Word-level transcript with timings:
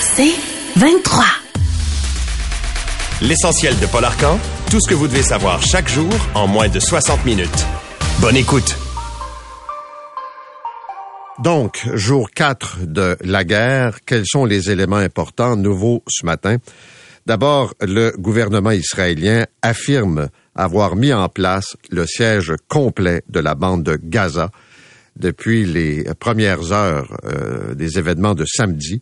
C'est 0.00 0.34
23. 0.76 1.24
L'essentiel 3.22 3.78
de 3.80 3.86
Paul 3.86 4.04
Arcan, 4.04 4.38
tout 4.70 4.78
ce 4.80 4.88
que 4.88 4.94
vous 4.94 5.08
devez 5.08 5.22
savoir 5.22 5.62
chaque 5.62 5.88
jour 5.88 6.12
en 6.34 6.46
moins 6.46 6.68
de 6.68 6.78
60 6.78 7.24
minutes. 7.24 7.66
Bonne 8.20 8.36
écoute. 8.36 8.76
Donc, 11.42 11.88
jour 11.94 12.30
4 12.30 12.86
de 12.86 13.16
la 13.22 13.42
guerre, 13.42 13.98
quels 14.06 14.26
sont 14.26 14.44
les 14.44 14.70
éléments 14.70 14.96
importants 14.96 15.56
nouveaux 15.56 16.04
ce 16.08 16.24
matin? 16.24 16.58
D'abord, 17.26 17.74
le 17.80 18.12
gouvernement 18.16 18.70
israélien 18.70 19.46
affirme 19.62 20.28
avoir 20.54 20.94
mis 20.94 21.12
en 21.12 21.28
place 21.28 21.76
le 21.90 22.06
siège 22.06 22.52
complet 22.68 23.22
de 23.28 23.40
la 23.40 23.56
bande 23.56 23.82
de 23.82 23.98
Gaza 24.00 24.50
depuis 25.16 25.64
les 25.64 26.04
premières 26.20 26.72
heures 26.72 27.16
euh, 27.24 27.74
des 27.74 27.98
événements 27.98 28.34
de 28.34 28.44
samedi. 28.44 29.00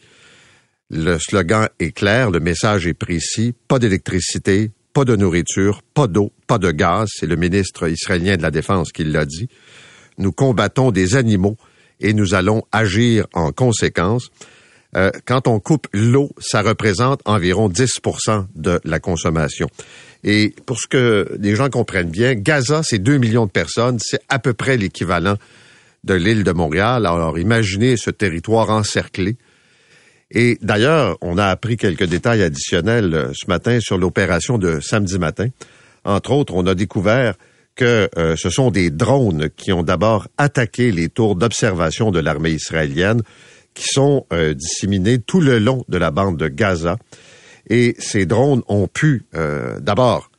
Le 0.94 1.18
slogan 1.18 1.70
est 1.80 1.92
clair, 1.92 2.30
le 2.30 2.38
message 2.38 2.86
est 2.86 2.92
précis, 2.92 3.54
pas 3.66 3.78
d'électricité, 3.78 4.70
pas 4.92 5.06
de 5.06 5.16
nourriture, 5.16 5.80
pas 5.94 6.06
d'eau, 6.06 6.32
pas 6.46 6.58
de 6.58 6.70
gaz, 6.70 7.08
c'est 7.14 7.26
le 7.26 7.36
ministre 7.36 7.88
israélien 7.88 8.36
de 8.36 8.42
la 8.42 8.50
Défense 8.50 8.92
qui 8.92 9.04
l'a 9.04 9.24
dit. 9.24 9.48
Nous 10.18 10.32
combattons 10.32 10.90
des 10.90 11.16
animaux 11.16 11.56
et 11.98 12.12
nous 12.12 12.34
allons 12.34 12.64
agir 12.72 13.26
en 13.32 13.52
conséquence. 13.52 14.30
Euh, 14.94 15.10
quand 15.24 15.48
on 15.48 15.60
coupe 15.60 15.88
l'eau, 15.94 16.28
ça 16.38 16.60
représente 16.60 17.22
environ 17.24 17.70
10% 17.70 18.48
de 18.54 18.78
la 18.84 19.00
consommation. 19.00 19.68
Et 20.24 20.54
pour 20.66 20.78
ce 20.78 20.86
que 20.88 21.38
les 21.40 21.56
gens 21.56 21.70
comprennent 21.70 22.10
bien, 22.10 22.34
Gaza, 22.34 22.82
c'est 22.84 22.98
2 22.98 23.16
millions 23.16 23.46
de 23.46 23.50
personnes, 23.50 23.98
c'est 23.98 24.20
à 24.28 24.38
peu 24.38 24.52
près 24.52 24.76
l'équivalent 24.76 25.36
de 26.04 26.12
l'île 26.12 26.44
de 26.44 26.52
Montréal. 26.52 27.06
Alors 27.06 27.38
imaginez 27.38 27.96
ce 27.96 28.10
territoire 28.10 28.68
encerclé. 28.68 29.38
Et 30.34 30.58
d'ailleurs, 30.62 31.18
on 31.20 31.36
a 31.36 31.46
appris 31.46 31.76
quelques 31.76 32.04
détails 32.04 32.42
additionnels 32.42 33.14
euh, 33.14 33.32
ce 33.34 33.46
matin 33.48 33.78
sur 33.80 33.98
l'opération 33.98 34.56
de 34.56 34.80
samedi 34.80 35.18
matin. 35.18 35.48
Entre 36.04 36.32
autres, 36.32 36.54
on 36.54 36.66
a 36.66 36.74
découvert 36.74 37.34
que 37.74 38.08
euh, 38.16 38.34
ce 38.36 38.48
sont 38.48 38.70
des 38.70 38.90
drones 38.90 39.50
qui 39.50 39.72
ont 39.72 39.82
d'abord 39.82 40.28
attaqué 40.38 40.90
les 40.90 41.10
tours 41.10 41.36
d'observation 41.36 42.10
de 42.10 42.18
l'armée 42.18 42.50
israélienne 42.50 43.22
qui 43.74 43.84
sont 43.84 44.26
euh, 44.32 44.54
disséminés 44.54 45.18
tout 45.18 45.40
le 45.40 45.58
long 45.58 45.84
de 45.88 45.98
la 45.98 46.10
bande 46.10 46.38
de 46.38 46.48
Gaza. 46.48 46.96
Et 47.68 47.94
ces 47.98 48.26
drones 48.26 48.62
ont 48.66 48.88
pu, 48.88 49.24
d'abord, 49.78 50.32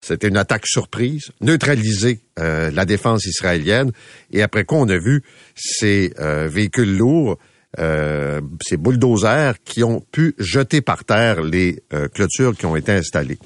c'était 0.00 0.28
une 0.28 0.38
attaque 0.38 0.66
surprise, 0.66 1.30
neutraliser 1.42 2.20
la 2.38 2.86
défense 2.86 3.26
israélienne. 3.26 3.92
Et 4.32 4.40
après 4.40 4.64
quoi, 4.64 4.78
on 4.78 4.88
a 4.88 4.96
vu 4.96 5.22
ces 5.54 6.14
véhicules 6.48 6.96
lourds 6.96 7.36
euh, 7.78 8.40
ces 8.60 8.76
bulldozers 8.76 9.54
qui 9.64 9.82
ont 9.82 10.00
pu 10.12 10.34
jeter 10.38 10.80
par 10.80 11.04
terre 11.04 11.42
les 11.42 11.82
euh, 11.94 12.08
clôtures 12.08 12.56
qui 12.56 12.66
ont 12.66 12.76
été 12.76 12.92
installées. 12.92 13.38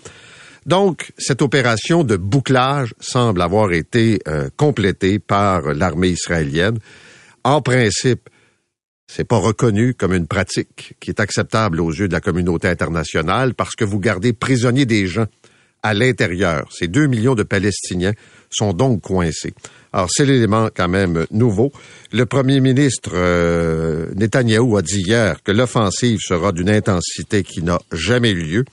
Donc, 0.67 1.13
cette 1.17 1.43
opération 1.43 2.03
de 2.03 2.17
bouclage 2.17 2.93
semble 2.99 3.41
avoir 3.41 3.73
été 3.73 4.19
euh, 4.27 4.49
complétée 4.57 5.21
par 5.21 5.75
l'armée 5.75 6.09
israélienne. 6.09 6.79
En 7.45 7.63
principe, 7.63 8.29
c'est 9.07 9.25
pas 9.25 9.37
reconnu 9.37 9.95
comme 9.95 10.13
une 10.13 10.27
pratique 10.27 10.95
qui 10.99 11.11
est 11.11 11.21
acceptable 11.21 11.81
aux 11.81 11.93
yeux 11.93 12.09
de 12.09 12.13
la 12.13 12.21
communauté 12.21 12.67
internationale 12.67 13.55
parce 13.55 13.77
que 13.77 13.85
vous 13.85 14.01
gardez 14.01 14.33
prisonniers 14.33 14.87
des 14.87 15.07
gens 15.07 15.27
à 15.85 15.95
l'intérieur. 15.95 16.69
Ces 16.73 16.89
deux 16.89 17.07
millions 17.07 17.37
de 17.37 17.45
Palestiniens 17.45 18.15
sont 18.51 18.73
donc 18.73 19.03
coincés. 19.03 19.55
Alors, 19.97 20.11
c'est 20.13 20.27
l'élément 20.27 20.69
quand 20.77 20.91
même 20.91 21.25
nouveau. 21.31 21.73
Le 22.13 22.27
premier 22.27 22.61
ministre 22.61 23.13
euh, 23.15 24.13
Netanyahou 24.15 24.77
a 24.77 24.83
dit 24.83 25.01
hier 25.01 25.43
que 25.43 25.53
l'offensive 25.53 26.19
sera 26.21 26.53
d'une 26.53 26.69
intensité 26.69 27.43
qui 27.43 27.63
n'a 27.63 27.79
jamais 27.93 28.33
eu 28.33 28.43
lieu, 28.43 28.65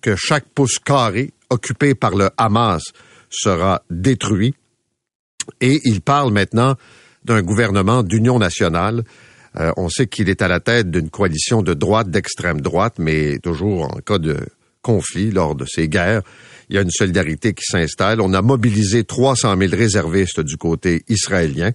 que 0.00 0.16
chaque 0.16 0.46
pouce 0.46 0.78
carré 0.78 1.34
occupé 1.50 1.94
par 1.94 2.16
le 2.16 2.30
Hamas 2.38 2.80
sera 3.28 3.82
détruit. 3.90 4.54
Et 5.60 5.78
il 5.84 6.00
parle 6.00 6.32
maintenant 6.32 6.76
d'un 7.22 7.42
gouvernement 7.42 8.02
d'union 8.02 8.38
nationale. 8.38 9.04
Euh, 9.60 9.72
on 9.76 9.90
sait 9.90 10.06
qu'il 10.06 10.30
est 10.30 10.40
à 10.40 10.48
la 10.48 10.60
tête 10.60 10.90
d'une 10.90 11.10
coalition 11.10 11.60
de 11.60 11.74
droite, 11.74 12.08
d'extrême 12.08 12.62
droite, 12.62 12.94
mais 12.98 13.38
toujours 13.40 13.94
en 13.94 13.98
cas 13.98 14.16
de 14.16 14.38
conflit 14.82 15.30
lors 15.30 15.54
de 15.54 15.64
ces 15.64 15.88
guerres 15.88 16.22
il 16.72 16.76
y 16.76 16.78
a 16.78 16.82
une 16.82 16.90
solidarité 16.90 17.52
qui 17.52 17.64
s'installe. 17.64 18.22
On 18.22 18.32
a 18.32 18.40
mobilisé 18.40 19.04
300 19.04 19.58
000 19.58 19.70
réservistes 19.76 20.40
du 20.40 20.56
côté 20.56 21.04
israélien. 21.06 21.70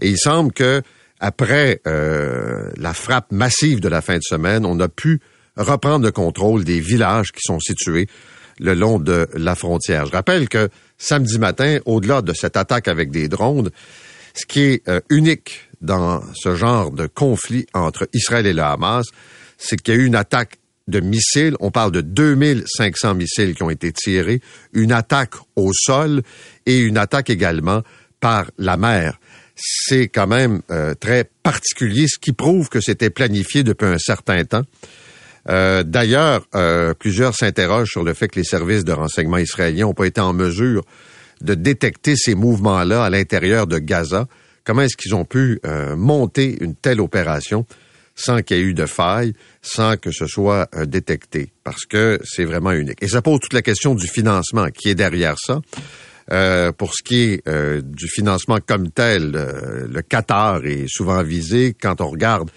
Et 0.00 0.08
il 0.08 0.18
semble 0.18 0.52
que 0.52 0.80
après 1.20 1.82
euh, 1.86 2.70
la 2.78 2.94
frappe 2.94 3.30
massive 3.30 3.80
de 3.80 3.88
la 3.88 4.00
fin 4.00 4.16
de 4.16 4.22
semaine, 4.22 4.64
on 4.64 4.80
a 4.80 4.88
pu 4.88 5.20
reprendre 5.56 6.06
le 6.06 6.12
contrôle 6.12 6.64
des 6.64 6.80
villages 6.80 7.30
qui 7.30 7.40
sont 7.42 7.60
situés 7.60 8.06
le 8.58 8.72
long 8.72 8.98
de 8.98 9.28
la 9.34 9.54
frontière. 9.54 10.06
Je 10.06 10.12
rappelle 10.12 10.48
que 10.48 10.70
samedi 10.96 11.38
matin, 11.38 11.80
au-delà 11.84 12.22
de 12.22 12.32
cette 12.32 12.56
attaque 12.56 12.88
avec 12.88 13.10
des 13.10 13.28
drones, 13.28 13.70
ce 14.32 14.46
qui 14.46 14.60
est 14.60 14.88
euh, 14.88 15.00
unique 15.10 15.68
dans 15.82 16.22
ce 16.34 16.56
genre 16.56 16.90
de 16.90 17.06
conflit 17.06 17.66
entre 17.74 18.08
Israël 18.14 18.46
et 18.46 18.54
le 18.54 18.62
Hamas, 18.62 19.04
c'est 19.58 19.76
qu'il 19.76 19.94
y 19.94 19.96
a 19.98 20.00
eu 20.00 20.06
une 20.06 20.14
attaque 20.16 20.58
de 20.88 21.00
missiles. 21.00 21.56
On 21.60 21.70
parle 21.70 21.92
de 21.92 22.00
2500 22.00 23.14
missiles 23.14 23.54
qui 23.54 23.62
ont 23.62 23.70
été 23.70 23.92
tirés, 23.92 24.40
une 24.72 24.92
attaque 24.92 25.34
au 25.56 25.72
sol 25.72 26.22
et 26.66 26.78
une 26.78 26.98
attaque 26.98 27.30
également 27.30 27.82
par 28.20 28.50
la 28.58 28.76
mer. 28.76 29.18
C'est 29.56 30.08
quand 30.08 30.26
même 30.26 30.62
euh, 30.70 30.94
très 30.94 31.28
particulier, 31.42 32.06
ce 32.08 32.18
qui 32.18 32.32
prouve 32.32 32.68
que 32.68 32.80
c'était 32.80 33.10
planifié 33.10 33.62
depuis 33.62 33.86
un 33.86 33.98
certain 33.98 34.44
temps. 34.44 34.62
Euh, 35.48 35.82
d'ailleurs, 35.82 36.46
euh, 36.54 36.94
plusieurs 36.94 37.34
s'interrogent 37.34 37.90
sur 37.90 38.04
le 38.04 38.14
fait 38.14 38.28
que 38.28 38.38
les 38.38 38.44
services 38.44 38.84
de 38.84 38.92
renseignement 38.92 39.38
israéliens 39.38 39.86
n'ont 39.86 39.94
pas 39.94 40.06
été 40.06 40.20
en 40.20 40.32
mesure 40.32 40.84
de 41.40 41.54
détecter 41.54 42.14
ces 42.16 42.34
mouvements-là 42.34 43.04
à 43.04 43.10
l'intérieur 43.10 43.66
de 43.66 43.78
Gaza. 43.78 44.26
Comment 44.64 44.82
est-ce 44.82 44.96
qu'ils 44.96 45.16
ont 45.16 45.24
pu 45.24 45.60
monter 45.96 46.56
une 46.60 46.76
telle 46.76 47.00
opération? 47.00 47.66
Sans 48.14 48.42
qu'il 48.42 48.56
y 48.56 48.60
ait 48.60 48.62
eu 48.62 48.74
de 48.74 48.86
faille, 48.86 49.32
sans 49.62 49.96
que 49.96 50.10
ce 50.10 50.26
soit 50.26 50.68
euh, 50.74 50.86
détecté, 50.86 51.52
parce 51.64 51.84
que 51.84 52.20
c'est 52.24 52.44
vraiment 52.44 52.72
unique. 52.72 53.02
Et 53.02 53.08
ça 53.08 53.22
pose 53.22 53.40
toute 53.40 53.52
la 53.52 53.62
question 53.62 53.94
du 53.94 54.06
financement 54.06 54.66
qui 54.70 54.90
est 54.90 54.94
derrière 54.94 55.36
ça. 55.38 55.60
Euh, 56.30 56.72
pour 56.72 56.94
ce 56.94 57.02
qui 57.02 57.22
est 57.22 57.48
euh, 57.48 57.82
du 57.82 58.06
financement 58.08 58.58
comme 58.64 58.90
tel, 58.90 59.32
le 59.32 60.02
Qatar 60.02 60.64
est 60.64 60.86
souvent 60.88 61.22
visé. 61.22 61.74
Quand 61.80 62.00
on 62.00 62.08
regarde 62.08 62.50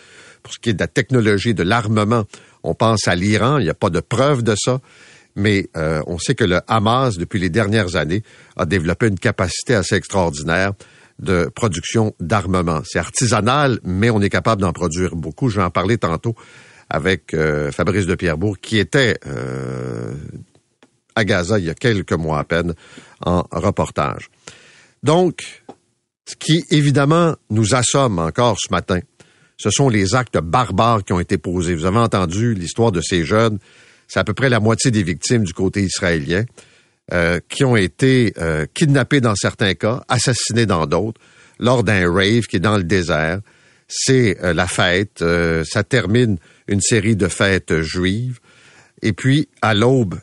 pour 0.43 0.53
ce 0.53 0.59
qui 0.59 0.69
est 0.69 0.73
de 0.73 0.79
la 0.79 0.87
technologie, 0.87 1.53
de 1.53 1.63
l'armement, 1.63 2.25
on 2.63 2.75
pense 2.75 3.07
à 3.07 3.15
l'Iran. 3.15 3.57
Il 3.57 3.63
n'y 3.63 3.69
a 3.69 3.75
pas 3.75 3.89
de 3.89 3.99
preuve 3.99 4.43
de 4.43 4.55
ça. 4.55 4.79
Mais 5.35 5.67
on 5.73 6.17
sait 6.17 6.35
que 6.35 6.45
le 6.45 6.61
Hamas, 6.67 7.17
depuis 7.17 7.39
les 7.39 7.49
dernières 7.49 7.97
années, 7.97 8.23
a 8.55 8.65
développé 8.65 9.07
une 9.07 9.19
capacité 9.19 9.75
assez 9.75 9.95
extraordinaire 9.95 10.71
de 11.19 11.49
production 11.53 12.13
d'armement. 12.19 12.81
C'est 12.85 12.99
artisanal, 12.99 13.79
mais 13.83 14.09
on 14.09 14.21
est 14.21 14.29
capable 14.29 14.61
d'en 14.61 14.73
produire 14.73 15.15
beaucoup. 15.15 15.49
Je 15.49 15.57
vais 15.57 15.65
en 15.65 15.71
parler 15.71 15.97
tantôt 15.97 16.35
avec 16.89 17.33
euh, 17.33 17.71
Fabrice 17.71 18.05
de 18.05 18.15
Pierrebourg, 18.15 18.57
qui 18.59 18.77
était 18.77 19.17
euh, 19.25 20.13
à 21.15 21.23
Gaza 21.23 21.57
il 21.57 21.65
y 21.65 21.69
a 21.69 21.73
quelques 21.73 22.13
mois 22.13 22.39
à 22.39 22.43
peine 22.43 22.73
en 23.25 23.43
reportage. 23.51 24.29
Donc, 25.03 25.63
ce 26.25 26.35
qui 26.35 26.63
évidemment 26.69 27.35
nous 27.49 27.75
assomme 27.75 28.19
encore 28.19 28.57
ce 28.59 28.71
matin, 28.71 28.99
ce 29.57 29.69
sont 29.69 29.89
les 29.89 30.15
actes 30.15 30.37
barbares 30.37 31.03
qui 31.03 31.13
ont 31.13 31.19
été 31.19 31.37
posés. 31.37 31.75
Vous 31.75 31.85
avez 31.85 31.99
entendu 31.99 32.53
l'histoire 32.53 32.91
de 32.91 33.01
ces 33.01 33.23
jeunes. 33.23 33.59
C'est 34.07 34.19
à 34.19 34.23
peu 34.23 34.33
près 34.33 34.49
la 34.49 34.59
moitié 34.59 34.91
des 34.91 35.03
victimes 35.03 35.43
du 35.43 35.53
côté 35.53 35.81
israélien. 35.83 36.43
Euh, 37.13 37.39
qui 37.49 37.63
ont 37.63 37.75
été 37.75 38.33
euh, 38.39 38.65
kidnappés 38.73 39.21
dans 39.21 39.35
certains 39.35 39.75
cas, 39.75 40.03
assassinés 40.07 40.65
dans 40.65 40.87
d'autres, 40.87 41.21
lors 41.59 41.83
d'un 41.83 42.11
rave 42.11 42.47
qui 42.47 42.55
est 42.55 42.59
dans 42.59 42.77
le 42.77 42.83
désert. 42.83 43.41
C'est 43.87 44.43
euh, 44.43 44.55
la 44.55 44.65
fête, 44.65 45.23
ça 45.65 45.83
termine 45.83 46.39
une 46.67 46.81
série 46.81 47.15
de 47.15 47.27
fêtes 47.27 47.81
juives. 47.81 48.39
Et 49.03 49.13
puis, 49.13 49.47
à 49.61 49.75
l'aube, 49.75 50.15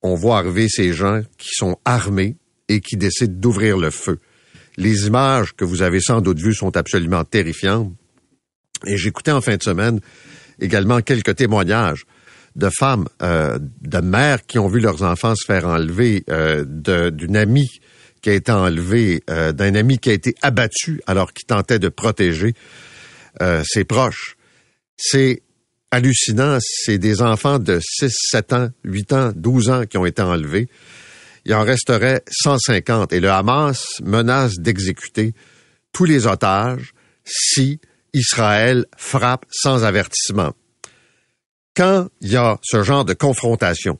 on 0.00 0.14
voit 0.14 0.38
arriver 0.38 0.68
ces 0.70 0.94
gens 0.94 1.20
qui 1.36 1.50
sont 1.52 1.76
armés 1.84 2.36
et 2.70 2.80
qui 2.80 2.96
décident 2.96 3.38
d'ouvrir 3.38 3.76
le 3.76 3.90
feu. 3.90 4.18
Les 4.78 5.06
images 5.08 5.52
que 5.54 5.66
vous 5.66 5.82
avez 5.82 6.00
sans 6.00 6.22
doute 6.22 6.38
vues 6.38 6.54
sont 6.54 6.78
absolument 6.78 7.24
terrifiantes. 7.24 7.92
Et 8.86 8.96
j'écoutais 8.96 9.32
en 9.32 9.42
fin 9.42 9.58
de 9.58 9.62
semaine 9.62 10.00
également 10.58 11.02
quelques 11.02 11.36
témoignages 11.36 12.06
de 12.56 12.68
femmes, 12.70 13.08
euh, 13.22 13.58
de 13.80 13.98
mères 13.98 14.46
qui 14.46 14.58
ont 14.58 14.68
vu 14.68 14.80
leurs 14.80 15.02
enfants 15.02 15.34
se 15.34 15.44
faire 15.46 15.66
enlever, 15.66 16.24
euh, 16.30 16.64
d'une 17.10 17.36
amie 17.36 17.80
qui 18.20 18.30
a 18.30 18.34
été 18.34 18.52
enlevée, 18.52 19.22
euh, 19.30 19.52
d'un 19.52 19.74
ami 19.74 19.98
qui 19.98 20.10
a 20.10 20.12
été 20.12 20.34
abattu 20.42 21.00
alors 21.06 21.32
qu'il 21.32 21.46
tentait 21.46 21.78
de 21.78 21.88
protéger 21.88 22.54
ses 23.64 23.82
proches. 23.84 24.36
C'est 24.96 25.42
hallucinant. 25.90 26.58
C'est 26.60 26.98
des 26.98 27.22
enfants 27.22 27.58
de 27.58 27.80
6, 27.80 28.14
7 28.30 28.52
ans, 28.52 28.68
8 28.84 29.12
ans, 29.14 29.32
12 29.34 29.70
ans 29.70 29.84
qui 29.86 29.98
ont 29.98 30.06
été 30.06 30.22
enlevés. 30.22 30.68
Il 31.44 31.54
en 31.54 31.64
resterait 31.64 32.22
150. 32.30 33.12
Et 33.12 33.20
le 33.20 33.30
Hamas 33.30 34.00
menace 34.04 34.58
d'exécuter 34.58 35.34
tous 35.92 36.04
les 36.04 36.26
otages 36.26 36.94
si 37.24 37.80
Israël 38.12 38.86
frappe 38.96 39.44
sans 39.50 39.84
avertissement. 39.84 40.52
Quand 41.74 42.08
il 42.20 42.32
y 42.32 42.36
a 42.36 42.58
ce 42.62 42.82
genre 42.82 43.04
de 43.04 43.14
confrontation, 43.14 43.98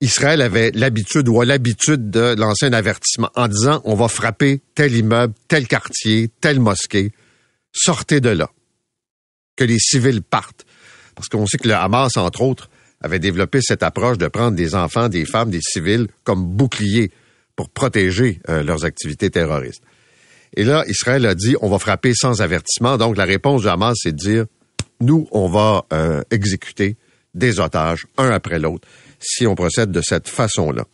Israël 0.00 0.42
avait 0.42 0.72
l'habitude 0.72 1.28
ou 1.28 1.40
a 1.40 1.44
l'habitude 1.44 2.10
de 2.10 2.34
lancer 2.36 2.66
un 2.66 2.72
avertissement 2.72 3.30
en 3.36 3.46
disant 3.46 3.80
on 3.84 3.94
va 3.94 4.08
frapper 4.08 4.60
tel 4.74 4.96
immeuble, 4.96 5.34
tel 5.46 5.68
quartier, 5.68 6.28
telle 6.40 6.58
mosquée. 6.58 7.12
Sortez 7.72 8.20
de 8.20 8.30
là. 8.30 8.50
Que 9.56 9.64
les 9.64 9.78
civils 9.78 10.22
partent. 10.22 10.66
Parce 11.14 11.28
qu'on 11.28 11.46
sait 11.46 11.58
que 11.58 11.68
le 11.68 11.74
Hamas, 11.74 12.16
entre 12.16 12.42
autres, 12.42 12.68
avait 13.00 13.20
développé 13.20 13.60
cette 13.62 13.82
approche 13.82 14.18
de 14.18 14.26
prendre 14.26 14.56
des 14.56 14.74
enfants, 14.74 15.08
des 15.08 15.24
femmes, 15.24 15.50
des 15.50 15.60
civils 15.60 16.08
comme 16.24 16.44
boucliers 16.44 17.12
pour 17.54 17.68
protéger 17.68 18.40
euh, 18.48 18.62
leurs 18.62 18.84
activités 18.84 19.30
terroristes. 19.30 19.82
Et 20.56 20.64
là, 20.64 20.84
Israël 20.88 21.26
a 21.26 21.34
dit 21.34 21.54
on 21.60 21.68
va 21.68 21.78
frapper 21.78 22.12
sans 22.14 22.42
avertissement. 22.42 22.96
Donc 22.96 23.16
la 23.16 23.24
réponse 23.24 23.62
du 23.62 23.68
Hamas, 23.68 23.96
c'est 24.02 24.12
de 24.12 24.16
dire 24.16 24.46
nous, 25.02 25.28
on 25.32 25.48
va 25.48 25.84
euh, 25.92 26.22
exécuter 26.30 26.96
des 27.34 27.60
otages, 27.60 28.06
un 28.18 28.30
après 28.30 28.58
l'autre 28.58 28.86
si 29.24 29.46
on 29.46 29.54
procède 29.54 29.90
de 29.90 30.00
cette 30.02 30.28
façon-là. 30.28 30.84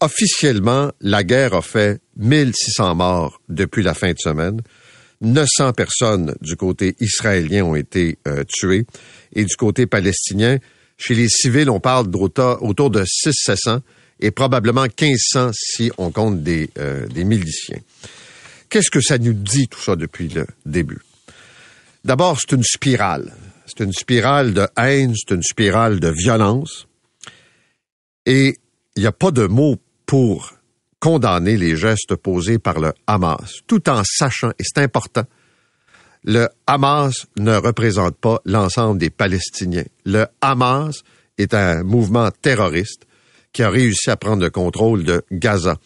Officiellement, 0.00 0.92
la 1.00 1.24
guerre 1.24 1.54
a 1.54 1.62
fait 1.62 2.00
1600 2.16 2.94
morts 2.94 3.40
depuis 3.48 3.82
la 3.82 3.94
fin 3.94 4.12
de 4.12 4.18
semaine. 4.18 4.60
900 5.20 5.72
personnes 5.72 6.34
du 6.42 6.56
côté 6.56 6.96
israélien 7.00 7.64
ont 7.64 7.74
été 7.74 8.18
euh, 8.28 8.44
tuées 8.46 8.86
et 9.34 9.44
du 9.44 9.56
côté 9.56 9.86
palestinien, 9.86 10.58
chez 10.98 11.14
les 11.14 11.28
civils, 11.28 11.70
on 11.70 11.80
parle 11.80 12.06
autour 12.14 12.90
de 12.90 13.04
600 13.04 13.80
et 14.20 14.30
probablement 14.30 14.82
1500 14.84 15.50
si 15.52 15.90
on 15.98 16.10
compte 16.10 16.40
euh, 16.46 17.06
des 17.06 17.24
miliciens. 17.24 17.80
Qu'est-ce 18.68 18.90
que 18.90 19.00
ça 19.00 19.18
nous 19.18 19.32
dit 19.32 19.68
tout 19.68 19.80
ça 19.80 19.96
depuis 19.96 20.28
le 20.28 20.46
début? 20.64 21.00
D'abord, 22.04 22.38
c'est 22.40 22.54
une 22.54 22.64
spirale. 22.64 23.32
C'est 23.66 23.84
une 23.84 23.92
spirale 23.92 24.54
de 24.54 24.66
haine, 24.76 25.14
c'est 25.14 25.34
une 25.34 25.42
spirale 25.42 26.00
de 26.00 26.08
violence. 26.08 26.86
Et 28.24 28.56
il 28.96 29.00
n'y 29.00 29.06
a 29.06 29.12
pas 29.12 29.30
de 29.30 29.46
mots 29.46 29.76
pour 30.06 30.54
condamner 31.00 31.56
les 31.56 31.76
gestes 31.76 32.14
posés 32.16 32.58
par 32.58 32.80
le 32.80 32.92
Hamas, 33.06 33.60
tout 33.66 33.88
en 33.88 34.02
sachant, 34.04 34.50
et 34.50 34.62
c'est 34.62 34.82
important, 34.82 35.24
le 36.24 36.48
Hamas 36.66 37.26
ne 37.38 37.54
représente 37.54 38.16
pas 38.16 38.40
l'ensemble 38.44 38.98
des 38.98 39.10
Palestiniens. 39.10 39.84
Le 40.04 40.26
Hamas 40.40 41.02
est 41.38 41.54
un 41.54 41.84
mouvement 41.84 42.30
terroriste 42.30 43.06
qui 43.52 43.62
a 43.62 43.70
réussi 43.70 44.10
à 44.10 44.16
prendre 44.16 44.42
le 44.42 44.50
contrôle 44.50 45.04
de 45.04 45.22
Gaza. 45.30 45.76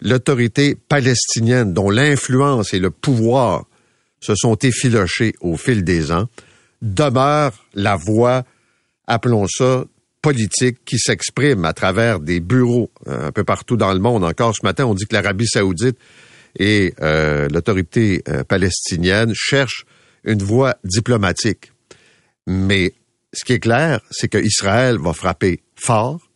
L'autorité 0.00 0.74
palestinienne, 0.74 1.72
dont 1.72 1.88
l'influence 1.88 2.74
et 2.74 2.80
le 2.80 2.90
pouvoir 2.90 3.64
se 4.20 4.34
sont 4.34 4.56
effilochés 4.56 5.34
au 5.40 5.56
fil 5.56 5.84
des 5.84 6.10
ans, 6.10 6.26
demeure 6.82 7.52
la 7.74 7.96
voix, 7.96 8.44
appelons 9.06 9.46
ça, 9.48 9.84
politique 10.26 10.84
qui 10.84 10.98
s'exprime 10.98 11.64
à 11.64 11.72
travers 11.72 12.18
des 12.18 12.40
bureaux 12.40 12.90
euh, 13.06 13.28
un 13.28 13.32
peu 13.32 13.44
partout 13.44 13.76
dans 13.76 13.92
le 13.92 14.00
monde. 14.00 14.24
Encore 14.24 14.56
ce 14.56 14.64
matin, 14.64 14.84
on 14.84 14.94
dit 14.94 15.04
que 15.06 15.14
l'Arabie 15.14 15.46
saoudite 15.46 15.96
et 16.58 16.94
euh, 17.00 17.48
l'autorité 17.48 18.24
euh, 18.28 18.42
palestinienne 18.42 19.32
cherchent 19.34 19.86
une 20.24 20.42
voie 20.42 20.78
diplomatique. 20.82 21.70
Mais 22.48 22.94
ce 23.32 23.44
qui 23.44 23.52
est 23.52 23.60
clair, 23.60 24.00
c'est 24.10 24.26
qu'Israël 24.26 24.98
va 24.98 25.12
frapper 25.12 25.62
fort 25.76 26.28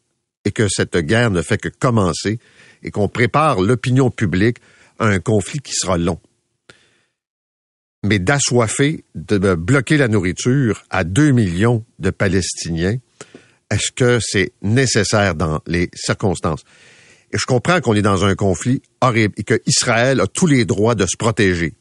et 0.45 0.53
que 0.53 0.69
cette 0.69 0.97
guerre 0.97 1.33
ne 1.33 1.43
fait 1.43 1.59
que 1.59 1.69
commencer 1.69 2.39
et 2.85 2.93
qu'on 2.93 3.09
prépare 3.09 3.61
l'opinion 3.61 4.11
publique 4.11 4.59
à 5.01 5.07
un 5.07 5.19
conflit 5.19 5.59
qui 5.59 5.73
sera 5.73 5.99
long. 5.99 6.21
Mais 8.03 8.19
d'assoiffer, 8.19 9.05
de 9.15 9.55
bloquer 9.55 9.97
la 9.97 10.09
nourriture 10.09 10.85
à 10.89 11.05
deux 11.05 11.33
millions 11.33 11.85
de 11.99 12.11
Palestiniens, 12.11 12.97
est-ce 13.71 13.93
que 13.93 14.19
c'est 14.21 14.53
nécessaire 14.63 15.35
dans 15.35 15.61
les 15.67 15.91
circonstances? 15.95 16.65
Et 17.33 17.39
je 17.39 17.47
comprends 17.47 17.81
qu'on 17.81 17.95
est 17.95 18.03
dans 18.03 18.25
un 18.25 18.35
conflit 18.35 18.83
horrible 19.01 19.35
et 19.37 19.45
que 19.45 19.61
Israël 19.67 20.21
a 20.21 20.27
tous 20.27 20.47
les 20.47 20.65
droits 20.65 20.95
de 20.97 21.07
se 21.07 21.17
protéger. 21.17 21.75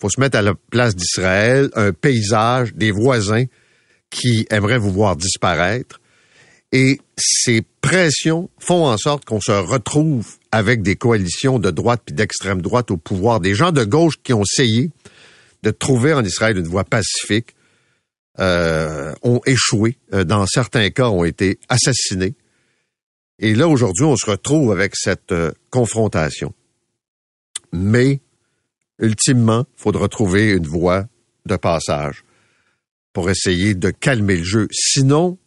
Faut 0.00 0.10
se 0.10 0.18
mettre 0.18 0.38
à 0.38 0.42
la 0.42 0.54
place 0.70 0.96
d'Israël, 0.96 1.70
un 1.74 1.92
paysage, 1.92 2.74
des 2.74 2.90
voisins 2.90 3.44
qui 4.08 4.46
aimeraient 4.50 4.78
vous 4.78 4.90
voir 4.90 5.14
disparaître. 5.14 6.00
Et 6.72 7.00
ces 7.16 7.62
pressions 7.80 8.50
font 8.58 8.86
en 8.86 8.96
sorte 8.96 9.24
qu'on 9.24 9.40
se 9.40 9.52
retrouve 9.52 10.26
avec 10.50 10.82
des 10.82 10.96
coalitions 10.96 11.58
de 11.58 11.70
droite 11.70 12.02
puis 12.04 12.14
d'extrême 12.14 12.62
droite 12.62 12.90
au 12.90 12.96
pouvoir, 12.96 13.40
des 13.40 13.54
gens 13.54 13.72
de 13.72 13.84
gauche 13.84 14.14
qui 14.22 14.32
ont 14.32 14.42
essayé 14.42 14.90
de 15.62 15.70
trouver 15.70 16.12
en 16.12 16.24
Israël 16.24 16.56
une 16.56 16.68
voie 16.68 16.84
pacifique, 16.84 17.54
euh, 18.38 19.14
ont 19.22 19.40
échoué. 19.44 19.98
Euh, 20.14 20.24
dans 20.24 20.46
certains 20.46 20.88
cas, 20.90 21.08
ont 21.08 21.24
été 21.24 21.58
assassinés. 21.68 22.34
Et 23.38 23.54
là, 23.54 23.68
aujourd'hui, 23.68 24.04
on 24.04 24.16
se 24.16 24.30
retrouve 24.30 24.72
avec 24.72 24.96
cette 24.96 25.32
euh, 25.32 25.52
confrontation. 25.70 26.54
Mais, 27.72 28.20
ultimement, 28.98 29.66
il 29.76 29.82
faudra 29.82 30.08
trouver 30.08 30.52
une 30.52 30.66
voie 30.66 31.06
de 31.44 31.56
passage 31.56 32.24
pour 33.12 33.28
essayer 33.28 33.74
de 33.74 33.90
calmer 33.90 34.36
le 34.36 34.44
jeu. 34.44 34.68
Sinon, 34.70 35.38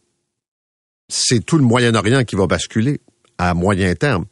c'est 1.08 1.44
tout 1.44 1.58
le 1.58 1.64
Moyen-Orient 1.64 2.24
qui 2.24 2.36
va 2.36 2.46
basculer 2.46 3.00
à 3.38 3.54
moyen 3.54 3.94
terme 3.94 4.26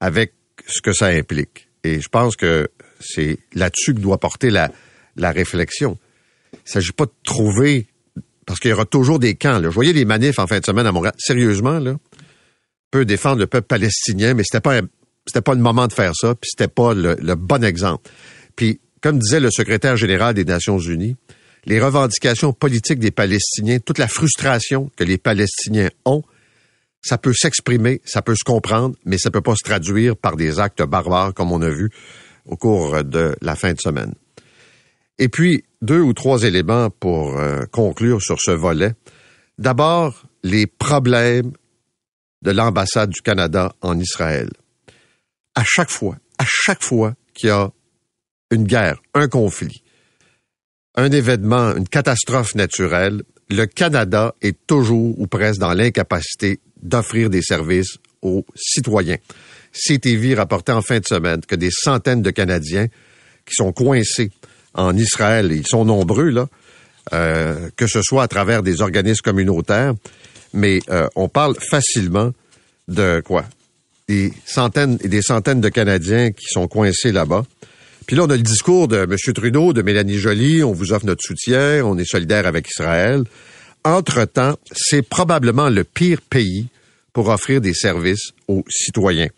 avec 0.00 0.34
ce 0.66 0.80
que 0.80 0.92
ça 0.92 1.06
implique. 1.06 1.68
Et 1.84 2.00
je 2.00 2.08
pense 2.08 2.36
que 2.36 2.68
c'est 3.04 3.38
là-dessus 3.54 3.94
que 3.94 4.00
doit 4.00 4.18
porter 4.18 4.50
la, 4.50 4.70
la 5.16 5.30
réflexion. 5.32 5.98
Il 6.52 6.56
ne 6.66 6.70
s'agit 6.70 6.92
pas 6.92 7.06
de 7.06 7.12
trouver, 7.24 7.86
parce 8.46 8.60
qu'il 8.60 8.70
y 8.70 8.74
aura 8.74 8.84
toujours 8.84 9.18
des 9.18 9.34
camps. 9.34 9.58
Là. 9.58 9.70
Je 9.70 9.74
voyais 9.74 9.92
les 9.92 10.04
manifs 10.04 10.38
en 10.38 10.46
fin 10.46 10.60
de 10.60 10.64
semaine 10.64 10.86
à 10.86 10.92
Montréal. 10.92 11.14
Sérieusement, 11.18 11.78
là, 11.78 11.96
peut 12.90 13.04
défendre 13.04 13.38
le 13.38 13.46
peuple 13.46 13.66
palestinien, 13.66 14.34
mais 14.34 14.44
c'était 14.44 14.60
pas 14.60 14.80
pas 15.44 15.54
le 15.54 15.60
moment 15.60 15.86
de 15.86 15.92
faire 15.92 16.12
ça, 16.14 16.34
puis 16.34 16.50
c'était 16.50 16.68
pas 16.68 16.94
le, 16.94 17.34
bon 17.34 17.64
exemple. 17.64 18.10
Puis, 18.56 18.80
comme 19.00 19.18
disait 19.18 19.40
le 19.40 19.50
secrétaire 19.50 19.96
général 19.96 20.34
des 20.34 20.44
Nations 20.44 20.78
Unies, 20.78 21.16
les 21.64 21.80
revendications 21.80 22.52
politiques 22.52 22.98
des 22.98 23.12
Palestiniens, 23.12 23.78
toute 23.78 23.98
la 23.98 24.08
frustration 24.08 24.90
que 24.96 25.04
les 25.04 25.18
Palestiniens 25.18 25.90
ont, 26.04 26.22
ça 27.02 27.18
peut 27.18 27.32
s'exprimer, 27.32 28.00
ça 28.04 28.20
peut 28.20 28.34
se 28.34 28.44
comprendre, 28.44 28.96
mais 29.04 29.16
ça 29.16 29.30
peut 29.30 29.40
pas 29.40 29.54
se 29.54 29.64
traduire 29.64 30.16
par 30.16 30.36
des 30.36 30.58
actes 30.58 30.82
barbares 30.82 31.34
comme 31.34 31.52
on 31.52 31.62
a 31.62 31.70
vu 31.70 31.90
au 32.46 32.56
cours 32.56 33.04
de 33.04 33.36
la 33.40 33.56
fin 33.56 33.72
de 33.72 33.80
semaine. 33.80 34.14
Et 35.18 35.28
puis, 35.28 35.64
deux 35.82 36.00
ou 36.00 36.12
trois 36.12 36.42
éléments 36.42 36.90
pour 36.90 37.38
euh, 37.38 37.64
conclure 37.70 38.20
sur 38.22 38.40
ce 38.40 38.50
volet. 38.50 38.94
D'abord, 39.58 40.24
les 40.42 40.66
problèmes 40.66 41.52
de 42.42 42.50
l'ambassade 42.50 43.10
du 43.10 43.20
Canada 43.20 43.72
en 43.80 43.98
Israël. 43.98 44.50
À 45.54 45.62
chaque 45.64 45.90
fois, 45.90 46.16
à 46.38 46.44
chaque 46.46 46.82
fois 46.82 47.14
qu'il 47.34 47.48
y 47.48 47.52
a 47.52 47.70
une 48.50 48.64
guerre, 48.64 49.00
un 49.14 49.28
conflit, 49.28 49.82
un 50.96 51.10
événement, 51.10 51.74
une 51.76 51.88
catastrophe 51.88 52.54
naturelle, 52.54 53.22
le 53.48 53.66
Canada 53.66 54.34
est 54.40 54.66
toujours 54.66 55.18
ou 55.18 55.26
presque 55.26 55.60
dans 55.60 55.72
l'incapacité 55.72 56.60
d'offrir 56.82 57.30
des 57.30 57.42
services 57.42 57.98
aux 58.22 58.44
citoyens. 58.54 59.18
CTV 59.72 60.34
rapportait 60.34 60.72
en 60.72 60.82
fin 60.82 60.98
de 60.98 61.04
semaine 61.06 61.40
que 61.40 61.54
des 61.54 61.70
centaines 61.70 62.22
de 62.22 62.30
Canadiens 62.30 62.88
qui 63.46 63.54
sont 63.54 63.72
coincés 63.72 64.30
en 64.74 64.96
Israël, 64.96 65.50
ils 65.52 65.66
sont 65.66 65.84
nombreux, 65.84 66.30
là, 66.30 66.48
euh, 67.12 67.68
que 67.76 67.86
ce 67.86 68.00
soit 68.02 68.22
à 68.22 68.28
travers 68.28 68.62
des 68.62 68.80
organismes 68.80 69.22
communautaires, 69.22 69.94
mais 70.52 70.80
euh, 70.90 71.08
on 71.16 71.28
parle 71.28 71.56
facilement 71.70 72.32
de 72.88 73.22
quoi? 73.24 73.44
Des 74.08 74.32
centaines 74.44 74.98
et 75.02 75.08
des 75.08 75.22
centaines 75.22 75.60
de 75.60 75.68
Canadiens 75.68 76.32
qui 76.32 76.46
sont 76.46 76.68
coincés 76.68 77.12
là-bas. 77.12 77.44
Puis 78.06 78.16
là, 78.16 78.24
on 78.24 78.30
a 78.30 78.36
le 78.36 78.42
discours 78.42 78.88
de 78.88 78.98
M. 78.98 79.16
Trudeau, 79.34 79.72
de 79.72 79.82
Mélanie 79.82 80.18
Joly, 80.18 80.62
on 80.62 80.72
vous 80.72 80.92
offre 80.92 81.06
notre 81.06 81.22
soutien, 81.22 81.84
on 81.84 81.96
est 81.98 82.04
solidaire 82.04 82.46
avec 82.46 82.68
Israël. 82.68 83.24
Entre-temps, 83.84 84.56
c'est 84.72 85.02
probablement 85.02 85.68
le 85.68 85.84
pire 85.84 86.20
pays 86.20 86.66
pour 87.12 87.28
offrir 87.28 87.60
des 87.60 87.74
services 87.74 88.32
aux 88.48 88.64
citoyens. 88.68 89.28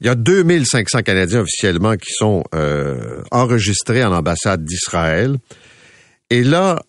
Il 0.00 0.06
y 0.06 0.10
a 0.10 0.14
2500 0.14 1.02
Canadiens 1.02 1.40
officiellement 1.40 1.96
qui 1.96 2.12
sont 2.12 2.42
euh, 2.54 3.22
enregistrés 3.30 4.02
en 4.02 4.12
ambassade 4.12 4.64
d'Israël. 4.64 5.36
Et 6.30 6.42
là, 6.42 6.82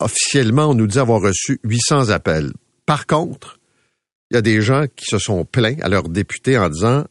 officiellement, 0.00 0.70
on 0.70 0.74
nous 0.74 0.88
dit 0.88 0.98
avoir 0.98 1.20
reçu 1.20 1.60
800 1.62 2.08
appels. 2.08 2.52
Par 2.86 3.06
contre, 3.06 3.60
il 4.30 4.34
y 4.34 4.38
a 4.38 4.42
des 4.42 4.62
gens 4.62 4.86
qui 4.96 5.06
se 5.06 5.18
sont 5.18 5.44
plaints 5.44 5.78
à 5.82 5.88
leurs 5.88 6.08
députés 6.08 6.58
en 6.58 6.68
disant 6.68 7.04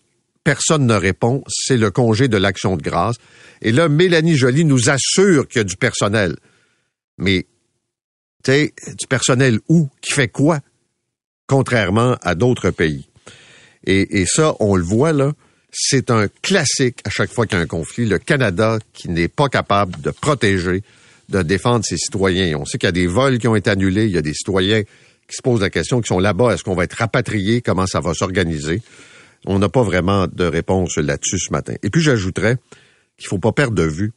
personne 0.43 0.85
ne 0.85 0.95
répond, 0.95 1.41
c'est 1.47 1.77
le 1.77 1.89
congé 1.89 2.27
de 2.27 2.35
l'action 2.35 2.75
de 2.75 2.81
grâce. 2.81 3.15
Et 3.61 3.71
là, 3.71 3.87
Mélanie 3.87 4.35
Joly 4.35 4.65
nous 4.65 4.89
assure 4.89 5.47
qu'il 5.47 5.59
y 5.59 5.61
a 5.61 5.63
du 5.63 5.77
personnel. 5.77 6.35
Mais, 7.17 7.47
tu 8.43 8.51
sais, 8.51 8.73
du 8.99 9.07
personnel 9.07 9.59
où? 9.69 9.89
Qui 10.01 10.11
fait 10.11 10.27
quoi? 10.27 10.59
Contrairement 11.47 12.17
à 12.21 12.35
d'autres 12.35 12.71
pays. 12.71 13.07
Et, 13.85 14.25
ça, 14.25 14.55
on 14.59 14.75
le 14.75 14.83
voit 14.83 15.11
là, 15.11 15.33
c'est 15.71 16.09
un 16.09 16.27
classique 16.41 16.99
à 17.03 17.09
chaque 17.09 17.31
fois 17.31 17.45
qu'il 17.45 17.57
y 17.57 17.61
a 17.61 17.63
un 17.63 17.67
conflit. 17.67 18.05
Le 18.05 18.19
Canada 18.19 18.79
qui 18.93 19.09
n'est 19.09 19.27
pas 19.27 19.49
capable 19.49 19.99
de 20.01 20.11
protéger 20.11 20.83
de 21.29 21.41
défendre 21.41 21.83
ses 21.85 21.97
citoyens. 21.97 22.57
On 22.57 22.65
sait 22.65 22.77
qu'il 22.77 22.87
y 22.87 22.89
a 22.89 22.93
des 22.93 23.07
vols 23.07 23.39
qui 23.39 23.47
ont 23.47 23.55
été 23.55 23.69
annulés, 23.69 24.05
il 24.05 24.11
y 24.11 24.17
a 24.17 24.21
des 24.21 24.33
citoyens 24.33 24.83
qui 24.83 25.35
se 25.35 25.41
posent 25.41 25.61
la 25.61 25.69
question, 25.69 26.01
qui 26.01 26.07
sont 26.07 26.19
là-bas, 26.19 26.53
est-ce 26.53 26.63
qu'on 26.63 26.75
va 26.75 26.83
être 26.83 26.93
rapatriés, 26.93 27.61
comment 27.61 27.87
ça 27.87 28.01
va 28.01 28.13
s'organiser? 28.13 28.81
On 29.45 29.59
n'a 29.59 29.69
pas 29.69 29.83
vraiment 29.83 30.27
de 30.27 30.45
réponse 30.45 30.97
là-dessus 30.97 31.39
ce 31.39 31.51
matin. 31.51 31.73
Et 31.81 31.89
puis 31.89 32.01
j'ajouterais 32.01 32.57
qu'il 33.17 33.27
faut 33.27 33.39
pas 33.39 33.51
perdre 33.51 33.75
de 33.75 33.83
vue 33.83 34.11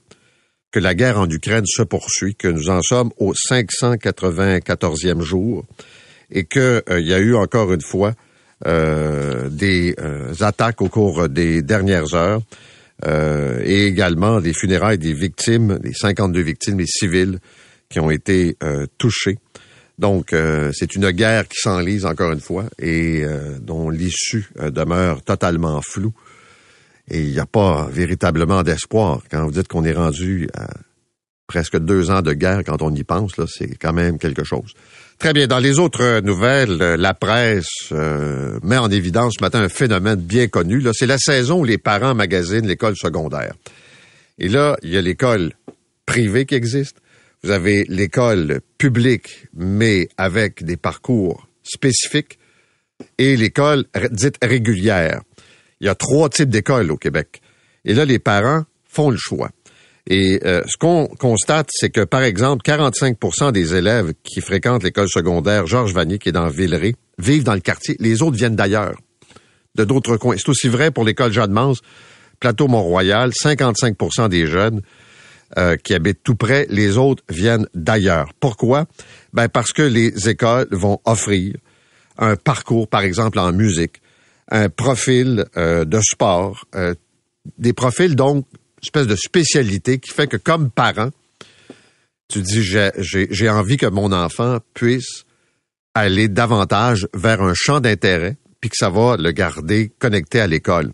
que 0.71 0.79
la 0.79 0.95
guerre 0.95 1.19
en 1.19 1.29
Ukraine 1.29 1.65
se 1.67 1.83
poursuit, 1.83 2.35
que 2.35 2.49
nous 2.49 2.71
en 2.71 2.83
sommes 2.83 3.11
au 3.19 3.33
594e 3.33 5.23
jour 5.23 5.65
et 6.31 6.45
qu'il 6.45 6.61
euh, 6.61 7.01
y 7.01 7.15
a 7.15 7.19
eu 7.19 7.35
encore 7.35 7.73
une 7.73 7.81
fois 7.81 8.15
euh, 8.67 9.49
des 9.49 9.95
euh, 10.01 10.35
attaques 10.41 10.83
au 10.83 10.89
cours 10.89 11.29
des 11.29 11.63
dernières 11.63 12.15
heures 12.15 12.43
et 13.63 13.85
également 13.85 14.41
des 14.41 14.55
funérailles 14.55 14.97
des 14.97 15.13
victimes, 15.13 15.79
les 15.83 15.93
52 15.93 16.41
victimes, 16.41 16.79
les 16.79 16.87
civils 16.87 17.41
qui 17.91 18.01
ont 18.01 18.11
été 18.11 18.57
touchés. 18.97 19.37
Donc, 19.99 20.35
c'est 20.73 20.95
une 20.95 21.11
guerre 21.11 21.47
qui 21.47 21.59
s'enlise 21.61 22.07
encore 22.07 22.33
une 22.33 22.41
fois 22.41 22.65
et 22.79 23.23
dont 23.61 23.91
l'issue 23.91 24.49
demeure 24.59 25.21
totalement 25.21 25.83
floue. 25.83 26.15
Et 27.11 27.21
il 27.21 27.33
n'y 27.33 27.39
a 27.39 27.45
pas 27.45 27.87
véritablement 27.93 28.63
d'espoir. 28.63 29.21
Quand 29.31 29.45
vous 29.45 29.53
dites 29.53 29.69
qu'on 29.69 29.85
est 29.85 29.93
rendu 29.93 30.49
à 30.55 30.67
presque 31.47 31.79
deux 31.79 32.11
ans 32.11 32.23
de 32.23 32.33
guerre, 32.33 32.63
quand 32.65 32.83
on 32.83 32.95
y 32.95 33.05
pense, 33.05 33.37
là, 33.37 33.45
c'est 33.49 33.77
quand 33.77 33.93
même 33.93 34.19
quelque 34.19 34.45
chose. 34.45 34.73
Très 35.19 35.33
bien. 35.33 35.47
Dans 35.47 35.59
les 35.59 35.79
autres 35.79 36.21
nouvelles, 36.21 36.83
euh, 36.83 36.97
la 36.97 37.15
presse 37.15 37.89
euh, 37.93 38.59
met 38.63 38.77
en 38.77 38.91
évidence 38.91 39.35
ce 39.39 39.43
matin 39.43 39.63
un 39.63 39.69
phénomène 39.69 40.21
bien 40.21 40.47
connu. 40.47 40.83
C'est 40.93 41.07
la 41.07 41.19
saison 41.19 41.61
où 41.61 41.65
les 41.65 41.79
parents 41.79 42.15
magasinent 42.15 42.67
l'école 42.67 42.97
secondaire. 42.97 43.55
Et 44.39 44.49
là, 44.49 44.77
il 44.83 44.91
y 44.91 44.99
a 44.99 45.01
l'école 45.01 45.53
privée 46.05 46.45
qui 46.45 46.55
existe. 46.55 46.99
Vous 47.43 47.51
avez 47.51 47.85
l'école 47.89 48.61
publique, 48.77 49.47
mais 49.55 50.09
avec 50.19 50.65
des 50.65 50.77
parcours 50.77 51.49
spécifiques, 51.63 52.39
et 53.19 53.37
l'école 53.37 53.85
dite 54.11 54.37
régulière. 54.43 55.23
Il 55.81 55.87
y 55.87 55.91
a 55.91 55.95
trois 55.95 56.29
types 56.29 56.49
d'écoles 56.49 56.91
au 56.91 56.97
Québec. 56.97 57.41
Et 57.85 57.95
là, 57.95 58.05
les 58.05 58.19
parents 58.19 58.65
font 58.85 59.11
le 59.11 59.17
choix. 59.17 59.51
Et 60.09 60.41
euh, 60.45 60.63
ce 60.67 60.77
qu'on 60.77 61.07
constate, 61.07 61.69
c'est 61.73 61.91
que, 61.91 62.03
par 62.03 62.23
exemple, 62.23 62.63
45% 62.65 63.51
des 63.53 63.75
élèves 63.75 64.13
qui 64.23 64.41
fréquentent 64.41 64.85
l'école 64.85 65.09
secondaire 65.09 65.67
Georges 65.67 65.93
Vanier, 65.93 66.19
qui 66.19 66.29
est 66.29 66.33
dans 66.33 66.49
Villeray, 66.49 66.95
vivent 67.19 67.45
dans 67.45 67.55
le 67.55 67.61
quartier. 67.61 67.97
Les 67.99 68.23
autres 68.23 68.37
viennent 68.37 68.57
d'ailleurs, 68.57 68.97
de 69.75 69.85
d'autres 69.85 70.17
coins. 70.17 70.37
C'est 70.37 70.49
aussi 70.49 70.69
vrai 70.69 70.91
pour 70.91 71.05
l'école 71.05 71.33
Jeanne-Mance, 71.33 71.81
Plateau 72.39 72.69
Mont-Royal, 72.69 73.31
55% 73.31 74.29
des 74.29 74.47
jeunes 74.47 74.81
euh, 75.59 75.77
qui 75.77 75.95
habitent 75.95 76.23
tout 76.23 76.35
près, 76.35 76.67
les 76.71 76.99
autres 76.99 77.23
viennent 77.29 77.69
d'ailleurs. 77.75 78.31
Pourquoi? 78.41 78.87
Ben 79.33 79.49
parce 79.49 79.73
que 79.73 79.83
les 79.83 80.29
écoles 80.29 80.67
vont 80.73 81.01
offrir 81.05 81.55
un 82.19 82.37
parcours, 82.37 82.89
par 82.89 83.03
exemple 83.03 83.39
en 83.39 83.53
musique, 83.53 84.03
un 84.51 84.69
profil 84.69 85.45
euh, 85.57 85.85
de 85.85 86.01
sport, 86.01 86.65
euh, 86.75 86.95
des 87.59 87.73
profils 87.73 88.17
donc 88.17 88.45
espèce 88.83 89.07
de 89.07 89.17
spécialité 89.17 89.99
qui 89.99 90.11
fait 90.11 90.27
que 90.27 90.37
comme 90.37 90.71
parent, 90.71 91.11
tu 92.29 92.43
dis 92.43 92.63
j'ai 92.63 93.49
envie 93.49 93.77
que 93.77 93.87
mon 93.87 94.13
enfant 94.13 94.59
puisse 94.75 95.25
aller 95.95 96.29
davantage 96.29 97.09
vers 97.15 97.43
un 97.43 97.55
champ 97.55 97.81
d'intérêt, 97.81 98.37
puis 98.61 98.71
que 98.71 98.77
ça 98.77 98.91
va 98.91 99.17
le 99.17 99.31
garder 99.31 99.93
connecté 99.99 100.41
à 100.41 100.47
l'école. 100.47 100.93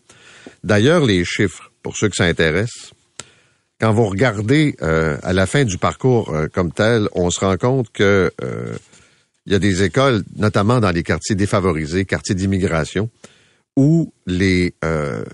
D'ailleurs, 0.62 1.04
les 1.04 1.24
chiffres, 1.24 1.72
pour 1.82 1.96
ceux 1.96 2.08
que 2.08 2.16
ça 2.16 2.24
intéresse, 2.24 2.92
quand 3.80 3.92
vous 3.92 4.06
regardez 4.06 4.76
euh, 4.82 5.16
à 5.22 5.32
la 5.32 5.46
fin 5.46 5.64
du 5.64 5.78
parcours 5.78 6.32
comme 6.52 6.72
tel, 6.72 7.08
on 7.12 7.30
se 7.30 7.40
rend 7.40 7.56
compte 7.56 7.90
que 7.90 8.30
il 9.46 9.52
y 9.52 9.56
a 9.56 9.58
des 9.58 9.82
écoles, 9.82 10.22
notamment 10.36 10.80
dans 10.80 10.90
les 10.90 11.02
quartiers 11.02 11.34
défavorisés, 11.34 12.04
quartiers 12.04 12.34
d'immigration, 12.34 13.10
où 13.76 14.12
les 14.26 14.74
euh, 14.84 15.24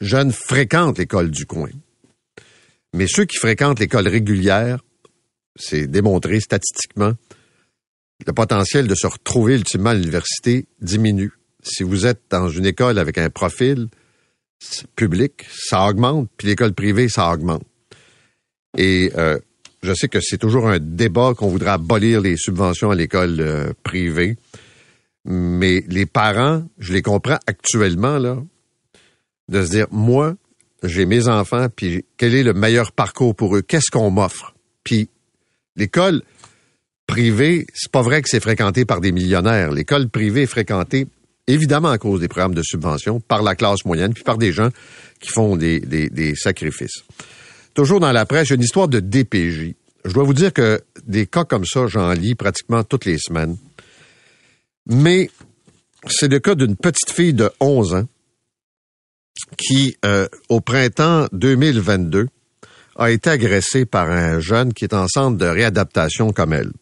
jeunes 0.00 0.32
fréquentent 0.32 0.98
l'école 0.98 1.30
du 1.30 1.46
coin. 1.46 1.70
Mais 2.94 3.06
ceux 3.08 3.24
qui 3.24 3.38
fréquentent 3.38 3.80
l'école 3.80 4.08
régulière, 4.08 4.80
c'est 5.56 5.86
démontré 5.86 6.40
statistiquement, 6.40 7.12
le 8.26 8.32
potentiel 8.32 8.86
de 8.86 8.94
se 8.94 9.06
retrouver 9.06 9.56
ultimement 9.56 9.90
à 9.90 9.94
l'université 9.94 10.66
diminue. 10.80 11.32
Si 11.62 11.82
vous 11.82 12.06
êtes 12.06 12.22
dans 12.30 12.48
une 12.48 12.66
école 12.66 12.98
avec 12.98 13.18
un 13.18 13.30
profil 13.30 13.88
public, 14.96 15.44
ça 15.50 15.86
augmente, 15.86 16.28
puis 16.36 16.46
l'école 16.46 16.72
privée, 16.72 17.08
ça 17.08 17.30
augmente. 17.32 17.64
Et 18.76 19.12
euh, 19.16 19.38
je 19.82 19.92
sais 19.92 20.08
que 20.08 20.20
c'est 20.20 20.38
toujours 20.38 20.68
un 20.68 20.78
débat 20.78 21.34
qu'on 21.36 21.48
voudra 21.48 21.74
abolir 21.74 22.20
les 22.20 22.36
subventions 22.36 22.90
à 22.90 22.94
l'école 22.94 23.40
euh, 23.40 23.72
privée. 23.82 24.36
Mais 25.26 25.84
les 25.88 26.06
parents, 26.06 26.64
je 26.78 26.92
les 26.92 27.02
comprends 27.02 27.38
actuellement, 27.46 28.18
là, 28.18 28.42
de 29.48 29.64
se 29.64 29.70
dire, 29.70 29.86
moi, 29.90 30.36
j'ai 30.82 31.06
mes 31.06 31.28
enfants, 31.28 31.68
puis 31.74 32.04
quel 32.16 32.34
est 32.34 32.42
le 32.42 32.52
meilleur 32.52 32.92
parcours 32.92 33.34
pour 33.34 33.56
eux? 33.56 33.62
Qu'est-ce 33.62 33.90
qu'on 33.90 34.10
m'offre? 34.10 34.54
Puis 34.82 35.08
l'école 35.76 36.22
privée, 37.06 37.66
c'est 37.74 37.90
pas 37.90 38.02
vrai 38.02 38.22
que 38.22 38.28
c'est 38.28 38.40
fréquenté 38.40 38.84
par 38.84 39.00
des 39.00 39.12
millionnaires. 39.12 39.72
L'école 39.72 40.08
privée 40.08 40.42
est 40.42 40.46
fréquentée, 40.46 41.06
évidemment 41.46 41.90
à 41.90 41.98
cause 41.98 42.20
des 42.20 42.28
programmes 42.28 42.54
de 42.54 42.62
subvention, 42.62 43.20
par 43.20 43.42
la 43.42 43.54
classe 43.54 43.84
moyenne, 43.84 44.14
puis 44.14 44.24
par 44.24 44.38
des 44.38 44.52
gens 44.52 44.70
qui 45.20 45.30
font 45.30 45.56
des, 45.56 45.80
des, 45.80 46.34
sacrifices. 46.34 47.04
Toujours 47.74 48.00
dans 48.00 48.12
la 48.12 48.26
presse, 48.26 48.50
une 48.50 48.62
histoire 48.62 48.88
de 48.88 49.00
DPJ. 49.00 49.74
Je 50.04 50.12
dois 50.12 50.24
vous 50.24 50.34
dire 50.34 50.52
que 50.52 50.82
des 51.06 51.26
cas 51.26 51.44
comme 51.44 51.64
ça, 51.64 51.86
j'en 51.86 52.12
lis 52.12 52.34
pratiquement 52.34 52.84
toutes 52.84 53.04
les 53.04 53.18
semaines. 53.18 53.56
Mais 54.86 55.30
c'est 56.08 56.28
le 56.28 56.40
cas 56.40 56.54
d'une 56.54 56.76
petite 56.76 57.10
fille 57.10 57.32
de 57.32 57.50
11 57.60 57.94
ans 57.94 58.04
qui, 59.56 59.96
euh, 60.04 60.26
au 60.48 60.60
printemps 60.60 61.26
2022, 61.32 62.28
a 62.96 63.10
été 63.10 63.30
agressée 63.30 63.86
par 63.86 64.10
un 64.10 64.40
jeune 64.40 64.72
qui 64.72 64.84
est 64.84 64.94
en 64.94 65.08
centre 65.08 65.36
de 65.36 65.46
réadaptation 65.46 66.32
comme 66.32 66.52
elle. 66.52 66.72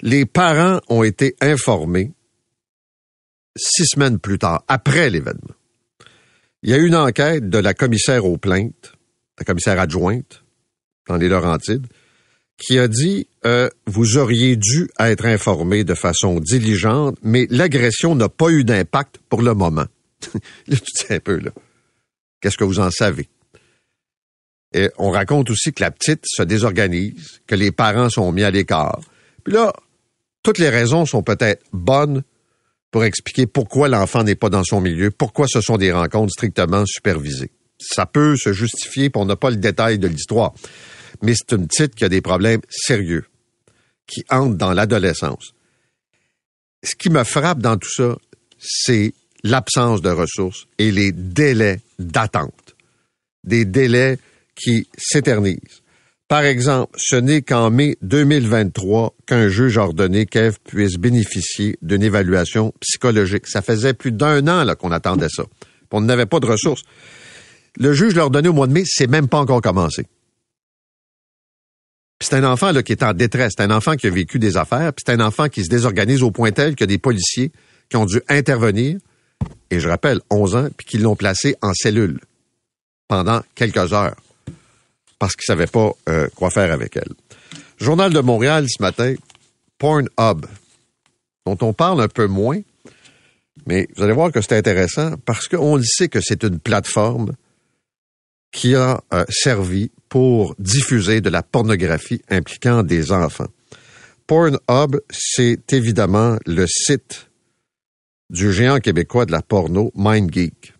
Les 0.00 0.26
parents 0.26 0.80
ont 0.88 1.02
été 1.02 1.34
informés 1.40 2.12
six 3.56 3.86
semaines 3.86 4.18
plus 4.18 4.38
tard, 4.38 4.64
après 4.68 5.10
l'événement. 5.10 5.54
Il 6.62 6.70
y 6.70 6.74
a 6.74 6.76
eu 6.76 6.86
une 6.86 6.96
enquête 6.96 7.48
de 7.48 7.58
la 7.58 7.74
commissaire 7.74 8.24
aux 8.24 8.36
plaintes, 8.36 8.92
la 9.38 9.44
commissaire 9.44 9.80
adjointe 9.80 10.44
dans 11.08 11.16
les 11.16 11.28
Laurentides, 11.28 11.86
qui 12.58 12.78
a 12.78 12.88
dit 12.88 13.28
euh, 13.46 13.68
vous 13.86 14.16
auriez 14.16 14.56
dû 14.56 14.88
être 14.98 15.26
informé 15.26 15.84
de 15.84 15.94
façon 15.94 16.40
diligente, 16.40 17.16
mais 17.22 17.46
l'agression 17.50 18.14
n'a 18.14 18.28
pas 18.28 18.50
eu 18.50 18.64
d'impact 18.64 19.18
pour 19.28 19.42
le 19.42 19.54
moment. 19.54 19.86
là, 20.66 20.76
tu 20.76 20.84
sais 20.94 21.16
un 21.16 21.20
peu 21.20 21.38
là. 21.38 21.50
Qu'est-ce 22.40 22.56
que 22.56 22.64
vous 22.64 22.80
en 22.80 22.90
savez? 22.90 23.28
Et 24.74 24.90
on 24.98 25.10
raconte 25.10 25.50
aussi 25.50 25.72
que 25.72 25.82
la 25.82 25.90
petite 25.90 26.24
se 26.26 26.42
désorganise, 26.42 27.40
que 27.46 27.54
les 27.54 27.72
parents 27.72 28.10
sont 28.10 28.30
mis 28.32 28.44
à 28.44 28.50
l'écart. 28.50 29.00
Puis 29.44 29.54
là, 29.54 29.72
toutes 30.42 30.58
les 30.58 30.68
raisons 30.68 31.06
sont 31.06 31.22
peut-être 31.22 31.64
bonnes 31.72 32.22
pour 32.90 33.04
expliquer 33.04 33.46
pourquoi 33.46 33.88
l'enfant 33.88 34.24
n'est 34.24 34.34
pas 34.34 34.50
dans 34.50 34.64
son 34.64 34.80
milieu, 34.80 35.10
pourquoi 35.10 35.46
ce 35.48 35.60
sont 35.60 35.78
des 35.78 35.92
rencontres 35.92 36.32
strictement 36.32 36.84
supervisées. 36.86 37.50
Ça 37.78 38.06
peut 38.06 38.36
se 38.36 38.52
justifier, 38.52 39.10
puis 39.10 39.20
on 39.20 39.24
n'a 39.24 39.36
pas 39.36 39.50
le 39.50 39.56
détail 39.56 39.98
de 39.98 40.08
l'histoire 40.08 40.52
mais 41.22 41.34
c'est 41.34 41.52
une 41.56 41.66
petite 41.66 41.94
qui 41.94 42.04
a 42.04 42.08
des 42.08 42.20
problèmes 42.20 42.60
sérieux, 42.68 43.26
qui 44.06 44.24
entre 44.30 44.56
dans 44.56 44.72
l'adolescence. 44.72 45.52
Ce 46.82 46.94
qui 46.94 47.10
me 47.10 47.24
frappe 47.24 47.58
dans 47.58 47.76
tout 47.76 47.90
ça, 47.90 48.16
c'est 48.58 49.14
l'absence 49.44 50.02
de 50.02 50.10
ressources 50.10 50.66
et 50.78 50.90
les 50.90 51.12
délais 51.12 51.80
d'attente. 51.98 52.76
Des 53.44 53.64
délais 53.64 54.18
qui 54.54 54.88
s'éternisent. 54.96 55.82
Par 56.26 56.42
exemple, 56.42 56.94
ce 56.98 57.16
n'est 57.16 57.42
qu'en 57.42 57.70
mai 57.70 57.96
2023 58.02 59.14
qu'un 59.26 59.48
juge 59.48 59.78
a 59.78 59.82
ordonné 59.82 60.26
qu'Ève 60.26 60.58
puisse 60.62 60.96
bénéficier 60.96 61.78
d'une 61.80 62.02
évaluation 62.02 62.74
psychologique. 62.80 63.46
Ça 63.46 63.62
faisait 63.62 63.94
plus 63.94 64.12
d'un 64.12 64.46
an 64.46 64.74
qu'on 64.74 64.92
attendait 64.92 65.30
ça. 65.30 65.44
On 65.90 66.02
n'avait 66.02 66.26
pas 66.26 66.40
de 66.40 66.46
ressources. 66.46 66.82
Le 67.78 67.94
juge 67.94 68.14
l'a 68.14 68.24
ordonné 68.24 68.48
au 68.48 68.52
mois 68.52 68.66
de 68.66 68.72
mai, 68.72 68.82
c'est 68.84 69.06
même 69.06 69.28
pas 69.28 69.38
encore 69.38 69.62
commencé 69.62 70.04
c'est 72.20 72.34
un 72.34 72.44
enfant 72.44 72.72
là, 72.72 72.82
qui 72.82 72.92
est 72.92 73.02
en 73.02 73.12
détresse. 73.12 73.54
C'est 73.56 73.62
un 73.62 73.70
enfant 73.70 73.96
qui 73.96 74.06
a 74.06 74.10
vécu 74.10 74.38
des 74.38 74.56
affaires. 74.56 74.92
C'est 74.96 75.12
un 75.12 75.20
enfant 75.20 75.48
qui 75.48 75.64
se 75.64 75.68
désorganise 75.68 76.22
au 76.22 76.30
point 76.30 76.50
tel 76.50 76.74
a 76.78 76.86
des 76.86 76.98
policiers 76.98 77.52
qui 77.88 77.96
ont 77.96 78.06
dû 78.06 78.20
intervenir, 78.28 78.98
et 79.70 79.80
je 79.80 79.88
rappelle, 79.88 80.20
11 80.30 80.56
ans, 80.56 80.68
puis 80.76 80.86
qui 80.86 80.98
l'ont 80.98 81.16
placé 81.16 81.56
en 81.62 81.72
cellule 81.74 82.20
pendant 83.06 83.42
quelques 83.54 83.92
heures 83.92 84.16
parce 85.18 85.34
qu'ils 85.34 85.52
ne 85.52 85.56
savaient 85.56 85.70
pas 85.70 85.92
euh, 86.08 86.28
quoi 86.34 86.50
faire 86.50 86.72
avec 86.72 86.96
elle. 86.96 87.12
Journal 87.78 88.12
de 88.12 88.20
Montréal 88.20 88.66
ce 88.68 88.82
matin, 88.82 89.14
Pornhub, 89.78 90.46
dont 91.46 91.58
on 91.60 91.72
parle 91.72 92.00
un 92.02 92.08
peu 92.08 92.26
moins, 92.26 92.60
mais 93.66 93.88
vous 93.96 94.02
allez 94.02 94.12
voir 94.12 94.32
que 94.32 94.40
c'est 94.40 94.56
intéressant 94.56 95.14
parce 95.24 95.48
qu'on 95.48 95.76
le 95.76 95.84
sait 95.84 96.08
que 96.08 96.20
c'est 96.20 96.42
une 96.44 96.58
plateforme 96.60 97.32
qui 98.52 98.74
a 98.74 99.02
euh, 99.12 99.24
servi 99.28 99.90
pour 100.08 100.54
diffuser 100.58 101.20
de 101.20 101.28
la 101.28 101.42
pornographie 101.42 102.22
impliquant 102.30 102.82
des 102.82 103.12
enfants. 103.12 103.48
Pornhub, 104.26 105.00
c'est 105.10 105.72
évidemment 105.72 106.38
le 106.46 106.66
site 106.66 107.27
du 108.30 108.52
géant 108.52 108.78
québécois 108.78 109.26
de 109.26 109.32
la 109.32 109.42
porno, 109.42 109.92
MindGeek. 109.94 110.74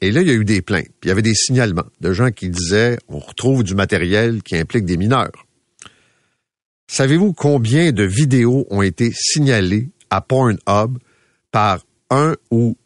Et 0.00 0.12
là, 0.12 0.22
il 0.22 0.28
y 0.28 0.30
a 0.30 0.34
eu 0.34 0.44
des 0.44 0.62
plaintes. 0.62 0.88
Puis 1.00 1.04
il 1.04 1.08
y 1.08 1.10
avait 1.10 1.22
des 1.22 1.34
signalements 1.34 1.86
de 2.00 2.12
gens 2.12 2.30
qui 2.30 2.48
disaient 2.48 2.98
on 3.08 3.18
retrouve 3.18 3.64
du 3.64 3.74
matériel 3.74 4.42
qui 4.42 4.56
implique 4.56 4.84
des 4.84 4.96
mineurs. 4.96 5.46
Savez-vous 6.86 7.32
combien 7.32 7.92
de 7.92 8.02
vidéos 8.02 8.66
ont 8.70 8.82
été 8.82 9.12
signalées 9.14 9.90
à 10.08 10.20
Pornhub 10.20 10.98
par 11.52 11.84
un 12.10 12.34
ou 12.50 12.76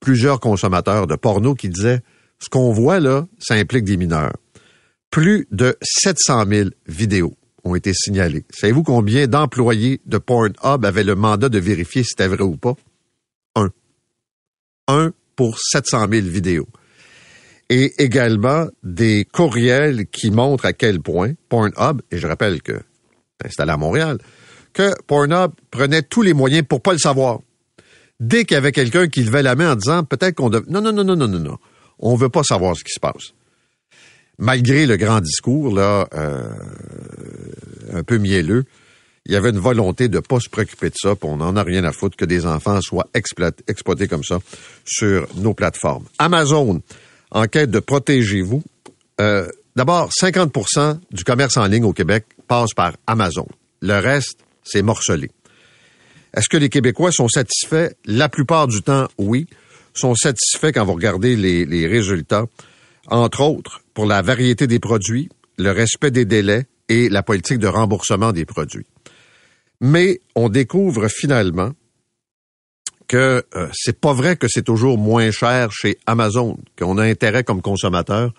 plusieurs 0.00 0.40
consommateurs 0.40 1.06
de 1.06 1.16
porno 1.16 1.54
qui 1.54 1.70
disaient 1.70 2.00
ce 2.38 2.50
qu'on 2.50 2.72
voit 2.72 3.00
là, 3.00 3.26
ça 3.38 3.54
implique 3.54 3.84
des 3.84 3.96
mineurs. 3.96 4.36
Plus 5.10 5.46
de 5.50 5.78
700 5.80 6.44
000 6.46 6.68
vidéos 6.86 7.34
ont 7.62 7.74
été 7.74 7.94
signalées. 7.94 8.44
Savez-vous 8.50 8.82
combien 8.82 9.26
d'employés 9.26 10.00
de 10.04 10.18
Pornhub 10.18 10.84
avaient 10.84 11.04
le 11.04 11.14
mandat 11.14 11.48
de 11.48 11.58
vérifier 11.58 12.02
si 12.02 12.10
c'était 12.10 12.28
vrai 12.28 12.42
ou 12.42 12.56
pas? 12.56 12.74
Un. 14.88 15.12
Pour 15.36 15.58
700 15.58 16.06
000 16.10 16.26
vidéos. 16.28 16.68
Et 17.68 17.92
également 17.98 18.68
des 18.84 19.24
courriels 19.24 20.06
qui 20.06 20.30
montrent 20.30 20.66
à 20.66 20.72
quel 20.72 21.00
point 21.00 21.32
Pornhub, 21.48 22.02
et 22.12 22.18
je 22.18 22.26
rappelle 22.28 22.62
que 22.62 22.80
installé 23.44 23.72
à 23.72 23.76
Montréal, 23.76 24.18
que 24.72 24.92
Pornhub 25.06 25.52
prenait 25.70 26.02
tous 26.02 26.22
les 26.22 26.34
moyens 26.34 26.64
pour 26.68 26.82
pas 26.82 26.92
le 26.92 26.98
savoir. 26.98 27.40
Dès 28.20 28.44
qu'il 28.44 28.54
y 28.54 28.58
avait 28.58 28.70
quelqu'un 28.70 29.08
qui 29.08 29.24
levait 29.24 29.42
la 29.42 29.56
main 29.56 29.72
en 29.72 29.76
disant 29.76 30.04
peut-être 30.04 30.36
qu'on 30.36 30.50
devait... 30.50 30.66
Non, 30.68 30.80
non, 30.80 30.92
non, 30.92 31.04
non, 31.04 31.16
non, 31.16 31.26
non, 31.28 31.40
non. 31.40 31.58
On 31.98 32.14
veut 32.14 32.28
pas 32.28 32.42
savoir 32.44 32.76
ce 32.76 32.84
qui 32.84 32.92
se 32.92 33.00
passe. 33.00 33.34
Malgré 34.38 34.86
le 34.86 34.96
grand 34.96 35.20
discours, 35.20 35.74
là, 35.74 36.08
euh, 36.14 36.48
un 37.92 38.02
peu 38.02 38.18
mielleux, 38.18 38.64
il 39.26 39.32
y 39.32 39.36
avait 39.36 39.50
une 39.50 39.58
volonté 39.58 40.08
de 40.08 40.20
pas 40.20 40.40
se 40.40 40.48
préoccuper 40.48 40.90
de 40.90 40.94
ça, 40.96 41.14
puis 41.14 41.28
on 41.28 41.38
n'en 41.38 41.56
a 41.56 41.62
rien 41.62 41.84
à 41.84 41.92
foutre 41.92 42.16
que 42.16 42.24
des 42.24 42.46
enfants 42.46 42.80
soient 42.80 43.08
exploités 43.14 44.08
comme 44.08 44.24
ça 44.24 44.38
sur 44.84 45.26
nos 45.36 45.54
plateformes. 45.54 46.04
Amazon, 46.18 46.82
en 47.30 47.46
quête 47.46 47.70
de 47.70 47.80
protégez-vous. 47.80 48.62
Euh, 49.20 49.48
D'abord, 49.76 50.10
50% 50.10 51.00
du 51.10 51.24
commerce 51.24 51.56
en 51.56 51.66
ligne 51.66 51.84
au 51.84 51.92
Québec 51.92 52.26
passe 52.46 52.74
par 52.74 52.92
Amazon. 53.08 53.48
Le 53.80 53.98
reste, 53.98 54.38
c'est 54.62 54.82
morcelé. 54.82 55.32
Est-ce 56.36 56.48
que 56.48 56.56
les 56.56 56.68
Québécois 56.68 57.10
sont 57.10 57.28
satisfaits? 57.28 57.90
La 58.04 58.28
plupart 58.28 58.68
du 58.68 58.82
temps, 58.82 59.08
oui. 59.18 59.48
Sont 59.94 60.14
satisfaits 60.14 60.72
quand 60.72 60.84
vous 60.84 60.94
regardez 60.94 61.34
les 61.34 61.86
résultats. 61.88 62.46
Entre 63.08 63.40
autres, 63.40 63.82
pour 63.94 64.06
la 64.06 64.22
variété 64.22 64.66
des 64.66 64.78
produits, 64.78 65.28
le 65.58 65.70
respect 65.70 66.10
des 66.10 66.24
délais 66.24 66.66
et 66.88 67.08
la 67.08 67.22
politique 67.22 67.58
de 67.58 67.68
remboursement 67.68 68.32
des 68.32 68.44
produits. 68.44 68.86
Mais 69.86 70.22
on 70.34 70.48
découvre 70.48 71.08
finalement 71.08 71.72
que 73.06 73.44
euh, 73.54 73.68
c'est 73.74 74.00
pas 74.00 74.14
vrai 74.14 74.36
que 74.36 74.48
c'est 74.48 74.62
toujours 74.62 74.96
moins 74.96 75.30
cher 75.30 75.72
chez 75.72 75.98
Amazon, 76.06 76.56
qu'on 76.78 76.96
a 76.96 77.04
intérêt 77.04 77.44
comme 77.44 77.60
consommateur 77.60 78.32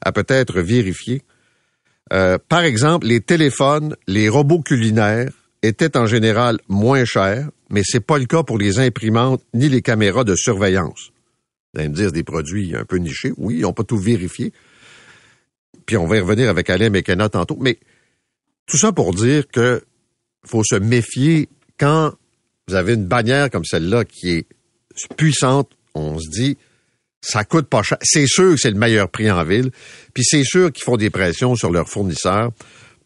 à 0.00 0.12
peut-être 0.12 0.60
vérifier. 0.60 1.22
Euh, 2.12 2.38
par 2.48 2.62
exemple, 2.62 3.08
les 3.08 3.20
téléphones, 3.20 3.96
les 4.06 4.28
robots 4.28 4.62
culinaires 4.62 5.32
étaient 5.62 5.96
en 5.96 6.06
général 6.06 6.60
moins 6.68 7.04
chers, 7.04 7.50
mais 7.68 7.82
c'est 7.84 8.06
pas 8.06 8.18
le 8.18 8.26
cas 8.26 8.44
pour 8.44 8.58
les 8.58 8.78
imprimantes 8.78 9.42
ni 9.54 9.68
les 9.68 9.82
caméras 9.82 10.22
de 10.22 10.36
surveillance. 10.36 11.10
Vous 11.74 11.80
allez 11.80 11.88
me 11.88 11.96
dire 11.96 12.12
des 12.12 12.22
produits 12.22 12.76
un 12.76 12.84
peu 12.84 12.98
nichés. 12.98 13.32
Oui, 13.38 13.56
ils 13.56 13.62
n'ont 13.62 13.72
pas 13.72 13.82
tout 13.82 13.98
vérifié. 13.98 14.52
Puis 15.84 15.96
on 15.96 16.06
va 16.06 16.18
y 16.18 16.20
revenir 16.20 16.48
avec 16.48 16.70
Alain 16.70 16.90
McKenna 16.90 17.28
tantôt. 17.28 17.58
Mais 17.60 17.80
tout 18.66 18.78
ça 18.78 18.92
pour 18.92 19.12
dire 19.12 19.48
que 19.48 19.82
faut 20.46 20.64
se 20.64 20.76
méfier 20.76 21.48
quand 21.78 22.12
vous 22.68 22.74
avez 22.74 22.94
une 22.94 23.06
bannière 23.06 23.50
comme 23.50 23.64
celle-là 23.64 24.04
qui 24.04 24.30
est 24.30 24.46
puissante. 25.16 25.70
On 25.94 26.18
se 26.18 26.28
dit, 26.28 26.56
ça 27.20 27.44
coûte 27.44 27.68
pas 27.68 27.82
cher. 27.82 27.98
C'est 28.02 28.26
sûr 28.26 28.52
que 28.52 28.56
c'est 28.56 28.70
le 28.70 28.78
meilleur 28.78 29.08
prix 29.08 29.30
en 29.30 29.44
ville. 29.44 29.70
Puis 30.14 30.24
c'est 30.24 30.44
sûr 30.44 30.72
qu'ils 30.72 30.84
font 30.84 30.96
des 30.96 31.10
pressions 31.10 31.54
sur 31.54 31.70
leurs 31.70 31.88
fournisseurs 31.88 32.50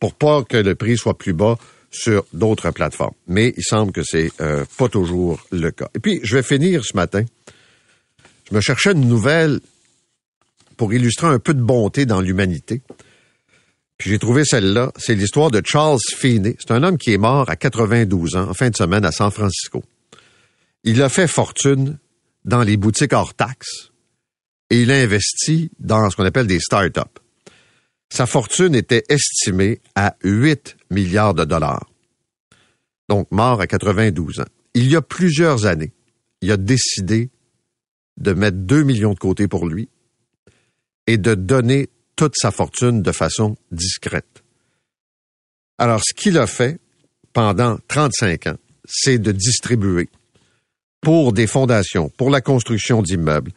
pour 0.00 0.14
pas 0.14 0.42
que 0.42 0.56
le 0.56 0.74
prix 0.74 0.96
soit 0.96 1.16
plus 1.16 1.32
bas 1.32 1.58
sur 1.90 2.24
d'autres 2.32 2.70
plateformes. 2.70 3.14
Mais 3.26 3.54
il 3.56 3.62
semble 3.62 3.92
que 3.92 4.02
c'est 4.02 4.30
euh, 4.40 4.64
pas 4.76 4.88
toujours 4.88 5.40
le 5.50 5.70
cas. 5.70 5.88
Et 5.94 5.98
puis, 5.98 6.20
je 6.22 6.36
vais 6.36 6.42
finir 6.42 6.84
ce 6.84 6.96
matin. 6.96 7.24
Je 8.50 8.54
me 8.54 8.60
cherchais 8.60 8.92
une 8.92 9.08
nouvelle 9.08 9.60
pour 10.76 10.92
illustrer 10.92 11.28
un 11.28 11.38
peu 11.38 11.54
de 11.54 11.62
bonté 11.62 12.06
dans 12.06 12.20
l'humanité. 12.20 12.82
Puis 13.98 14.10
j'ai 14.10 14.18
trouvé 14.18 14.44
celle-là. 14.44 14.92
C'est 14.96 15.14
l'histoire 15.14 15.50
de 15.50 15.62
Charles 15.64 15.98
Feeney. 16.16 16.56
C'est 16.58 16.72
un 16.72 16.82
homme 16.82 16.98
qui 16.98 17.12
est 17.12 17.18
mort 17.18 17.48
à 17.48 17.56
92 17.56 18.36
ans 18.36 18.50
en 18.50 18.54
fin 18.54 18.70
de 18.70 18.76
semaine 18.76 19.04
à 19.04 19.12
San 19.12 19.30
Francisco. 19.30 19.82
Il 20.84 21.02
a 21.02 21.08
fait 21.08 21.26
fortune 21.26 21.98
dans 22.44 22.62
les 22.62 22.76
boutiques 22.76 23.12
hors 23.12 23.34
taxes 23.34 23.90
et 24.70 24.82
il 24.82 24.90
a 24.90 24.96
investi 24.96 25.70
dans 25.78 26.10
ce 26.10 26.16
qu'on 26.16 26.24
appelle 26.24 26.46
des 26.46 26.60
start-up. 26.60 27.18
Sa 28.08 28.26
fortune 28.26 28.74
était 28.74 29.04
estimée 29.08 29.80
à 29.94 30.16
8 30.22 30.76
milliards 30.90 31.34
de 31.34 31.44
dollars. 31.44 31.90
Donc, 33.08 33.30
mort 33.30 33.60
à 33.60 33.66
92 33.66 34.40
ans. 34.40 34.46
Il 34.74 34.90
y 34.90 34.96
a 34.96 35.02
plusieurs 35.02 35.66
années, 35.66 35.92
il 36.42 36.52
a 36.52 36.56
décidé 36.56 37.30
de 38.16 38.32
mettre 38.32 38.58
2 38.58 38.82
millions 38.82 39.14
de 39.14 39.18
côté 39.18 39.48
pour 39.48 39.66
lui 39.66 39.88
et 41.06 41.18
de 41.18 41.34
donner 41.34 41.88
toute 42.16 42.34
sa 42.36 42.50
fortune 42.50 43.02
de 43.02 43.12
façon 43.12 43.56
discrète. 43.70 44.42
Alors, 45.78 46.00
ce 46.04 46.14
qu'il 46.14 46.38
a 46.38 46.46
fait 46.46 46.78
pendant 47.32 47.78
35 47.88 48.46
ans, 48.48 48.56
c'est 48.86 49.18
de 49.18 49.32
distribuer 49.32 50.08
pour 51.02 51.32
des 51.32 51.46
fondations, 51.46 52.08
pour 52.16 52.30
la 52.30 52.40
construction 52.40 53.02
d'immeubles, 53.02 53.52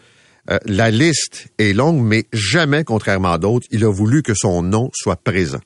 euh, 0.49 0.57
la 0.65 0.91
liste 0.91 1.47
est 1.57 1.73
longue, 1.73 2.01
mais 2.01 2.25
jamais, 2.33 2.83
contrairement 2.83 3.31
à 3.31 3.37
d'autres, 3.37 3.67
il 3.71 3.83
a 3.83 3.91
voulu 3.91 4.23
que 4.23 4.33
son 4.35 4.61
nom 4.61 4.89
soit 4.93 5.15
présent 5.15 5.61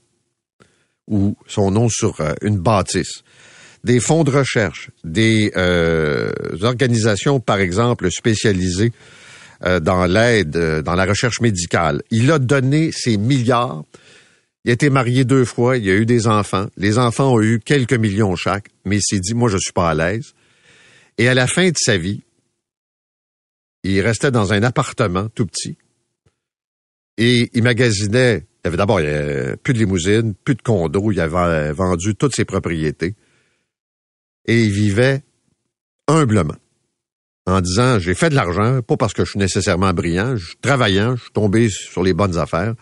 ou 1.08 1.36
son 1.48 1.72
nom 1.72 1.90
sur 1.90 2.22
euh, 2.22 2.34
une 2.42 2.58
bâtisse. 2.58 3.24
Des 3.84 4.00
fonds 4.00 4.24
de 4.24 4.32
recherche, 4.32 4.92
des 5.04 5.52
euh, 5.58 6.32
organisations, 6.62 7.40
par 7.40 7.60
exemple, 7.60 8.10
spécialisées 8.12 8.94
dans 9.82 10.06
l'aide, 10.06 10.82
dans 10.84 10.95
la 10.95 11.06
recherche 11.06 11.41
médicale. 11.41 12.02
Il 12.12 12.32
a 12.32 12.39
donné 12.39 12.91
ses 12.91 13.17
milliards. 13.17 13.84
Il 14.65 14.71
a 14.71 14.73
été 14.73 14.89
marié 14.89 15.26
deux 15.26 15.43
fois, 15.43 15.78
il 15.78 15.89
a 15.89 15.93
eu 15.93 16.06
des 16.06 16.28
enfants. 16.28 16.67
Les 16.78 16.97
enfants 16.97 17.34
ont 17.34 17.41
eu 17.41 17.60
quelques 17.60 17.93
millions 17.93 18.36
chaque, 18.36 18.69
mais 18.86 18.97
il 18.97 19.02
s'est 19.02 19.19
dit, 19.19 19.34
moi, 19.34 19.49
je 19.49 19.58
suis 19.58 19.73
pas 19.73 19.89
à 19.89 19.93
l'aise. 19.93 20.34
Et 21.17 21.28
à 21.28 21.34
la 21.34 21.47
fin 21.47 21.67
de 21.67 21.78
sa 21.78 21.97
vie, 21.97 22.23
il 23.84 23.99
restait 23.99 24.32
dans 24.32 24.54
un 24.54 24.63
appartement 24.63 25.28
tout 25.30 25.45
petit. 25.45 25.78
Et 27.17 27.49
il 27.54 27.63
magasinait. 27.63 28.45
Il 28.63 28.67
avait 28.69 28.78
d'abord 28.78 28.99
plus 29.62 29.73
de 29.73 29.80
limousine, 29.80 30.34
plus 30.34 30.56
de 30.56 30.62
condo. 30.62 31.12
Il 31.12 31.19
avait 31.19 31.73
vendu 31.73 32.15
toutes 32.15 32.34
ses 32.34 32.45
propriétés. 32.45 33.15
Et 34.45 34.63
il 34.63 34.71
vivait 34.71 35.21
humblement. 36.08 36.56
En 37.46 37.60
disant, 37.60 38.00
j'ai 38.00 38.14
fait 38.14 38.30
de 38.30 38.36
l'argent, 38.36 38.82
pas 38.82 38.96
parce 38.96 39.14
que 39.14 39.26
je 39.26 39.32
suis 39.32 39.40
nécessairement 39.40 39.92
brillant, 39.94 40.38
je 40.38 40.46
suis 40.46 40.58
travaillant, 40.62 41.16
je 41.18 41.24
suis 41.24 41.32
tombé 41.34 41.70
sur 41.70 42.02
les 42.02 42.14
bonnes 42.14 42.38
affaires, 42.38 42.74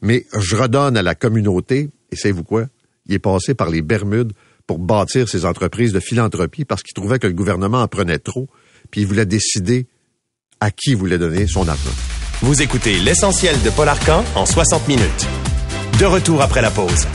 mais 0.00 0.26
je 0.36 0.56
redonne 0.56 0.96
à 0.96 1.02
la 1.02 1.14
communauté, 1.14 1.90
et 2.10 2.16
savez-vous 2.16 2.42
quoi? 2.42 2.66
Il 3.06 3.14
est 3.14 3.20
passé 3.20 3.54
par 3.54 3.70
les 3.70 3.80
Bermudes 3.82 4.32
pour 4.66 4.78
bâtir 4.78 5.28
ses 5.28 5.44
entreprises 5.44 5.92
de 5.92 6.00
philanthropie 6.00 6.64
parce 6.64 6.82
qu'il 6.82 6.94
trouvait 6.94 7.18
que 7.18 7.26
le 7.26 7.32
gouvernement 7.32 7.82
en 7.82 7.88
prenait 7.88 8.18
trop, 8.18 8.48
puis 8.90 9.02
il 9.02 9.06
voulait 9.06 9.26
décider 9.26 9.86
à 10.60 10.70
qui 10.70 10.94
voulait 10.94 11.18
donner 11.18 11.46
son 11.46 11.68
argent. 11.68 11.90
Vous 12.42 12.60
écoutez 12.60 12.98
l'essentiel 12.98 13.54
de 13.62 13.70
Paul 13.70 13.88
Arcan 13.88 14.24
en 14.34 14.46
60 14.46 14.88
minutes. 14.88 15.26
De 16.00 16.06
retour 16.06 16.42
après 16.42 16.62
la 16.62 16.70
pause. 16.70 17.06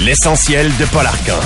L'essentiel 0.00 0.66
de 0.76 0.84
Paul 0.92 1.06
Arcan. 1.06 1.40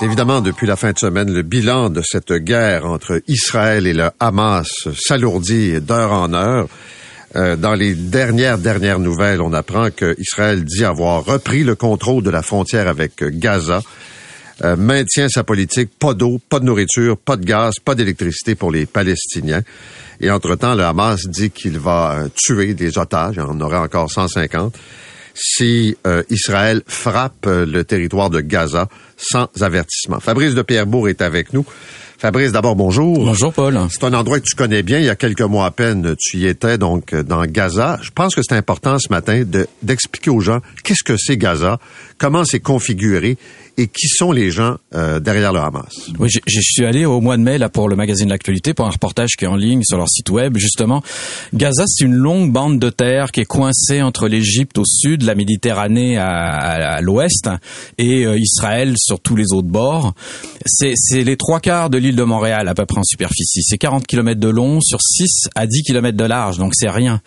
Évidemment, 0.00 0.40
depuis 0.40 0.68
la 0.68 0.76
fin 0.76 0.92
de 0.92 0.98
semaine, 0.98 1.34
le 1.34 1.42
bilan 1.42 1.90
de 1.90 2.02
cette 2.02 2.32
guerre 2.32 2.86
entre 2.86 3.20
Israël 3.26 3.88
et 3.88 3.92
le 3.92 4.10
Hamas 4.20 4.68
s'alourdit 4.96 5.80
d'heure 5.80 6.12
en 6.12 6.32
heure. 6.34 6.68
Euh, 7.34 7.56
dans 7.56 7.74
les 7.74 7.96
dernières, 7.96 8.58
dernières 8.58 9.00
nouvelles, 9.00 9.42
on 9.42 9.52
apprend 9.52 9.90
qu'Israël 9.90 10.64
dit 10.64 10.84
avoir 10.84 11.24
repris 11.24 11.64
le 11.64 11.74
contrôle 11.74 12.22
de 12.22 12.30
la 12.30 12.42
frontière 12.42 12.86
avec 12.86 13.24
Gaza, 13.24 13.82
euh, 14.62 14.76
maintient 14.76 15.28
sa 15.28 15.42
politique, 15.42 15.90
pas 15.98 16.14
d'eau, 16.14 16.40
pas 16.48 16.60
de 16.60 16.64
nourriture, 16.64 17.18
pas 17.18 17.36
de 17.36 17.44
gaz, 17.44 17.74
pas 17.84 17.96
d'électricité 17.96 18.54
pour 18.54 18.70
les 18.70 18.86
Palestiniens. 18.86 19.62
Et 20.20 20.30
entre-temps, 20.30 20.76
le 20.76 20.84
Hamas 20.84 21.26
dit 21.26 21.50
qu'il 21.50 21.80
va 21.80 22.26
tuer 22.36 22.74
des 22.74 22.98
otages, 22.98 23.34
il 23.34 23.40
en 23.40 23.60
aura 23.60 23.82
encore 23.82 24.12
150, 24.12 24.72
si 25.34 25.96
Israël 26.30 26.82
frappe 26.86 27.46
le 27.46 27.82
territoire 27.82 28.30
de 28.30 28.40
Gaza 28.40 28.88
sans 29.16 29.48
avertissement. 29.60 30.20
Fabrice 30.20 30.54
de 30.54 30.62
Pierrebourg 30.62 31.08
est 31.08 31.22
avec 31.22 31.52
nous. 31.52 31.64
Fabrice, 32.16 32.52
d'abord, 32.52 32.74
bonjour. 32.74 33.22
Bonjour, 33.24 33.52
Paul. 33.52 33.78
C'est 33.90 34.04
un 34.04 34.14
endroit 34.14 34.38
que 34.38 34.44
tu 34.44 34.54
connais 34.54 34.82
bien. 34.82 34.98
Il 34.98 35.04
y 35.04 35.10
a 35.10 35.16
quelques 35.16 35.42
mois 35.42 35.66
à 35.66 35.70
peine, 35.70 36.14
tu 36.18 36.38
y 36.38 36.46
étais, 36.46 36.78
donc, 36.78 37.14
dans 37.14 37.44
Gaza. 37.44 37.98
Je 38.00 38.10
pense 38.12 38.34
que 38.34 38.40
c'est 38.42 38.54
important 38.54 38.98
ce 38.98 39.08
matin 39.10 39.42
d'expliquer 39.82 40.30
aux 40.30 40.40
gens 40.40 40.60
qu'est-ce 40.84 41.04
que 41.04 41.16
c'est 41.18 41.36
Gaza, 41.36 41.78
comment 42.24 42.42
c'est 42.46 42.60
configuré 42.60 43.36
et 43.76 43.88
qui 43.88 44.08
sont 44.08 44.32
les 44.32 44.50
gens 44.50 44.76
euh, 44.94 45.20
derrière 45.20 45.52
le 45.52 45.58
Hamas. 45.58 46.10
Oui, 46.18 46.28
je 46.30 46.60
suis 46.60 46.86
allé 46.86 47.04
au 47.04 47.20
mois 47.20 47.36
de 47.36 47.42
mai 47.42 47.58
là 47.58 47.68
pour 47.68 47.88
le 47.88 47.96
magazine 47.96 48.28
L'actualité 48.28 48.72
pour 48.72 48.86
un 48.86 48.90
reportage 48.90 49.32
qui 49.36 49.44
est 49.44 49.48
en 49.48 49.56
ligne 49.56 49.82
sur 49.82 49.98
leur 49.98 50.08
site 50.08 50.30
web. 50.30 50.56
Justement, 50.56 51.02
Gaza 51.52 51.84
c'est 51.86 52.04
une 52.04 52.14
longue 52.14 52.50
bande 52.50 52.78
de 52.78 52.88
terre 52.88 53.30
qui 53.30 53.40
est 53.40 53.44
coincée 53.44 54.00
entre 54.00 54.28
l'Égypte 54.28 54.78
au 54.78 54.84
sud, 54.86 55.22
la 55.22 55.34
Méditerranée 55.34 56.16
à, 56.16 56.94
à, 56.94 57.00
l'ouest 57.00 57.50
et 57.98 58.24
euh, 58.24 58.38
Israël 58.38 58.94
sur 58.96 59.20
tous 59.20 59.36
les 59.36 59.52
autres 59.52 59.68
bords. 59.68 60.14
C'est 60.64 60.94
les 61.24 61.36
trois 61.36 61.60
quarts 61.60 61.90
de 61.90 61.98
l'île 61.98 62.16
de 62.16 62.22
Montréal 62.22 62.68
à 62.68 62.74
peu 62.74 62.86
près 62.86 63.00
en 63.00 63.04
superficie. 63.04 63.62
C'est 63.62 63.78
40 63.78 64.06
km 64.06 64.40
de 64.40 64.48
long 64.48 64.80
sur 64.80 65.02
6 65.02 65.48
à 65.54 65.66
10 65.66 65.82
km 65.82 66.16
de 66.16 66.24
large, 66.24 66.58
donc 66.58 66.74
c'est 66.74 66.88
rien. 66.88 67.20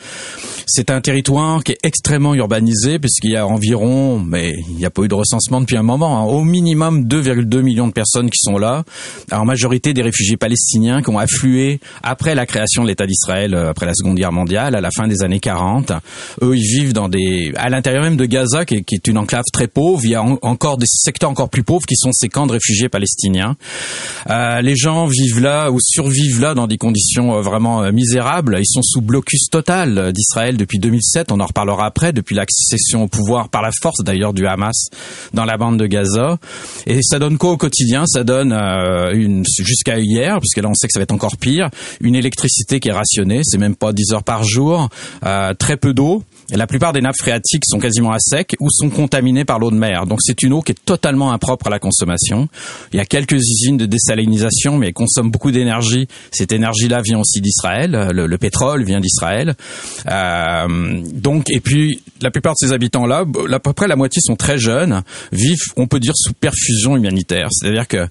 C'est 0.65 0.89
un 0.89 1.01
territoire 1.01 1.63
qui 1.63 1.73
est 1.73 1.79
extrêmement 1.83 2.33
urbanisé 2.33 2.99
puisqu'il 2.99 3.31
y 3.31 3.37
a 3.37 3.45
environ, 3.45 4.19
mais 4.19 4.55
il 4.69 4.75
n'y 4.75 4.85
a 4.85 4.86
pas 4.89 5.03
eu 5.03 5.07
de 5.07 5.15
recensement 5.15 5.61
depuis 5.61 5.77
un 5.77 5.83
moment. 5.83 6.17
Hein, 6.17 6.23
au 6.23 6.43
minimum 6.43 7.03
2,2 7.05 7.61
millions 7.61 7.87
de 7.87 7.93
personnes 7.93 8.29
qui 8.29 8.39
sont 8.39 8.57
là, 8.57 8.83
en 9.31 9.45
majorité 9.45 9.93
des 9.93 10.01
réfugiés 10.01 10.37
palestiniens 10.37 11.01
qui 11.01 11.09
ont 11.09 11.19
afflué 11.19 11.79
après 12.03 12.35
la 12.35 12.45
création 12.45 12.83
de 12.83 12.87
l'État 12.87 13.05
d'Israël, 13.05 13.53
euh, 13.53 13.69
après 13.69 13.85
la 13.85 13.93
Seconde 13.93 14.15
Guerre 14.15 14.31
mondiale, 14.31 14.75
à 14.75 14.81
la 14.81 14.89
fin 14.91 15.07
des 15.07 15.23
années 15.23 15.39
40. 15.39 15.91
Eux, 16.41 16.55
ils 16.55 16.79
vivent 16.79 16.93
dans 16.93 17.09
des, 17.09 17.51
à 17.55 17.69
l'intérieur 17.69 18.03
même 18.03 18.17
de 18.17 18.25
Gaza, 18.25 18.65
qui 18.65 18.75
est, 18.75 19.07
une 19.07 19.17
enclave 19.17 19.45
très 19.51 19.67
pauvre. 19.67 20.01
Il 20.03 20.11
y 20.11 20.15
a 20.15 20.23
encore 20.23 20.77
des 20.77 20.87
secteurs 20.87 21.29
encore 21.29 21.49
plus 21.49 21.63
pauvres 21.63 21.85
qui 21.85 21.95
sont 21.95 22.11
ces 22.11 22.29
camps 22.29 22.47
de 22.47 22.53
réfugiés 22.53 22.89
palestiniens. 22.89 23.55
Euh, 24.29 24.61
les 24.61 24.75
gens 24.75 25.05
vivent 25.05 25.39
là 25.39 25.71
ou 25.71 25.79
survivent 25.81 26.41
là 26.41 26.53
dans 26.53 26.67
des 26.67 26.77
conditions 26.77 27.35
euh, 27.35 27.41
vraiment 27.41 27.91
misérables. 27.91 28.57
Ils 28.59 28.67
sont 28.67 28.81
sous 28.81 29.01
blocus 29.01 29.49
total 29.49 30.11
d'Israël 30.13 30.57
depuis 30.57 30.79
2007. 30.79 31.31
On 31.31 31.39
en 31.39 31.45
reparlera 31.45 31.85
après, 31.85 32.13
depuis 32.13 32.35
l'accession 32.35 33.03
au 33.03 33.07
pouvoir 33.07 33.49
par 33.49 33.61
la 33.61 33.71
force 33.81 34.03
d'ailleurs 34.03 34.33
du 34.33 34.45
Hamas 34.45 34.66
dans 35.33 35.45
la 35.45 35.57
bande 35.57 35.77
de 35.77 35.87
Gaza. 35.87 36.37
Et 36.85 36.99
ça 37.01 37.19
donne 37.19 37.37
quoi 37.37 37.51
au 37.51 37.57
quotidien? 37.57 38.05
Ça 38.07 38.23
donne 38.23 38.51
euh, 38.51 39.11
une 39.13 39.45
jusqu'à 39.59 39.99
hier, 39.99 40.39
puisque 40.39 40.57
là 40.57 40.69
on 40.69 40.73
sait 40.73 40.87
que 40.87 40.93
ça 40.93 40.99
va 40.99 41.03
être 41.03 41.11
encore 41.11 41.37
pire, 41.37 41.69
une 42.01 42.15
électricité 42.15 42.79
qui 42.79 42.89
est 42.89 42.93
rationnée, 42.93 43.41
c'est 43.43 43.57
même 43.57 43.75
pas 43.75 43.93
10 43.93 44.13
heures 44.13 44.23
par 44.23 44.43
jour, 44.43 44.89
euh, 45.25 45.53
très 45.53 45.77
peu 45.77 45.93
d'eau. 45.93 46.23
La 46.53 46.65
plupart 46.65 46.93
des 46.93 47.01
nappes 47.01 47.17
phréatiques 47.17 47.63
sont 47.65 47.79
quasiment 47.79 48.11
à 48.11 48.19
sec 48.19 48.55
ou 48.59 48.69
sont 48.69 48.89
contaminées 48.89 49.43
par 49.43 49.59
l'eau 49.59 49.69
de 49.69 49.75
mer. 49.75 50.05
Donc 50.05 50.19
c'est 50.21 50.43
une 50.43 50.53
eau 50.53 50.61
qui 50.61 50.71
est 50.71 50.85
totalement 50.85 51.31
impropre 51.31 51.67
à 51.67 51.69
la 51.69 51.79
consommation. 51.79 52.47
Il 52.93 52.97
y 52.97 52.99
a 53.01 53.05
quelques 53.05 53.33
usines 53.33 53.77
de 53.77 53.85
désalinisation, 53.85 54.77
mais 54.77 54.87
elles 54.87 54.93
consomment 54.93 55.29
beaucoup 55.29 55.51
d'énergie. 55.51 56.07
Cette 56.31 56.53
énergie-là 56.53 57.01
vient 57.01 57.19
aussi 57.19 57.41
d'Israël. 57.41 58.11
Le, 58.11 58.37
pétrole 58.37 58.83
vient 58.85 59.01
d'Israël. 59.01 59.55
Euh, 60.09 61.01
donc 61.13 61.49
et 61.49 61.59
puis 61.59 62.01
la 62.21 62.31
plupart 62.31 62.53
de 62.53 62.65
ces 62.65 62.71
habitants-là, 62.71 63.25
à 63.51 63.59
peu 63.59 63.73
près 63.73 63.87
la 63.87 63.95
moitié 63.95 64.21
sont 64.21 64.35
très 64.35 64.57
jeunes, 64.57 65.01
vivent, 65.31 65.57
on 65.75 65.87
peut 65.87 65.99
dire, 65.99 66.13
sous 66.15 66.33
perfusion 66.33 66.95
humanitaire. 66.95 67.49
C'est-à-dire 67.51 67.87
que 67.87 68.07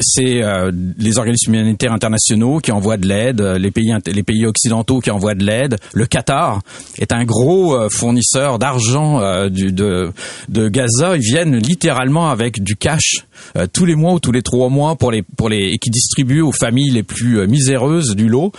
c'est 0.00 0.42
euh, 0.42 0.70
les 0.98 1.18
organismes 1.18 1.54
humanitaires 1.54 1.92
internationaux 1.92 2.58
qui 2.58 2.72
envoient 2.72 2.96
de 2.96 3.06
l'aide, 3.06 3.40
les 3.40 3.70
pays 3.70 3.92
les 4.06 4.22
pays 4.22 4.46
occidentaux 4.46 5.00
qui 5.00 5.10
envoient 5.10 5.34
de 5.34 5.44
l'aide. 5.44 5.78
Le 5.92 6.06
Qatar 6.06 6.60
est 6.98 7.12
un 7.12 7.24
gros 7.24 7.71
euh, 7.74 7.88
fournisseur 7.88 8.58
d'argent 8.58 9.20
de 9.20 10.10
de 10.48 10.68
Gaza. 10.68 11.16
Ils 11.16 11.22
viennent 11.22 11.56
littéralement 11.56 12.30
avec 12.30 12.62
du 12.62 12.76
cash 12.76 13.26
tous 13.72 13.84
les 13.84 13.94
mois 13.94 14.14
ou 14.14 14.20
tous 14.20 14.32
les 14.32 14.42
trois 14.42 14.68
mois 14.68 14.96
pour 14.96 15.10
les 15.10 15.22
pour 15.22 15.48
les 15.48 15.70
et 15.72 15.78
qui 15.78 15.90
distribuent 15.90 16.40
aux 16.40 16.52
familles 16.52 16.90
les 16.90 17.02
plus 17.02 17.46
miséreuses 17.46 18.14
du 18.16 18.28
lot. 18.28 18.52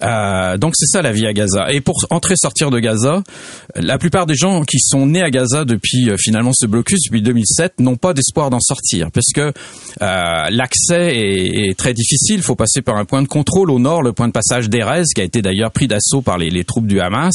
donc 0.00 0.74
c'est 0.76 0.86
ça 0.86 1.02
la 1.02 1.12
vie 1.12 1.26
à 1.26 1.32
Gaza. 1.32 1.72
Et 1.72 1.80
pour 1.80 1.96
entrer 2.10 2.34
sortir 2.36 2.70
de 2.70 2.78
Gaza, 2.78 3.22
la 3.74 3.98
plupart 3.98 4.26
des 4.26 4.34
gens 4.34 4.62
qui 4.62 4.78
sont 4.78 5.06
nés 5.06 5.22
à 5.22 5.30
Gaza 5.30 5.64
depuis 5.64 6.10
finalement 6.18 6.52
ce 6.54 6.66
blocus 6.66 7.00
depuis 7.06 7.22
2007 7.22 7.80
n'ont 7.80 7.96
pas 7.96 8.14
d'espoir 8.14 8.50
d'en 8.50 8.60
sortir 8.60 9.10
parce 9.10 9.32
que 9.34 9.52
la 10.00 10.68
l'accès 10.68 11.16
est, 11.16 11.78
très 11.78 11.94
difficile. 11.94 12.36
Il 12.36 12.42
faut 12.42 12.56
passer 12.56 12.82
par 12.82 12.96
un 12.96 13.04
point 13.04 13.22
de 13.22 13.28
contrôle 13.28 13.70
au 13.70 13.78
nord, 13.78 14.02
le 14.02 14.12
point 14.12 14.28
de 14.28 14.32
passage 14.32 14.68
d'Erez, 14.68 15.04
qui 15.14 15.20
a 15.20 15.24
été 15.24 15.42
d'ailleurs 15.42 15.70
pris 15.70 15.88
d'assaut 15.88 16.22
par 16.22 16.38
les, 16.38 16.64
troupes 16.64 16.86
du 16.86 17.00
Hamas. 17.00 17.34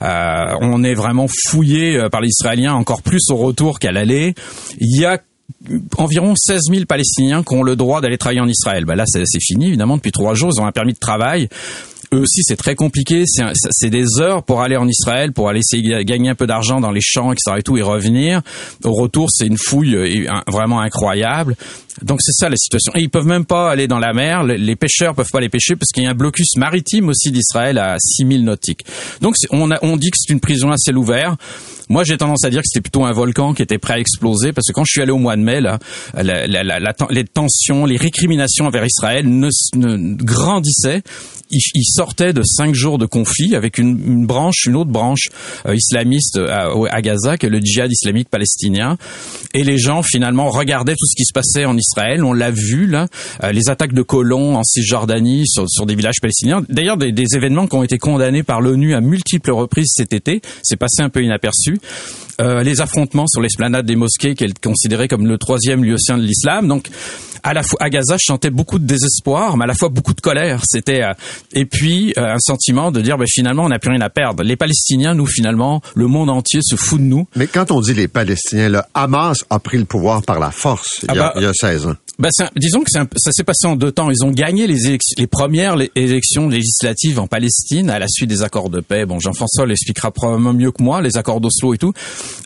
Euh, 0.00 0.56
on 0.60 0.82
est 0.84 0.94
vraiment 0.94 1.26
fouillé 1.48 1.96
euh, 1.96 2.08
par 2.08 2.20
les 2.20 2.28
Israéliens 2.28 2.74
encore 2.74 3.02
plus 3.02 3.30
au 3.30 3.36
retour 3.36 3.78
qu'à 3.78 3.92
l'aller. 3.92 4.34
Il 4.78 5.00
y 5.00 5.04
a 5.04 5.18
environ 5.96 6.34
16 6.36 6.60
000 6.70 6.84
Palestiniens 6.86 7.42
qui 7.42 7.54
ont 7.54 7.62
le 7.62 7.76
droit 7.76 8.00
d'aller 8.00 8.18
travailler 8.18 8.40
en 8.40 8.48
Israël. 8.48 8.84
Ben 8.84 8.94
là, 8.94 9.04
c'est 9.06 9.24
fini, 9.40 9.68
évidemment. 9.68 9.96
Depuis 9.96 10.12
trois 10.12 10.34
jours, 10.34 10.50
ils 10.54 10.60
ont 10.60 10.66
un 10.66 10.72
permis 10.72 10.92
de 10.92 10.98
travail 10.98 11.48
eux 12.12 12.20
aussi 12.20 12.42
c'est 12.42 12.56
très 12.56 12.74
compliqué. 12.74 13.24
C'est 13.26 13.90
des 13.90 14.20
heures 14.20 14.42
pour 14.42 14.62
aller 14.62 14.76
en 14.76 14.86
Israël, 14.86 15.32
pour 15.32 15.48
aller 15.48 15.60
essayer 15.60 15.96
de 15.96 16.02
gagner 16.02 16.30
un 16.30 16.34
peu 16.34 16.46
d'argent 16.46 16.80
dans 16.80 16.90
les 16.90 17.00
champs, 17.00 17.32
etc. 17.32 17.56
et 17.58 17.62
tout, 17.62 17.76
et 17.76 17.82
revenir. 17.82 18.42
Au 18.84 18.92
retour, 18.92 19.30
c'est 19.30 19.46
une 19.46 19.58
fouille 19.58 19.96
euh, 19.96 20.40
vraiment 20.46 20.80
incroyable. 20.80 21.56
Donc 22.00 22.20
c'est 22.22 22.32
ça 22.32 22.48
la 22.48 22.56
situation. 22.56 22.92
Et 22.94 23.02
ils 23.02 23.10
peuvent 23.10 23.26
même 23.26 23.44
pas 23.44 23.70
aller 23.70 23.86
dans 23.86 23.98
la 23.98 24.12
mer. 24.12 24.42
Les 24.44 24.76
pêcheurs 24.76 25.14
peuvent 25.14 25.30
pas 25.30 25.40
les 25.40 25.48
pêcher 25.48 25.76
parce 25.76 25.90
qu'il 25.92 26.04
y 26.04 26.06
a 26.06 26.10
un 26.10 26.14
blocus 26.14 26.56
maritime 26.56 27.08
aussi 27.08 27.30
d'Israël 27.30 27.78
à 27.78 27.96
6000 27.98 28.44
nautiques. 28.44 28.84
Donc 29.20 29.34
on, 29.50 29.70
a, 29.70 29.78
on 29.82 29.96
dit 29.96 30.10
que 30.10 30.16
c'est 30.18 30.32
une 30.32 30.40
prison 30.40 30.70
à 30.70 30.76
ciel 30.76 30.96
ouvert. 30.96 31.36
Moi, 31.88 32.04
j'ai 32.04 32.16
tendance 32.16 32.44
à 32.44 32.50
dire 32.50 32.60
que 32.60 32.68
c'était 32.68 32.80
plutôt 32.80 33.04
un 33.04 33.12
volcan 33.12 33.52
qui 33.52 33.60
était 33.60 33.78
prêt 33.78 33.94
à 33.94 33.98
exploser 33.98 34.52
parce 34.52 34.66
que 34.66 34.72
quand 34.72 34.84
je 34.84 34.92
suis 34.92 35.02
allé 35.02 35.12
au 35.12 35.18
mois 35.18 35.36
de 35.36 35.42
mai, 35.42 35.60
là, 35.60 35.78
la, 36.14 36.46
la, 36.46 36.62
la, 36.62 36.94
les 37.10 37.24
tensions, 37.24 37.84
les 37.84 37.98
récriminations 37.98 38.66
envers 38.66 38.86
Israël 38.86 39.28
ne, 39.28 39.50
ne 39.76 40.14
grandissaient. 40.14 41.02
Ils, 41.54 41.84
sortaient 41.84 42.32
de 42.32 42.42
cinq 42.42 42.74
jours 42.74 42.96
de 42.96 43.04
conflit 43.04 43.54
avec 43.54 43.76
une, 43.76 44.02
une 44.06 44.26
branche, 44.26 44.64
une 44.64 44.74
autre 44.74 44.90
branche 44.90 45.28
euh, 45.66 45.76
islamiste 45.76 46.38
à, 46.38 46.70
à, 46.90 47.02
Gaza, 47.02 47.36
que 47.36 47.46
le 47.46 47.60
djihad 47.60 47.92
islamique 47.92 48.30
palestinien. 48.30 48.96
Et 49.52 49.62
les 49.62 49.76
gens 49.76 50.02
finalement 50.02 50.48
regardaient 50.48 50.94
tout 50.94 51.04
ce 51.04 51.14
qui 51.14 51.26
se 51.26 51.32
passait 51.34 51.66
en 51.66 51.76
Israël. 51.82 52.24
On 52.24 52.32
l'a 52.32 52.50
vu 52.50 52.86
là, 52.86 53.08
euh, 53.42 53.52
les 53.52 53.68
attaques 53.68 53.92
de 53.92 54.02
colons 54.02 54.56
en 54.56 54.62
Cisjordanie 54.64 55.44
sur, 55.46 55.86
des 55.86 55.94
villages 55.94 56.20
palestiniens. 56.20 56.64
D'ailleurs, 56.68 56.96
des, 56.96 57.12
des 57.12 57.36
événements 57.36 57.66
qui 57.66 57.76
ont 57.76 57.82
été 57.82 57.98
condamnés 57.98 58.42
par 58.42 58.60
l'ONU 58.60 58.94
à 58.94 59.00
multiples 59.00 59.52
reprises 59.52 59.92
cet 59.94 60.12
été. 60.12 60.40
C'est 60.62 60.76
passé 60.76 61.02
un 61.02 61.08
peu 61.08 61.22
inaperçu. 61.22 61.78
Euh, 62.40 62.62
les 62.62 62.80
affrontements 62.80 63.26
sur 63.26 63.40
l'esplanade 63.40 63.86
des 63.86 63.96
mosquées, 63.96 64.34
qui 64.34 64.44
est 64.44 64.58
considérée 64.58 65.08
comme 65.08 65.26
le 65.26 65.38
troisième 65.38 65.84
lieu 65.84 65.96
saint 65.98 66.16
de 66.16 66.22
l'islam. 66.22 66.66
Donc, 66.66 66.88
à 67.42 67.54
la 67.54 67.62
fois 67.62 67.78
à 67.82 67.90
Gaza, 67.90 68.16
je 68.18 68.24
sentais 68.24 68.50
beaucoup 68.50 68.78
de 68.78 68.86
désespoir, 68.86 69.56
mais 69.56 69.64
à 69.64 69.66
la 69.66 69.74
fois 69.74 69.88
beaucoup 69.88 70.14
de 70.14 70.20
colère. 70.20 70.62
C'était 70.64 71.02
euh, 71.02 71.12
et 71.52 71.66
puis 71.66 72.14
euh, 72.16 72.34
un 72.34 72.38
sentiment 72.38 72.90
de 72.90 73.00
dire, 73.00 73.18
ben, 73.18 73.26
finalement, 73.28 73.64
on 73.64 73.68
n'a 73.68 73.78
plus 73.78 73.90
rien 73.90 74.00
à 74.00 74.10
perdre. 74.10 74.42
Les 74.42 74.56
Palestiniens, 74.56 75.14
nous, 75.14 75.26
finalement, 75.26 75.82
le 75.94 76.06
monde 76.06 76.30
entier 76.30 76.60
se 76.62 76.76
fout 76.76 77.00
de 77.00 77.04
nous. 77.04 77.26
Mais 77.36 77.46
quand 77.46 77.70
on 77.70 77.80
dit 77.80 77.94
les 77.94 78.08
Palestiniens, 78.08 78.68
le 78.68 78.80
Hamas 78.94 79.38
a 79.50 79.58
pris 79.58 79.78
le 79.78 79.84
pouvoir 79.84 80.22
par 80.22 80.38
la 80.38 80.50
force 80.50 81.00
il, 81.02 81.14
y 81.14 81.18
a, 81.18 81.26
ah 81.26 81.32
bah, 81.32 81.32
il 81.36 81.42
y 81.42 81.46
a 81.46 81.52
16 81.52 81.86
ans. 81.86 81.96
Ben, 82.18 82.28
disons 82.56 82.82
que 82.82 82.90
ça 82.90 83.32
s'est 83.32 83.42
passé 83.42 83.66
en 83.66 83.74
deux 83.74 83.90
temps. 83.90 84.10
Ils 84.10 84.24
ont 84.24 84.30
gagné 84.30 84.66
les, 84.66 84.98
les 85.16 85.26
premières 85.26 85.76
élections 85.96 86.46
législatives 86.48 87.18
en 87.18 87.26
Palestine 87.26 87.88
à 87.88 87.98
la 87.98 88.06
suite 88.06 88.28
des 88.28 88.42
accords 88.42 88.68
de 88.68 88.80
paix. 88.80 89.06
Bon, 89.06 89.18
Jean-François 89.18 89.66
l'expliquera 89.66 90.10
probablement 90.10 90.52
mieux 90.52 90.72
que 90.72 90.82
moi, 90.82 91.00
les 91.00 91.16
accords 91.16 91.40
d'Oslo 91.40 91.72
et 91.72 91.78
tout. 91.78 91.92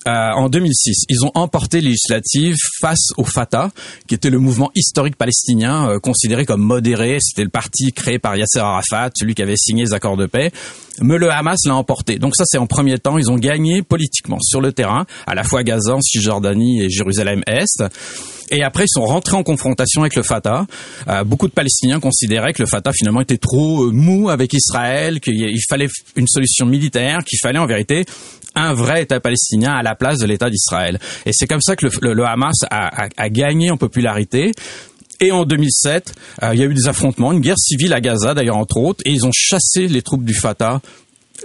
Euh, 0.07 0.11
en 0.11 0.49
2006, 0.49 1.05
ils 1.09 1.25
ont 1.25 1.33
emporté 1.35 1.81
les 1.81 1.89
législatives 1.89 2.57
face 2.81 3.09
au 3.17 3.25
Fatah, 3.25 3.71
qui 4.07 4.15
était 4.15 4.31
le 4.31 4.39
mouvement 4.39 4.71
historique 4.75 5.17
palestinien 5.17 5.91
euh, 5.91 5.99
considéré 5.99 6.47
comme 6.47 6.63
modéré. 6.63 7.19
C'était 7.21 7.45
le 7.45 7.51
parti 7.51 7.93
créé 7.93 8.19
par 8.19 8.37
Yasser 8.37 8.61
Arafat, 8.61 9.11
celui 9.17 9.35
qui 9.35 9.43
avait 9.43 9.57
signé 9.57 9.85
les 9.85 9.95
accords 9.95 10.17
de 10.17 10.27
paix. 10.27 10.53
Mais 11.01 11.19
le 11.19 11.31
Hamas 11.31 11.59
l'a 11.67 11.75
emporté. 11.75 12.19
Donc 12.19 12.37
ça, 12.37 12.45
c'est 12.47 12.59
en 12.59 12.67
premier 12.67 12.99
temps. 12.99 13.19
Ils 13.19 13.31
ont 13.31 13.37
gagné 13.37 13.83
politiquement 13.83 14.39
sur 14.41 14.61
le 14.61 14.73
terrain, 14.73 15.07
à 15.27 15.35
la 15.35 15.43
fois 15.43 15.63
Gaza, 15.65 15.97
Cisjordanie 16.01 16.83
et 16.83 16.89
Jérusalem-Est. 16.89 17.85
Et 18.51 18.63
après, 18.63 18.85
ils 18.85 18.93
sont 18.93 19.05
rentrés 19.05 19.37
en 19.37 19.43
confrontation 19.43 20.03
avec 20.03 20.15
le 20.15 20.23
Fatah. 20.23 20.67
Euh, 21.09 21.25
beaucoup 21.25 21.49
de 21.49 21.53
Palestiniens 21.53 22.01
considéraient 22.01 22.53
que 22.53 22.63
le 22.63 22.69
Fatah 22.69 22.93
finalement 22.93 23.21
était 23.21 23.39
trop 23.39 23.85
euh, 23.85 23.91
mou 23.93 24.31
avec 24.31 24.53
Israël, 24.53 25.21
qu'il 25.21 25.61
fallait 25.69 25.89
une 26.15 26.29
solution 26.29 26.67
militaire, 26.67 27.19
qu'il 27.25 27.39
fallait 27.41 27.59
en 27.59 27.67
vérité 27.67 28.05
un 28.55 28.73
vrai 28.73 29.03
État 29.03 29.21
palestinien 29.21 29.73
à 29.75 29.83
la 29.83 29.95
place 29.95 30.19
de 30.19 30.27
l'État 30.27 30.49
d'Israël. 30.49 30.99
Et 31.27 31.31
c'est 31.33 31.47
comme 31.47 31.61
ça 31.61 31.77
que 31.77 31.87
le, 32.01 32.25
Hamas 32.25 32.57
a, 32.71 33.29
gagné 33.29 33.71
en 33.71 33.77
popularité. 33.77 34.53
Et 35.21 35.33
en 35.33 35.45
2007, 35.45 36.15
euh, 36.43 36.51
il 36.55 36.61
y 36.61 36.63
a 36.63 36.67
eu 36.67 36.75
des 36.75 36.89
affrontements, 36.89 37.33
une 37.33 37.41
guerre 37.41 37.59
civile 37.59 37.93
à 37.95 38.01
Gaza 38.01 38.35
d'ailleurs 38.35 38.57
entre 38.57 38.79
autres, 38.79 39.01
et 39.05 39.13
ils 39.13 39.27
ont 39.27 39.33
chassé 39.33 39.89
les 39.89 40.03
troupes 40.03 40.25
du 40.25 40.35
Fatah 40.35 40.81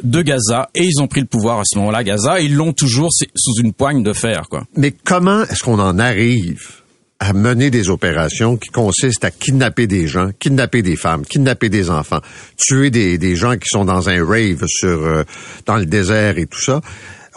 de 0.04 0.22
Gaza 0.22 0.70
et 0.74 0.84
ils 0.84 1.02
ont 1.02 1.08
pris 1.08 1.22
le 1.22 1.28
pouvoir 1.28 1.60
à 1.60 1.64
ce 1.66 1.78
moment-là, 1.80 2.04
Gaza, 2.04 2.42
et 2.42 2.46
ils 2.46 2.56
l'ont 2.56 2.74
toujours 2.74 3.10
sous 3.12 3.62
une 3.62 3.74
poigne 3.74 4.04
de 4.04 4.14
fer. 4.14 4.48
Quoi. 4.50 4.66
Mais 4.76 4.92
comment 4.92 5.44
est-ce 5.44 5.64
qu'on 5.64 5.80
en 5.80 6.00
arrive 6.00 6.81
à 7.22 7.34
mener 7.34 7.70
des 7.70 7.92
opérations 7.92 8.58
qui 8.58 8.70
consistent 8.70 9.24
à 9.24 9.30
kidnapper 9.30 9.86
des 9.86 10.08
gens, 10.08 10.32
kidnapper 10.40 10.82
des 10.82 10.96
femmes, 10.96 11.24
kidnapper 11.24 11.70
des 11.70 11.92
enfants, 11.92 12.20
tuer 12.58 12.90
des, 12.90 13.20
des 13.20 13.36
gens 13.36 13.58
qui 13.58 13.68
sont 13.70 13.86
dans 13.86 14.10
un 14.10 14.26
rave 14.26 14.66
sur 14.66 15.06
euh, 15.06 15.24
dans 15.68 15.78
le 15.78 15.86
désert 15.86 16.40
et 16.40 16.48
tout 16.48 16.60
ça. 16.60 16.82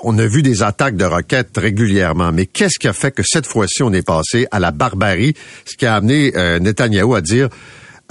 On 0.03 0.17
a 0.19 0.27
vu 0.27 0.41
des 0.41 0.63
attaques 0.63 0.97
de 0.97 1.05
roquettes 1.05 1.57
régulièrement, 1.59 2.33
mais 2.33 2.47
qu'est-ce 2.47 2.79
qui 2.79 2.89
a 2.89 2.95
fait 2.95 3.11
que 3.11 3.23
cette 3.23 3.47
fois-ci 3.47 3.83
on 3.83 3.93
est 3.93 4.07
passé 4.07 4.47
à 4.51 4.59
la 4.59 4.71
barbarie, 4.71 5.35
ce 5.67 5.77
qui 5.77 5.85
a 5.85 5.97
amené 5.97 6.33
euh, 6.35 6.59
à 6.59 7.21
dire 7.21 7.51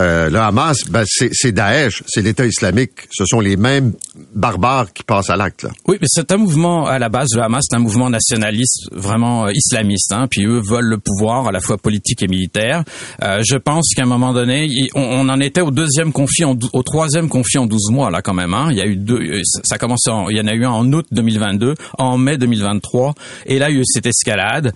Euh, 0.02 0.30
le 0.30 0.40
Hamas, 0.40 0.78
ben, 0.90 1.04
c'est 1.06 1.52
Daesh, 1.52 2.04
c'est 2.08 2.22
l'État 2.22 2.46
islamique. 2.46 3.08
Ce 3.12 3.26
sont 3.26 3.40
les 3.40 3.58
mêmes 3.58 3.94
barbares 4.34 4.92
qui 4.92 5.04
passent 5.04 5.30
à 5.30 5.36
l'acte. 5.36 5.68
Oui, 5.88 5.98
mais 6.02 6.08
c'est 6.10 6.32
un 6.32 6.38
mouvement 6.38 6.88
à 6.88 6.98
la 6.98 7.10
base. 7.10 7.30
Le 7.36 7.44
Hamas, 7.44 7.64
c'est 7.70 7.76
un 7.76 7.80
mouvement 7.80 8.10
nationaliste, 8.10 8.88
vraiment 8.92 9.46
euh, 9.46 9.52
islamiste. 9.54 10.12
Hein, 10.12 10.28
puis 10.30 10.46
eux 10.46 10.60
veulent 10.60 10.88
le 10.88 10.98
pouvoir 10.98 11.48
à 11.48 11.52
la 11.52 11.60
fois 11.60 11.78
politique 11.78 12.24
et 12.24 12.28
militaire. 12.28 12.84
Euh, 13.22 13.42
je 13.46 13.56
pense 13.56 13.94
qu'à 13.96 14.04
un 14.04 14.08
moment 14.08 14.34
donné, 14.34 14.70
on, 14.96 15.30
en 15.30 15.40
était 15.40 15.62
au 15.62 15.72
deuxième 15.72 16.12
conflit, 16.12 16.46
au 16.46 16.84
troisième 16.84 17.30
conflit 17.30 17.60
en 17.60 17.68
12 17.68 17.92
mois 17.92 18.10
là 18.10 18.22
quand 18.22 18.34
même. 18.34 18.54
Hein. 18.54 18.70
Il 18.72 18.78
y 18.78 18.82
a 18.82 18.86
eu 18.86 18.96
deux, 18.96 19.20
euh, 19.20 19.42
ça 19.44 19.76
a 19.76 19.78
commencé, 19.78 20.10
il 20.30 20.38
y 20.38 20.42
en 20.42 20.48
a 20.48 20.54
eu 20.54 20.66
un 20.66 20.72
en 20.72 20.92
août 20.92 21.06
2022, 21.12 21.76
en 22.00 22.18
mai 22.18 22.38
2023, 22.38 23.14
et 23.46 23.60
là 23.60 23.70
il 23.70 23.76
y 23.76 23.78
a 23.78 23.82
eu 23.82 23.86
cette 23.86 24.08
escalade. 24.08 24.74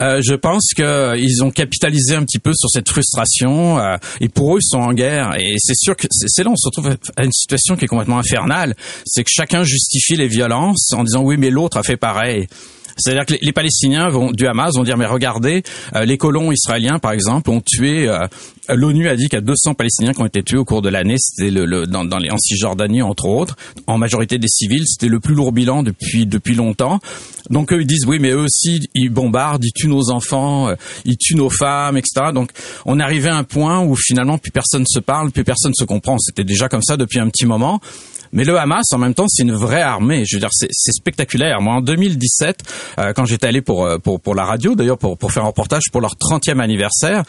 Euh, 0.00 0.20
je 0.22 0.34
pense 0.34 0.68
qu'ils 0.74 1.44
ont 1.44 1.50
capitalisé 1.50 2.14
un 2.14 2.24
petit 2.24 2.38
peu 2.38 2.52
sur 2.54 2.68
cette 2.68 2.88
frustration 2.88 3.78
euh, 3.78 3.96
et 4.20 4.28
pour 4.28 4.54
eux 4.54 4.58
ils 4.60 4.66
sont 4.66 4.78
en 4.78 4.92
guerre 4.92 5.36
et 5.38 5.54
c'est 5.58 5.76
sûr 5.76 5.96
que 5.96 6.06
c'est 6.10 6.44
là 6.44 6.50
on 6.50 6.56
se 6.56 6.68
retrouve 6.68 6.96
à 7.16 7.24
une 7.24 7.32
situation 7.32 7.76
qui 7.76 7.86
est 7.86 7.88
complètement 7.88 8.18
infernale, 8.18 8.74
c'est 9.06 9.24
que 9.24 9.30
chacun 9.32 9.62
justifie 9.64 10.16
les 10.16 10.28
violences 10.28 10.92
en 10.92 11.04
disant 11.04 11.22
oui 11.22 11.36
mais 11.38 11.50
l'autre 11.50 11.78
a 11.78 11.82
fait 11.82 11.96
pareil. 11.96 12.46
C'est-à-dire 12.96 13.26
que 13.26 13.34
les, 13.40 13.52
Palestiniens 13.52 14.08
vont, 14.08 14.30
du 14.30 14.46
Hamas 14.46 14.74
vont 14.74 14.84
dire 14.84 14.96
mais 14.96 15.06
regardez, 15.06 15.62
euh, 15.94 16.04
les 16.04 16.16
colons 16.16 16.50
israéliens 16.50 16.98
par 16.98 17.12
exemple 17.12 17.50
ont 17.50 17.60
tué. 17.60 18.08
Euh, 18.08 18.26
L'ONU 18.68 19.08
a 19.08 19.16
dit 19.16 19.24
qu'il 19.24 19.34
y 19.34 19.36
a 19.36 19.42
200 19.42 19.74
Palestiniens 19.74 20.12
qui 20.12 20.22
ont 20.22 20.26
été 20.26 20.42
tués 20.42 20.58
au 20.58 20.64
cours 20.64 20.82
de 20.82 20.88
l'année. 20.88 21.16
C'était 21.18 21.50
le, 21.50 21.86
dans, 21.86 22.04
dans 22.04 22.18
les, 22.18 22.30
en 22.30 22.38
Cisjordanie 22.38 23.02
entre 23.02 23.26
autres, 23.26 23.56
en 23.86 23.98
majorité 23.98 24.38
des 24.38 24.48
civils. 24.48 24.86
C'était 24.86 25.08
le 25.08 25.20
plus 25.20 25.34
lourd 25.34 25.52
bilan 25.52 25.82
depuis 25.82 26.26
depuis 26.26 26.54
longtemps. 26.54 27.00
Donc 27.50 27.72
eux 27.72 27.80
ils 27.82 27.86
disent 27.86 28.06
oui 28.06 28.18
mais 28.18 28.30
eux 28.30 28.40
aussi 28.40 28.88
ils 28.94 29.10
bombardent, 29.10 29.64
ils 29.64 29.72
tuent 29.72 29.88
nos 29.88 30.10
enfants, 30.10 30.68
euh, 30.68 30.74
ils 31.04 31.16
tuent 31.16 31.36
nos 31.36 31.50
femmes, 31.50 31.96
etc. 31.96 32.32
Donc 32.32 32.50
on 32.86 32.98
arrivé 32.98 33.28
à 33.28 33.36
un 33.36 33.44
point 33.44 33.80
où 33.84 33.94
finalement 33.94 34.38
plus 34.38 34.50
personne 34.50 34.84
se 34.86 34.98
parle, 34.98 35.30
plus 35.30 35.44
personne 35.44 35.72
se 35.74 35.84
comprend. 35.84 36.18
C'était 36.18 36.44
déjà 36.44 36.68
comme 36.68 36.82
ça 36.82 36.96
depuis 36.96 37.20
un 37.20 37.28
petit 37.28 37.46
moment. 37.46 37.80
Mais 38.32 38.44
le 38.44 38.58
Hamas, 38.58 38.92
en 38.92 38.98
même 38.98 39.14
temps, 39.14 39.26
c'est 39.28 39.42
une 39.42 39.54
vraie 39.54 39.82
armée. 39.82 40.24
Je 40.26 40.36
veux 40.36 40.40
dire, 40.40 40.50
c'est 40.52 40.92
spectaculaire. 40.92 41.60
Moi, 41.60 41.74
en 41.74 41.80
2017, 41.80 42.62
euh, 42.98 43.12
quand 43.12 43.24
j'étais 43.24 43.46
allé 43.46 43.62
pour, 43.62 43.84
euh, 43.84 43.98
pour, 43.98 44.20
pour 44.20 44.34
la 44.34 44.44
radio, 44.44 44.74
d'ailleurs, 44.74 44.98
pour, 44.98 45.16
pour 45.16 45.32
faire 45.32 45.44
un 45.44 45.48
reportage 45.48 45.84
pour 45.92 46.00
leur 46.00 46.14
30e 46.14 46.60
anniversaire, 46.60 47.24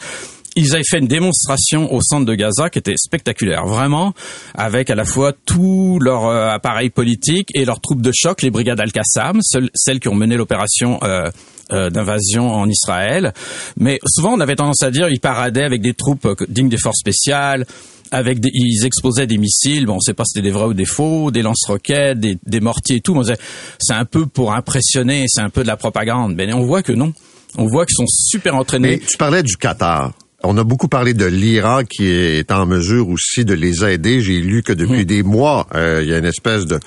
ils 0.56 0.74
avaient 0.74 0.84
fait 0.84 0.98
une 0.98 1.06
démonstration 1.06 1.92
au 1.94 2.00
centre 2.02 2.26
de 2.26 2.34
Gaza 2.34 2.68
qui 2.68 2.78
était 2.80 2.96
spectaculaire, 2.96 3.64
vraiment, 3.66 4.12
avec 4.54 4.90
à 4.90 4.94
la 4.94 5.04
fois 5.04 5.32
tout 5.32 5.98
leur 6.00 6.26
euh, 6.26 6.48
appareil 6.48 6.90
politique 6.90 7.50
et 7.54 7.64
leurs 7.64 7.80
troupes 7.80 8.02
de 8.02 8.10
choc, 8.12 8.42
les 8.42 8.50
brigades 8.50 8.80
Al-Qassam, 8.80 9.40
celles 9.42 10.00
qui 10.00 10.08
ont 10.08 10.14
mené 10.14 10.36
l'opération 10.36 10.98
euh, 11.02 11.30
d'invasion 11.90 12.50
en 12.50 12.68
Israël. 12.68 13.34
Mais 13.76 13.98
souvent, 14.06 14.32
on 14.32 14.40
avait 14.40 14.56
tendance 14.56 14.82
à 14.82 14.90
dire 14.90 15.08
ils 15.10 15.20
paradaient 15.20 15.64
avec 15.64 15.82
des 15.82 15.94
troupes 15.94 16.26
dignes 16.48 16.70
des 16.70 16.78
forces 16.78 16.98
spéciales, 16.98 17.66
avec 18.10 18.40
des, 18.40 18.50
ils 18.52 18.84
exposaient 18.84 19.26
des 19.26 19.38
missiles, 19.38 19.86
bon, 19.86 19.96
on 19.96 20.00
sait 20.00 20.14
pas 20.14 20.24
si 20.24 20.32
c'était 20.34 20.48
des 20.48 20.52
vrais 20.52 20.66
ou 20.66 20.74
des 20.74 20.84
faux, 20.84 21.30
des 21.30 21.42
lance-roquettes, 21.42 22.18
des, 22.18 22.38
des, 22.46 22.60
mortiers 22.60 22.96
et 22.96 23.00
tout. 23.00 23.20
C'est 23.78 23.94
un 23.94 24.04
peu 24.04 24.26
pour 24.26 24.52
impressionner, 24.52 25.26
c'est 25.28 25.40
un 25.40 25.50
peu 25.50 25.62
de 25.62 25.66
la 25.66 25.76
propagande. 25.76 26.34
Mais 26.34 26.52
on 26.52 26.64
voit 26.64 26.82
que 26.82 26.92
non. 26.92 27.12
On 27.56 27.66
voit 27.66 27.86
qu'ils 27.86 27.96
sont 27.96 28.06
super 28.06 28.54
entraînés. 28.54 28.90
Mais 28.90 28.98
tu 28.98 29.16
parlais 29.16 29.42
du 29.42 29.56
Qatar. 29.56 30.12
On 30.44 30.56
a 30.56 30.64
beaucoup 30.64 30.88
parlé 30.88 31.14
de 31.14 31.24
l'Iran 31.24 31.82
qui 31.84 32.06
est 32.06 32.52
en 32.52 32.64
mesure 32.64 33.08
aussi 33.08 33.44
de 33.44 33.54
les 33.54 33.84
aider. 33.84 34.20
J'ai 34.20 34.38
lu 34.40 34.62
que 34.62 34.72
depuis 34.72 35.02
mmh. 35.02 35.04
des 35.04 35.22
mois, 35.22 35.66
euh, 35.74 36.00
il 36.02 36.08
y 36.08 36.14
a 36.14 36.18
une 36.18 36.24
espèce 36.24 36.64
de 36.64 36.78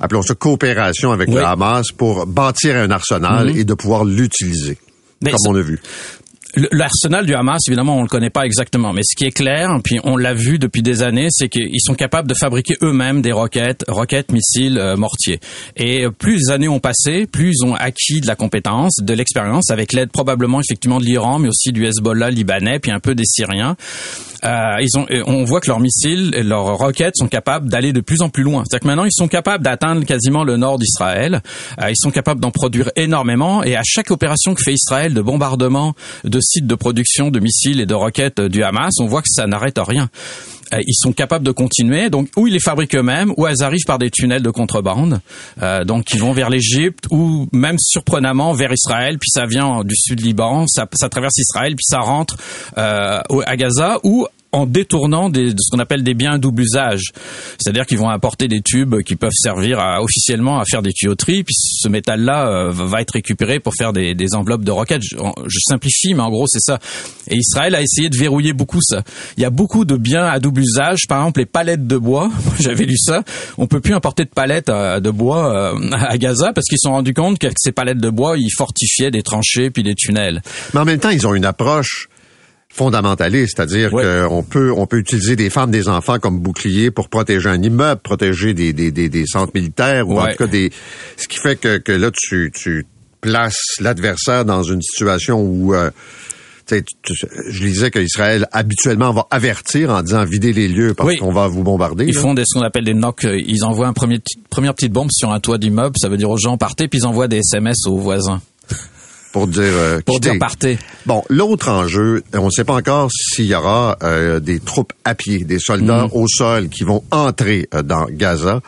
appelons 0.00 0.22
ça 0.22 0.34
coopération 0.34 1.12
avec 1.12 1.28
le 1.28 1.44
Hamas 1.44 1.92
pour 1.96 2.26
bâtir 2.26 2.76
un 2.76 2.90
arsenal 2.90 3.52
mmh. 3.52 3.58
et 3.58 3.64
de 3.64 3.74
pouvoir 3.74 4.04
l'utiliser. 4.04 4.78
Comme 5.22 5.34
on 5.48 5.56
a 5.56 5.60
vu. 5.60 5.80
L'arsenal 6.54 7.26
du 7.26 7.34
Hamas, 7.34 7.60
évidemment, 7.68 7.98
on 7.98 8.02
le 8.02 8.08
connaît 8.08 8.30
pas 8.30 8.44
exactement, 8.46 8.92
mais 8.92 9.02
ce 9.04 9.14
qui 9.14 9.24
est 9.24 9.32
clair, 9.32 9.70
puis 9.84 10.00
on 10.04 10.16
l'a 10.16 10.32
vu 10.32 10.58
depuis 10.58 10.82
des 10.82 11.02
années, 11.02 11.28
c'est 11.30 11.48
qu'ils 11.48 11.80
sont 11.80 11.94
capables 11.94 12.26
de 12.26 12.34
fabriquer 12.34 12.74
eux-mêmes 12.82 13.20
des 13.20 13.32
roquettes, 13.32 13.84
roquettes, 13.86 14.32
missiles, 14.32 14.78
euh, 14.78 14.96
mortiers. 14.96 15.40
Et 15.76 16.06
plus 16.18 16.38
les 16.38 16.50
années 16.50 16.68
ont 16.68 16.80
passé, 16.80 17.26
plus 17.26 17.52
ils 17.52 17.66
ont 17.66 17.74
acquis 17.74 18.20
de 18.20 18.26
la 18.26 18.34
compétence, 18.34 18.96
de 19.00 19.12
l'expérience, 19.12 19.70
avec 19.70 19.92
l'aide 19.92 20.10
probablement 20.10 20.60
effectivement 20.60 21.00
de 21.00 21.04
l'Iran, 21.04 21.38
mais 21.38 21.48
aussi 21.48 21.70
du 21.70 21.86
Hezbollah 21.86 22.30
libanais, 22.30 22.78
puis 22.78 22.90
un 22.90 23.00
peu 23.00 23.14
des 23.14 23.26
Syriens. 23.26 23.76
Euh, 24.44 24.76
ils 24.80 24.96
ont, 24.96 25.06
on 25.26 25.44
voit 25.44 25.60
que 25.60 25.66
leurs 25.66 25.80
missiles, 25.80 26.30
leurs 26.30 26.76
roquettes 26.76 27.16
sont 27.16 27.28
capables 27.28 27.68
d'aller 27.68 27.92
de 27.92 28.00
plus 28.00 28.22
en 28.22 28.28
plus 28.28 28.42
loin. 28.42 28.62
C'est-à-dire 28.64 28.82
que 28.82 28.86
maintenant, 28.86 29.04
ils 29.04 29.12
sont 29.12 29.28
capables 29.28 29.64
d'atteindre 29.64 30.04
quasiment 30.04 30.44
le 30.44 30.56
nord 30.56 30.78
d'Israël. 30.78 31.42
Euh, 31.80 31.90
ils 31.90 31.96
sont 31.96 32.10
capables 32.10 32.40
d'en 32.40 32.50
produire 32.50 32.90
énormément. 32.96 33.62
Et 33.64 33.76
à 33.76 33.82
chaque 33.84 34.10
opération 34.10 34.54
que 34.54 34.62
fait 34.62 34.74
Israël 34.74 35.12
de 35.12 35.20
bombardement 35.20 35.94
de 36.24 36.37
sites 36.40 36.66
de 36.66 36.74
production 36.74 37.30
de 37.30 37.40
missiles 37.40 37.80
et 37.80 37.86
de 37.86 37.94
roquettes 37.94 38.40
du 38.40 38.62
Hamas, 38.62 38.94
on 39.00 39.06
voit 39.06 39.22
que 39.22 39.28
ça 39.30 39.46
n'arrête 39.46 39.78
rien 39.78 40.08
ils 40.86 40.94
sont 40.94 41.12
capables 41.12 41.44
de 41.44 41.50
continuer. 41.50 42.10
Donc, 42.10 42.28
ou 42.36 42.46
ils 42.46 42.52
les 42.52 42.60
fabriquent 42.60 42.96
eux-mêmes, 42.96 43.32
ou 43.36 43.46
elles 43.46 43.62
arrivent 43.62 43.86
par 43.86 43.98
des 43.98 44.10
tunnels 44.10 44.42
de 44.42 44.50
contrebande. 44.50 45.20
Euh, 45.62 45.84
donc, 45.84 46.12
ils 46.12 46.20
vont 46.20 46.32
vers 46.32 46.50
l'Égypte, 46.50 47.06
ou 47.10 47.48
même 47.52 47.76
surprenamment 47.78 48.52
vers 48.52 48.72
Israël, 48.72 49.18
puis 49.18 49.30
ça 49.30 49.46
vient 49.46 49.82
du 49.84 49.94
sud 49.96 50.20
Liban, 50.20 50.66
ça, 50.66 50.86
ça 50.92 51.08
traverse 51.08 51.38
Israël, 51.38 51.74
puis 51.74 51.84
ça 51.86 52.00
rentre 52.00 52.36
euh, 52.76 53.20
à 53.46 53.56
Gaza, 53.56 53.98
ou 54.02 54.26
en 54.52 54.66
détournant 54.66 55.28
des, 55.28 55.52
de 55.52 55.58
ce 55.60 55.70
qu'on 55.70 55.78
appelle 55.78 56.02
des 56.02 56.14
biens 56.14 56.32
à 56.32 56.38
double 56.38 56.62
usage. 56.62 57.12
C'est-à-dire 57.58 57.86
qu'ils 57.86 57.98
vont 57.98 58.08
apporter 58.08 58.48
des 58.48 58.62
tubes 58.62 59.02
qui 59.02 59.16
peuvent 59.16 59.30
servir 59.34 59.78
à, 59.78 60.02
officiellement 60.02 60.58
à 60.58 60.64
faire 60.64 60.82
des 60.82 60.92
tuyauteries, 60.92 61.44
puis 61.44 61.54
ce 61.54 61.88
métal-là 61.88 62.48
euh, 62.48 62.70
va 62.70 63.02
être 63.02 63.12
récupéré 63.12 63.60
pour 63.60 63.74
faire 63.76 63.92
des, 63.92 64.14
des 64.14 64.34
enveloppes 64.34 64.64
de 64.64 64.70
roquettes. 64.70 65.02
Je, 65.02 65.16
je, 65.46 65.58
simplifie, 65.68 66.14
mais 66.14 66.22
en 66.22 66.30
gros 66.30 66.46
c'est 66.46 66.62
ça. 66.62 66.78
Et 67.28 67.36
Israël 67.36 67.74
a 67.74 67.82
essayé 67.82 68.08
de 68.08 68.16
verrouiller 68.16 68.54
beaucoup 68.54 68.80
ça. 68.80 69.02
Il 69.36 69.42
y 69.42 69.46
a 69.46 69.50
beaucoup 69.50 69.84
de 69.84 69.96
biens 69.96 70.24
à 70.24 70.38
double 70.40 70.62
usage, 70.62 71.00
par 71.08 71.18
exemple 71.18 71.40
les 71.40 71.46
palettes 71.46 71.86
de 71.86 71.98
bois. 71.98 72.30
J'avais 72.60 72.86
lu 72.86 72.96
ça. 72.96 73.22
On 73.58 73.66
peut 73.66 73.80
plus 73.80 73.94
importer 73.94 74.24
de 74.24 74.30
palettes 74.30 74.70
euh, 74.70 75.00
de 75.00 75.10
bois 75.10 75.74
euh, 75.74 75.90
à 75.92 76.16
Gaza 76.16 76.52
parce 76.54 76.66
qu'ils 76.66 76.78
se 76.78 76.88
sont 76.88 76.92
rendus 76.92 77.14
compte 77.14 77.38
qu'avec 77.38 77.58
ces 77.58 77.72
palettes 77.72 78.00
de 78.00 78.10
bois, 78.10 78.38
ils 78.38 78.50
fortifiaient 78.56 79.10
des 79.10 79.22
tranchées 79.22 79.70
puis 79.70 79.82
des 79.82 79.94
tunnels. 79.94 80.42
Mais 80.72 80.80
en 80.80 80.84
même 80.84 81.00
temps, 81.00 81.10
ils 81.10 81.26
ont 81.26 81.34
une 81.34 81.44
approche 81.44 82.08
fondamentaliste, 82.72 83.56
c'est-à-dire 83.56 83.90
qu'on 83.90 84.42
peut 84.42 84.72
on 84.76 84.86
peut 84.86 84.98
utiliser 84.98 85.36
des 85.36 85.50
femmes, 85.50 85.70
des 85.70 85.88
enfants 85.88 86.18
comme 86.18 86.38
boucliers 86.38 86.90
pour 86.90 87.08
protéger 87.08 87.48
un 87.48 87.62
immeuble, 87.62 88.00
protéger 88.00 88.54
des, 88.54 88.72
des, 88.72 88.90
des, 88.90 89.08
des 89.08 89.26
centres 89.26 89.52
militaires 89.54 90.08
ou 90.08 90.18
en 90.20 90.26
tout 90.26 90.36
cas 90.36 90.46
des 90.46 90.70
ce 91.16 91.28
qui 91.28 91.38
fait 91.38 91.56
que, 91.56 91.78
que 91.78 91.92
là 91.92 92.10
tu, 92.14 92.52
tu 92.54 92.86
places 93.20 93.76
l'adversaire 93.80 94.44
dans 94.44 94.62
une 94.62 94.82
situation 94.82 95.40
où 95.40 95.74
euh, 95.74 95.90
je 96.70 97.64
disais 97.64 97.90
qu'Israël 97.90 98.46
habituellement 98.52 99.12
va 99.12 99.26
avertir 99.30 99.90
en 99.90 100.02
disant 100.02 100.24
vider 100.24 100.52
les 100.52 100.68
lieux 100.68 100.92
parce 100.94 101.16
qu'on 101.16 101.32
va 101.32 101.48
vous 101.48 101.62
bombarder. 101.62 102.04
Ils 102.06 102.14
font 102.14 102.34
des, 102.34 102.42
ce 102.46 102.58
qu'on 102.58 102.64
appelle 102.64 102.84
des 102.84 102.92
knocks. 102.92 103.24
Ils 103.24 103.64
envoient 103.64 103.86
un 103.86 103.94
premier, 103.94 104.20
première 104.50 104.74
petite 104.74 104.92
bombe 104.92 105.08
sur 105.10 105.32
un 105.32 105.40
toit 105.40 105.56
d'immeuble. 105.56 105.96
Ça 105.98 106.08
veut 106.10 106.18
dire 106.18 106.28
aux 106.28 106.36
gens 106.36 106.58
partez, 106.58 106.86
puis 106.88 107.00
ils 107.00 107.06
envoient 107.06 107.28
des 107.28 107.38
SMS 107.38 107.86
aux 107.86 107.96
voisins 107.96 108.42
pour 109.38 109.46
dire 109.46 109.72
euh, 109.72 110.00
pour 110.04 110.18
dire 110.18 110.34
partez. 110.40 110.78
Bon, 111.06 111.22
l'autre 111.28 111.68
enjeu, 111.68 112.24
on 112.34 112.46
ne 112.46 112.50
sait 112.50 112.64
pas 112.64 112.74
encore 112.74 113.08
s'il 113.12 113.46
y 113.46 113.54
aura 113.54 113.96
euh, 114.02 114.40
des 114.40 114.58
troupes 114.58 114.92
à 115.04 115.14
pied, 115.14 115.44
des 115.44 115.60
soldats 115.60 116.06
mhm. 116.06 116.10
au 116.12 116.26
sol 116.26 116.68
qui 116.68 116.82
vont 116.82 117.04
entrer 117.12 117.68
euh, 117.72 117.82
dans 117.82 118.06
Gaza. 118.10 118.60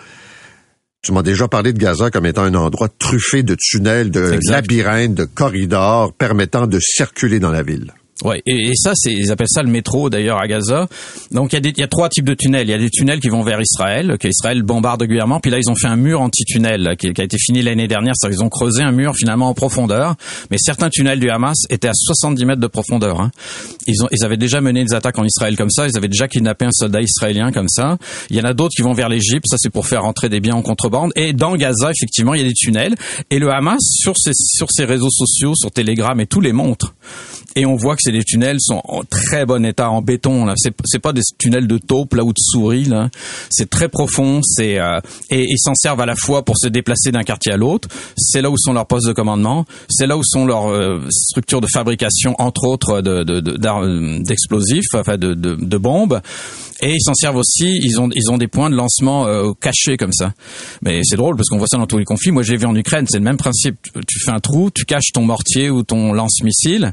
Tu 1.03 1.13
m'as 1.13 1.23
déjà 1.23 1.49
parlé 1.49 1.73
de 1.73 1.79
Gaza 1.79 2.11
comme 2.11 2.27
étant 2.27 2.43
un 2.43 2.55
endroit 2.55 2.89
truffé 3.01 3.43
de 3.43 3.57
tunnels, 3.59 4.13
de 4.13 4.39
labyrinthes, 4.49 5.15
de 5.15 5.25
corridors 5.25 6.13
permettant 6.13 6.69
de 6.69 6.79
circuler 6.79 7.41
dans 7.41 7.51
la 7.51 7.63
ville. 7.63 7.93
Ouais, 8.25 8.43
et, 8.47 8.73
ça, 8.75 8.93
c'est 8.95 9.13
ils 9.13 9.31
appellent 9.31 9.49
ça 9.49 9.63
le 9.63 9.71
métro 9.71 10.11
d'ailleurs 10.11 10.41
à 10.41 10.47
Gaza. 10.47 10.89
Donc 11.31 11.53
il 11.53 11.57
y 11.57 11.59
a 11.59 11.61
des, 11.61 11.73
y 11.81 11.83
a 11.83 11.89
trois 11.89 12.09
types 12.09 12.25
de 12.25 12.35
tunnels. 12.35 12.69
Il 12.69 12.71
y 12.71 12.75
a 12.75 12.79
des 12.79 12.91
tunnels 12.91 13.21
qui 13.21 13.29
vont 13.29 13.43
vers 13.43 13.61
Israël, 13.61 14.17
que 14.19 14.29
Israël 14.29 14.63
bombarde 14.63 15.01
régulièrement. 15.01 15.41
Puis 15.41 15.51
là, 15.51 15.59
ils 15.59 15.71
ont 15.71 15.75
fait 15.75 15.87
un 15.87 15.97
mur 15.97 16.21
anti-tunnel 16.21 16.97
qui, 16.99 17.09
a 17.09 17.25
été 17.25 17.39
fini 17.39 17.63
l'année 17.63 17.89
dernière. 17.89 18.13
C'est-à-dire 18.15 18.41
ils 18.41 18.45
ont 18.45 18.51
creusé 18.51 18.83
un 18.83 18.93
mur 18.93 19.15
finalement 19.17 19.49
en 19.49 19.55
profondeur. 19.55 20.17
Mais 20.51 20.59
certains 20.59 20.91
tunnels 20.91 21.19
du 21.19 21.31
Hamas 21.31 21.57
étaient 21.71 21.89
à 21.89 21.95
70 21.95 22.45
mètres 22.45 22.61
de 22.61 22.67
profondeur. 22.67 23.21
Hein. 23.21 23.31
Ils 23.87 24.03
ont, 24.03 24.09
ils 24.11 24.25
avaient 24.25 24.37
déjà 24.37 24.61
mené 24.61 24.85
des 24.85 24.95
attaques 24.95 25.19
en 25.19 25.25
Israël 25.25 25.57
comme 25.57 25.71
ça. 25.71 25.89
Ils 25.89 25.97
avaient 25.97 26.09
déjà 26.09 26.29
kidnappé 26.29 26.67
un 26.67 26.73
soldat 26.73 27.01
israélien 27.01 27.53
comme 27.53 27.69
ça. 27.69 27.97
Il 28.29 28.37
y 28.37 28.41
en 28.41 28.45
a 28.45 28.53
d'autres 28.53 28.75
qui 28.77 28.83
vont 28.83 28.93
vers 28.93 29.09
l'Égypte. 29.09 29.47
Ça, 29.49 29.57
c'est 29.59 29.71
pour 29.71 29.87
faire 29.87 30.05
entrer 30.05 30.29
des 30.29 30.41
biens 30.41 30.57
en 30.57 30.63
contrebande. 30.63 31.13
Et 31.17 31.33
dans 31.33 31.57
Gaza, 31.57 31.91
effectivement, 31.91 32.35
il 32.35 32.43
y 32.43 32.45
a 32.45 32.49
des 32.49 32.55
tunnels. 32.55 32.95
Et 33.31 33.39
le 33.39 33.51
Hamas 33.51 33.81
sur 33.81 34.15
ses 34.19 34.33
sur 34.35 34.71
ses 34.71 34.85
réseaux 34.85 35.11
sociaux, 35.11 35.55
sur 35.55 35.71
Telegram 35.71 36.19
et 36.21 36.27
tous 36.27 36.41
les 36.41 36.53
montres 36.53 36.95
et 37.57 37.67
on 37.67 37.77
voit 37.77 37.97
que 37.97 38.03
c'est 38.03 38.13
des 38.13 38.25
tunnels 38.25 38.59
sont 38.61 38.81
en 38.85 39.03
très 39.03 39.45
bon 39.45 39.65
état 39.65 39.91
en 39.91 40.03
béton 40.03 40.45
là. 40.45 40.55
C'est 40.57 40.75
c'est 40.85 40.99
pas 40.99 41.13
des 41.13 41.23
tunnels 41.39 41.67
de 41.67 41.79
taupe 41.79 42.15
là 42.15 42.25
ou 42.25 42.33
de 42.33 42.39
souris 42.39 42.85
là. 42.85 43.09
C'est 43.51 43.69
très 43.69 43.89
profond 43.89 44.41
c'est 44.43 44.79
euh, 44.79 45.01
et 45.31 45.45
ils 45.49 45.59
s'en 45.59 45.75
servent 45.75 46.01
à 46.01 46.07
la 46.07 46.17
fois 46.17 46.45
pour 46.45 46.57
se 46.59 46.69
déplacer 46.69 47.13
d'un 47.13 47.23
quartier 47.23 47.53
à 47.53 47.57
l'autre. 47.57 47.89
C'est 48.17 48.43
là 48.43 48.51
où 48.51 48.57
sont 48.57 48.73
leurs 48.73 48.87
postes 48.87 49.09
de 49.09 49.13
commandement. 49.13 49.65
C'est 49.89 50.07
là 50.07 50.17
où 50.17 50.23
sont 50.25 50.47
leurs 50.47 50.71
euh, 50.71 51.01
structures 51.11 51.61
de 51.61 51.69
fabrication 51.73 52.35
entre 52.39 52.65
autres 52.65 53.01
de 53.01 54.21
d'explosifs 54.23 54.85
de, 54.93 54.97
de, 54.97 55.01
enfin 55.01 55.17
de 55.17 55.77
bombes 55.79 56.21
Et 56.83 56.95
ils 56.95 57.03
s'en 57.03 57.15
servent 57.15 57.37
aussi, 57.37 57.79
ils 57.83 58.01
ont 58.01 58.09
ils 58.15 58.31
ont 58.31 58.39
des 58.39 58.49
points 58.49 58.71
de 58.71 58.75
lancement 58.75 59.27
euh, 59.27 59.53
cachés 59.61 59.97
comme 59.97 60.13
ça. 60.13 60.33
Mais 60.83 61.01
c'est 61.05 61.17
drôle 61.17 61.37
parce 61.37 61.49
qu'on 61.49 61.59
voit 61.59 61.67
ça 61.67 61.77
dans 61.77 61.87
tous 61.87 61.99
les 61.99 62.05
conflits. 62.05 62.31
Moi, 62.31 62.43
j'ai 62.43 62.57
vu 62.57 62.67
en 62.67 62.75
Ukraine, 62.75 63.07
c'est 63.09 63.19
le 63.19 63.25
même 63.25 63.37
principe. 63.37 63.77
Tu 64.07 64.21
fais 64.21 64.31
un 64.31 64.41
trou, 64.41 64.71
tu 64.71 64.85
caches 64.85 65.13
ton 65.13 65.23
mortier 65.23 65.71
ou 65.71 65.83
ton 65.83 66.13
lance-missile. 66.13 66.93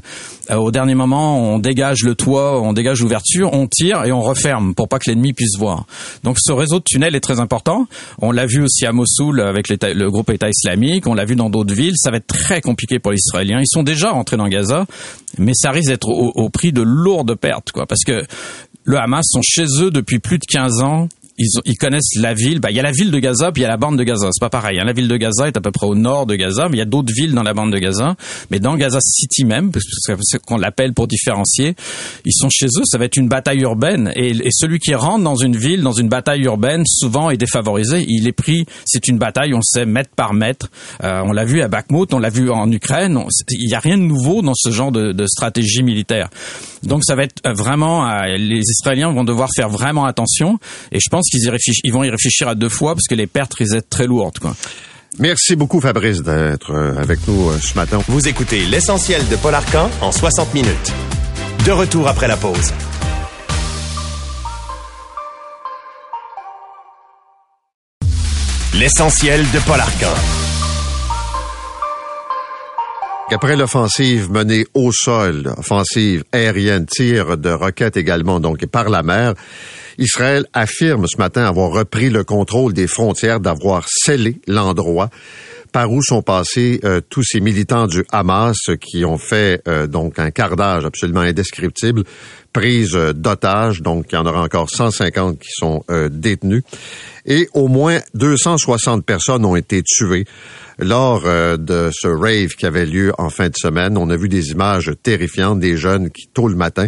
Euh, 0.50 0.56
au 0.56 0.70
dernier 0.70 0.94
moment, 0.94 1.54
on 1.54 1.58
dégage 1.58 2.02
le 2.04 2.14
toit, 2.14 2.60
on 2.60 2.72
dégage 2.72 3.00
l'ouverture, 3.00 3.52
on 3.52 3.66
tire 3.66 4.04
et 4.04 4.12
on 4.12 4.20
referme 4.20 4.74
pour 4.74 4.88
pas 4.88 4.98
que 4.98 5.10
l'ennemi 5.10 5.32
puisse 5.32 5.56
voir. 5.58 5.86
Donc 6.22 6.36
ce 6.38 6.52
réseau 6.52 6.78
de 6.78 6.84
tunnels 6.84 7.14
est 7.14 7.20
très 7.20 7.40
important. 7.40 7.86
On 8.20 8.32
l'a 8.32 8.46
vu 8.46 8.62
aussi 8.62 8.84
à 8.86 8.92
Mossoul 8.92 9.40
avec 9.40 9.68
le 9.68 10.10
groupe 10.10 10.30
État 10.30 10.48
islamique, 10.48 11.06
on 11.06 11.14
l'a 11.14 11.24
vu 11.24 11.36
dans 11.36 11.50
d'autres 11.50 11.74
villes. 11.74 11.94
Ça 11.96 12.10
va 12.10 12.18
être 12.18 12.26
très 12.26 12.60
compliqué 12.60 12.98
pour 12.98 13.12
les 13.12 13.18
Israéliens. 13.18 13.60
Ils 13.60 13.70
sont 13.70 13.82
déjà 13.82 14.10
rentrés 14.10 14.36
dans 14.36 14.48
Gaza, 14.48 14.86
mais 15.36 15.52
ça 15.54 15.70
risque 15.70 15.88
d'être 15.88 16.08
au, 16.08 16.48
prix 16.48 16.72
de 16.72 16.82
lourdes 16.82 17.34
pertes, 17.34 17.72
quoi, 17.72 17.86
parce 17.86 18.04
que 18.04 18.24
le 18.84 18.98
Hamas 18.98 19.26
sont 19.28 19.42
chez 19.42 19.66
eux 19.80 19.90
depuis 19.90 20.18
plus 20.18 20.38
de 20.38 20.46
15 20.46 20.80
ans 20.82 21.08
ils, 21.38 21.48
ils, 21.64 21.76
connaissent 21.76 22.14
la 22.16 22.34
ville. 22.34 22.60
Bah, 22.60 22.70
il 22.70 22.76
y 22.76 22.80
a 22.80 22.82
la 22.82 22.92
ville 22.92 23.10
de 23.10 23.18
Gaza, 23.18 23.52
puis 23.52 23.62
il 23.62 23.64
y 23.64 23.66
a 23.66 23.68
la 23.68 23.76
bande 23.76 23.96
de 23.96 24.04
Gaza. 24.04 24.28
C'est 24.32 24.40
pas 24.40 24.50
pareil. 24.50 24.78
Hein. 24.80 24.84
La 24.84 24.92
ville 24.92 25.08
de 25.08 25.16
Gaza 25.16 25.46
est 25.46 25.56
à 25.56 25.60
peu 25.60 25.70
près 25.70 25.86
au 25.86 25.94
nord 25.94 26.26
de 26.26 26.34
Gaza, 26.34 26.68
mais 26.68 26.76
il 26.76 26.78
y 26.78 26.82
a 26.82 26.86
d'autres 26.86 27.12
villes 27.14 27.34
dans 27.34 27.42
la 27.42 27.54
bande 27.54 27.72
de 27.72 27.78
Gaza. 27.78 28.16
Mais 28.50 28.58
dans 28.60 28.76
Gaza 28.76 28.98
City 29.00 29.44
même, 29.44 29.70
parce 29.70 29.84
qu'on 30.44 30.56
l'appelle 30.56 30.92
pour 30.92 31.06
différencier, 31.06 31.74
ils 32.24 32.32
sont 32.32 32.48
chez 32.50 32.66
eux. 32.66 32.82
Ça 32.84 32.98
va 32.98 33.04
être 33.04 33.16
une 33.16 33.28
bataille 33.28 33.60
urbaine. 33.60 34.12
Et, 34.16 34.30
et, 34.30 34.50
celui 34.50 34.78
qui 34.78 34.94
rentre 34.94 35.22
dans 35.22 35.36
une 35.36 35.56
ville, 35.56 35.82
dans 35.82 35.92
une 35.92 36.08
bataille 36.08 36.42
urbaine, 36.42 36.82
souvent 36.86 37.30
est 37.30 37.36
défavorisé. 37.36 38.04
Il 38.08 38.26
est 38.26 38.32
pris. 38.32 38.66
C'est 38.84 39.08
une 39.08 39.18
bataille, 39.18 39.54
on 39.54 39.62
sait 39.62 39.86
mètre 39.86 40.10
par 40.16 40.34
mètre. 40.34 40.70
Euh, 41.04 41.22
on 41.24 41.32
l'a 41.32 41.44
vu 41.44 41.62
à 41.62 41.68
Bakhmut, 41.68 42.12
on 42.12 42.18
l'a 42.18 42.30
vu 42.30 42.50
en 42.50 42.70
Ukraine. 42.70 43.18
il 43.50 43.66
n'y 43.66 43.74
a 43.74 43.80
rien 43.80 43.96
de 43.96 44.02
nouveau 44.02 44.42
dans 44.42 44.54
ce 44.54 44.70
genre 44.70 44.92
de, 44.92 45.12
de 45.12 45.26
stratégie 45.26 45.82
militaire. 45.82 46.28
Donc 46.82 47.04
ça 47.04 47.14
va 47.14 47.24
être 47.24 47.40
vraiment. 47.48 48.08
Euh, 48.08 48.36
les 48.36 48.60
Israéliens 48.60 49.12
vont 49.12 49.24
devoir 49.24 49.48
faire 49.54 49.68
vraiment 49.68 50.04
attention. 50.04 50.58
Et 50.92 50.98
je 51.00 51.08
pense 51.10 51.27
qu'ils 51.30 51.50
ils 51.84 51.92
vont 51.92 52.04
y 52.04 52.10
réfléchir 52.10 52.48
à 52.48 52.54
deux 52.54 52.68
fois 52.68 52.94
parce 52.94 53.06
que 53.08 53.14
les 53.14 53.26
pertes 53.26 53.54
risquent 53.54 53.74
d'être 53.74 53.90
très 53.90 54.06
lourdes. 54.06 54.38
Quoi. 54.38 54.56
Merci 55.18 55.56
beaucoup 55.56 55.80
Fabrice 55.80 56.22
d'être 56.22 56.70
euh, 56.72 56.96
avec 56.96 57.26
nous 57.26 57.50
euh, 57.50 57.58
ce 57.58 57.74
matin. 57.74 58.00
Vous 58.08 58.28
écoutez 58.28 58.64
l'essentiel 58.66 59.26
de 59.28 59.36
Paul 59.36 59.54
Arcan 59.54 59.90
en 60.00 60.12
60 60.12 60.54
minutes. 60.54 60.92
De 61.66 61.72
retour 61.72 62.06
après 62.06 62.28
la 62.28 62.36
pause. 62.36 62.72
L'essentiel 68.74 69.44
de 69.52 69.58
Paul 69.66 69.80
Arcan. 69.80 70.14
Après 73.30 73.56
l'offensive 73.56 74.30
menée 74.30 74.66
au 74.72 74.90
sol, 74.90 75.52
offensive 75.58 76.24
aérienne, 76.32 76.86
tir 76.86 77.36
de 77.36 77.50
roquettes 77.50 77.98
également, 77.98 78.40
donc 78.40 78.64
par 78.66 78.88
la 78.88 79.02
mer, 79.02 79.34
Israël 79.98 80.46
affirme 80.54 81.06
ce 81.06 81.18
matin 81.18 81.44
avoir 81.44 81.70
repris 81.70 82.08
le 82.08 82.24
contrôle 82.24 82.72
des 82.72 82.86
frontières, 82.86 83.40
d'avoir 83.40 83.84
scellé 83.86 84.40
l'endroit 84.46 85.10
par 85.72 85.92
où 85.92 86.02
sont 86.02 86.22
passés 86.22 86.80
euh, 86.84 87.02
tous 87.08 87.22
ces 87.22 87.40
militants 87.40 87.86
du 87.86 88.02
Hamas 88.10 88.56
qui 88.80 89.04
ont 89.04 89.18
fait 89.18 89.60
euh, 89.68 89.86
donc 89.86 90.18
un 90.18 90.30
cardage 90.30 90.86
absolument 90.86 91.20
indescriptible, 91.20 92.04
prise 92.58 92.96
euh, 92.96 93.12
d'otages, 93.12 93.82
donc 93.82 94.06
il 94.10 94.16
y 94.16 94.18
en 94.18 94.26
aura 94.26 94.42
encore 94.42 94.68
150 94.68 95.38
qui 95.38 95.50
sont 95.50 95.84
détenus, 96.10 96.62
et 97.24 97.48
au 97.54 97.68
moins 97.68 98.00
260 98.14 99.04
personnes 99.04 99.44
ont 99.44 99.56
été 99.56 99.82
tuées 99.82 100.24
lors 100.78 101.22
de 101.22 101.90
ce 101.92 102.06
rave 102.06 102.54
qui 102.54 102.66
avait 102.66 102.86
lieu 102.86 103.12
en 103.18 103.30
fin 103.30 103.48
de 103.48 103.54
semaine. 103.56 103.98
On 103.98 104.10
a 104.10 104.16
vu 104.16 104.28
des 104.28 104.50
images 104.50 104.92
terrifiantes 105.02 105.58
des 105.58 105.76
jeunes 105.76 106.10
qui, 106.10 106.28
tôt 106.28 106.48
le 106.48 106.54
matin, 106.54 106.86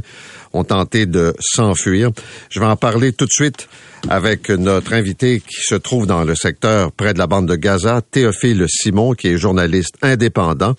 ont 0.53 0.65
tenté 0.65 1.07
de 1.07 1.35
s'enfuir. 1.41 2.11
Je 2.51 2.61
vais 2.61 2.67
en 2.67 2.77
parler 2.77 3.13
tout 3.13 3.27
de 3.27 3.33
suite 3.33 3.69
avec 4.09 4.49
notre 4.49 4.93
invité 4.93 5.41
qui 5.41 5.61
se 5.61 5.75
trouve 5.75 6.07
dans 6.07 6.25
le 6.25 6.35
secteur 6.35 6.93
près 6.93 7.15
de 7.15 7.19
la 7.19 7.27
bande 7.27 7.47
de 7.47 7.57
Gaza, 7.57 8.01
Théophile 8.01 8.65
Simon, 8.69 9.15
qui 9.15 9.29
est 9.29 9.39
journaliste 9.39 9.97
indépendant. 10.03 10.75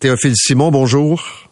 Théophile 0.00 0.36
Simon, 0.36 0.70
bonjour. 0.70 1.46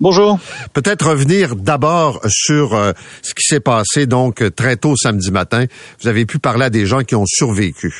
Bonjour. 0.00 0.38
Peut-être 0.74 1.10
revenir 1.10 1.56
d'abord 1.56 2.20
sur 2.28 2.74
euh, 2.74 2.92
ce 3.20 3.34
qui 3.34 3.42
s'est 3.42 3.58
passé 3.58 4.06
donc 4.06 4.54
très 4.54 4.76
tôt 4.76 4.94
samedi 4.94 5.32
matin. 5.32 5.64
Vous 6.00 6.06
avez 6.06 6.24
pu 6.24 6.38
parler 6.38 6.66
à 6.66 6.70
des 6.70 6.86
gens 6.86 7.02
qui 7.02 7.16
ont 7.16 7.26
survécu. 7.26 7.92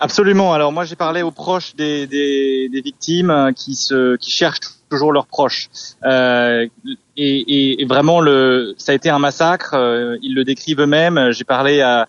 Absolument. 0.00 0.52
Alors 0.52 0.70
moi 0.70 0.84
j'ai 0.84 0.96
parlé 0.96 1.22
aux 1.22 1.30
proches 1.30 1.74
des, 1.76 2.06
des, 2.06 2.68
des 2.68 2.80
victimes 2.82 3.30
euh, 3.30 3.52
qui 3.52 3.74
se 3.74 4.16
qui 4.16 4.30
cherchent 4.30 4.60
toujours 4.90 5.12
leurs 5.12 5.26
proches. 5.26 5.70
Euh, 6.04 6.66
et, 7.16 7.80
et, 7.80 7.84
vraiment 7.86 8.20
le 8.20 8.74
ça 8.76 8.92
a 8.92 8.94
été 8.94 9.08
un 9.08 9.18
massacre. 9.18 9.72
Euh, 9.72 10.18
ils 10.20 10.34
le 10.34 10.44
décrivent 10.44 10.80
eux-mêmes. 10.80 11.30
J'ai 11.30 11.44
parlé 11.44 11.80
à, 11.80 12.06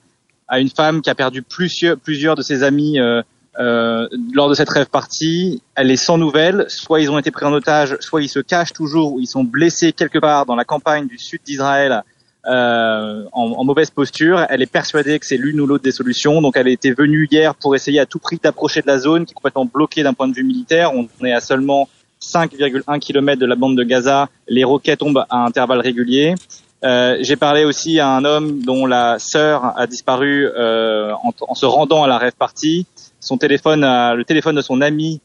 à 0.49 0.59
une 0.59 0.69
femme 0.69 1.01
qui 1.01 1.09
a 1.09 1.15
perdu 1.15 1.41
plusieurs 1.41 1.97
plusieurs 1.97 2.35
de 2.35 2.41
ses 2.41 2.63
amis 2.63 2.99
euh, 2.99 3.21
euh, 3.59 4.07
lors 4.33 4.49
de 4.49 4.53
cette 4.53 4.69
rêve 4.69 4.87
partie. 4.87 5.61
Elle 5.75 5.91
est 5.91 5.95
sans 5.97 6.17
nouvelles. 6.17 6.65
Soit 6.69 7.01
ils 7.01 7.11
ont 7.11 7.19
été 7.19 7.31
pris 7.31 7.45
en 7.45 7.53
otage, 7.53 7.97
soit 7.99 8.21
ils 8.21 8.29
se 8.29 8.39
cachent 8.39 8.73
toujours 8.73 9.13
ou 9.13 9.19
ils 9.19 9.27
sont 9.27 9.43
blessés 9.43 9.93
quelque 9.93 10.19
part 10.19 10.45
dans 10.45 10.55
la 10.55 10.65
campagne 10.65 11.07
du 11.07 11.17
sud 11.17 11.41
d'Israël 11.45 12.03
euh, 12.45 13.23
en, 13.31 13.51
en, 13.51 13.63
mauvaise 13.63 13.89
posture. 13.89 14.45
Elle 14.49 14.61
est 14.61 14.71
persuadée 14.71 15.17
que 15.19 15.25
c'est 15.25 15.37
l'une 15.37 15.61
ou 15.61 15.67
l'autre 15.67 15.83
des 15.83 15.91
solutions. 15.91 16.41
Donc 16.41 16.57
elle 16.57 16.67
été 16.67 16.91
venue 16.91 17.27
hier 17.31 17.55
pour 17.55 17.75
essayer 17.75 17.99
à 17.99 18.05
tout 18.05 18.19
prix 18.19 18.39
d'approcher 18.41 18.81
de 18.81 18.87
la 18.87 18.97
zone 18.97 19.25
qui 19.25 19.31
est 19.31 19.35
complètement 19.35 19.65
bloquée 19.65 20.03
d'un 20.03 20.13
point 20.13 20.27
de 20.27 20.33
vue 20.33 20.43
militaire. 20.43 20.91
On 20.93 21.07
est 21.25 21.31
à 21.31 21.39
seulement 21.39 21.87
5,1 22.21 22.99
km 22.99 23.39
de 23.39 23.45
la 23.45 23.55
bande 23.55 23.77
de 23.77 23.83
Gaza. 23.83 24.29
Les 24.47 24.63
roquettes 24.63 24.99
tombent 24.99 25.25
à 25.29 25.45
intervalles 25.45 25.81
réguliers. 25.81 26.35
Euh, 26.83 27.17
J'ai 27.21 27.37
parlé 27.37 27.63
aussi 27.63 27.99
à 27.99 28.09
un 28.09 28.25
homme 28.25 28.61
dont 28.61 28.85
la 28.85 29.17
sœur 29.19 29.77
a 29.77 29.87
disparu 29.87 30.47
euh, 30.47 31.13
en, 31.23 31.31
en, 31.47 31.55
se 31.55 31.65
rendant 31.65 32.03
à 32.03 32.07
la 32.07 32.17
rêve 32.17 32.33
partie. 32.37 32.85
Son 33.23 33.37
téléphone, 33.37 33.81
le 33.81 34.23
téléphone 34.23 34.55
de 34.55 34.61
son 34.61 34.81
ami 34.81 35.21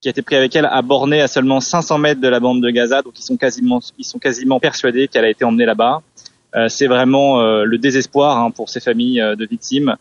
qui 0.00 0.08
a 0.08 0.10
été 0.10 0.22
pris 0.22 0.36
avec 0.36 0.54
elle 0.56 0.66
a 0.66 0.82
borné 0.82 1.20
à 1.20 1.28
seulement 1.28 1.60
500 1.60 1.98
mètres 1.98 2.20
de 2.20 2.28
la 2.28 2.40
bande 2.40 2.62
de 2.62 2.70
Gaza, 2.70 3.02
donc 3.02 3.18
ils 3.18 3.22
sont 3.22 3.36
quasiment, 3.36 3.80
ils 3.98 4.04
sont 4.04 4.18
quasiment 4.18 4.58
persuadés 4.58 5.08
qu'elle 5.08 5.24
a 5.24 5.30
été 5.30 5.44
emmenée 5.44 5.66
là-bas. 5.66 6.00
Euh, 6.56 6.68
c'est 6.68 6.86
vraiment 6.86 7.40
euh, 7.40 7.64
le 7.64 7.78
désespoir 7.78 8.38
hein, 8.38 8.50
pour 8.50 8.70
ces 8.70 8.80
familles 8.80 9.20
euh, 9.20 9.36
de 9.36 9.46
victimes 9.46 9.96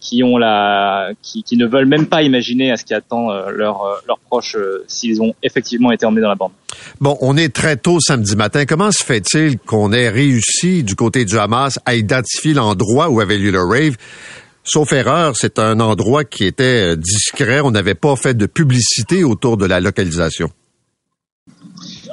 qui 0.00 0.24
ont 0.24 0.36
la, 0.36 1.10
qui, 1.22 1.44
qui, 1.44 1.56
ne 1.56 1.64
veulent 1.64 1.86
même 1.86 2.06
pas 2.06 2.22
imaginer 2.22 2.72
à 2.72 2.76
ce 2.76 2.84
qui 2.84 2.92
attend 2.92 3.30
leurs 3.50 4.02
leurs 4.08 4.18
proches 4.18 4.56
s'ils 4.88 5.22
ont 5.22 5.32
effectivement 5.44 5.92
été 5.92 6.04
emmenés 6.04 6.22
dans 6.22 6.28
la 6.30 6.34
bande. 6.34 6.50
Bon, 7.00 7.16
on 7.20 7.36
est 7.36 7.54
très 7.54 7.76
tôt 7.76 8.00
samedi 8.00 8.34
matin. 8.34 8.64
Comment 8.66 8.90
se 8.90 9.04
fait-il 9.04 9.60
qu'on 9.60 9.92
ait 9.92 10.08
réussi 10.08 10.82
du 10.82 10.96
côté 10.96 11.24
du 11.24 11.38
Hamas 11.38 11.78
à 11.86 11.94
identifier 11.94 12.52
l'endroit 12.52 13.10
où 13.10 13.20
avait 13.20 13.38
lieu 13.38 13.52
le 13.52 13.62
rave? 13.62 13.96
Sauf 14.70 14.92
erreur, 14.92 15.34
c'est 15.34 15.58
un 15.58 15.80
endroit 15.80 16.24
qui 16.24 16.44
était 16.44 16.94
discret. 16.94 17.60
On 17.60 17.70
n'avait 17.70 17.94
pas 17.94 18.14
fait 18.16 18.34
de 18.34 18.44
publicité 18.44 19.24
autour 19.24 19.56
de 19.56 19.64
la 19.64 19.80
localisation. 19.80 20.50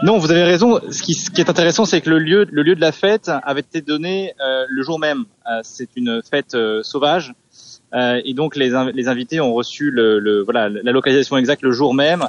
Non, 0.04 0.20
vous 0.20 0.32
avez 0.32 0.44
raison. 0.44 0.80
Ce 0.90 1.04
qui, 1.04 1.16
ce 1.16 1.30
qui 1.30 1.42
est 1.42 1.50
intéressant, 1.50 1.84
c'est 1.84 2.00
que 2.00 2.10
le 2.10 2.20
lieu, 2.20 2.48
le 2.50 2.64
lieu 2.64 2.76
de 2.76 2.80
la 2.82 2.94
fête 2.94 3.30
avait 3.44 3.60
été 3.60 3.82
donné 3.82 4.34
euh, 4.40 4.66
le 4.70 4.84
jour 4.84 5.00
même. 5.00 5.26
Euh, 5.52 5.60
c'est 5.64 5.90
une 5.98 6.22
fête 6.30 6.56
euh, 6.56 6.82
sauvage, 6.82 7.34
euh, 7.94 8.22
et 8.24 8.34
donc 8.34 8.56
les, 8.56 8.72
les, 8.94 9.08
invités 9.08 9.42
ont 9.42 9.54
reçu 9.54 9.92
le, 9.92 10.20
le, 10.20 10.44
voilà, 10.44 10.70
la 10.70 10.92
localisation 10.92 11.38
exacte 11.38 11.62
le 11.62 11.72
jour 11.72 11.94
même. 11.94 12.28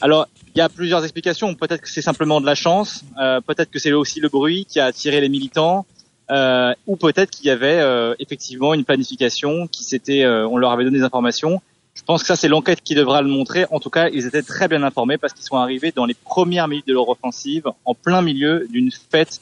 Alors, 0.00 0.26
il 0.54 0.58
y 0.58 0.60
a 0.60 0.68
plusieurs 0.68 1.02
explications. 1.02 1.54
Peut-être 1.54 1.82
que 1.82 1.90
c'est 1.90 2.02
simplement 2.02 2.40
de 2.40 2.46
la 2.46 2.54
chance. 2.54 3.04
Euh, 3.20 3.40
peut-être 3.40 3.70
que 3.70 3.78
c'est 3.78 3.92
aussi 3.92 4.20
le 4.20 4.28
bruit 4.28 4.66
qui 4.68 4.80
a 4.80 4.86
attiré 4.86 5.20
les 5.20 5.28
militants. 5.28 5.86
Ou 6.30 6.96
peut-être 6.96 7.30
qu'il 7.30 7.46
y 7.46 7.50
avait 7.50 7.80
effectivement 8.18 8.74
une 8.74 8.84
planification 8.84 9.66
qui 9.66 9.84
s'était, 9.84 10.26
on 10.26 10.56
leur 10.56 10.72
avait 10.72 10.84
donné 10.84 10.98
des 10.98 11.04
informations 11.04 11.60
je 11.94 12.02
pense 12.02 12.22
que 12.22 12.26
ça, 12.26 12.36
c'est 12.36 12.48
l'enquête 12.48 12.80
qui 12.82 12.94
devra 12.94 13.22
le 13.22 13.28
montrer. 13.28 13.66
En 13.70 13.78
tout 13.78 13.90
cas, 13.90 14.08
ils 14.08 14.26
étaient 14.26 14.42
très 14.42 14.66
bien 14.66 14.82
informés 14.82 15.18
parce 15.18 15.32
qu'ils 15.34 15.44
sont 15.44 15.56
arrivés 15.56 15.92
dans 15.94 16.06
les 16.06 16.14
premières 16.14 16.66
minutes 16.68 16.86
de 16.86 16.94
leur 16.94 17.08
offensive, 17.08 17.68
en 17.84 17.94
plein 17.94 18.22
milieu 18.22 18.66
d'une 18.70 18.90
fête 19.10 19.40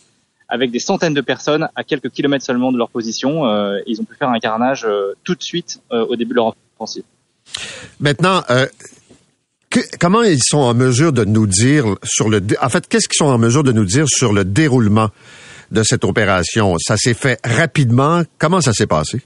avec 0.49 0.73
des 0.73 0.81
centaines 0.81 1.15
de 1.15 1.21
personnes 1.21 1.69
à 1.77 1.85
quelques 1.85 2.11
kilomètres 2.11 2.45
seulement 2.45 2.73
de 2.73 2.79
leur 2.79 2.91
position. 2.91 3.47
Euh, 3.47 3.79
ils 3.87 4.01
ont 4.01 4.05
pu 4.05 4.17
faire 4.17 4.31
un 4.31 4.41
carnage 4.41 4.85
euh, 4.85 5.15
tout 5.23 5.37
de 5.37 5.43
suite 5.43 5.81
euh, 5.93 6.05
au 6.07 6.17
début 6.17 6.31
de 6.31 6.37
leur 6.37 6.57
offensive. 6.77 7.05
Maintenant, 8.01 8.43
comment 10.01 10.23
ils 10.23 10.43
sont 10.43 10.59
en 10.59 10.75
mesure 10.75 11.13
de 11.13 11.25
nous 11.25 11.47
dire 11.47 11.97
sur 12.03 12.29
le... 12.29 12.43
En 12.61 12.69
fait, 12.69 12.89
qu'est-ce 12.89 13.09
qu'ils 13.09 13.19
sont 13.19 13.27
en 13.27 13.39
mesure 13.39 13.63
de 13.63 13.73
nous 13.73 13.85
dire 13.85 14.07
sur 14.09 14.33
le 14.33 14.45
déroulement? 14.45 15.11
De 15.71 15.83
cette 15.83 16.05
opération? 16.05 16.77
Ça 16.79 16.97
s'est 16.97 17.15
fait 17.15 17.39
rapidement. 17.45 18.23
Comment 18.39 18.61
ça 18.61 18.73
s'est 18.73 18.87
passé? 18.87 19.23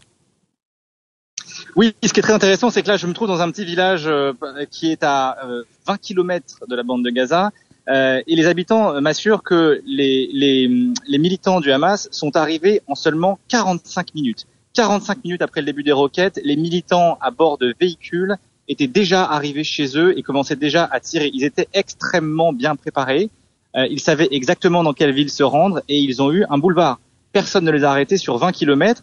Oui, 1.77 1.95
ce 2.05 2.13
qui 2.13 2.21
est 2.21 2.23
très 2.23 2.33
intéressant, 2.33 2.71
c'est 2.71 2.83
que 2.83 2.89
là, 2.89 2.97
je 2.97 3.07
me 3.07 3.13
trouve 3.13 3.29
dans 3.29 3.41
un 3.41 3.51
petit 3.51 3.65
village 3.65 4.07
euh, 4.07 4.33
qui 4.71 4.93
est 4.93 5.03
à 5.03 5.39
20 5.87 5.95
euh, 5.95 5.97
km 6.01 6.65
de 6.69 6.77
la 6.77 6.83
bande 6.83 7.05
de 7.05 7.11
Gaza. 7.11 7.51
Euh, 7.89 8.23
et 8.27 8.37
les 8.37 8.47
habitants 8.47 9.01
m'assurent 9.01 9.43
que 9.43 9.83
les, 9.85 10.69
militants 11.09 11.61
du 11.61 11.73
Hamas 11.73 12.09
sont 12.13 12.37
arrivés 12.37 12.83
en 12.87 12.95
seulement 12.95 13.39
45 13.49 14.15
minutes. 14.15 14.47
45 14.75 15.25
minutes 15.25 15.43
après 15.43 15.61
le 15.61 15.67
début 15.67 15.83
des 15.83 15.93
roquettes, 15.93 16.41
les 16.45 16.57
militants 16.57 17.19
à 17.21 17.31
bord 17.31 17.59
de 17.59 17.75
véhicules 17.79 18.37
étaient 18.69 18.87
déjà 18.87 19.25
arrivés 19.25 19.65
chez 19.65 19.99
eux 19.99 20.19
et 20.19 20.23
commençaient 20.23 20.57
déjà 20.57 20.85
à 20.85 21.01
tirer. 21.01 21.31
Ils 21.35 21.45
étaient 21.45 21.69
extrêmement 21.75 22.53
bien 22.53 22.75
préparés. 22.77 23.31
Euh, 23.77 23.87
ils 23.91 24.01
savaient 24.01 24.29
exactement 24.31 24.83
dans 24.83 24.93
quelle 24.93 25.13
ville 25.13 25.31
se 25.31 25.43
rendre 25.43 25.81
et 25.89 25.99
ils 25.99 26.23
ont 26.23 26.33
eu 26.33 26.45
un 26.49 26.59
boulevard. 26.59 27.01
Personne 27.33 27.65
ne 27.65 27.71
les 27.71 27.85
a 27.85 27.91
arrêtés 27.91 28.17
sur 28.17 28.39
20 28.39 28.53
kilomètres. 28.53 29.03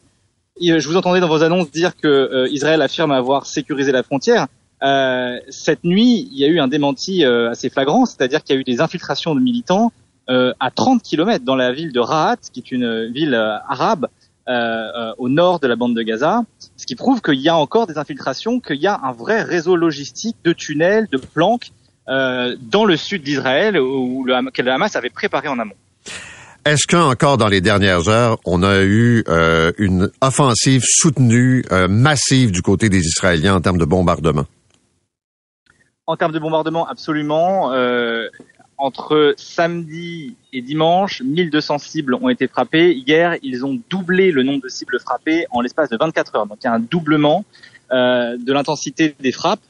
Je 0.61 0.88
vous 0.88 0.95
entendais 0.95 1.19
dans 1.19 1.28
vos 1.28 1.43
annonces 1.43 1.72
dire 1.72 1.95
que 1.95 2.47
Israël 2.51 2.82
affirme 2.82 3.11
avoir 3.11 3.45
sécurisé 3.45 3.91
la 3.91 4.03
frontière. 4.03 4.47
cette 5.49 5.84
nuit, 5.84 6.30
il 6.32 6.38
y 6.38 6.45
a 6.45 6.47
eu 6.47 6.59
un 6.59 6.67
démenti 6.67 7.24
assez 7.26 7.69
flagrant, 7.69 8.05
c'est-à-dire 8.05 8.43
qu'il 8.43 8.55
y 8.55 8.57
a 8.57 8.61
eu 8.61 8.63
des 8.63 8.80
infiltrations 8.80 9.34
de 9.34 9.39
militants 9.39 9.91
à 10.28 10.72
30 10.72 11.01
kilomètres 11.01 11.45
dans 11.45 11.55
la 11.55 11.74
ville 11.74 11.91
de 11.91 11.99
Rahat, 11.99 12.38
qui 12.53 12.59
est 12.59 12.72
une 12.72 13.11
ville 13.11 13.34
arabe 13.34 14.07
au 15.17 15.30
nord 15.30 15.59
de 15.59 15.67
la 15.67 15.76
bande 15.76 15.95
de 15.95 16.01
Gaza, 16.03 16.43
ce 16.78 16.86
qui 16.86 16.95
prouve 16.95 17.22
qu'il 17.22 17.39
y 17.39 17.49
a 17.49 17.55
encore 17.55 17.88
des 17.88 17.97
infiltrations, 17.97 18.59
qu'il 18.59 18.82
y 18.82 18.88
a 18.88 18.99
un 19.03 19.13
vrai 19.13 19.41
réseau 19.41 19.76
logistique 19.76 20.38
de 20.43 20.53
tunnels, 20.53 21.07
de 21.11 21.17
planques 21.17 21.72
euh, 21.72 21.81
dans 22.12 22.86
le 22.86 22.97
sud 22.97 23.24
d'Israël 23.24 23.80
où 23.80 24.26
le, 24.26 24.51
que 24.51 24.62
le 24.62 24.72
Hamas 24.72 24.95
avait 24.95 25.09
préparé 25.09 25.47
en 25.47 25.59
amont. 25.59 25.76
Est-ce 26.64 26.86
qu'encore 26.86 27.38
dans 27.38 27.47
les 27.47 27.59
dernières 27.59 28.07
heures, 28.07 28.38
on 28.45 28.62
a 28.62 28.84
eu 28.84 29.24
euh, 29.28 29.72
une 29.80 30.12
offensive 30.22 30.84
soutenue, 30.86 31.66
euh, 31.72 31.88
massive 31.88 32.51
du 32.51 32.62
côté 32.62 32.88
des 32.88 32.99
Israéliens 32.99 33.55
en 33.55 33.62
termes 33.62 33.80
de 33.80 33.86
bombardement? 33.86 34.45
En 36.05 36.16
termes 36.18 36.34
de 36.34 36.38
bombardement, 36.38 36.88
absolument. 36.88 37.74
Euh, 37.74 38.28
entre 38.78 39.34
samedi 39.38 40.36
et 40.53 40.62
dimanche, 40.62 41.24
1200 41.24 41.80
cibles 41.80 42.14
ont 42.14 42.30
été 42.30 42.47
frappées. 42.47 42.93
Hier, 42.93 43.38
ils 43.41 43.66
ont 43.66 43.80
doublé 43.89 44.32
le 44.32 44.43
nombre 44.43 44.62
de 44.62 44.70
cibles 44.70 44.99
frappées 44.99 45.47
en 45.49 45.62
l'espace 45.62 45.89
de 45.89 45.97
24 45.97 46.36
heures. 46.36 46.45
Donc 46.45 46.59
il 46.62 46.66
y 46.66 46.70
a 46.70 46.74
un 46.74 46.80
doublement 46.80 47.43
euh, 47.91 48.38
de 48.38 48.53
l'intensité 48.53 49.16
des 49.20 49.32
frappes. 49.32 49.62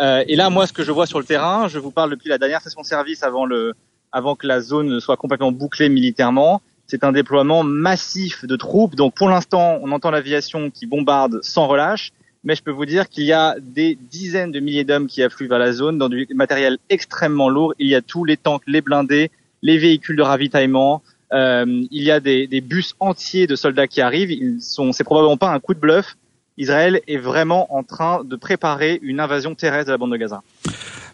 Euh, 0.00 0.24
et 0.26 0.36
là, 0.36 0.50
moi, 0.50 0.66
ce 0.66 0.72
que 0.72 0.82
je 0.82 0.92
vois 0.92 1.06
sur 1.06 1.18
le 1.18 1.24
terrain, 1.24 1.68
je 1.68 1.78
vous 1.78 1.90
parle 1.90 2.10
depuis 2.10 2.28
la 2.28 2.38
dernière 2.38 2.60
session 2.60 2.82
de 2.82 2.86
service 2.86 3.22
avant 3.22 3.44
le, 3.44 3.74
avant 4.12 4.34
que 4.36 4.46
la 4.46 4.60
zone 4.60 5.00
soit 5.00 5.16
complètement 5.16 5.52
bouclée 5.52 5.88
militairement. 5.88 6.62
C'est 6.86 7.04
un 7.04 7.12
déploiement 7.12 7.62
massif 7.62 8.44
de 8.44 8.56
troupes. 8.56 8.94
Donc 8.94 9.14
pour 9.14 9.28
l'instant, 9.28 9.78
on 9.82 9.92
entend 9.92 10.10
l'aviation 10.10 10.70
qui 10.70 10.86
bombarde 10.86 11.40
sans 11.42 11.66
relâche 11.66 12.12
mais 12.44 12.54
je 12.54 12.62
peux 12.62 12.70
vous 12.70 12.86
dire 12.86 13.08
qu'il 13.08 13.24
y 13.24 13.32
a 13.32 13.56
des 13.60 13.96
dizaines 14.10 14.50
de 14.50 14.60
milliers 14.60 14.84
d'hommes 14.84 15.06
qui 15.06 15.22
affluent 15.22 15.48
vers 15.48 15.58
la 15.58 15.72
zone 15.72 15.98
dans 15.98 16.08
du 16.08 16.26
matériel 16.34 16.78
extrêmement 16.90 17.48
lourd. 17.48 17.74
Il 17.78 17.88
y 17.88 17.94
a 17.94 18.02
tous 18.02 18.24
les 18.24 18.36
tanks, 18.36 18.62
les 18.66 18.80
blindés, 18.80 19.30
les 19.62 19.78
véhicules 19.78 20.16
de 20.16 20.22
ravitaillement. 20.22 21.02
Euh, 21.32 21.64
il 21.90 22.02
y 22.02 22.10
a 22.10 22.20
des, 22.20 22.46
des, 22.46 22.60
bus 22.60 22.94
entiers 23.00 23.46
de 23.46 23.56
soldats 23.56 23.86
qui 23.86 24.00
arrivent. 24.00 24.30
Ils 24.30 24.60
sont, 24.60 24.92
c'est 24.92 25.04
probablement 25.04 25.36
pas 25.36 25.50
un 25.50 25.60
coup 25.60 25.72
de 25.72 25.78
bluff. 25.78 26.16
Israël 26.58 27.00
est 27.08 27.16
vraiment 27.16 27.74
en 27.74 27.82
train 27.82 28.22
de 28.24 28.36
préparer 28.36 28.98
une 29.02 29.20
invasion 29.20 29.54
terrestre 29.54 29.86
de 29.86 29.92
la 29.92 29.98
bande 29.98 30.12
de 30.12 30.16
Gaza. 30.16 30.42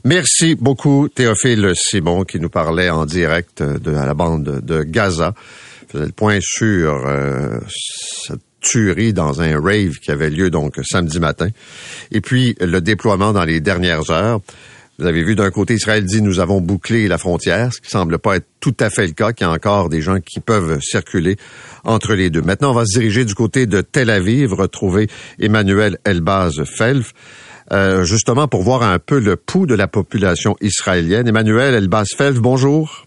Merci 0.04 0.54
beaucoup, 0.54 1.08
Théophile 1.08 1.72
Simon, 1.74 2.24
qui 2.24 2.40
nous 2.40 2.48
parlait 2.48 2.90
en 2.90 3.04
direct 3.04 3.62
de 3.62 3.90
la 3.90 4.14
bande 4.14 4.60
de 4.62 4.82
Gaza. 4.82 5.34
Faisait 5.88 6.06
le 6.06 6.12
point 6.12 6.38
sur 6.40 7.06
euh, 7.06 7.58
cette 7.68 8.40
tuerie 8.60 9.12
dans 9.12 9.40
un 9.40 9.60
rave 9.60 9.98
qui 10.02 10.10
avait 10.10 10.30
lieu 10.30 10.50
donc 10.50 10.80
samedi 10.82 11.18
matin. 11.18 11.48
Et 12.10 12.20
puis 12.20 12.56
le 12.60 12.80
déploiement 12.80 13.32
dans 13.32 13.44
les 13.44 13.60
dernières 13.60 14.10
heures. 14.10 14.40
Vous 15.00 15.06
avez 15.06 15.22
vu 15.22 15.36
d'un 15.36 15.52
côté, 15.52 15.74
Israël 15.74 16.04
dit 16.04 16.20
nous 16.22 16.40
avons 16.40 16.60
bouclé 16.60 17.06
la 17.06 17.18
frontière, 17.18 17.72
ce 17.72 17.80
qui 17.80 17.88
semble 17.88 18.18
pas 18.18 18.36
être 18.36 18.48
tout 18.58 18.74
à 18.80 18.90
fait 18.90 19.06
le 19.06 19.12
cas, 19.12 19.32
qu'il 19.32 19.46
y 19.46 19.48
a 19.48 19.52
encore 19.52 19.88
des 19.88 20.00
gens 20.00 20.18
qui 20.18 20.40
peuvent 20.40 20.80
circuler 20.80 21.36
entre 21.84 22.14
les 22.14 22.30
deux. 22.30 22.42
Maintenant, 22.42 22.72
on 22.72 22.74
va 22.74 22.84
se 22.84 22.98
diriger 22.98 23.24
du 23.24 23.34
côté 23.34 23.66
de 23.66 23.80
Tel 23.80 24.10
Aviv, 24.10 24.52
retrouver 24.54 25.06
Emmanuel 25.38 25.98
Elbaz 26.04 26.64
Felf. 26.64 27.12
Euh, 27.70 28.02
justement 28.02 28.48
pour 28.48 28.62
voir 28.62 28.82
un 28.82 28.98
peu 28.98 29.20
le 29.20 29.36
pouls 29.36 29.66
de 29.66 29.74
la 29.74 29.86
population 29.86 30.56
israélienne. 30.62 31.28
Emmanuel 31.28 31.74
Elbaz 31.74 32.08
Felf, 32.16 32.38
bonjour. 32.40 33.04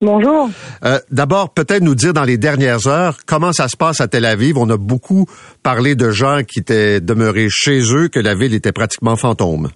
Bonjour. 0.00 0.48
Euh, 0.84 1.00
D'abord, 1.10 1.52
peut-être 1.52 1.82
nous 1.82 1.96
dire 1.96 2.14
dans 2.14 2.24
les 2.24 2.38
dernières 2.38 2.86
heures 2.86 3.18
comment 3.26 3.52
ça 3.52 3.68
se 3.68 3.76
passe 3.76 4.00
à 4.00 4.08
Tel 4.08 4.24
Aviv? 4.24 4.56
On 4.56 4.70
a 4.70 4.76
beaucoup 4.76 5.26
parlé 5.62 5.96
de 5.96 6.10
gens 6.10 6.44
qui 6.46 6.60
étaient 6.60 7.00
demeurés 7.00 7.48
chez 7.50 7.80
eux, 7.92 8.08
que 8.08 8.20
la 8.20 8.34
ville 8.34 8.54
était 8.54 8.72
pratiquement 8.72 9.16
fantôme. 9.16 9.70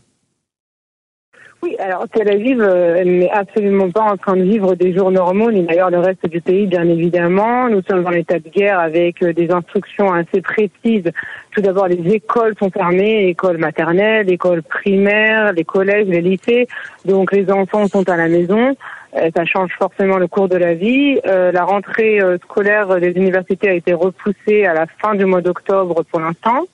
Oui, 1.60 1.74
alors 1.80 2.06
Tel 2.12 2.28
Aviv 2.28 2.60
euh, 2.60 3.02
n'est 3.02 3.30
absolument 3.30 3.90
pas 3.90 4.02
en 4.02 4.16
train 4.16 4.36
de 4.36 4.44
vivre 4.44 4.76
des 4.76 4.94
jours 4.94 5.10
normaux, 5.10 5.50
ni 5.50 5.64
d'ailleurs 5.64 5.90
le 5.90 5.98
reste 5.98 6.24
du 6.28 6.40
pays, 6.40 6.68
bien 6.68 6.88
évidemment. 6.88 7.68
Nous 7.68 7.82
sommes 7.82 8.06
en 8.06 8.12
état 8.12 8.38
de 8.38 8.48
guerre 8.48 8.78
avec 8.78 9.20
euh, 9.24 9.32
des 9.32 9.50
instructions 9.50 10.12
assez 10.12 10.40
précises. 10.40 11.10
Tout 11.50 11.60
d'abord, 11.60 11.88
les 11.88 12.14
écoles 12.14 12.54
sont 12.60 12.70
fermées, 12.70 13.26
écoles 13.26 13.58
maternelles, 13.58 14.30
écoles 14.30 14.62
primaires, 14.62 15.52
les 15.52 15.64
collèges, 15.64 16.06
les 16.06 16.20
lycées. 16.20 16.68
Donc 17.04 17.32
les 17.32 17.50
enfants 17.50 17.88
sont 17.88 18.08
à 18.08 18.16
la 18.16 18.28
maison. 18.28 18.76
Euh, 19.16 19.30
ça 19.34 19.44
change 19.44 19.72
forcément 19.76 20.18
le 20.18 20.28
cours 20.28 20.48
de 20.48 20.56
la 20.56 20.74
vie. 20.74 21.18
la 21.24 21.64
rentrée 21.64 22.20
scolaire 22.44 23.00
des 23.00 23.10
universités 23.10 23.68
a 23.68 23.74
été 23.74 23.94
repoussée 23.94 24.64
à 24.64 24.74
la 24.74 24.86
fin 24.86 25.16
du 25.16 25.24
mois 25.24 25.40
d'octobre 25.40 26.04
pour 26.08 26.20
l'instant. 26.20 26.66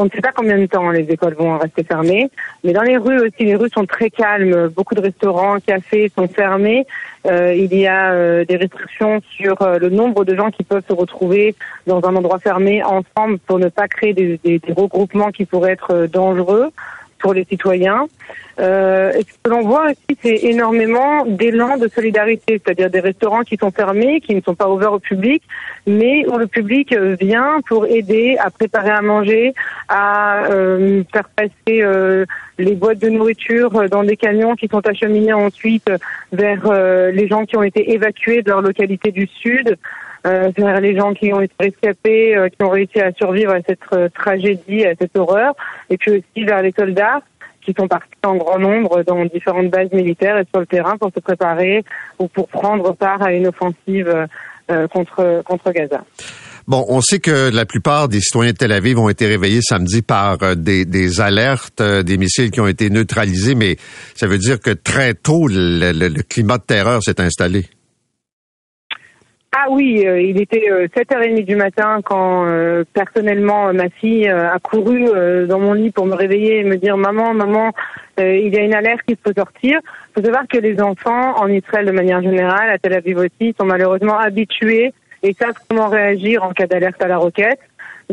On 0.00 0.04
ne 0.04 0.10
sait 0.10 0.20
pas 0.20 0.30
combien 0.30 0.56
de 0.56 0.66
temps 0.66 0.90
les 0.90 1.10
écoles 1.10 1.34
vont 1.34 1.58
rester 1.58 1.82
fermées, 1.82 2.30
mais 2.62 2.72
dans 2.72 2.82
les 2.82 2.96
rues 2.96 3.18
aussi, 3.18 3.44
les 3.44 3.56
rues 3.56 3.68
sont 3.68 3.84
très 3.84 4.10
calmes. 4.10 4.68
Beaucoup 4.68 4.94
de 4.94 5.00
restaurants, 5.00 5.58
cafés 5.58 6.08
sont 6.14 6.28
fermés. 6.28 6.86
Euh, 7.26 7.52
il 7.52 7.76
y 7.76 7.88
a 7.88 8.12
euh, 8.12 8.44
des 8.44 8.54
restrictions 8.54 9.20
sur 9.36 9.60
euh, 9.60 9.80
le 9.80 9.90
nombre 9.90 10.24
de 10.24 10.36
gens 10.36 10.52
qui 10.52 10.62
peuvent 10.62 10.84
se 10.86 10.92
retrouver 10.92 11.56
dans 11.88 12.00
un 12.04 12.14
endroit 12.14 12.38
fermé 12.38 12.80
ensemble 12.84 13.40
pour 13.40 13.58
ne 13.58 13.68
pas 13.70 13.88
créer 13.88 14.14
des, 14.14 14.38
des 14.44 14.60
regroupements 14.68 15.32
qui 15.32 15.46
pourraient 15.46 15.72
être 15.72 16.06
dangereux 16.06 16.70
pour 17.18 17.34
les 17.34 17.44
citoyens. 17.44 18.06
Euh, 18.60 19.12
ce 19.12 19.34
que 19.42 19.50
l'on 19.50 19.62
voit 19.62 19.86
aussi, 19.86 20.18
c'est 20.20 20.44
énormément 20.44 21.24
d'élan 21.24 21.76
de 21.76 21.88
solidarité, 21.88 22.60
c'est-à-dire 22.60 22.90
des 22.90 23.00
restaurants 23.00 23.42
qui 23.42 23.56
sont 23.56 23.70
fermés, 23.70 24.20
qui 24.20 24.34
ne 24.34 24.40
sont 24.40 24.54
pas 24.54 24.68
ouverts 24.68 24.92
au 24.92 24.98
public, 24.98 25.42
mais 25.86 26.26
où 26.26 26.38
le 26.38 26.46
public 26.46 26.94
vient 26.94 27.60
pour 27.68 27.86
aider 27.86 28.36
à 28.38 28.50
préparer 28.50 28.90
à 28.90 29.00
manger, 29.00 29.54
à 29.88 30.46
euh, 30.50 31.02
faire 31.12 31.28
passer 31.28 31.82
euh, 31.82 32.24
les 32.58 32.74
boîtes 32.74 32.98
de 32.98 33.08
nourriture 33.08 33.88
dans 33.88 34.02
des 34.02 34.16
camions 34.16 34.54
qui 34.54 34.68
sont 34.68 34.86
acheminés 34.86 35.32
ensuite 35.32 35.90
vers 36.32 36.66
euh, 36.66 37.10
les 37.10 37.28
gens 37.28 37.44
qui 37.44 37.56
ont 37.56 37.62
été 37.62 37.92
évacués 37.92 38.42
de 38.42 38.50
leur 38.50 38.62
localité 38.62 39.12
du 39.12 39.26
sud. 39.26 39.76
Euh, 40.28 40.80
les 40.80 40.96
gens 40.96 41.14
qui 41.14 41.32
ont 41.32 41.40
été 41.40 41.54
rescapés, 41.58 42.36
euh, 42.36 42.48
qui 42.48 42.62
ont 42.62 42.68
réussi 42.68 43.00
à 43.00 43.12
survivre 43.12 43.52
à 43.52 43.60
cette 43.66 43.80
euh, 43.92 44.08
tragédie, 44.14 44.84
à 44.84 44.94
cette 45.00 45.16
horreur, 45.16 45.54
et 45.88 45.96
puis 45.96 46.10
aussi 46.10 46.44
vers 46.44 46.62
les 46.62 46.72
soldats 46.76 47.22
qui 47.62 47.74
sont 47.78 47.88
partis 47.88 48.10
en 48.24 48.36
grand 48.36 48.58
nombre 48.58 49.02
dans 49.04 49.24
différentes 49.24 49.70
bases 49.70 49.92
militaires 49.92 50.38
et 50.38 50.44
sur 50.52 50.60
le 50.60 50.66
terrain 50.66 50.96
pour 50.98 51.10
se 51.14 51.20
préparer 51.20 51.84
ou 52.18 52.28
pour 52.28 52.48
prendre 52.48 52.94
part 52.94 53.22
à 53.22 53.32
une 53.32 53.46
offensive 53.46 54.26
contre 54.90 55.42
contre 55.44 55.72
Gaza. 55.72 56.02
Bon, 56.66 56.84
on 56.88 57.02
sait 57.02 57.18
que 57.18 57.50
la 57.54 57.66
plupart 57.66 58.08
des 58.08 58.20
citoyens 58.20 58.52
de 58.52 58.56
Tel 58.56 58.72
Aviv 58.72 58.98
ont 58.98 59.10
été 59.10 59.26
réveillés 59.26 59.60
samedi 59.60 60.00
par 60.00 60.38
des 60.56 61.20
alertes, 61.20 61.82
des 61.82 62.16
missiles 62.16 62.50
qui 62.50 62.60
ont 62.60 62.68
été 62.68 62.88
neutralisés, 62.88 63.54
mais 63.54 63.76
ça 64.14 64.26
veut 64.26 64.38
dire 64.38 64.60
que 64.60 64.70
très 64.70 65.12
tôt, 65.12 65.46
le 65.46 66.22
climat 66.22 66.56
de 66.56 66.64
terreur 66.64 67.02
s'est 67.02 67.20
installé. 67.20 67.66
Ah 69.56 69.68
oui, 69.70 70.06
euh, 70.06 70.20
il 70.20 70.38
était 70.40 70.68
7h30 70.94 71.40
euh, 71.40 71.42
du 71.42 71.56
matin 71.56 72.00
quand 72.04 72.46
euh, 72.46 72.84
personnellement 72.92 73.72
ma 73.72 73.88
fille 73.88 74.28
a 74.28 74.58
couru 74.58 75.06
dans 75.46 75.58
mon 75.58 75.72
lit 75.72 75.90
pour 75.90 76.04
me 76.04 76.14
réveiller 76.14 76.58
et 76.58 76.64
me 76.64 76.76
dire 76.76 76.98
maman, 76.98 77.32
maman, 77.32 77.72
il 78.18 78.54
y 78.54 78.58
a 78.58 78.62
une 78.62 78.74
alerte 78.74 79.00
qui 79.06 79.16
peut 79.16 79.32
sortir. 79.36 79.80
Il 80.10 80.20
faut 80.20 80.26
savoir 80.26 80.46
que 80.48 80.58
les 80.58 80.80
enfants 80.82 81.40
en 81.40 81.48
Israël 81.48 81.86
de 81.86 81.92
manière 81.92 82.20
générale, 82.20 82.68
à 82.68 82.78
Tel 82.78 82.92
Aviv 82.92 83.18
aussi, 83.18 83.54
sont 83.58 83.64
malheureusement 83.64 84.18
habitués 84.18 84.92
et 85.22 85.32
savent 85.32 85.56
comment 85.68 85.88
réagir 85.88 86.44
en 86.44 86.50
cas 86.50 86.66
d'alerte 86.66 87.02
à 87.02 87.08
la 87.08 87.16
roquette. 87.16 87.60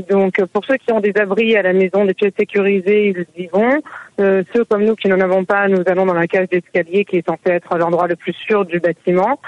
Donc 0.10 0.42
pour 0.54 0.64
ceux 0.64 0.78
qui 0.78 0.92
ont 0.94 1.00
des 1.00 1.14
abris 1.16 1.58
à 1.58 1.64
la 1.64 1.74
maison, 1.74 2.06
des 2.06 2.14
pièces 2.14 2.34
sécurisées, 2.38 3.26
ils 3.36 3.44
y 3.44 3.48
vont. 3.48 3.82
ceux 4.18 4.64
comme 4.70 4.86
nous 4.86 4.96
qui 4.96 5.10
n'en 5.10 5.20
avons 5.20 5.44
pas, 5.44 5.68
nous 5.68 5.84
allons 5.86 6.06
dans 6.06 6.14
la 6.14 6.28
cage 6.28 6.48
d'escalier 6.48 7.04
qui 7.04 7.18
est 7.18 7.26
censée 7.28 7.56
être 7.56 7.78
l'endroit 7.78 8.08
le 8.08 8.16
plus 8.16 8.34
sûr 8.34 8.66
du 8.66 8.80
bâtiment. 8.80 9.40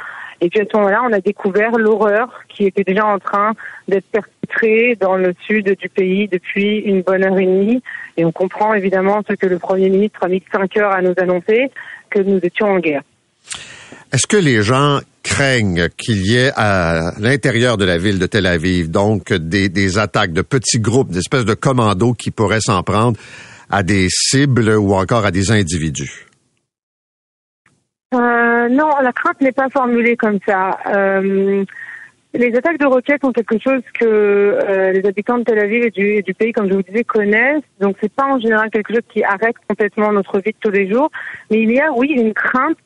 Et 0.41 0.49
puis 0.49 0.59
à 0.61 0.63
ce 0.71 0.77
moment-là, 0.77 1.01
on 1.09 1.13
a 1.13 1.19
découvert 1.19 1.71
l'horreur 1.71 2.29
qui 2.49 2.65
était 2.65 2.83
déjà 2.83 3.05
en 3.05 3.19
train 3.19 3.53
d'être 3.87 4.05
perpétrée 4.11 4.95
dans 4.99 5.15
le 5.15 5.33
sud 5.45 5.75
du 5.79 5.89
pays 5.89 6.27
depuis 6.27 6.79
une 6.79 7.01
bonne 7.01 7.23
heure 7.23 7.37
et 7.37 7.45
demie. 7.45 7.81
Et 8.17 8.25
on 8.25 8.31
comprend 8.31 8.73
évidemment 8.73 9.21
ce 9.27 9.33
que 9.33 9.47
le 9.47 9.57
Premier 9.57 9.89
ministre 9.89 10.19
a 10.23 10.27
mis 10.27 10.43
cinq 10.51 10.77
heures 10.77 10.91
à 10.91 11.01
nous 11.01 11.13
annoncer, 11.17 11.71
que 12.09 12.19
nous 12.19 12.39
étions 12.41 12.67
en 12.67 12.79
guerre. 12.79 13.01
Est-ce 14.13 14.27
que 14.27 14.37
les 14.37 14.61
gens 14.61 14.99
craignent 15.23 15.89
qu'il 15.97 16.25
y 16.25 16.37
ait 16.37 16.51
à 16.55 17.13
l'intérieur 17.19 17.77
de 17.77 17.83
la 17.83 17.97
ville 17.97 18.19
de 18.19 18.25
Tel 18.25 18.45
Aviv, 18.45 18.89
donc 18.89 19.33
des, 19.33 19.97
attaques 19.97 20.31
de 20.31 20.41
petits 20.41 20.79
groupes, 20.79 21.11
des 21.11 21.19
espèces 21.19 21.45
de 21.45 21.53
commandos 21.53 22.13
qui 22.13 22.31
pourraient 22.31 22.61
s'en 22.61 22.83
prendre 22.83 23.19
à 23.69 23.83
des 23.83 24.07
cibles 24.09 24.69
ou 24.77 24.93
encore 24.93 25.25
à 25.25 25.31
des 25.31 25.51
individus? 25.51 26.26
Euh, 28.13 28.69
non, 28.69 28.89
la 29.01 29.11
crainte 29.11 29.41
n'est 29.41 29.51
pas 29.51 29.69
formulée 29.69 30.15
comme 30.15 30.39
ça. 30.45 30.77
Euh, 30.87 31.65
les 32.33 32.55
attaques 32.55 32.79
de 32.79 32.85
roquettes 32.85 33.21
sont 33.21 33.31
quelque 33.31 33.57
chose 33.59 33.81
que 33.99 34.05
euh, 34.05 34.91
les 34.91 35.05
habitants 35.05 35.39
de 35.39 35.43
Tel 35.43 35.59
Aviv 35.59 35.83
et 35.83 35.91
du, 35.91 36.21
du, 36.23 36.33
pays, 36.33 36.53
comme 36.53 36.69
je 36.69 36.75
vous 36.75 36.83
disais, 36.83 37.03
connaissent. 37.03 37.63
Donc 37.79 37.97
c'est 37.99 38.11
pas 38.11 38.25
en 38.25 38.39
général 38.39 38.69
quelque 38.69 38.93
chose 38.93 39.03
qui 39.09 39.23
arrête 39.23 39.55
complètement 39.67 40.11
notre 40.11 40.39
vie 40.39 40.51
de 40.51 40.57
tous 40.59 40.71
les 40.71 40.89
jours. 40.89 41.09
Mais 41.51 41.61
il 41.61 41.71
y 41.71 41.79
a, 41.79 41.91
oui, 41.91 42.09
une 42.09 42.33
crainte 42.33 42.77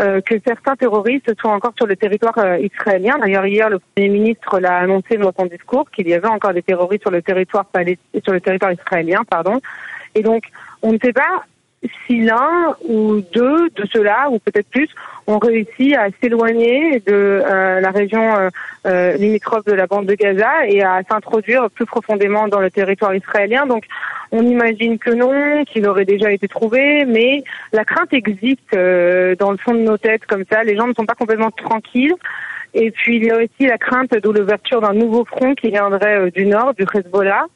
euh, 0.00 0.20
que 0.22 0.36
certains 0.46 0.76
terroristes 0.76 1.30
soient 1.40 1.52
encore 1.52 1.72
sur 1.76 1.86
le 1.86 1.96
territoire 1.96 2.38
euh, 2.38 2.58
israélien. 2.58 3.18
D'ailleurs, 3.18 3.46
hier, 3.46 3.68
le 3.68 3.80
Premier 3.80 4.08
ministre 4.08 4.58
l'a 4.58 4.78
annoncé 4.78 5.16
dans 5.16 5.32
son 5.36 5.46
discours 5.46 5.90
qu'il 5.90 6.08
y 6.08 6.14
avait 6.14 6.28
encore 6.28 6.54
des 6.54 6.62
terroristes 6.62 7.02
sur 7.02 7.10
le 7.10 7.22
territoire 7.22 7.66
sur 8.24 8.32
le 8.32 8.40
territoire 8.40 8.72
israélien, 8.72 9.22
pardon. 9.28 9.60
Et 10.14 10.22
donc, 10.22 10.44
on 10.82 10.92
ne 10.92 10.98
sait 10.98 11.12
pas 11.12 11.44
si 12.06 12.20
l'un 12.20 12.76
ou 12.86 13.20
deux 13.32 13.70
de 13.70 13.86
ceux-là, 13.90 14.28
ou 14.30 14.38
peut-être 14.38 14.68
plus, 14.68 14.88
ont 15.26 15.38
réussi 15.38 15.94
à 15.94 16.08
s'éloigner 16.20 17.00
de 17.00 17.12
euh, 17.12 17.80
la 17.80 17.90
région 17.90 18.36
euh, 18.36 18.48
euh, 18.86 19.16
limitrophe 19.16 19.64
de 19.64 19.72
la 19.72 19.86
bande 19.86 20.06
de 20.06 20.14
Gaza 20.14 20.66
et 20.66 20.82
à 20.82 21.02
s'introduire 21.08 21.70
plus 21.70 21.86
profondément 21.86 22.48
dans 22.48 22.60
le 22.60 22.70
territoire 22.70 23.14
israélien. 23.14 23.66
Donc, 23.66 23.84
on 24.30 24.42
imagine 24.42 24.98
que 24.98 25.10
non, 25.10 25.64
qu'il 25.64 25.86
aurait 25.86 26.04
déjà 26.04 26.30
été 26.30 26.48
trouvé, 26.48 27.04
mais 27.06 27.42
la 27.72 27.84
crainte 27.84 28.12
existe 28.12 28.72
dans 28.72 29.50
le 29.50 29.56
fond 29.56 29.74
de 29.74 29.80
nos 29.80 29.98
têtes 29.98 30.26
comme 30.26 30.44
ça. 30.50 30.62
Les 30.62 30.76
gens 30.76 30.86
ne 30.86 30.94
sont 30.94 31.06
pas 31.06 31.14
complètement 31.14 31.50
tranquilles. 31.50 32.14
Et 32.72 32.92
puis, 32.92 33.16
il 33.16 33.24
y 33.24 33.30
a 33.30 33.38
aussi 33.38 33.66
la 33.66 33.78
crainte 33.78 34.12
de 34.12 34.30
l'ouverture 34.30 34.80
d'un 34.80 34.92
nouveau 34.92 35.24
front 35.24 35.54
qui 35.56 35.70
viendrait 35.70 36.30
du 36.30 36.46
nord, 36.46 36.74
du 36.74 36.84
Hezbollah 36.94 37.46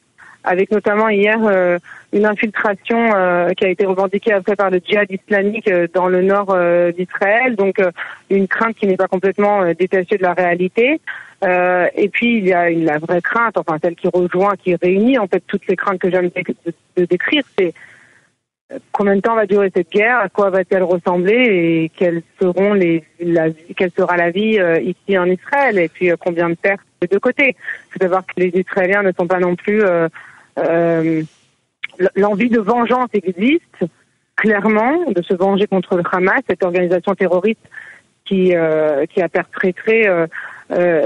avec 0.45 0.71
notamment 0.71 1.09
hier 1.09 1.39
euh, 1.43 1.79
une 2.13 2.25
infiltration 2.25 3.13
euh, 3.15 3.49
qui 3.49 3.65
a 3.65 3.69
été 3.69 3.85
revendiquée 3.85 4.31
après 4.31 4.55
par 4.55 4.69
le 4.69 4.79
djihad 4.79 5.11
islamique 5.11 5.67
euh, 5.67 5.87
dans 5.93 6.07
le 6.07 6.21
nord 6.21 6.55
d'Israël, 6.95 7.55
donc 7.55 7.81
une 8.29 8.47
crainte 8.47 8.75
qui 8.75 8.87
n'est 8.87 8.95
pas 8.95 9.07
complètement 9.07 9.73
détachée 9.73 10.17
de 10.17 10.23
la 10.23 10.33
réalité. 10.33 11.01
et 11.43 12.09
puis 12.09 12.37
il 12.37 12.47
y 12.47 12.53
a 12.53 12.69
une, 12.69 12.85
la 12.85 12.97
vraie 12.97 13.21
crainte, 13.21 13.57
enfin 13.57 13.77
celle 13.81 13.95
qui 13.95 14.07
rejoint, 14.07 14.55
qui 14.55 14.75
réunit 14.75 15.17
en 15.17 15.27
fait 15.27 15.43
toutes 15.47 15.67
les 15.67 15.75
craintes 15.75 15.99
que 15.99 16.09
j'aime 16.09 16.29
de, 16.95 17.05
décrire, 17.05 17.43
c'est 17.57 17.73
combien 18.91 19.15
de 19.15 19.21
temps 19.21 19.35
va 19.35 19.45
durer 19.45 19.71
cette 19.75 19.91
guerre, 19.91 20.19
à 20.19 20.29
quoi 20.29 20.49
va-t-elle 20.49 20.83
ressembler 20.83 21.33
et 21.33 21.91
quelles 21.95 22.23
seront 22.41 22.73
les, 22.73 23.03
la, 23.19 23.49
quelle 23.75 23.91
sera 23.91 24.17
la 24.17 24.31
vie 24.31 24.59
ici 24.81 25.17
en 25.17 25.25
Israël 25.25 25.77
et 25.77 25.89
puis 25.89 26.11
combien 26.19 26.49
de 26.49 26.55
pertes 26.55 26.81
de 27.01 27.07
deux 27.07 27.19
côtés. 27.19 27.55
Il 27.57 27.93
faut 27.93 27.99
savoir 27.99 28.25
que 28.25 28.33
les 28.37 28.51
Israéliens 28.55 29.03
ne 29.03 29.11
sont 29.11 29.27
pas 29.27 29.39
non 29.39 29.55
plus 29.55 29.83
euh, 29.83 30.07
l'envie 32.15 32.49
de 32.49 32.59
vengeance 32.59 33.09
existe 33.13 33.85
clairement, 34.35 35.11
de 35.11 35.21
se 35.21 35.33
venger 35.33 35.67
contre 35.67 35.95
le 35.95 36.03
Hamas, 36.11 36.41
cette 36.49 36.63
organisation 36.63 37.15
terroriste 37.15 37.67
qui, 38.25 38.55
euh, 38.55 39.05
qui 39.05 39.21
a 39.21 39.29
perpétré 39.29 40.07
euh, 40.07 40.27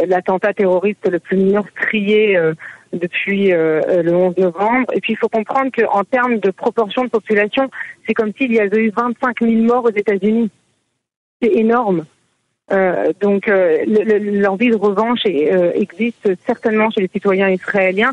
l'attentat 0.07 0.53
terroriste 0.53 1.07
le 1.07 1.19
plus 1.19 1.37
meurtrier 1.37 2.39
depuis 2.93 3.49
le 3.49 4.11
11 4.11 4.37
novembre. 4.37 4.87
Et 4.93 5.01
puis 5.01 5.13
il 5.13 5.17
faut 5.17 5.29
comprendre 5.29 5.69
qu'en 5.75 6.03
termes 6.03 6.39
de 6.39 6.49
proportion 6.49 7.03
de 7.03 7.09
population, 7.09 7.69
c'est 8.07 8.13
comme 8.13 8.31
s'il 8.33 8.53
y 8.53 8.59
avait 8.59 8.85
eu 8.85 8.91
25 8.95 9.41
000 9.41 9.63
morts 9.63 9.85
aux 9.85 9.95
États-Unis. 9.95 10.49
C'est 11.41 11.51
énorme. 11.51 12.05
Euh, 12.71 13.13
donc 13.19 13.47
euh, 13.47 13.83
l'envie 13.85 14.69
de 14.69 14.75
revanche 14.75 15.21
euh, 15.25 15.71
existe 15.73 16.29
certainement 16.45 16.91
chez 16.91 17.01
les 17.01 17.07
citoyens 17.07 17.49
israéliens. 17.49 18.11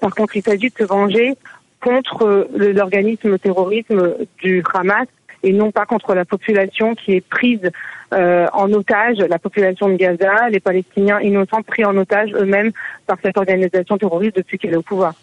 par 0.00 0.14
contre, 0.14 0.36
il 0.36 0.42
s'agit 0.42 0.68
de 0.68 0.74
se 0.78 0.84
venger 0.84 1.34
contre 1.80 2.48
l'organisme 2.54 3.38
terrorisme 3.38 4.14
du 4.38 4.62
Hamas 4.74 5.06
et 5.42 5.52
non 5.52 5.70
pas 5.70 5.86
contre 5.86 6.14
la 6.14 6.24
population 6.24 6.94
qui 6.94 7.14
est 7.14 7.26
prise 7.26 7.70
en 8.12 8.72
otage, 8.72 9.18
la 9.18 9.38
population 9.38 9.88
de 9.88 9.94
Gaza, 9.94 10.48
les 10.50 10.60
Palestiniens 10.60 11.20
innocents 11.20 11.62
pris 11.62 11.84
en 11.84 11.96
otage 11.96 12.30
eux-mêmes 12.34 12.72
par 13.06 13.16
cette 13.22 13.38
organisation 13.38 13.96
terroriste 13.96 14.36
depuis 14.36 14.58
qu'elle 14.58 14.72
est 14.72 14.76
au 14.76 14.82
pouvoir. 14.82 15.14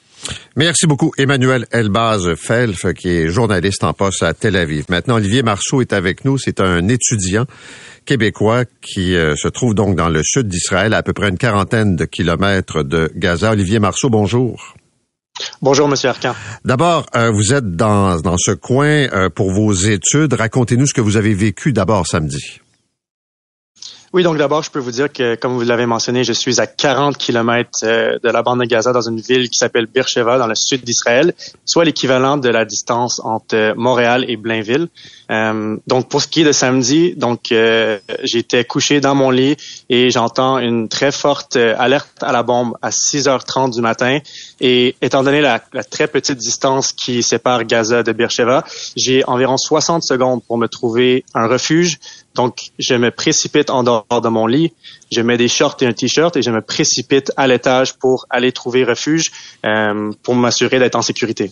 Merci 0.56 0.88
beaucoup, 0.88 1.12
Emmanuel 1.18 1.66
Elbaz 1.72 2.36
Felf, 2.36 2.94
qui 2.94 3.10
est 3.10 3.28
journaliste 3.30 3.84
en 3.84 3.94
poste 3.94 4.24
à 4.24 4.34
Tel 4.34 4.56
Aviv. 4.56 4.86
Maintenant, 4.90 5.16
Olivier 5.16 5.44
Marceau 5.44 5.82
est 5.82 5.94
avec 5.94 6.26
nous. 6.26 6.38
C'est 6.38 6.60
un 6.60 6.88
étudiant 6.88 7.46
québécois 8.06 8.64
qui 8.82 9.16
euh, 9.16 9.36
se 9.36 9.48
trouve 9.48 9.76
donc 9.76 9.96
dans 9.96 10.10
le 10.10 10.22
sud 10.24 10.48
d'Israël, 10.48 10.94
à, 10.94 11.04
peu 11.04 11.14
près 11.14 11.30
une 11.30 11.38
quarantaine 11.38 11.96
de 11.96 12.06
kilomètres 12.06 12.84
de 12.84 13.12
Gaza. 13.16 13.52
Olivier 13.52 13.80
Marceau, 13.80 14.10
bonjour. 14.10 14.74
Bonjour, 15.62 15.88
Monsieur 15.88 16.10
Arcan. 16.10 16.34
D'abord, 16.66 17.06
euh, 17.16 17.30
vous 17.30 17.54
êtes 17.54 17.76
dans, 17.76 18.20
dans 18.20 18.38
ce 18.38 18.52
coin 18.52 19.08
euh, 19.14 19.30
pour 19.30 19.52
vos 19.52 19.72
études. 19.74 20.34
Racontez-nous 20.34 20.88
ce 20.88 20.94
que 20.94 21.02
vous 21.02 21.18
avez 21.18 21.36
vécu 21.36 21.74
d'abord 21.74 22.08
samedi. 22.08 22.60
Oui, 24.18 24.24
donc 24.24 24.40
d'abord, 24.40 24.64
je 24.64 24.72
peux 24.72 24.80
vous 24.80 24.90
dire 24.90 25.14
que, 25.14 25.36
comme 25.36 25.54
vous 25.54 25.62
l'avez 25.62 25.86
mentionné, 25.86 26.24
je 26.24 26.34
suis 26.34 26.60
à 26.60 26.66
40 26.66 27.20
kilomètres 27.20 27.70
euh, 27.84 28.18
de 28.24 28.30
la 28.30 28.42
bande 28.42 28.62
de 28.62 28.66
Gaza 28.66 28.92
dans 28.92 29.08
une 29.08 29.20
ville 29.20 29.48
qui 29.48 29.60
s'appelle 29.60 29.86
Beersheba, 29.86 30.40
dans 30.40 30.48
le 30.48 30.56
sud 30.56 30.84
d'Israël, 30.84 31.36
soit 31.66 31.86
l'équivalent 31.86 32.38
de 32.38 32.50
la 32.50 32.66
distance 32.66 33.22
entre 33.24 33.56
euh, 33.56 33.74
Montréal 33.78 34.26
et 34.28 34.36
Blainville. 34.36 34.88
Euh, 35.30 35.78
donc, 35.86 36.10
pour 36.10 36.24
ce 36.24 36.28
qui 36.28 36.42
est 36.42 36.46
de 36.46 36.52
samedi, 36.52 37.14
donc 37.16 37.54
j'étais 38.24 38.66
couché 38.66 39.02
dans 39.02 39.14
mon 39.14 39.30
lit 39.30 39.56
et 39.90 40.10
j'entends 40.10 40.58
une 40.58 40.90
très 40.90 41.12
forte 41.12 41.56
alerte 41.56 42.24
à 42.24 42.32
la 42.32 42.42
bombe 42.42 42.76
à 42.82 42.90
6h30 42.90 43.76
du 43.76 43.82
matin. 43.82 44.18
Et 44.62 44.96
étant 45.02 45.22
donné 45.22 45.42
la, 45.42 45.62
la 45.74 45.84
très 45.84 46.08
petite 46.08 46.40
distance 46.40 46.92
qui 46.92 47.22
sépare 47.22 47.66
Gaza 47.66 48.02
de 48.02 48.14
Beersheba, 48.14 48.64
j'ai 48.96 49.24
environ 49.26 49.58
60 49.58 50.02
secondes 50.02 50.42
pour 50.44 50.58
me 50.58 50.68
trouver 50.68 51.24
un 51.36 51.48
refuge. 51.48 52.00
Donc, 52.38 52.70
je 52.78 52.94
me 52.94 53.10
précipite 53.10 53.72
en 53.72 53.82
dehors 53.84 54.22
de 54.22 54.30
mon 54.30 54.46
lit, 54.46 54.72
je 55.12 55.22
mets 55.22 55.38
des 55.38 55.48
shorts 55.48 55.78
et 55.82 55.88
un 55.88 55.94
t-shirt 55.94 56.38
et 56.38 56.44
je 56.44 56.52
me 56.52 56.62
précipite 56.62 57.32
à 57.36 57.48
l'étage 57.48 57.96
pour 57.96 58.28
aller 58.30 58.52
trouver 58.52 58.84
refuge 58.84 59.32
euh, 59.66 60.12
pour 60.22 60.36
m'assurer 60.36 60.78
d'être 60.78 60.96
en 60.96 61.02
sécurité. 61.02 61.52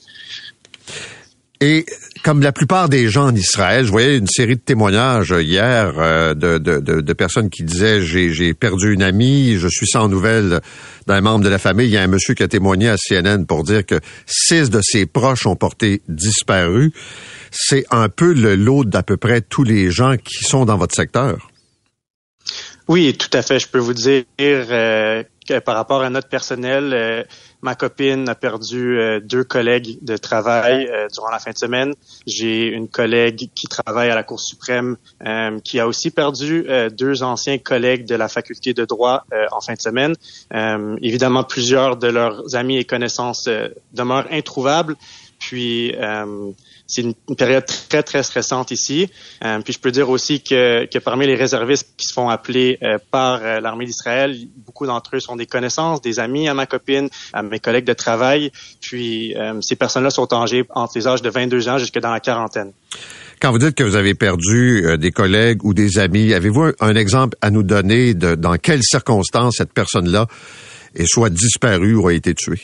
Et 1.59 1.85
comme 2.23 2.41
la 2.41 2.51
plupart 2.51 2.87
des 2.87 3.09
gens 3.09 3.27
en 3.27 3.35
Israël, 3.35 3.83
je 3.85 3.89
voyais 3.89 4.17
une 4.17 4.27
série 4.27 4.57
de 4.57 4.61
témoignages 4.61 5.33
hier 5.35 5.93
euh, 5.97 6.35
de, 6.35 7.13
personnes 7.13 7.49
qui 7.49 7.63
disaient 7.63 8.01
j'ai 8.03 8.53
perdu 8.53 8.93
une 8.93 9.01
amie, 9.01 9.55
je 9.55 9.67
suis 9.67 9.87
sans 9.87 10.07
nouvelles 10.07 10.59
d'un 11.07 11.21
membre 11.21 11.45
de 11.45 11.49
la 11.49 11.57
famille. 11.57 11.87
Il 11.87 11.93
y 11.93 11.97
a 11.97 12.03
un 12.03 12.07
monsieur 12.07 12.35
qui 12.35 12.43
a 12.43 12.47
témoigné 12.47 12.89
à 12.89 12.97
CNN 12.97 13.45
pour 13.45 13.63
dire 13.63 13.85
que 13.85 13.99
six 14.27 14.69
de 14.69 14.81
ses 14.83 15.07
proches 15.07 15.47
ont 15.47 15.55
porté 15.55 16.01
disparu. 16.07 16.91
C'est 17.57 17.85
un 17.89 18.09
peu 18.09 18.33
le 18.33 18.55
lot 18.55 18.83
d'à 18.83 19.01
peu 19.01 19.15
près 19.15 19.39
tous 19.39 19.63
les 19.63 19.89
gens 19.89 20.17
qui 20.17 20.43
sont 20.43 20.65
dans 20.65 20.77
votre 20.77 20.93
secteur. 20.93 21.49
Oui, 22.89 23.17
tout 23.17 23.29
à 23.31 23.41
fait. 23.41 23.59
Je 23.59 23.67
peux 23.67 23.79
vous 23.79 23.93
dire 23.93 24.25
euh, 24.39 25.23
que 25.47 25.59
par 25.59 25.75
rapport 25.75 26.03
à 26.03 26.09
notre 26.09 26.27
personnel, 26.27 26.93
euh, 26.93 27.23
ma 27.61 27.73
copine 27.75 28.27
a 28.27 28.35
perdu 28.35 28.99
euh, 28.99 29.19
deux 29.21 29.45
collègues 29.45 29.97
de 30.03 30.17
travail 30.17 30.87
durant 31.13 31.31
la 31.31 31.39
fin 31.39 31.51
de 31.51 31.57
semaine. 31.57 31.93
J'ai 32.27 32.67
une 32.67 32.89
collègue 32.89 33.49
qui 33.55 33.67
travaille 33.67 34.09
à 34.09 34.15
la 34.15 34.23
Cour 34.23 34.41
suprême 34.41 34.97
qui 35.63 35.79
a 35.79 35.87
aussi 35.87 36.11
perdu 36.11 36.67
deux 36.91 37.23
anciens 37.23 37.57
collègues 37.57 38.05
de 38.05 38.15
la 38.15 38.27
faculté 38.27 38.73
de 38.73 38.85
droit 38.85 39.25
en 39.51 39.61
fin 39.61 39.73
de 39.73 39.81
semaine. 39.81 40.13
évidemment, 41.01 41.43
plusieurs 41.43 41.97
de 41.97 42.07
leurs 42.07 42.55
amis 42.55 42.77
et 42.77 42.83
connaissances 42.83 43.49
demeurent 43.93 44.27
introuvables. 44.31 44.95
Puis 45.39 45.93
c'est 46.87 47.01
une, 47.01 47.13
période 47.35 47.65
très, 47.65 48.03
très 48.03 48.23
stressante 48.23 48.71
ici. 48.71 49.09
Euh, 49.43 49.59
puis 49.61 49.73
je 49.73 49.79
peux 49.79 49.91
dire 49.91 50.09
aussi 50.09 50.41
que, 50.41 50.85
que, 50.85 50.99
parmi 50.99 51.25
les 51.25 51.35
réservistes 51.35 51.89
qui 51.97 52.07
se 52.07 52.13
font 52.13 52.29
appeler 52.29 52.77
euh, 52.83 52.97
par 53.11 53.41
euh, 53.43 53.59
l'armée 53.59 53.85
d'Israël, 53.85 54.37
beaucoup 54.65 54.85
d'entre 54.85 55.15
eux 55.15 55.19
sont 55.19 55.35
des 55.35 55.47
connaissances, 55.47 56.01
des 56.01 56.19
amis 56.19 56.47
à 56.47 56.53
ma 56.53 56.65
copine, 56.65 57.09
à 57.33 57.41
mes 57.41 57.59
collègues 57.59 57.85
de 57.85 57.93
travail. 57.93 58.51
Puis 58.81 59.35
ces 59.61 59.75
personnes-là 59.75 60.09
sont 60.09 60.31
âgées 60.33 60.65
entre 60.69 60.93
les 60.95 61.07
âges 61.07 61.21
de 61.21 61.29
22 61.29 61.69
ans 61.69 61.77
jusqu'à 61.77 61.99
dans 61.99 62.11
la 62.11 62.19
quarantaine. 62.19 62.71
Quand 63.41 63.51
vous 63.51 63.57
dites 63.57 63.75
que 63.75 63.83
vous 63.83 63.95
avez 63.95 64.13
perdu 64.13 64.85
des 64.97 65.11
collègues 65.11 65.63
ou 65.63 65.73
des 65.73 65.97
amis, 65.97 66.33
avez-vous 66.33 66.71
un, 66.79 66.95
exemple 66.95 67.37
à 67.41 67.51
nous 67.51 67.63
donner 67.63 68.13
de 68.13 68.35
dans 68.35 68.55
quelles 68.55 68.83
circonstances 68.83 69.55
cette 69.57 69.73
personne-là 69.73 70.27
est 70.95 71.07
soit 71.07 71.29
disparue 71.29 71.95
ou 71.95 72.07
a 72.07 72.13
été 72.13 72.33
tuée? 72.33 72.61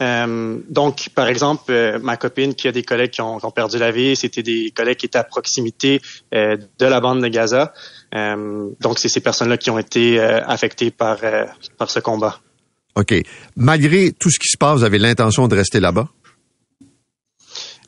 Euh, 0.00 0.58
donc, 0.68 1.08
par 1.14 1.28
exemple, 1.28 1.70
euh, 1.70 1.98
ma 1.98 2.16
copine 2.16 2.54
qui 2.54 2.68
a 2.68 2.72
des 2.72 2.82
collègues 2.82 3.10
qui 3.10 3.20
ont, 3.20 3.38
perdu 3.50 3.78
la 3.78 3.90
vie, 3.90 4.14
c'était 4.14 4.42
des 4.42 4.72
collègues 4.74 4.98
qui 4.98 5.06
étaient 5.06 5.18
à 5.18 5.24
proximité 5.24 6.00
euh, 6.34 6.56
de 6.78 6.86
la 6.86 7.00
bande 7.00 7.22
de 7.22 7.28
Gaza. 7.28 7.72
donc, 8.12 8.98
c'est 8.98 9.08
ces 9.08 9.20
personnes-là 9.20 9.58
qui 9.58 9.70
ont 9.70 9.78
été 9.78 10.20
affectées 10.20 10.90
par, 10.90 11.18
par 11.76 11.90
ce 11.90 12.00
combat. 12.00 12.40
OK. 12.94 13.14
Malgré 13.56 14.12
tout 14.12 14.30
ce 14.30 14.38
qui 14.38 14.48
se 14.48 14.56
passe, 14.56 14.78
vous 14.78 14.84
avez 14.84 14.98
l'intention 14.98 15.46
de 15.46 15.54
rester 15.54 15.78
là-bas? 15.78 16.08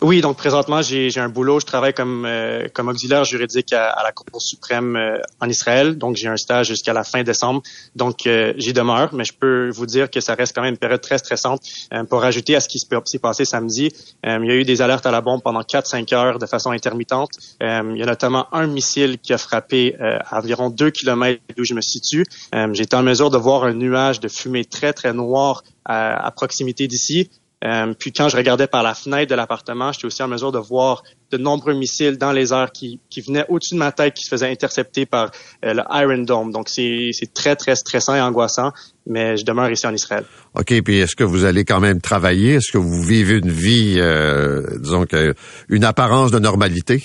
Oui, 0.02 0.22
donc 0.22 0.38
présentement, 0.38 0.80
j'ai 0.80 1.10
un 1.18 1.28
boulot. 1.28 1.60
Je 1.60 1.66
travaille 1.66 1.92
comme, 1.92 2.24
euh, 2.24 2.68
comme 2.72 2.88
auxiliaire 2.88 3.24
juridique 3.24 3.74
à, 3.74 4.02
la 4.02 4.12
Cour 4.12 4.40
suprême 4.40 4.96
euh, 4.96 5.18
en 5.40 5.48
Israël. 5.48 5.98
Donc, 5.98 6.16
j'ai 6.16 6.28
un 6.28 6.38
stage 6.38 6.68
jusqu'à 6.68 6.94
la 6.94 7.04
fin 7.04 7.22
décembre. 7.22 7.62
Donc, 7.96 8.26
euh, 8.26 8.54
j'y 8.56 8.72
demeure, 8.72 9.12
mais 9.12 9.24
je 9.24 9.34
peux 9.34 9.68
vous 9.68 9.84
dire 9.84 10.10
que 10.10 10.20
ça 10.20 10.34
reste 10.34 10.54
quand 10.54 10.62
même 10.62 10.72
une 10.72 10.78
période 10.78 11.02
très 11.02 11.18
stressante. 11.18 11.60
pour 12.08 12.24
ajouter 12.24 12.56
à 12.56 12.60
ce 12.60 12.68
qui 12.68 12.78
s'est 12.78 13.18
passé 13.18 13.44
samedi, 13.44 13.92
il 14.24 14.44
y 14.44 14.50
a 14.50 14.54
eu 14.54 14.64
des 14.64 14.80
alertes 14.80 15.04
à 15.04 15.10
la 15.10 15.20
bombe 15.20 15.42
pendant 15.42 15.60
4-5 15.60 16.14
heures 16.14 16.38
de 16.38 16.46
façon 16.46 16.70
intermittente. 16.70 17.30
il 17.60 17.96
y 17.96 18.02
a 18.02 18.06
notamment 18.06 18.46
un 18.54 18.66
missile 18.66 19.18
qui 19.18 19.32
a 19.32 19.38
frappé 19.38 19.96
à 19.98 20.38
environ 20.38 20.70
2 20.70 20.90
kilomètres 20.90 21.42
d'où 21.56 21.64
je 21.64 21.74
me 21.74 21.80
situe. 21.80 22.24
Été 22.52 22.96
en 22.96 23.02
mesure 23.02 23.30
de 23.30 23.36
voir 23.36 23.64
un 23.64 23.74
nuage 23.74 24.20
de 24.20 24.28
fumée 24.28 24.64
très, 24.64 24.92
très 24.92 25.12
noir 25.12 25.62
à, 25.84 26.26
à 26.26 26.30
proximité 26.30 26.86
d'ici 26.86 27.28
Euh, 27.62 27.92
puis 27.98 28.10
quand 28.12 28.28
je 28.28 28.36
regardais 28.36 28.66
par 28.66 28.82
la 28.82 28.94
fenêtre 28.94 29.30
de 29.30 29.34
l'appartement, 29.34 29.92
j'étais 29.92 30.06
aussi 30.06 30.22
en 30.22 30.28
mesure 30.28 30.50
de 30.50 30.58
voir 30.58 31.02
de 31.30 31.36
nombreux 31.36 31.74
missiles 31.74 32.16
dans 32.16 32.32
les 32.32 32.52
airs 32.54 32.72
qui, 32.72 33.00
qui 33.10 33.20
venaient 33.20 33.44
au-dessus 33.48 33.74
de 33.74 33.78
ma 33.78 33.92
tête, 33.92 34.14
qui 34.14 34.24
se 34.24 34.30
faisaient 34.30 34.50
intercepter 34.50 35.04
par 35.04 35.30
euh, 35.64 35.74
le 35.74 35.82
Iron 35.90 36.22
Dome. 36.22 36.52
Donc 36.52 36.70
c'est 36.70 37.12
très, 37.34 37.56
très 37.56 37.76
stressant 37.76 38.14
et 38.14 38.20
angoissant, 38.20 38.72
mais 39.06 39.36
je 39.36 39.44
demeure 39.44 39.70
ici 39.70 39.86
en 39.86 39.92
Israël. 39.92 40.24
OK, 40.54 40.82
puis 40.82 41.00
est-ce 41.00 41.14
que 41.14 41.24
vous 41.24 41.44
allez 41.44 41.64
quand 41.64 41.80
même 41.80 42.00
travailler? 42.00 42.54
Est-ce 42.54 42.72
que 42.72 42.78
vous 42.78 43.02
vivez 43.02 43.34
une 43.34 43.50
vie, 43.50 43.96
euh, 43.98 44.62
disons 44.78 45.04
que, 45.04 45.34
une 45.68 45.84
apparence 45.84 46.30
de 46.30 46.38
normalité? 46.38 47.04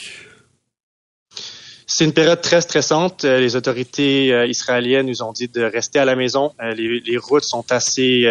C'est 1.87 2.05
une 2.05 2.13
période 2.13 2.41
très 2.41 2.61
stressante. 2.61 3.25
Euh, 3.25 3.39
les 3.39 3.57
autorités 3.57 4.27
israéliennes 4.47 5.07
nous 5.07 5.21
ont 5.21 5.33
dit 5.33 5.49
de 5.49 5.63
rester 5.63 5.99
à 5.99 6.05
la 6.05 6.15
maison. 6.15 6.53
Les, 6.61 7.01
les 7.01 7.17
routes 7.17 7.43
sont 7.43 7.65
assez 7.71 8.25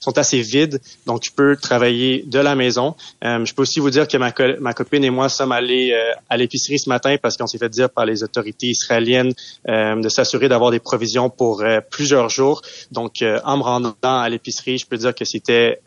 sont 0.00 0.18
assez 0.18 0.40
vides, 0.40 0.80
donc 1.06 1.22
je 1.24 1.30
peux 1.30 1.56
travailler 1.56 2.24
de 2.26 2.38
la 2.38 2.54
maison. 2.54 2.94
je 3.22 3.52
peux 3.54 3.62
aussi 3.62 3.80
vous 3.80 3.90
dire 3.90 4.08
que 4.08 4.16
ma, 4.16 4.32
ma 4.58 4.72
copine 4.72 5.04
et 5.04 5.10
moi 5.10 5.28
sommes 5.28 5.52
allés 5.52 5.94
à 6.28 6.36
l'épicerie 6.36 6.78
ce 6.78 6.88
matin 6.88 7.16
parce 7.20 7.36
qu'on 7.36 7.46
s'est 7.46 7.58
fait 7.58 7.68
dire 7.68 7.90
par 7.90 8.06
les 8.06 8.22
autorités 8.22 8.68
israéliennes 8.68 9.32
de 9.66 10.08
s'assurer 10.08 10.48
d'avoir 10.48 10.70
des 10.70 10.80
provisions 10.80 11.28
pour 11.30 11.62
plusieurs 11.90 12.30
jours. 12.30 12.62
Donc, 12.90 13.22
en 13.44 13.56
me 13.58 13.62
rendant 13.62 13.94
à 14.02 14.28
l'épicerie, 14.28 14.78
je 14.78 14.86
peux 14.86 14.96
dire 14.96 15.14
que 15.14 15.24
c'était 15.24 15.80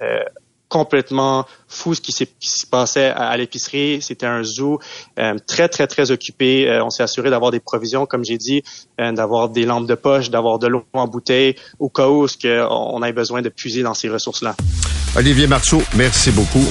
complètement 0.73 1.45
fou 1.67 1.93
ce 1.93 2.01
qui 2.01 2.11
s'est 2.11 2.27
passait 2.71 3.05
à, 3.15 3.37
l'épicerie. 3.37 4.01
C'était 4.01 4.25
un 4.25 4.41
zoo 4.43 4.79
euh, 5.19 5.35
très, 5.45 5.69
très, 5.69 5.85
très 5.85 6.09
occupé. 6.09 6.67
Euh, 6.67 6.83
on 6.83 6.89
s'est 6.89 7.03
assuré 7.03 7.29
d'avoir 7.29 7.51
des 7.51 7.59
provisions, 7.59 8.07
comme 8.07 8.25
j'ai 8.25 8.39
dit, 8.39 8.63
euh, 8.99 9.11
d'avoir 9.11 9.49
des 9.49 9.65
lampes 9.65 9.85
de 9.85 9.93
poche, 9.93 10.31
d'avoir 10.31 10.57
de 10.57 10.65
l'eau 10.65 10.83
en 10.93 11.07
bouteille, 11.07 11.55
au 11.77 11.89
cas 11.89 12.07
où 12.07 12.25
on 12.43 13.03
ait 13.03 13.13
besoin 13.13 13.43
de 13.43 13.49
puiser 13.49 13.83
dans 13.83 13.93
ces 13.93 14.09
ressources-là. 14.09 14.55
Olivier 15.15 15.45
Marceau, 15.45 15.83
merci 15.93 16.31
beaucoup. 16.31 16.65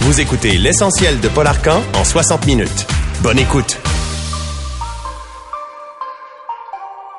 Vous 0.00 0.18
écoutez 0.18 0.56
l'essentiel 0.56 1.20
de 1.20 1.28
Paul 1.28 1.46
Arcan 1.46 1.82
en 1.94 2.04
60 2.04 2.46
minutes. 2.46 2.86
Bonne 3.22 3.38
écoute. 3.38 3.76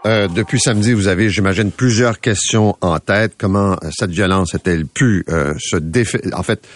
Euh, 0.05 0.27
depuis 0.27 0.59
samedi, 0.59 0.93
vous 0.93 1.07
avez, 1.07 1.29
j'imagine, 1.29 1.71
plusieurs 1.71 2.19
questions 2.19 2.75
en 2.81 2.99
tête. 2.99 3.35
Comment 3.37 3.73
euh, 3.73 3.89
cette 3.97 4.11
violence 4.11 4.53
a-t-elle 4.53 4.85
pu 4.85 5.23
euh, 5.29 5.53
se 5.57 5.77
défaire, 5.77 6.21
en 6.33 6.43
fait, 6.43 6.67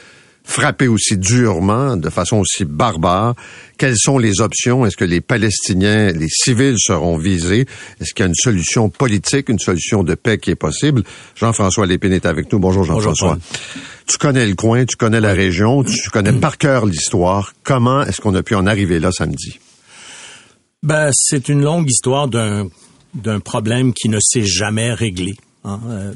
frapper 0.45 0.87
aussi 0.87 1.17
durement, 1.17 1.97
de 1.97 2.09
façon 2.09 2.37
aussi 2.37 2.63
barbare? 2.63 3.35
Quelles 3.77 3.97
sont 3.97 4.17
les 4.17 4.39
options? 4.39 4.85
Est-ce 4.85 4.95
que 4.95 5.03
les 5.03 5.19
Palestiniens, 5.19 6.13
les 6.13 6.29
civils 6.29 6.77
seront 6.77 7.17
visés? 7.17 7.65
Est-ce 7.99 8.13
qu'il 8.13 8.23
y 8.23 8.27
a 8.27 8.29
une 8.29 8.35
solution 8.35 8.89
politique, 8.89 9.49
une 9.49 9.59
solution 9.59 10.03
de 10.03 10.15
paix 10.15 10.37
qui 10.37 10.51
est 10.51 10.55
possible? 10.55 11.03
Jean-François 11.35 11.85
Lépine 11.85 12.13
est 12.13 12.25
avec 12.25 12.49
nous. 12.53 12.59
Bonjour 12.59 12.85
Jean-François. 12.85 13.37
Tu 14.05 14.17
connais 14.17 14.47
le 14.47 14.55
coin, 14.55 14.85
tu 14.85 14.95
connais 14.95 15.19
la 15.19 15.33
région, 15.33 15.83
tu 15.83 16.09
connais 16.11 16.31
par 16.31 16.57
cœur 16.57 16.85
l'histoire. 16.85 17.51
Comment 17.63 18.03
est-ce 18.03 18.21
qu'on 18.21 18.35
a 18.35 18.41
pu 18.41 18.55
en 18.55 18.65
arriver 18.65 18.99
là 18.99 19.11
samedi? 19.11 19.59
Ben, 20.81 21.09
c'est 21.13 21.49
une 21.49 21.61
longue 21.61 21.89
histoire 21.89 22.29
d'un 22.29 22.69
d'un 23.13 23.39
problème 23.39 23.93
qui 23.93 24.09
ne 24.09 24.19
s'est 24.19 24.45
jamais 24.45 24.93
réglé. 24.93 25.33
Hein. 25.63 25.79
Euh, 25.87 26.13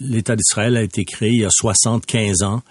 L'État 0.00 0.36
d'Israël 0.36 0.76
a 0.76 0.82
été 0.82 1.04
créé 1.04 1.30
il 1.30 1.40
y 1.40 1.44
a 1.44 1.50
75 1.50 2.42
ans 2.42 2.62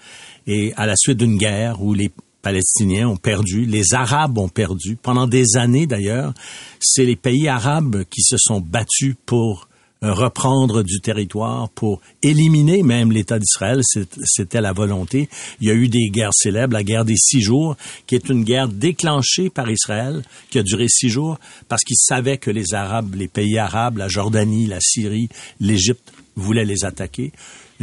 et 0.47 0.74
à 0.78 0.86
la 0.86 0.95
suite 0.95 1.18
d'une 1.18 1.38
guerre 1.38 1.82
où 1.82 1.93
les 1.93 2.12
Palestiniens 2.41 3.08
ont 3.08 3.18
perdu, 3.18 3.66
les 3.66 3.93
Arabes 3.93 4.38
ont 4.38 4.49
perdu. 4.49 4.97
Pendant 5.01 5.28
des 5.28 5.58
années 5.58 5.88
d'ailleurs, 5.88 6.34
c'est 6.80 7.06
les 7.06 7.16
pays 7.16 7.47
arabes 7.47 8.04
qui 8.10 8.22
se 8.22 8.36
sont 8.38 8.62
battus 8.62 9.16
pour 9.26 9.68
reprendre 10.12 10.84
du 10.84 10.99
territoire 10.99 11.70
pour 11.70 12.01
éliminer 12.22 12.84
même 12.84 13.12
l'État 13.12 13.39
d'Israël. 13.39 13.82
C'était 14.24 14.62
la 14.62 14.74
volonté. 14.74 15.30
Il 15.62 15.68
y 15.68 15.72
a 15.72 15.74
eu 15.74 15.88
des 15.88 16.10
guerres 16.10 16.34
célèbres, 16.34 16.74
la 16.74 16.84
guerre 16.84 17.06
des 17.06 17.16
six 17.16 17.41
jours, 17.41 17.78
qui 18.06 18.16
est 18.16 18.30
une 18.30 18.43
guerre 18.43 18.68
déclenchée 18.68 19.49
par 19.49 19.70
Israël, 19.70 20.24
qui 20.49 20.60
a 20.60 20.64
duré 20.64 20.88
six 20.89 21.10
jours, 21.10 21.39
parce 21.70 21.84
qu'ils 21.84 21.97
savaient 21.97 22.38
que 22.38 22.51
les 22.51 22.74
Arabes, 22.74 23.16
les 23.16 23.28
pays 23.28 23.58
arabes, 23.58 23.97
la 23.97 24.08
Jordanie, 24.08 24.68
la 24.68 24.80
Syrie, 24.82 25.30
l'Égypte 25.60 26.14
voulaient 26.36 26.66
les 26.66 26.84
attaquer 26.84 27.32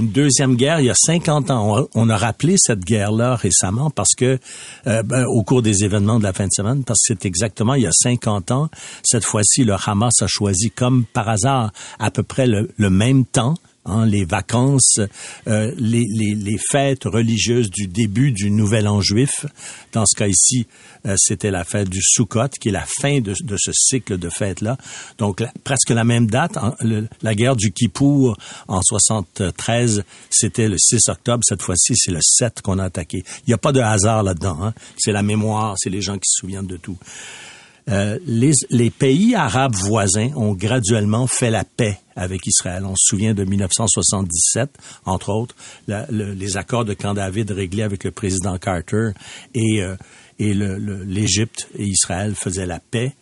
une 0.01 0.11
deuxième 0.11 0.57
guerre 0.57 0.80
il 0.80 0.86
y 0.86 0.90
a 0.90 0.94
50 0.94 1.51
ans. 1.51 1.86
On, 1.94 2.09
a 2.09 2.16
rappelé 2.16 2.57
cette 2.59 2.80
guerre-là 2.80 3.36
récemment 3.36 3.90
parce 3.90 4.14
que, 4.16 4.38
euh, 4.86 5.03
ben, 5.03 5.24
au 5.26 5.42
cours 5.42 5.62
des 5.62 5.84
événements 5.84 6.18
de 6.18 6.24
la 6.24 6.32
fin 6.32 6.46
de 6.46 6.53
semaine, 6.53 6.84
parce 6.84 6.98
que 7.01 7.14
c'est 7.14 7.26
exactement 7.26 7.74
il 7.74 7.82
y 7.82 7.86
a 7.86 7.92
50 7.92 8.51
ans, 8.51 8.68
cette 9.03 9.24
fois-ci, 9.24 9.64
le 9.64 9.74
Hamas 9.74 10.22
a 10.22 10.26
choisi 10.26 10.70
comme 10.70 11.05
par 11.05 11.28
hasard 11.28 11.72
à 11.98 12.11
peu 12.11 12.22
près 12.22 12.46
le 12.46 12.90
même 12.90 13.24
temps 13.24 13.55
Hein, 13.91 14.07
les 14.07 14.24
vacances, 14.24 15.01
euh, 15.49 15.72
les, 15.76 16.05
les, 16.09 16.34
les, 16.34 16.59
fêtes 16.70 17.05
religieuses 17.05 17.70
du 17.70 17.88
début 17.88 18.30
du 18.30 18.51
Nouvel 18.51 18.86
An 18.86 19.01
juif. 19.01 19.47
Dans 19.93 20.05
ce 20.07 20.16
cas 20.16 20.28
ici, 20.28 20.66
euh, 21.07 21.16
c'était 21.18 21.51
la 21.51 21.64
fête 21.64 21.88
du 21.88 22.01
Sukkot, 22.01 22.51
qui 22.61 22.68
est 22.68 22.72
la 22.72 22.86
fin 23.01 23.20
de, 23.20 23.34
ce 23.34 23.72
cycle 23.72 24.16
de 24.16 24.30
fêtes-là. 24.30 24.76
Donc, 25.18 25.43
presque 25.64 25.91
la 25.91 26.05
même 26.05 26.28
date. 26.28 26.57
la 27.22 27.34
guerre 27.34 27.57
du 27.57 27.72
Kippour 27.72 28.36
en 28.68 28.80
73, 28.80 30.05
c'était 30.30 30.68
le 30.68 30.76
6 30.78 31.09
octobre. 31.09 31.43
Cette 31.45 31.62
fois-ci, 31.62 31.95
c'est 31.97 32.12
le 32.12 32.20
7 32.22 32.62
qu'on 32.62 32.78
a 32.78 32.84
attaqué. 32.84 33.24
Il 33.47 33.49
n'y 33.49 33.55
a 33.55 33.59
pas 33.59 33.72
de 33.72 33.80
hasard 33.80 34.22
là-dedans. 34.22 34.59
Hein. 34.62 34.74
C'est 34.97 35.12
la 35.12 35.22
mémoire, 35.22 35.74
c'est 35.78 35.91
les 35.91 36.03
gens 36.03 36.14
qui 36.14 36.28
se 36.28 36.41
souviennent 36.41 36.66
de 36.66 36.76
tout. 36.76 36.99
Euh, 37.91 38.18
les, 38.26 38.53
les, 38.70 38.91
pays 38.91 39.34
arabes 39.34 39.74
voisins 39.74 40.30
ont 40.36 40.53
graduellement 40.53 41.26
fait 41.26 41.51
la 41.51 41.64
paix 41.64 41.99
avec 42.14 42.47
Israël. 42.47 42.84
On 42.84 42.95
se 42.95 43.09
souvient 43.09 43.34
de 43.34 43.45
1977, 43.45 44.70
entre 45.07 45.30
autres, 45.30 45.57
les 45.88 46.57
accords 46.57 46.84
de 46.84 46.95
Camp 46.95 47.14
David 47.14 47.51
réglés 47.51 47.82
avec 47.82 48.05
le 48.05 48.12
président 48.12 48.57
Carter 48.59 49.11
et, 49.55 49.82
euh, 49.82 49.97
et 50.38 50.55
l'Égypte 50.55 51.68
et 51.76 51.84
Israël 51.84 52.34
faisaient 52.36 52.66
la 52.66 52.78
paix. 52.78 53.14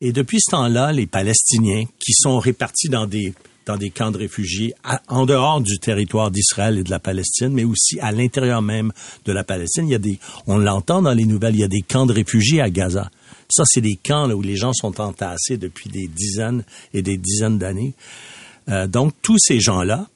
Et 0.00 0.12
depuis 0.12 0.40
ce 0.40 0.50
temps-là, 0.50 0.92
les 0.92 1.06
Palestiniens, 1.06 1.84
qui 1.98 2.12
sont 2.14 2.38
répartis 2.38 2.88
dans 2.88 3.06
des 3.06 3.32
dans 3.66 3.76
des 3.76 3.90
camps 3.90 4.10
de 4.10 4.18
réfugiés 4.18 4.74
en 5.08 5.24
dehors 5.26 5.60
du 5.60 5.78
territoire 5.78 6.30
d'Israël 6.30 6.78
et 6.78 6.82
de 6.82 6.90
la 6.90 6.98
Palestine, 6.98 7.48
mais 7.48 7.64
aussi 7.64 7.98
à 8.00 8.12
l'intérieur 8.12 8.62
même 8.62 8.92
de 9.24 9.32
la 9.32 9.44
Palestine. 9.44 9.88
Il 9.88 9.92
y 9.92 9.94
a 9.94 9.98
des, 9.98 10.18
on 10.46 10.58
l'entend 10.58 11.02
dans 11.02 11.14
les 11.14 11.24
nouvelles, 11.24 11.54
il 11.54 11.60
y 11.60 11.64
a 11.64 11.68
des 11.68 11.80
camps 11.82 12.06
de 12.06 12.12
réfugiés 12.12 12.60
à 12.60 12.70
Gaza. 12.70 13.10
Ça, 13.54 13.62
c'est 13.66 13.80
des 13.80 13.94
camps 13.94 14.28
où 14.32 14.42
les 14.42 14.56
gens 14.56 14.72
sont 14.72 15.00
entassés 15.00 15.58
depuis 15.58 15.88
des 15.88 16.08
dizaines 16.08 16.64
et 16.92 17.02
des 17.02 17.16
dizaines 17.16 17.56
d'années. 17.56 17.94
Euh, 18.68 18.88
donc, 18.88 19.12
tous 19.22 19.38
ces 19.38 19.60
gens-là 19.60 20.08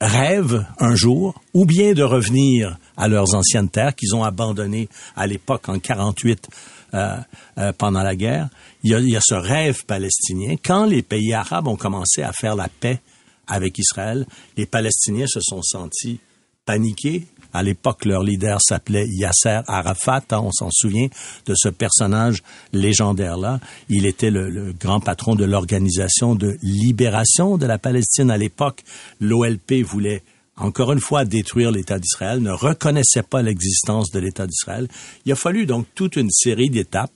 rêvent 0.00 0.64
un 0.78 0.94
jour 0.94 1.42
ou 1.52 1.66
bien 1.66 1.92
de 1.92 2.02
revenir 2.02 2.78
à 2.96 3.08
leurs 3.08 3.34
anciennes 3.34 3.68
terres 3.68 3.94
qu'ils 3.94 4.14
ont 4.14 4.24
abandonnées 4.24 4.88
à 5.14 5.26
l'époque 5.26 5.68
en 5.68 5.78
48 5.78 6.48
euh, 6.94 7.16
euh, 7.58 7.72
pendant 7.76 8.02
la 8.02 8.16
guerre. 8.16 8.48
Il 8.82 8.92
y, 8.92 8.94
a, 8.94 9.00
il 9.00 9.10
y 9.10 9.16
a 9.16 9.20
ce 9.22 9.34
rêve 9.34 9.84
palestinien. 9.84 10.56
Quand 10.64 10.86
les 10.86 11.02
pays 11.02 11.34
arabes 11.34 11.68
ont 11.68 11.76
commencé 11.76 12.22
à 12.22 12.32
faire 12.32 12.56
la 12.56 12.68
paix 12.68 13.00
avec 13.46 13.78
Israël, 13.78 14.26
les 14.56 14.64
Palestiniens 14.64 15.26
se 15.26 15.40
sont 15.42 15.60
sentis 15.60 16.18
paniqués, 16.64 17.26
à 17.56 17.62
l'époque, 17.62 18.04
leur 18.04 18.22
leader 18.22 18.60
s'appelait 18.60 19.06
Yasser 19.08 19.60
Arafat. 19.66 20.22
Hein, 20.30 20.40
on 20.42 20.52
s'en 20.52 20.68
souvient 20.70 21.08
de 21.46 21.54
ce 21.56 21.68
personnage 21.68 22.42
légendaire-là. 22.72 23.60
Il 23.88 24.06
était 24.06 24.30
le, 24.30 24.74
grand 24.78 25.00
patron 25.00 25.34
de 25.34 25.44
l'organisation 25.44 26.34
de 26.34 26.56
libération 26.62 27.56
de 27.56 27.66
la 27.66 27.78
Palestine 27.78 28.30
à 28.30 28.36
l'époque. 28.36 28.82
L'OLP 29.20 29.82
voulait 29.82 30.22
encore 30.58 30.92
une 30.92 31.00
fois 31.00 31.24
détruire 31.24 31.70
l'État 31.70 31.98
d'Israël, 31.98 32.40
ne 32.40 32.50
reconnaissait 32.50 33.22
pas 33.22 33.42
l'existence 33.42 34.10
de 34.10 34.18
l'État 34.18 34.46
d'Israël. 34.46 34.88
Il 35.26 35.32
a 35.32 35.36
fallu 35.36 35.66
donc 35.66 35.86
toute 35.94 36.16
une 36.16 36.30
série 36.30 36.70
d'étapes. 36.70 37.12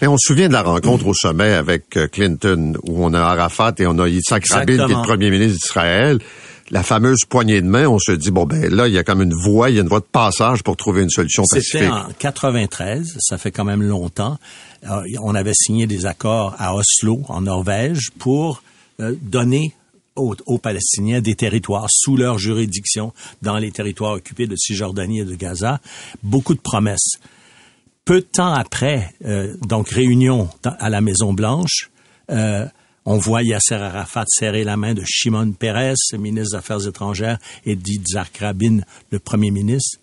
Mais 0.00 0.06
on 0.06 0.16
se 0.16 0.28
souvient 0.28 0.46
de 0.46 0.52
la 0.52 0.62
rencontre 0.62 1.06
au 1.06 1.14
sommet 1.14 1.54
avec 1.54 1.96
euh, 1.96 2.06
Clinton, 2.06 2.74
où 2.84 3.04
on 3.04 3.12
a 3.12 3.20
Arafat 3.20 3.74
et 3.78 3.86
on 3.86 3.98
a 3.98 4.08
Yitzhak 4.08 4.46
Rabin, 4.46 4.86
qui 4.86 4.92
est 4.92 4.96
le 4.96 5.02
premier 5.02 5.30
ministre 5.30 5.58
d'Israël 5.60 6.20
la 6.70 6.82
fameuse 6.82 7.24
poignée 7.28 7.60
de 7.60 7.66
main, 7.66 7.86
on 7.86 7.98
se 7.98 8.12
dit, 8.12 8.30
bon, 8.30 8.46
ben 8.46 8.72
là, 8.72 8.88
il 8.88 8.94
y 8.94 8.98
a 8.98 9.04
comme 9.04 9.22
une 9.22 9.34
voie, 9.34 9.70
il 9.70 9.76
y 9.76 9.78
a 9.78 9.82
une 9.82 9.88
voie 9.88 10.00
de 10.00 10.04
passage 10.04 10.62
pour 10.62 10.76
trouver 10.76 11.02
une 11.02 11.10
solution 11.10 11.44
pacifique. 11.48 11.80
C'était 11.80 11.88
en 11.88 12.08
93, 12.18 13.16
ça 13.20 13.38
fait 13.38 13.50
quand 13.50 13.64
même 13.64 13.82
longtemps. 13.82 14.38
Euh, 14.84 15.02
on 15.22 15.34
avait 15.34 15.54
signé 15.54 15.86
des 15.86 16.06
accords 16.06 16.54
à 16.58 16.74
Oslo, 16.74 17.22
en 17.28 17.42
Norvège, 17.42 18.10
pour 18.18 18.62
euh, 19.00 19.14
donner 19.20 19.74
aux, 20.16 20.36
aux, 20.46 20.58
Palestiniens 20.58 21.20
des 21.20 21.34
territoires 21.34 21.86
sous 21.90 22.16
leur 22.16 22.38
juridiction 22.38 23.12
dans 23.42 23.58
les 23.58 23.72
territoires 23.72 24.12
occupés 24.12 24.46
de 24.46 24.56
Cisjordanie 24.56 25.20
et 25.20 25.24
de 25.24 25.34
Gaza. 25.34 25.80
Beaucoup 26.22 26.54
de 26.54 26.60
promesses. 26.60 27.18
Peu 28.04 28.20
de 28.20 28.26
temps 28.26 28.52
après, 28.52 29.14
euh, 29.24 29.54
donc 29.62 29.88
réunion 29.88 30.48
à 30.62 30.90
la 30.90 31.00
Maison 31.00 31.32
Blanche, 31.32 31.90
on 33.04 33.18
voit 33.18 33.42
Yasser 33.42 33.74
Arafat 33.74 34.24
serrer 34.28 34.64
la 34.64 34.76
main 34.76 34.94
de 34.94 35.02
Shimon 35.04 35.52
Peres, 35.52 35.94
ministre 36.18 36.52
des 36.52 36.56
Affaires 36.56 36.86
étrangères, 36.86 37.38
et 37.64 37.76
d'Itzhak 37.76 38.38
Rabin, 38.38 38.80
le 39.10 39.18
premier 39.18 39.50
ministre. 39.50 39.98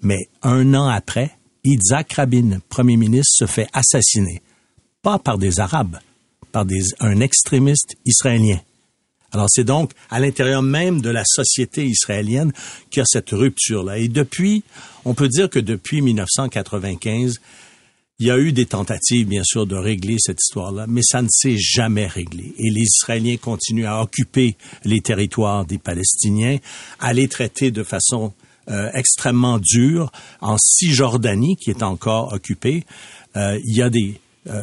Mais 0.00 0.28
un 0.42 0.74
an 0.74 0.88
après, 0.88 1.30
Yitzhak 1.64 2.12
Rabin, 2.14 2.60
premier 2.68 2.96
ministre, 2.96 3.32
se 3.36 3.46
fait 3.46 3.68
assassiner. 3.72 4.42
Pas 5.02 5.18
par 5.18 5.38
des 5.38 5.60
Arabes, 5.60 5.98
par 6.50 6.64
des, 6.64 6.82
un 7.00 7.20
extrémiste 7.20 7.94
israélien. 8.04 8.60
Alors 9.32 9.46
c'est 9.48 9.64
donc 9.64 9.92
à 10.10 10.20
l'intérieur 10.20 10.62
même 10.62 11.00
de 11.00 11.08
la 11.08 11.24
société 11.24 11.86
israélienne 11.86 12.52
qu'il 12.90 13.00
y 13.00 13.02
a 13.02 13.06
cette 13.06 13.30
rupture-là. 13.30 13.98
Et 13.98 14.08
depuis, 14.08 14.62
on 15.04 15.14
peut 15.14 15.28
dire 15.28 15.48
que 15.48 15.58
depuis 15.58 16.02
1995, 16.02 17.40
il 18.18 18.26
y 18.26 18.30
a 18.30 18.38
eu 18.38 18.52
des 18.52 18.66
tentatives, 18.66 19.26
bien 19.26 19.42
sûr, 19.44 19.66
de 19.66 19.74
régler 19.74 20.16
cette 20.18 20.38
histoire-là, 20.40 20.86
mais 20.88 21.02
ça 21.02 21.22
ne 21.22 21.28
s'est 21.28 21.56
jamais 21.58 22.06
réglé. 22.06 22.54
Et 22.58 22.70
les 22.70 22.82
Israéliens 22.82 23.36
continuent 23.36 23.86
à 23.86 24.00
occuper 24.00 24.56
les 24.84 25.00
territoires 25.00 25.64
des 25.64 25.78
Palestiniens, 25.78 26.58
à 27.00 27.12
les 27.12 27.26
traiter 27.26 27.70
de 27.70 27.82
façon 27.82 28.32
euh, 28.70 28.90
extrêmement 28.94 29.58
dure. 29.58 30.12
En 30.40 30.56
Cisjordanie, 30.56 31.56
qui 31.56 31.70
est 31.70 31.82
encore 31.82 32.32
occupée, 32.32 32.84
euh, 33.36 33.58
il 33.64 33.76
y 33.76 33.82
a 33.82 33.90
des 33.90 34.20
euh, 34.48 34.62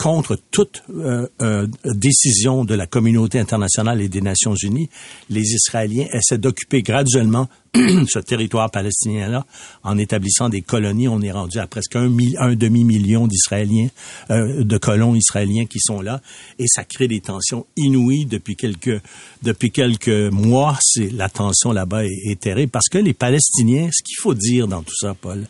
contre 0.00 0.38
toute 0.50 0.82
euh, 0.88 1.26
euh, 1.42 1.66
décision 1.84 2.64
de 2.64 2.74
la 2.74 2.86
communauté 2.86 3.38
internationale 3.38 4.00
et 4.00 4.08
des 4.08 4.22
Nations 4.22 4.54
Unies, 4.54 4.88
les 5.28 5.42
Israéliens 5.42 6.06
essaient 6.14 6.38
d'occuper 6.38 6.80
graduellement 6.80 7.50
ce 7.74 8.18
territoire 8.18 8.70
palestinien-là 8.70 9.44
en 9.82 9.98
établissant 9.98 10.48
des 10.48 10.62
colonies. 10.62 11.06
On 11.06 11.20
est 11.20 11.30
rendu 11.30 11.58
à 11.58 11.66
presque 11.66 11.96
un, 11.96 12.10
un 12.38 12.54
demi-million 12.54 13.26
d'Israéliens, 13.26 13.88
de 14.30 14.78
colons 14.78 15.14
israéliens 15.14 15.66
qui 15.66 15.78
sont 15.78 16.00
là, 16.00 16.22
et 16.58 16.66
ça 16.66 16.84
crée 16.84 17.06
des 17.06 17.20
tensions 17.20 17.66
inouïes 17.76 18.24
depuis 18.24 18.56
quelques 18.56 19.02
depuis 19.42 19.70
quelques 19.70 20.32
mois. 20.32 20.78
C'est 20.80 21.10
la 21.12 21.28
tension 21.28 21.72
là-bas 21.72 22.06
est, 22.06 22.30
est 22.30 22.40
terrible 22.40 22.72
parce 22.72 22.88
que 22.88 22.98
les 22.98 23.14
Palestiniens, 23.14 23.90
ce 23.92 24.02
qu'il 24.02 24.16
faut 24.18 24.34
dire 24.34 24.66
dans 24.66 24.82
tout 24.82 24.96
ça, 24.98 25.14
Paul, 25.14 25.46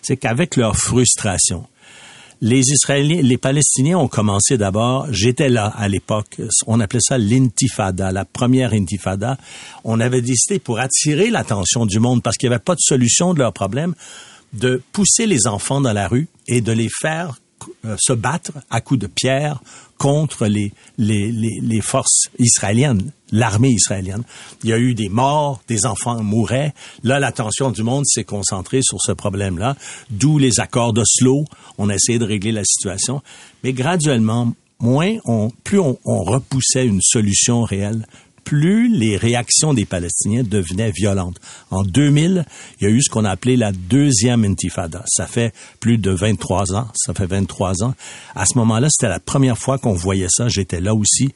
c'est 0.00 0.16
qu'avec 0.16 0.56
leur 0.56 0.76
frustration, 0.76 1.66
les 2.40 2.70
Israéliens, 2.70 3.20
les 3.22 3.36
Palestiniens 3.36 3.98
ont 3.98 4.08
commencé 4.08 4.56
d'abord, 4.56 5.06
j'étais 5.10 5.48
là 5.48 5.66
à 5.76 5.88
l'époque, 5.88 6.40
on 6.66 6.80
appelait 6.80 7.00
ça 7.00 7.18
l'intifada, 7.18 8.12
la 8.12 8.24
première 8.24 8.72
intifada. 8.72 9.36
On 9.84 10.00
avait 10.00 10.22
décidé 10.22 10.58
pour 10.58 10.80
attirer 10.80 11.30
l'attention 11.30 11.84
du 11.84 11.98
monde 11.98 12.22
parce 12.22 12.36
qu'il 12.36 12.48
n'y 12.48 12.54
avait 12.54 12.64
pas 12.64 12.74
de 12.74 12.80
solution 12.80 13.34
de 13.34 13.40
leur 13.40 13.52
problème, 13.52 13.94
de 14.54 14.82
pousser 14.92 15.26
les 15.26 15.46
enfants 15.46 15.80
dans 15.80 15.92
la 15.92 16.08
rue 16.08 16.28
et 16.48 16.60
de 16.60 16.72
les 16.72 16.88
faire 16.88 17.38
se 17.98 18.12
battre 18.12 18.52
à 18.70 18.80
coups 18.80 19.00
de 19.00 19.06
pierre 19.06 19.62
contre 19.98 20.46
les, 20.46 20.72
les, 20.96 21.30
les, 21.30 21.58
les 21.60 21.80
forces 21.80 22.30
israéliennes, 22.38 23.12
l'armée 23.32 23.68
israélienne. 23.68 24.22
Il 24.64 24.70
y 24.70 24.72
a 24.72 24.78
eu 24.78 24.94
des 24.94 25.08
morts, 25.10 25.60
des 25.68 25.84
enfants 25.84 26.22
mouraient. 26.22 26.72
Là, 27.02 27.20
l'attention 27.20 27.70
du 27.70 27.82
monde 27.82 28.06
s'est 28.06 28.24
concentrée 28.24 28.80
sur 28.82 29.00
ce 29.00 29.12
problème-là, 29.12 29.76
d'où 30.10 30.38
les 30.38 30.58
accords 30.58 30.94
d'Oslo. 30.94 31.44
On 31.76 31.90
a 31.90 31.94
essayé 31.94 32.18
de 32.18 32.24
régler 32.24 32.52
la 32.52 32.64
situation. 32.64 33.22
Mais 33.62 33.74
graduellement, 33.74 34.54
moins 34.78 35.16
on, 35.26 35.50
plus 35.64 35.80
on 35.80 35.98
repoussait 36.04 36.86
une 36.86 37.02
solution 37.02 37.62
réelle, 37.62 38.06
plus 38.44 38.88
les 38.88 39.16
réactions 39.16 39.74
des 39.74 39.84
Palestiniens 39.84 40.42
devenaient 40.42 40.90
violentes. 40.90 41.40
En 41.70 41.82
2000, 41.82 42.44
il 42.80 42.84
y 42.84 42.86
a 42.86 42.90
eu 42.90 43.02
ce 43.02 43.10
qu'on 43.10 43.24
a 43.24 43.30
appelé 43.30 43.56
la 43.56 43.72
deuxième 43.72 44.44
intifada. 44.44 45.04
Ça 45.06 45.26
fait 45.26 45.54
plus 45.78 45.98
de 45.98 46.10
23 46.10 46.74
ans. 46.74 46.88
Ça 46.94 47.14
fait 47.14 47.26
23 47.26 47.84
ans. 47.84 47.94
À 48.34 48.46
ce 48.46 48.58
moment-là, 48.58 48.88
c'était 48.90 49.08
la 49.08 49.20
première 49.20 49.58
fois 49.58 49.78
qu'on 49.78 49.94
voyait 49.94 50.28
ça. 50.28 50.48
J'étais 50.48 50.80
là 50.80 50.94
aussi. 50.94 51.34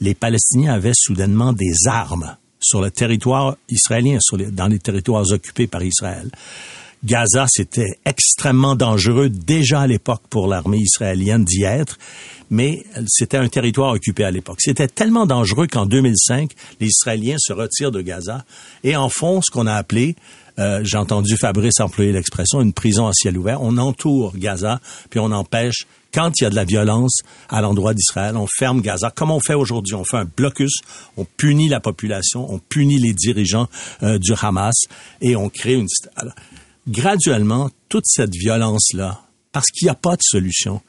Les 0.00 0.14
Palestiniens 0.14 0.74
avaient 0.74 0.92
soudainement 0.94 1.52
des 1.52 1.74
armes 1.86 2.36
sur 2.60 2.80
le 2.80 2.90
territoire 2.90 3.56
israélien, 3.68 4.18
dans 4.52 4.66
les 4.66 4.78
territoires 4.78 5.30
occupés 5.30 5.66
par 5.66 5.82
Israël. 5.82 6.30
Gaza, 7.04 7.46
c'était 7.48 7.98
extrêmement 8.04 8.74
dangereux 8.74 9.28
déjà 9.28 9.82
à 9.82 9.86
l'époque 9.86 10.22
pour 10.30 10.48
l'armée 10.48 10.78
israélienne 10.78 11.44
d'y 11.44 11.62
être, 11.62 11.98
mais 12.50 12.84
c'était 13.06 13.36
un 13.36 13.48
territoire 13.48 13.92
occupé 13.92 14.24
à 14.24 14.30
l'époque. 14.30 14.58
C'était 14.60 14.88
tellement 14.88 15.26
dangereux 15.26 15.66
qu'en 15.66 15.86
2005, 15.86 16.50
les 16.80 16.88
Israéliens 16.88 17.36
se 17.38 17.52
retirent 17.52 17.92
de 17.92 18.00
Gaza 18.00 18.44
et 18.82 18.96
en 18.96 19.08
font 19.08 19.40
ce 19.42 19.50
qu'on 19.50 19.66
a 19.66 19.74
appelé 19.74 20.16
euh, 20.58 20.80
j'ai 20.82 20.96
entendu 20.96 21.36
Fabrice 21.36 21.80
employer 21.80 22.12
l'expression, 22.12 22.60
une 22.60 22.72
prison 22.72 23.06
à 23.06 23.12
ciel 23.12 23.38
ouvert. 23.38 23.62
On 23.62 23.78
entoure 23.78 24.36
Gaza, 24.36 24.80
puis 25.08 25.20
on 25.20 25.30
empêche, 25.30 25.86
quand 26.12 26.32
il 26.40 26.44
y 26.44 26.46
a 26.46 26.50
de 26.50 26.56
la 26.56 26.64
violence 26.64 27.20
à 27.48 27.60
l'endroit 27.60 27.94
d'Israël, 27.94 28.36
on 28.36 28.46
ferme 28.46 28.80
Gaza, 28.80 29.10
comme 29.10 29.30
on 29.30 29.40
fait 29.40 29.54
aujourd'hui. 29.54 29.94
On 29.94 30.04
fait 30.04 30.16
un 30.16 30.24
blocus, 30.36 30.80
on 31.16 31.24
punit 31.24 31.68
la 31.68 31.80
population, 31.80 32.52
on 32.52 32.58
punit 32.58 32.98
les 32.98 33.12
dirigeants 33.12 33.68
euh, 34.02 34.18
du 34.18 34.32
Hamas, 34.40 34.74
et 35.20 35.36
on 35.36 35.48
crée 35.48 35.74
une... 35.74 35.86
graduellement, 36.88 37.70
toute 37.88 38.06
cette 38.06 38.34
violence-là, 38.34 39.22
parce 39.52 39.66
qu'il 39.66 39.86
n'y 39.86 39.90
a 39.90 39.94
pas 39.94 40.16
de 40.16 40.22
solution, 40.22 40.80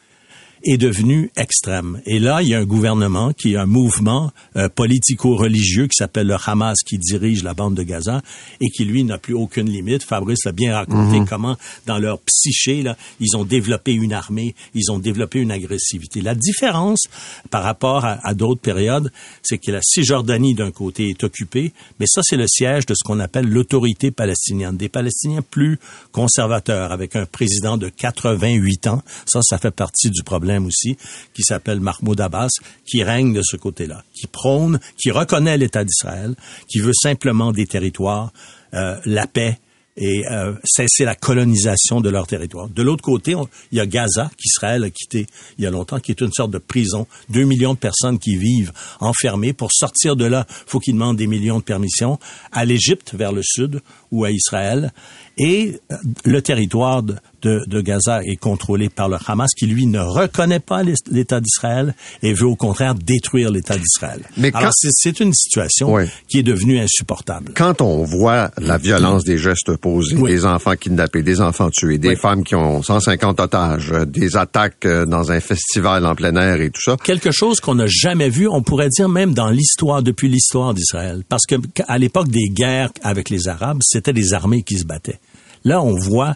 est 0.63 0.77
devenue 0.77 1.31
extrême. 1.37 2.01
Et 2.05 2.19
là, 2.19 2.41
il 2.41 2.49
y 2.49 2.53
a 2.53 2.59
un 2.59 2.65
gouvernement 2.65 3.31
qui 3.33 3.53
est 3.53 3.57
un 3.57 3.65
mouvement 3.65 4.31
euh, 4.55 4.67
politico-religieux 4.69 5.87
qui 5.87 5.95
s'appelle 5.95 6.27
le 6.27 6.35
Hamas 6.45 6.77
qui 6.85 6.97
dirige 6.97 7.43
la 7.43 7.53
bande 7.53 7.75
de 7.75 7.83
Gaza 7.83 8.21
et 8.59 8.69
qui, 8.69 8.83
lui, 8.85 9.03
n'a 9.03 9.17
plus 9.17 9.33
aucune 9.33 9.69
limite. 9.69 10.03
Fabrice 10.03 10.45
l'a 10.45 10.51
bien 10.51 10.73
raconté 10.75 11.19
Mhm. 11.19 11.27
comment, 11.27 11.55
dans 11.85 11.97
leur 11.97 12.19
psyché, 12.19 12.81
là, 12.83 12.97
ils 13.19 13.37
ont 13.37 13.45
développé 13.45 13.93
une 13.93 14.11
armée, 14.13 14.55
ils 14.73 14.91
ont 14.91 14.99
développé 14.99 15.39
une 15.39 15.51
agressivité. 15.51 16.21
La 16.21 16.35
différence 16.35 17.07
par 17.49 17.63
rapport 17.63 18.03
à, 18.05 18.19
à 18.27 18.33
d'autres 18.33 18.61
périodes, 18.61 19.11
c'est 19.43 19.57
que 19.57 19.71
la 19.71 19.81
Cisjordanie, 19.81 20.55
d'un 20.55 20.71
côté, 20.71 21.09
est 21.09 21.23
occupée, 21.23 21.71
mais 21.99 22.05
ça, 22.07 22.21
c'est 22.23 22.37
le 22.37 22.47
siège 22.47 22.85
de 22.85 22.93
ce 22.93 23.03
qu'on 23.05 23.19
appelle 23.19 23.47
l'autorité 23.47 24.11
palestinienne. 24.11 24.75
Des 24.77 24.89
Palestiniens 24.89 25.41
plus 25.41 25.79
conservateurs, 26.11 26.91
avec 26.91 27.15
un 27.15 27.25
président 27.25 27.77
de 27.77 27.87
88 27.89 28.87
ans. 28.87 29.01
Ça, 29.25 29.39
ça 29.41 29.57
fait 29.57 29.71
partie 29.71 30.09
du 30.09 30.23
problème 30.23 30.48
aussi, 30.57 30.97
qui 31.33 31.43
s'appelle 31.43 31.79
Mahmoud 31.79 32.19
Abbas, 32.19 32.49
qui 32.85 33.03
règne 33.03 33.33
de 33.33 33.41
ce 33.43 33.57
côté-là, 33.57 34.03
qui 34.13 34.27
prône, 34.27 34.79
qui 34.97 35.11
reconnaît 35.11 35.57
l'État 35.57 35.83
d'Israël, 35.83 36.35
qui 36.67 36.79
veut 36.79 36.93
simplement 36.93 37.51
des 37.51 37.67
territoires, 37.67 38.31
euh, 38.73 38.99
la 39.05 39.27
paix 39.27 39.59
et 39.99 40.25
euh, 40.31 40.53
cesser 40.63 41.03
la 41.03 41.13
colonisation 41.13 41.99
de 41.99 42.09
leur 42.09 42.25
territoire. 42.25 42.69
De 42.69 42.81
l'autre 42.81 43.03
côté, 43.03 43.35
il 43.71 43.77
y 43.77 43.81
a 43.81 43.85
Gaza, 43.85 44.31
qu'Israël 44.37 44.85
a 44.85 44.89
quitté 44.89 45.27
il 45.57 45.65
y 45.65 45.67
a 45.67 45.71
longtemps, 45.71 45.99
qui 45.99 46.11
est 46.11 46.21
une 46.21 46.31
sorte 46.31 46.51
de 46.51 46.57
prison. 46.57 47.05
Deux 47.29 47.43
millions 47.43 47.73
de 47.73 47.79
personnes 47.79 48.17
qui 48.17 48.37
vivent 48.37 48.71
enfermées. 49.01 49.51
Pour 49.51 49.71
sortir 49.73 50.15
de 50.15 50.25
là, 50.25 50.47
faut 50.49 50.79
qu'ils 50.79 50.93
demandent 50.93 51.17
des 51.17 51.27
millions 51.27 51.59
de 51.59 51.63
permissions 51.63 52.17
à 52.51 52.63
l'Égypte, 52.63 53.13
vers 53.13 53.33
le 53.33 53.41
sud, 53.43 53.81
ou 54.11 54.23
à 54.23 54.31
Israël. 54.31 54.93
Et 55.39 55.79
euh, 55.91 55.95
le 56.25 56.41
territoire 56.41 57.01
de, 57.01 57.15
de, 57.41 57.61
de 57.67 57.81
Gaza 57.81 58.21
est 58.25 58.35
contrôlé 58.35 58.89
par 58.89 59.07
le 59.07 59.15
Hamas, 59.25 59.49
qui 59.57 59.65
lui 59.67 59.85
ne 59.85 59.99
reconnaît 59.99 60.59
pas 60.59 60.83
l'Es- 60.83 61.01
l'État 61.09 61.39
d'Israël 61.39 61.95
et 62.21 62.33
veut 62.33 62.45
au 62.47 62.57
contraire 62.57 62.93
détruire 62.95 63.49
l'État 63.49 63.77
d'Israël. 63.77 64.21
Mais 64.37 64.51
Alors 64.53 64.69
quand- 64.69 64.71
c'est- 64.75 64.89
c'est 64.91 65.19
une 65.21 65.33
situation 65.33 65.93
Oui. 65.93 66.03
qui 66.27 66.39
est 66.39 66.43
devenue 66.43 66.79
insupportable. 66.79 67.53
Quand 67.55 67.81
on 67.81 68.03
voit 68.03 68.51
la 68.59 68.77
violence 68.77 69.23
des 69.23 69.37
gestes 69.37 69.75
posés, 69.77 70.17
Oui. 70.17 70.29
des 70.31 70.45
enfants 70.45 70.75
kidnappés, 70.75 71.23
des 71.23 71.39
enfants 71.39 71.69
tués, 71.69 71.97
des 71.97 72.09
Oui. 72.09 72.15
femmes 72.17 72.43
qui 72.43 72.55
ont 72.55 72.83
150 72.83 73.39
otages, 73.39 73.91
euh, 73.93 74.05
des 74.05 74.35
attaques 74.35 74.85
euh, 74.85 75.05
dans 75.05 75.31
un 75.31 75.39
festival 75.39 76.05
en 76.05 76.15
plein 76.15 76.35
air 76.35 76.59
et 76.59 76.69
tout 76.69 76.81
ça, 76.81 76.97
quelque 77.01 77.31
chose 77.31 77.61
qu'on 77.61 77.75
n'a 77.75 77.87
jamais 77.87 78.29
vu, 78.29 78.47
on 78.49 78.61
pourrait 78.61 78.89
dire 78.89 79.07
même 79.07 79.33
dans 79.33 79.49
l'histoire, 79.49 80.03
depuis 80.03 80.27
l'histoire 80.27 80.73
d'Israël. 80.73 81.23
Parce 81.29 81.45
que 81.45 81.55
à 81.87 81.97
l'époque 81.97 82.27
des 82.27 82.49
guerres 82.49 82.91
avec 83.03 83.29
les 83.29 83.47
Arabes, 83.47 83.79
c'était 83.81 84.11
des 84.13 84.33
armées 84.33 84.63
qui 84.63 84.77
se 84.77 84.83
battaient. 84.85 85.19
Là, 85.63 85.81
on 85.81 85.95
voit 85.95 86.35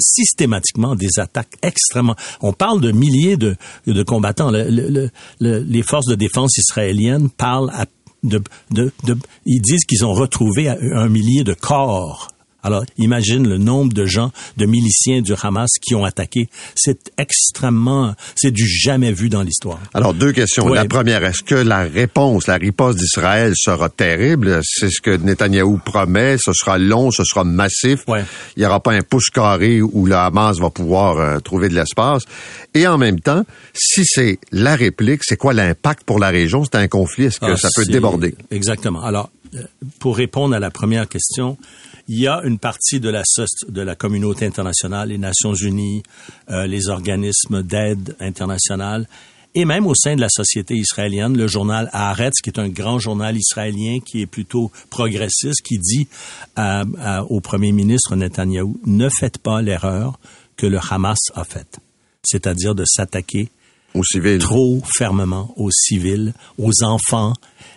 systématiquement 0.00 0.94
des 0.94 1.18
attaques 1.18 1.56
extrêmement. 1.62 2.16
On 2.40 2.52
parle 2.52 2.80
de 2.80 2.90
milliers 2.92 3.36
de, 3.36 3.56
combattants. 4.04 4.50
Le- 4.50 4.68
le- 4.70 4.88
le- 4.88 5.10
le- 5.40 5.58
les 5.60 5.82
forces 5.82 6.06
de 6.06 6.14
défense 6.14 6.56
israéliennes 6.56 7.28
parlent 7.30 7.70
de- 8.22 8.42
ils 9.44 9.60
disent 9.60 9.84
qu'ils 9.84 10.04
ont 10.06 10.14
retrouvé 10.14 10.68
un 10.68 11.08
millier 11.08 11.44
de 11.44 11.52
corps. 11.54 12.28
Alors, 12.64 12.84
imagine 12.98 13.46
le 13.48 13.58
nombre 13.58 13.92
de 13.92 14.06
gens, 14.06 14.32
de 14.56 14.66
miliciens 14.66 15.20
du 15.20 15.34
Hamas 15.40 15.70
qui 15.80 15.94
ont 15.94 16.04
attaqué. 16.04 16.48
C'est 16.74 17.12
extrêmement, 17.18 18.14
c'est 18.34 18.50
du 18.50 18.66
jamais 18.66 19.12
vu 19.12 19.28
dans 19.28 19.42
l'histoire. 19.42 19.78
Alors, 19.92 20.14
deux 20.14 20.32
questions. 20.32 20.66
La 20.68 20.86
première, 20.86 21.22
est-ce 21.24 21.42
que 21.42 21.54
la 21.54 21.82
réponse, 21.82 22.46
la 22.46 22.56
riposte 22.56 22.98
d'Israël 22.98 23.52
sera 23.54 23.88
terrible? 23.90 24.60
C'est 24.64 24.90
ce 24.90 25.00
que 25.00 25.16
Netanyahou 25.16 25.78
promet. 25.84 26.36
Ce 26.38 26.52
sera 26.52 26.78
long, 26.78 27.10
ce 27.10 27.22
sera 27.24 27.44
massif. 27.44 28.04
Il 28.08 28.60
n'y 28.60 28.66
aura 28.66 28.80
pas 28.80 28.92
un 28.92 29.02
pouce 29.02 29.28
carré 29.30 29.82
où 29.82 30.06
le 30.06 30.14
Hamas 30.16 30.58
va 30.58 30.70
pouvoir 30.70 31.18
euh, 31.18 31.38
trouver 31.40 31.68
de 31.68 31.74
l'espace. 31.74 32.22
Et 32.72 32.86
en 32.86 32.96
même 32.98 33.20
temps, 33.20 33.44
si 33.74 34.04
c'est 34.04 34.38
la 34.52 34.74
réplique, 34.74 35.20
c'est 35.22 35.36
quoi 35.36 35.52
l'impact 35.52 36.04
pour 36.04 36.18
la 36.18 36.30
région? 36.30 36.64
C'est 36.64 36.76
un 36.76 36.88
conflit. 36.88 37.26
Est-ce 37.26 37.40
que 37.40 37.52
Ah, 37.52 37.56
ça 37.56 37.68
peut 37.76 37.84
déborder? 37.84 38.34
Exactement. 38.50 39.02
Alors, 39.02 39.30
euh, 39.54 39.62
pour 39.98 40.16
répondre 40.16 40.54
à 40.54 40.58
la 40.58 40.70
première 40.70 41.08
question, 41.08 41.58
il 42.08 42.20
y 42.20 42.26
a 42.28 42.42
une 42.44 42.58
partie 42.58 43.00
de 43.00 43.08
la, 43.08 43.22
de 43.68 43.80
la 43.80 43.94
communauté 43.94 44.44
internationale, 44.46 45.08
les 45.08 45.18
Nations 45.18 45.54
Unies, 45.54 46.02
euh, 46.50 46.66
les 46.66 46.88
organismes 46.88 47.62
d'aide 47.62 48.14
internationale, 48.20 49.06
et 49.56 49.64
même 49.64 49.86
au 49.86 49.94
sein 49.94 50.16
de 50.16 50.20
la 50.20 50.28
société 50.28 50.74
israélienne, 50.74 51.36
le 51.36 51.46
journal 51.46 51.88
Haaretz, 51.92 52.40
qui 52.42 52.50
est 52.50 52.58
un 52.58 52.68
grand 52.68 52.98
journal 52.98 53.36
israélien 53.36 54.00
qui 54.04 54.20
est 54.20 54.26
plutôt 54.26 54.72
progressiste, 54.90 55.62
qui 55.62 55.78
dit 55.78 56.08
à- 56.56 56.84
à- 56.98 57.22
au 57.24 57.40
premier 57.40 57.70
ministre 57.72 58.16
Netanyahou, 58.16 58.80
ne 58.84 59.08
faites 59.08 59.38
pas 59.38 59.62
l'erreur 59.62 60.18
que 60.56 60.66
le 60.66 60.78
Hamas 60.90 61.18
a 61.34 61.44
faite, 61.44 61.78
c'est-à-dire 62.24 62.74
de 62.74 62.84
s'attaquer 62.84 63.48
aux 63.94 64.02
civils. 64.02 64.38
trop 64.40 64.82
fermement 64.98 65.54
aux 65.56 65.70
civils, 65.70 66.34
aux 66.58 66.82
enfants. 66.82 67.32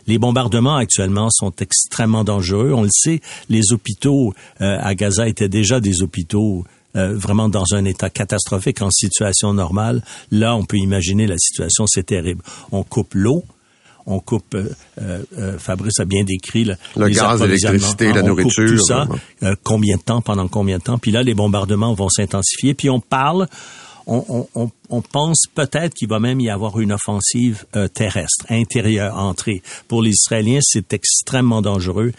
Les 0.07 0.17
bombardements 0.17 0.77
actuellement 0.77 1.29
sont 1.29 1.51
extrêmement 1.59 2.23
dangereux. 2.23 2.71
On 2.73 2.83
le 2.83 2.89
sait, 2.91 3.21
les 3.49 3.73
hôpitaux 3.73 4.33
euh, 4.61 4.77
à 4.81 4.95
Gaza 4.95 5.27
étaient 5.27 5.49
déjà 5.49 5.79
des 5.79 6.01
hôpitaux 6.01 6.65
euh, 6.97 7.15
vraiment 7.15 7.47
dans 7.47 7.73
un 7.73 7.85
état 7.85 8.09
catastrophique 8.09 8.81
en 8.81 8.89
situation 8.89 9.53
normale. 9.53 10.01
Là, 10.31 10.55
on 10.55 10.65
peut 10.65 10.77
imaginer 10.77 11.27
la 11.27 11.37
situation, 11.37 11.85
c'est 11.85 12.05
terrible. 12.07 12.41
On 12.71 12.83
coupe 12.83 13.13
l'eau, 13.13 13.43
on 14.07 14.19
coupe. 14.19 14.55
Euh, 14.55 14.69
euh, 15.37 15.59
Fabrice 15.59 15.99
a 15.99 16.05
bien 16.05 16.23
décrit 16.23 16.63
le, 16.63 16.75
le 16.95 17.09
gaz, 17.09 17.43
l'électricité, 17.43 18.13
la 18.13 18.23
nourriture. 18.23 18.67
tout 18.67 18.83
ça. 18.83 19.07
combien 19.63 19.97
de 19.97 20.01
temps 20.01 20.21
Pendant 20.21 20.47
combien 20.47 20.79
de 20.79 20.83
temps? 20.83 20.97
Puis 20.97 21.11
là, 21.11 21.21
les 21.21 21.35
bombardements 21.35 21.93
vont 21.93 22.09
s'intensifier. 22.09 22.73
Puis 22.73 22.89
on 22.89 22.99
parle. 22.99 23.47
On, 24.07 24.47
on, 24.55 24.71
on 24.89 25.01
pense 25.01 25.43
peut-être 25.53 25.93
qu'il 25.93 26.07
va 26.07 26.19
même 26.19 26.39
y 26.39 26.49
avoir 26.49 26.79
une 26.79 26.93
offensive 26.93 27.65
terrestre, 27.93 28.45
intérieure, 28.49 29.17
entrée. 29.17 29.61
Pour 29.87 30.01
les 30.01 30.11
Israéliens, 30.11 30.59
c'est 30.61 30.93
extrêmement 30.93 31.61
dangereux. 31.61 32.13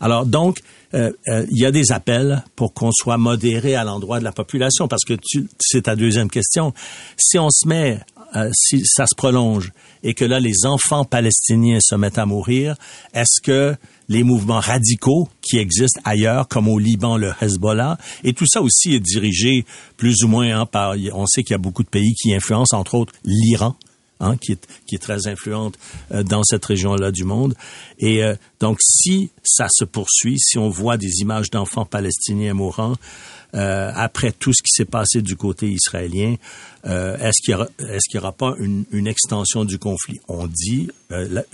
Alors 0.00 0.24
donc, 0.24 0.60
euh, 0.94 1.12
euh, 1.28 1.44
il 1.50 1.58
y 1.58 1.66
a 1.66 1.72
des 1.72 1.90
appels 1.90 2.44
pour 2.54 2.72
qu'on 2.72 2.92
soit 2.92 3.18
modéré 3.18 3.74
à 3.74 3.84
l'endroit 3.84 4.20
de 4.20 4.24
la 4.24 4.32
population, 4.32 4.86
parce 4.86 5.04
que 5.04 5.14
c'est 5.58 5.82
ta 5.82 5.96
deuxième 5.96 6.30
question. 6.30 6.72
Si 7.16 7.38
on 7.38 7.50
se 7.50 7.66
met, 7.66 8.00
euh, 8.36 8.48
si 8.54 8.82
ça 8.84 9.06
se 9.06 9.14
prolonge 9.16 9.72
et 10.04 10.14
que 10.14 10.24
là 10.24 10.38
les 10.38 10.66
enfants 10.66 11.04
palestiniens 11.04 11.78
se 11.80 11.96
mettent 11.96 12.18
à 12.18 12.26
mourir, 12.26 12.76
est-ce 13.12 13.42
que 13.42 13.74
les 14.08 14.22
mouvements 14.22 14.60
radicaux 14.60 15.28
qui 15.40 15.58
existent 15.58 16.00
ailleurs, 16.04 16.48
comme 16.48 16.68
au 16.68 16.78
Liban, 16.78 17.16
le 17.16 17.32
Hezbollah, 17.40 17.98
et 18.22 18.32
tout 18.32 18.46
ça 18.46 18.60
aussi 18.62 18.94
est 18.94 19.00
dirigé 19.00 19.64
plus 19.96 20.22
ou 20.22 20.28
moins 20.28 20.60
hein, 20.60 20.66
par. 20.66 20.94
On 21.12 21.26
sait 21.26 21.42
qu'il 21.42 21.52
y 21.52 21.54
a 21.54 21.58
beaucoup 21.58 21.82
de 21.82 21.88
pays 21.88 22.14
qui 22.14 22.34
influencent, 22.34 22.76
entre 22.78 22.94
autres 22.94 23.12
l'Iran, 23.24 23.76
Hein, 24.20 24.36
qui, 24.36 24.52
est, 24.52 24.68
qui 24.86 24.94
est 24.94 25.00
très 25.00 25.26
influente 25.26 25.76
euh, 26.12 26.22
dans 26.22 26.44
cette 26.44 26.64
région-là 26.64 27.10
du 27.10 27.24
monde. 27.24 27.54
Et 27.98 28.22
euh, 28.22 28.36
donc, 28.60 28.78
si 28.80 29.32
ça 29.42 29.66
se 29.68 29.84
poursuit, 29.84 30.38
si 30.38 30.56
on 30.56 30.68
voit 30.68 30.96
des 30.96 31.20
images 31.20 31.50
d'enfants 31.50 31.84
palestiniens 31.84 32.54
mourants, 32.54 32.94
euh, 33.54 33.90
après 33.94 34.32
tout 34.32 34.52
ce 34.52 34.62
qui 34.62 34.70
s'est 34.70 34.84
passé 34.84 35.22
du 35.22 35.36
côté 35.36 35.68
israélien, 35.68 36.36
est-ce 36.84 37.40
qu'il 37.42 37.52
y 37.52 37.54
aura, 37.54 37.66
est-ce 37.78 38.10
qu'il 38.10 38.16
y 38.16 38.22
aura 38.22 38.32
pas 38.32 38.54
une, 38.58 38.84
une, 38.92 39.06
extension 39.06 39.64
du 39.64 39.78
conflit? 39.78 40.20
On 40.28 40.46
dit 40.46 40.90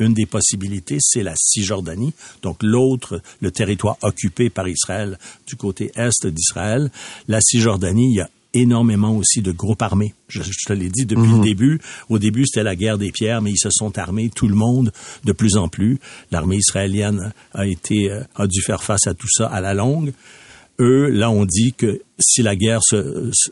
une 0.00 0.12
des 0.12 0.26
possibilités, 0.26 0.96
c'est 1.00 1.22
la 1.22 1.34
Cisjordanie, 1.36 2.14
donc 2.42 2.64
l'autre, 2.64 3.22
le 3.40 3.52
territoire 3.52 3.96
occupé 4.02 4.50
par 4.50 4.66
Israël 4.66 5.18
du 5.46 5.54
côté 5.54 5.92
est 5.94 6.26
d'Israël. 6.26 6.90
La 7.28 7.40
Cisjordanie, 7.40 8.10
il 8.10 8.16
y 8.16 8.20
a 8.20 8.28
énormément 8.54 9.16
aussi 9.16 9.42
de 9.42 9.52
groupes 9.52 9.82
armés. 9.82 10.14
Je, 10.28 10.42
te 10.42 10.72
l'ai 10.72 10.88
dit 10.88 11.06
depuis 11.06 11.28
le 11.28 11.36
mhm. 11.36 11.42
début. 11.42 11.80
Au 12.08 12.18
début, 12.18 12.44
c'était 12.46 12.62
la 12.62 12.76
guerre 12.76 12.98
des 12.98 13.12
pierres, 13.12 13.42
mais 13.42 13.52
ils 13.52 13.58
se 13.58 13.70
sont 13.70 13.96
armés, 13.98 14.30
tout 14.34 14.48
le 14.48 14.54
monde, 14.54 14.92
de 15.24 15.32
plus 15.32 15.56
en 15.56 15.68
plus. 15.68 15.98
L'armée 16.30 16.56
israélienne 16.56 17.32
a 17.54 17.66
été, 17.66 18.10
euh, 18.10 18.22
a 18.34 18.46
dû 18.46 18.60
faire 18.62 18.82
face 18.82 19.06
à 19.06 19.14
tout 19.14 19.28
ça 19.30 19.46
à 19.46 19.60
la 19.60 19.74
longue. 19.74 20.12
Eux, 20.80 21.08
là, 21.10 21.30
on 21.30 21.44
dit 21.44 21.74
que 21.74 22.00
si 22.18 22.42
la 22.42 22.56
guerre 22.56 22.80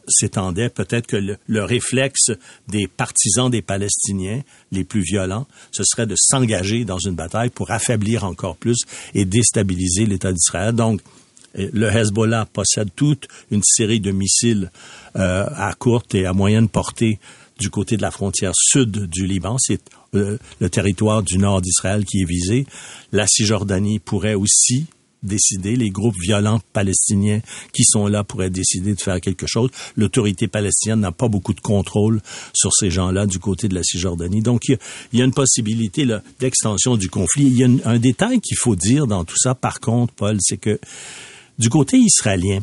s'étendait, 0.09 0.71
peut-être 0.71 1.07
que 1.07 1.17
le, 1.17 1.37
le, 1.47 1.63
réflexe 1.63 2.31
des 2.69 2.87
partisans 2.87 3.51
des 3.51 3.63
Palestiniens, 3.63 4.41
les 4.73 4.85
plus 4.85 5.03
violents, 5.03 5.47
ce 5.71 5.85
serait 5.85 6.07
de 6.07 6.15
s'engager 6.17 6.85
dans 6.85 6.99
une 6.99 7.15
bataille 7.15 7.51
pour 7.51 7.71
affaiblir 7.71 8.25
encore 8.25 8.57
plus 8.57 8.79
et 9.15 9.27
déstabiliser 9.27 10.07
l'État 10.07 10.33
d'Israël. 10.33 10.75
Donc, 10.75 11.01
le 11.55 11.89
Hezbollah 11.89 12.47
possède 12.47 12.91
toute 12.95 13.29
une 13.51 13.63
série 13.63 14.01
de 14.01 14.11
missiles 14.11 14.71
euh, 15.17 15.47
à 15.55 15.75
courte 15.75 16.15
et 16.15 16.27
à 16.27 16.33
moyenne 16.33 16.69
portée 16.69 17.19
du 17.59 17.71
côté 17.71 17.97
de 17.97 18.03
la 18.03 18.11
frontière 18.11 18.53
sud 18.55 19.07
du 19.07 19.27
Liban. 19.27 19.57
C'est 19.59 19.81
euh, 20.15 20.39
le 20.61 20.71
territoire 20.71 21.23
du 21.23 21.39
nord 21.39 21.61
d'Israël 21.61 22.05
qui 22.05 22.23
est 22.23 22.29
visé. 22.29 22.67
La 23.13 23.27
Cisjordanie 23.27 23.99
pourrait 23.99 24.35
aussi 24.35 24.87
décider, 25.23 25.77
les 25.77 25.91
groupes 25.91 26.17
violents 26.21 26.61
palestiniens 26.73 27.41
qui 27.73 27.85
sont 27.85 28.07
là 28.07 28.25
pourraient 28.25 28.51
décider 28.51 28.95
de 28.95 29.01
faire 29.01 29.21
quelque 29.21 29.47
chose. 29.47 29.71
L'autorité 29.97 30.49
palestinienne 30.49 31.01
n'a 31.01 31.13
pas 31.13 31.29
beaucoup 31.29 31.55
de 31.55 31.61
contrôle 31.61 32.21
sur 32.55 32.73
ces 32.73 32.91
gens-là 32.91 33.27
du 33.27 33.39
côté 33.39 33.69
de 33.69 33.75
la 33.75 33.83
Cisjordanie. 33.83 34.43
Donc, 34.43 34.69
il 34.69 34.79
y 35.13 35.23
a, 35.23 35.25
une 35.25 35.33
possibilité 35.33 36.07
d'extension 36.41 36.97
du 36.97 37.09
conflit. 37.09 37.47
Il 37.47 37.57
y 37.57 37.65
a 37.65 37.69
un 37.85 37.99
détail 37.99 38.41
qu'il 38.41 38.57
faut 38.57 38.77
dire 38.77 39.07
dans 39.07 39.25
tout 39.25 39.39
ça, 39.39 39.55
par 39.55 39.81
contre, 39.81 40.15
Paul, 40.15 40.39
c'est 40.41 40.59
que 40.59 40.79
du 41.59 41.69
côté 41.69 41.97
israélien, 41.97 42.61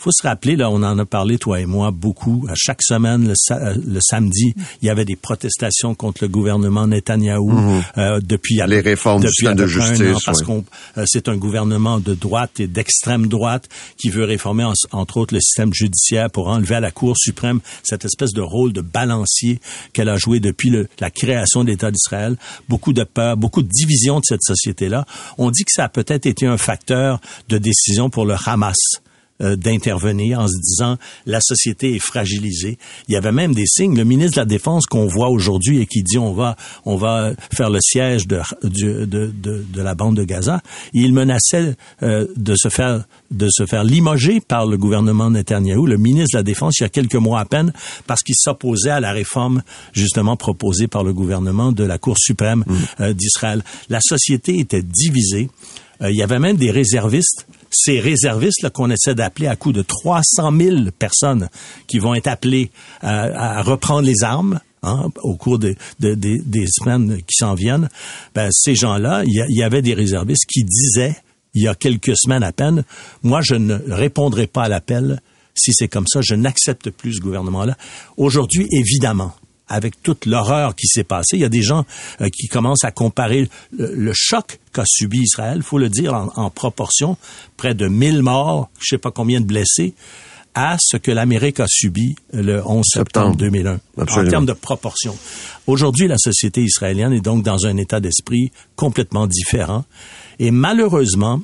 faut 0.00 0.10
se 0.12 0.26
rappeler, 0.26 0.56
là, 0.56 0.70
on 0.70 0.82
en 0.82 0.98
a 0.98 1.04
parlé, 1.04 1.38
toi 1.38 1.60
et 1.60 1.66
moi, 1.66 1.90
beaucoup. 1.90 2.46
À 2.48 2.54
chaque 2.56 2.82
semaine, 2.82 3.28
le, 3.28 3.34
euh, 3.54 4.00
samedi, 4.00 4.54
il 4.80 4.86
y 4.86 4.90
avait 4.90 5.04
des 5.04 5.16
protestations 5.16 5.94
contre 5.94 6.24
le 6.24 6.28
gouvernement 6.28 6.86
Netanyahou 6.86 7.52
mhm. 7.52 7.82
euh, 7.98 8.20
depuis 8.22 8.60
les 8.66 8.80
réformes 8.80 9.22
depuis 9.22 9.48
du 9.48 9.54
de 9.54 9.66
justice, 9.66 10.24
parce 10.24 10.42
qu'on 10.42 10.64
euh, 10.96 11.04
c'est 11.06 11.28
un 11.28 11.36
gouvernement 11.36 12.00
de 12.00 12.14
droite 12.14 12.60
et 12.60 12.66
d'extrême 12.66 13.26
droite 13.26 13.68
qui 13.98 14.08
veut 14.08 14.24
réformer 14.24 14.64
entre 14.92 15.18
autres 15.18 15.34
le 15.34 15.40
système 15.40 15.74
judiciaire 15.74 16.30
pour 16.30 16.48
enlever 16.48 16.76
à 16.76 16.80
la 16.80 16.90
Cour 16.90 17.16
suprême 17.18 17.60
cette 17.82 18.04
espèce 18.04 18.32
de 18.32 18.40
rôle 18.40 18.72
de 18.72 18.80
balancier 18.80 19.60
qu'elle 19.92 20.08
a 20.08 20.16
joué 20.16 20.40
depuis 20.40 20.72
la 20.98 21.10
création 21.10 21.62
de 21.62 21.70
l'État 21.70 21.90
d'Israël. 21.90 22.36
Beaucoup 22.68 22.92
de 22.92 23.04
peur, 23.04 23.36
beaucoup 23.36 23.62
de 23.62 23.68
division 23.68 24.20
de 24.20 24.24
cette 24.24 24.42
société-là. 24.42 25.04
On 25.36 25.50
dit 25.50 25.64
que 25.64 25.72
ça 25.72 25.84
a 25.84 25.88
peut-être 25.88 26.26
été 26.26 26.46
un 26.46 26.56
facteur 26.56 27.20
de 27.48 27.58
décision 27.58 28.08
pour 28.08 28.24
le 28.24 28.34
Hamas 28.46 28.76
euh, 29.42 29.56
d'intervenir 29.56 30.40
en 30.40 30.48
se 30.48 30.56
disant 30.56 30.96
la 31.26 31.40
société 31.40 31.94
est 31.94 31.98
fragilisée. 31.98 32.78
Il 33.08 33.14
y 33.14 33.16
avait 33.16 33.32
même 33.32 33.54
des 33.54 33.66
signes. 33.66 33.96
Le 33.96 34.04
ministre 34.04 34.36
de 34.36 34.40
la 34.40 34.46
Défense 34.46 34.86
qu'on 34.86 35.06
voit 35.06 35.28
aujourd'hui 35.28 35.80
et 35.80 35.86
qui 35.86 36.02
dit 36.02 36.18
on 36.18 36.32
va 36.32 36.56
on 36.84 36.96
va 36.96 37.32
faire 37.54 37.70
le 37.70 37.80
siège 37.80 38.26
de 38.26 38.40
de, 38.62 39.04
de, 39.04 39.32
de, 39.32 39.82
la 39.82 39.94
bande 39.94 40.16
de 40.16 40.24
Gaza, 40.24 40.60
il 40.92 41.14
menaçait 41.14 41.74
euh, 42.02 42.26
de 42.36 42.54
se 42.54 42.68
faire 42.68 43.04
de 43.30 43.48
se 43.50 43.66
faire 43.66 43.84
limoger 43.84 44.40
par 44.40 44.66
le 44.66 44.76
gouvernement 44.76 45.30
Netanyahou, 45.30 45.86
le 45.86 45.96
ministre 45.96 46.34
de 46.34 46.38
la 46.38 46.42
Défense, 46.42 46.78
il 46.80 46.82
y 46.82 46.86
a 46.86 46.88
quelques 46.88 47.14
mois 47.14 47.40
à 47.40 47.44
peine, 47.44 47.72
parce 48.06 48.22
qu'il 48.22 48.34
s'opposait 48.36 48.90
à 48.90 49.00
la 49.00 49.12
réforme 49.12 49.62
justement 49.92 50.36
proposée 50.36 50.88
par 50.88 51.04
le 51.04 51.12
gouvernement 51.12 51.72
de 51.72 51.84
la 51.84 51.98
Cour 51.98 52.16
suprême 52.18 52.64
mmh. 52.66 52.74
euh, 53.00 53.12
d'Israël. 53.12 53.62
La 53.88 54.00
société 54.00 54.58
était 54.58 54.82
divisée. 54.82 55.48
il 56.02 56.16
y 56.16 56.22
avait 56.22 56.38
même 56.38 56.56
des 56.56 56.70
réservistes 56.70 57.46
ces 57.70 58.00
réservistes 58.00 58.68
qu'on 58.70 58.90
essaie 58.90 59.14
d'appeler 59.14 59.46
à 59.46 59.56
coup 59.56 59.72
de 59.72 59.82
300 59.82 60.52
000 60.56 60.76
personnes 60.98 61.48
qui 61.86 61.98
vont 61.98 62.14
être 62.14 62.26
appelées 62.26 62.70
à, 63.00 63.62
reprendre 63.62 64.02
les 64.02 64.22
armes. 64.22 64.60
Hein, 64.82 65.10
au 65.22 65.36
cours 65.36 65.58
des 65.58 65.76
semaines 66.00 67.18
qui 67.26 67.34
s'en 67.36 67.52
viennent, 67.52 67.90
ben, 68.34 68.48
ces 68.50 68.74
gens-là, 68.74 69.24
il 69.26 69.44
y, 69.50 69.62
avait 69.62 69.82
des 69.82 69.92
réservistes 69.92 70.46
qui 70.46 70.64
disaient, 70.64 71.14
il 71.52 71.62
y 71.62 71.68
a 71.68 71.74
quelques 71.74 72.16
semaines 72.16 72.42
à 72.42 72.50
peine, 72.50 72.84
moi, 73.22 73.40
je 73.42 73.56
ne 73.56 73.74
répondrai 73.92 74.46
pas 74.46 74.62
à 74.62 74.68
l'appel 74.68 75.20
si 75.54 75.72
c'est 75.74 75.88
comme 75.88 76.06
ça, 76.06 76.20
je 76.22 76.34
n'accepte 76.34 76.88
plus 76.88 77.16
ce 77.16 77.20
gouvernement-là. 77.20 77.76
Aujourd'hui, 78.16 78.66
évidemment, 78.72 79.34
avec 79.70 80.02
toute 80.02 80.26
l'horreur 80.26 80.74
qui 80.74 80.86
s'est 80.86 81.04
passée. 81.04 81.36
Il 81.36 81.40
y 81.40 81.44
a 81.44 81.48
des 81.48 81.62
gens 81.62 81.86
euh, 82.20 82.28
qui 82.28 82.48
commencent 82.48 82.84
à 82.84 82.90
comparer 82.90 83.48
le, 83.72 84.12
choc 84.14 84.58
qu'a 84.72 84.84
subi 84.86 85.20
Israël, 85.20 85.62
faut 85.62 85.78
le 85.78 85.88
dire 85.88 86.12
en, 86.34 86.50
proportion, 86.50 87.16
près 87.56 87.74
de 87.74 87.86
1000 87.86 88.22
morts, 88.22 88.68
je 88.80 88.88
sais 88.90 88.98
pas 88.98 89.10
combien 89.10 89.40
de 89.40 89.46
blessés, 89.46 89.94
à 90.54 90.76
ce 90.80 90.96
que 90.96 91.12
l'Amérique 91.12 91.60
a 91.60 91.66
subi 91.68 92.16
le 92.32 92.60
11 92.66 92.84
septembre, 92.84 93.36
2001, 93.36 93.80
en 93.96 94.28
termes 94.28 94.46
de 94.46 94.52
proportion. 94.52 95.16
Aujourd'hui, 95.68 96.08
la 96.08 96.18
société 96.18 96.62
israélienne 96.62 97.12
est 97.12 97.20
donc 97.20 97.44
dans 97.44 97.66
un 97.66 97.76
état 97.76 98.00
d'esprit 98.00 98.50
complètement 98.74 99.28
différent. 99.28 99.84
Et 100.40 100.50
malheureusement, 100.50 101.40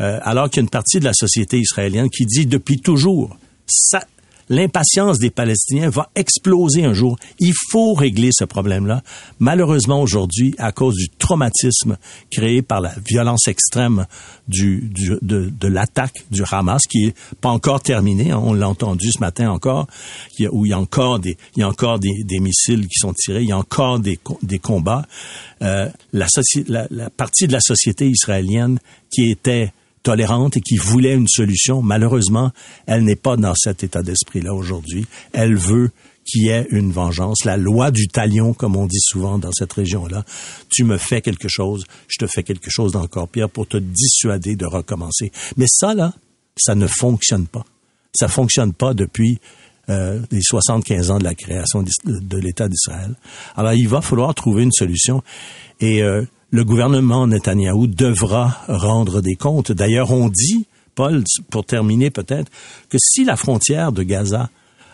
euh, 0.00 0.18
alors 0.22 0.48
qu'il 0.48 0.58
y 0.58 0.60
a 0.60 0.62
une 0.62 0.70
partie 0.70 1.00
de 1.00 1.04
la 1.04 1.12
société 1.12 1.58
israélienne 1.58 2.08
qui 2.08 2.24
dit 2.24 2.46
depuis 2.46 2.80
toujours, 2.80 3.36
ça, 3.66 4.04
l'impatience 4.50 5.18
des 5.18 5.30
Palestiniens 5.30 5.88
va 5.88 6.10
exploser 6.14 6.84
un 6.84 6.92
jour. 6.92 7.16
Il 7.38 7.54
faut 7.70 7.94
régler 7.94 8.30
ce 8.32 8.44
problème-là. 8.44 9.02
Malheureusement, 9.38 10.02
aujourd'hui, 10.02 10.54
à 10.58 10.72
cause 10.72 10.96
du 10.96 11.08
traumatisme 11.08 11.96
créé 12.30 12.60
par 12.60 12.82
la 12.82 12.92
violence 13.08 13.48
extrême 13.48 14.06
du, 14.48 14.90
de, 15.22 15.48
de 15.48 15.68
l'attaque 15.68 16.24
du 16.30 16.42
Hamas, 16.50 16.82
qui 16.86 17.06
est 17.06 17.14
pas 17.40 17.48
encore 17.48 17.80
terminée, 17.80 18.32
hein, 18.32 18.40
on 18.42 18.52
l'a 18.52 18.68
entendu 18.68 19.10
ce 19.12 19.20
matin 19.20 19.50
encore, 19.50 19.86
où 20.50 20.66
il 20.66 20.70
y 20.70 20.72
a 20.74 20.78
encore 20.78 21.20
des, 21.20 21.38
il 21.56 21.60
y 21.60 21.62
a 21.62 21.68
encore 21.68 22.00
des, 22.00 22.24
des 22.24 22.40
missiles 22.40 22.88
qui 22.88 22.98
sont 22.98 23.14
tirés, 23.14 23.42
il 23.42 23.48
y 23.48 23.52
a 23.52 23.58
encore 23.58 24.00
des, 24.00 24.18
des 24.42 24.58
combats. 24.58 25.06
Euh, 25.62 25.88
la, 26.12 26.26
la, 26.66 26.86
la 26.90 27.10
partie 27.10 27.46
de 27.46 27.52
la 27.52 27.60
société 27.60 28.08
israélienne 28.08 28.80
qui 29.12 29.30
était 29.30 29.72
tolérante 30.02 30.56
et 30.56 30.60
qui 30.60 30.76
voulait 30.76 31.14
une 31.14 31.28
solution. 31.28 31.82
Malheureusement, 31.82 32.52
elle 32.86 33.04
n'est 33.04 33.16
pas 33.16 33.36
dans 33.36 33.54
cet 33.54 33.84
état 33.84 34.02
d'esprit-là 34.02 34.54
aujourd'hui. 34.54 35.06
Elle 35.32 35.56
veut 35.56 35.90
qu'il 36.24 36.42
y 36.42 36.48
ait 36.48 36.66
une 36.70 36.92
vengeance. 36.92 37.44
La 37.44 37.56
loi 37.56 37.90
du 37.90 38.08
talion, 38.08 38.52
comme 38.54 38.76
on 38.76 38.86
dit 38.86 39.00
souvent 39.00 39.38
dans 39.38 39.52
cette 39.52 39.72
région-là. 39.72 40.24
Tu 40.70 40.84
me 40.84 40.98
fais 40.98 41.20
quelque 41.20 41.48
chose, 41.48 41.84
je 42.08 42.18
te 42.18 42.26
fais 42.26 42.42
quelque 42.42 42.70
chose 42.70 42.92
d'encore 42.92 43.28
pire 43.28 43.50
pour 43.50 43.66
te 43.66 43.76
dissuader 43.76 44.56
de 44.56 44.66
recommencer. 44.66 45.32
Mais 45.56 45.66
ça, 45.68 45.94
là, 45.94 46.12
ça 46.56 46.74
ne 46.74 46.86
fonctionne 46.86 47.46
pas. 47.46 47.64
Ça 48.14 48.28
fonctionne 48.28 48.72
pas 48.72 48.94
depuis 48.94 49.38
euh, 49.88 50.20
des 50.30 50.42
75 50.42 51.10
ans 51.10 51.18
de 51.18 51.24
la 51.24 51.34
création 51.34 51.82
de 52.04 52.36
l'État 52.38 52.68
d'Israël. 52.68 53.14
Alors, 53.56 53.72
il 53.72 53.88
va 53.88 54.00
falloir 54.00 54.34
trouver 54.34 54.62
une 54.62 54.72
solution. 54.72 55.22
Et 55.80 56.02
euh, 56.02 56.24
le 56.50 56.64
gouvernement 56.64 57.26
Netanyahou 57.26 57.86
devra 57.86 58.58
rendre 58.68 59.20
des 59.20 59.36
comptes. 59.36 59.72
D'ailleurs, 59.72 60.10
on 60.10 60.28
dit, 60.28 60.66
Paul, 60.94 61.24
pour 61.50 61.64
terminer 61.64 62.10
peut-être, 62.10 62.50
que 62.88 62.98
si 62.98 63.24
la 63.24 63.36
frontière 63.36 63.92
de 63.92 64.02
Gaza 64.02 64.50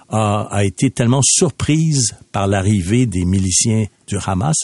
a, 0.09 0.63
été 0.63 0.91
tellement 0.91 1.23
surprise 1.23 2.15
par 2.31 2.47
l'arrivée 2.47 3.07
des 3.07 3.25
miliciens 3.25 3.87
du 4.07 4.17
Hamas, 4.25 4.57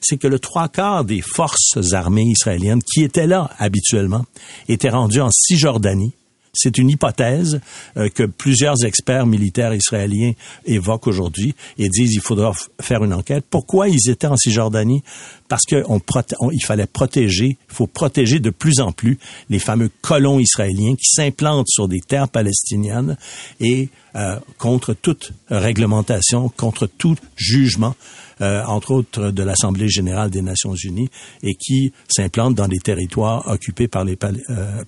c'est 0.00 0.18
que 0.18 0.26
le 0.26 0.38
trois 0.38 0.68
quarts 0.68 1.04
des 1.04 1.22
forces 1.22 1.78
armées 1.92 2.26
israéliennes 2.26 2.82
qui 2.82 3.02
étaient 3.02 3.26
là 3.26 3.50
habituellement 3.58 4.26
étaient 4.68 4.90
rendues 4.90 5.22
en 5.22 5.30
Cisjordanie 5.30 6.12
c'est 6.52 6.78
une 6.78 6.90
hypothèse 6.90 7.60
euh, 7.96 8.08
que 8.08 8.24
plusieurs 8.24 8.84
experts 8.84 9.26
militaires 9.26 9.74
israéliens 9.74 10.32
évoquent 10.64 11.06
aujourd'hui 11.06 11.54
et 11.78 11.88
disent 11.88 12.12
il 12.14 12.20
faudra 12.20 12.52
faire 12.80 13.04
une 13.04 13.14
enquête. 13.14 13.44
Pourquoi 13.48 13.88
ils 13.88 14.10
étaient 14.10 14.26
en 14.26 14.36
Cisjordanie? 14.36 15.02
Parce 15.48 15.64
qu'il 15.64 16.64
fallait 16.64 16.86
protéger, 16.86 17.58
il 17.68 17.74
faut 17.74 17.86
protéger 17.86 18.38
de 18.38 18.50
plus 18.50 18.80
en 18.80 18.92
plus 18.92 19.18
les 19.48 19.58
fameux 19.58 19.90
colons 20.00 20.38
israéliens 20.38 20.94
qui 20.94 21.08
s'implantent 21.08 21.68
sur 21.68 21.88
des 21.88 22.00
terres 22.00 22.28
palestiniennes 22.28 23.16
et 23.60 23.88
euh, 24.16 24.38
contre 24.58 24.94
toute 24.94 25.32
réglementation, 25.48 26.48
contre 26.48 26.86
tout 26.86 27.16
jugement 27.36 27.94
euh, 28.40 28.62
entre 28.64 28.92
autres 28.92 29.30
de 29.30 29.42
l'Assemblée 29.42 29.88
générale 29.88 30.30
des 30.30 30.42
Nations 30.42 30.74
unies, 30.74 31.08
et 31.42 31.54
qui 31.54 31.92
s'implantent 32.08 32.54
dans 32.54 32.68
des 32.68 32.78
territoires 32.78 33.46
occupés 33.46 33.88
par, 33.88 34.04
les, 34.04 34.18
euh, 34.22 34.84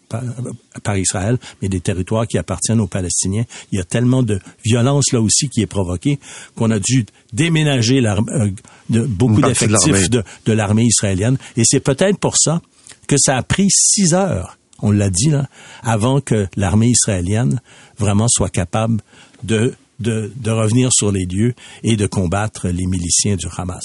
par, 0.83 0.97
Israël, 0.97 1.39
mais 1.61 1.69
des 1.69 1.81
territoires 1.81 2.27
qui 2.27 2.39
appartiennent 2.39 2.81
aux 2.81 2.87
Palestiniens. 2.87 3.45
Il 3.71 3.79
y 3.79 3.81
a 3.81 3.85
tellement 3.85 4.23
de 4.23 4.41
violence 4.65 5.13
là 5.13 5.21
aussi 5.21 5.49
qui 5.49 5.61
est 5.61 5.67
provoquée 5.67 6.19
qu'on 6.57 6.71
a 6.71 6.79
dû 6.79 7.07
déménager 7.33 8.05
euh, 8.07 8.51
de, 8.91 9.03
beaucoup 9.03 9.43
d'effectifs 9.43 10.11
de, 10.11 10.23
de 10.47 10.53
l'armée 10.53 10.85
israélienne. 10.85 11.39
Et 11.57 11.63
c'est 11.65 11.81
peut-être 11.81 12.19
pour 12.19 12.37
ça 12.37 12.63
que 13.07 13.17
ça 13.19 13.37
a 13.37 13.43
pris 13.43 13.69
six 13.71 14.15
heures 14.15 14.57
on 14.83 14.91
l'a 14.91 15.11
dit 15.11 15.31
là, 15.31 15.47
avant 15.83 16.21
que 16.21 16.49
l'armée 16.57 16.89
israélienne 16.89 17.61
vraiment 17.99 18.27
soit 18.29 18.51
capable 18.51 19.01
de 19.45 19.75
de, 20.03 20.51
revenir 20.51 20.91
sur 20.93 21.13
les 21.13 21.25
lieux 21.25 21.55
et 21.83 21.97
de 21.97 22.07
combattre 22.07 22.69
les 22.69 22.87
miliciens 22.87 23.37
du 23.37 23.47
Hamas. 23.57 23.85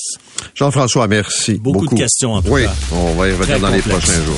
Jean-François, 0.55 1.07
merci. 1.07 1.53
Beaucoup, 1.53 1.87
de 1.87 1.95
questions 1.95 2.33
en 2.33 2.41
tout 2.41 2.51
oui, 2.51 2.65
on 2.91 3.13
va 3.13 3.29
y 3.29 3.31
revenir 3.31 3.59
dans 3.59 3.69
les 3.69 3.81
prochains 3.81 4.23
jours. 4.23 4.35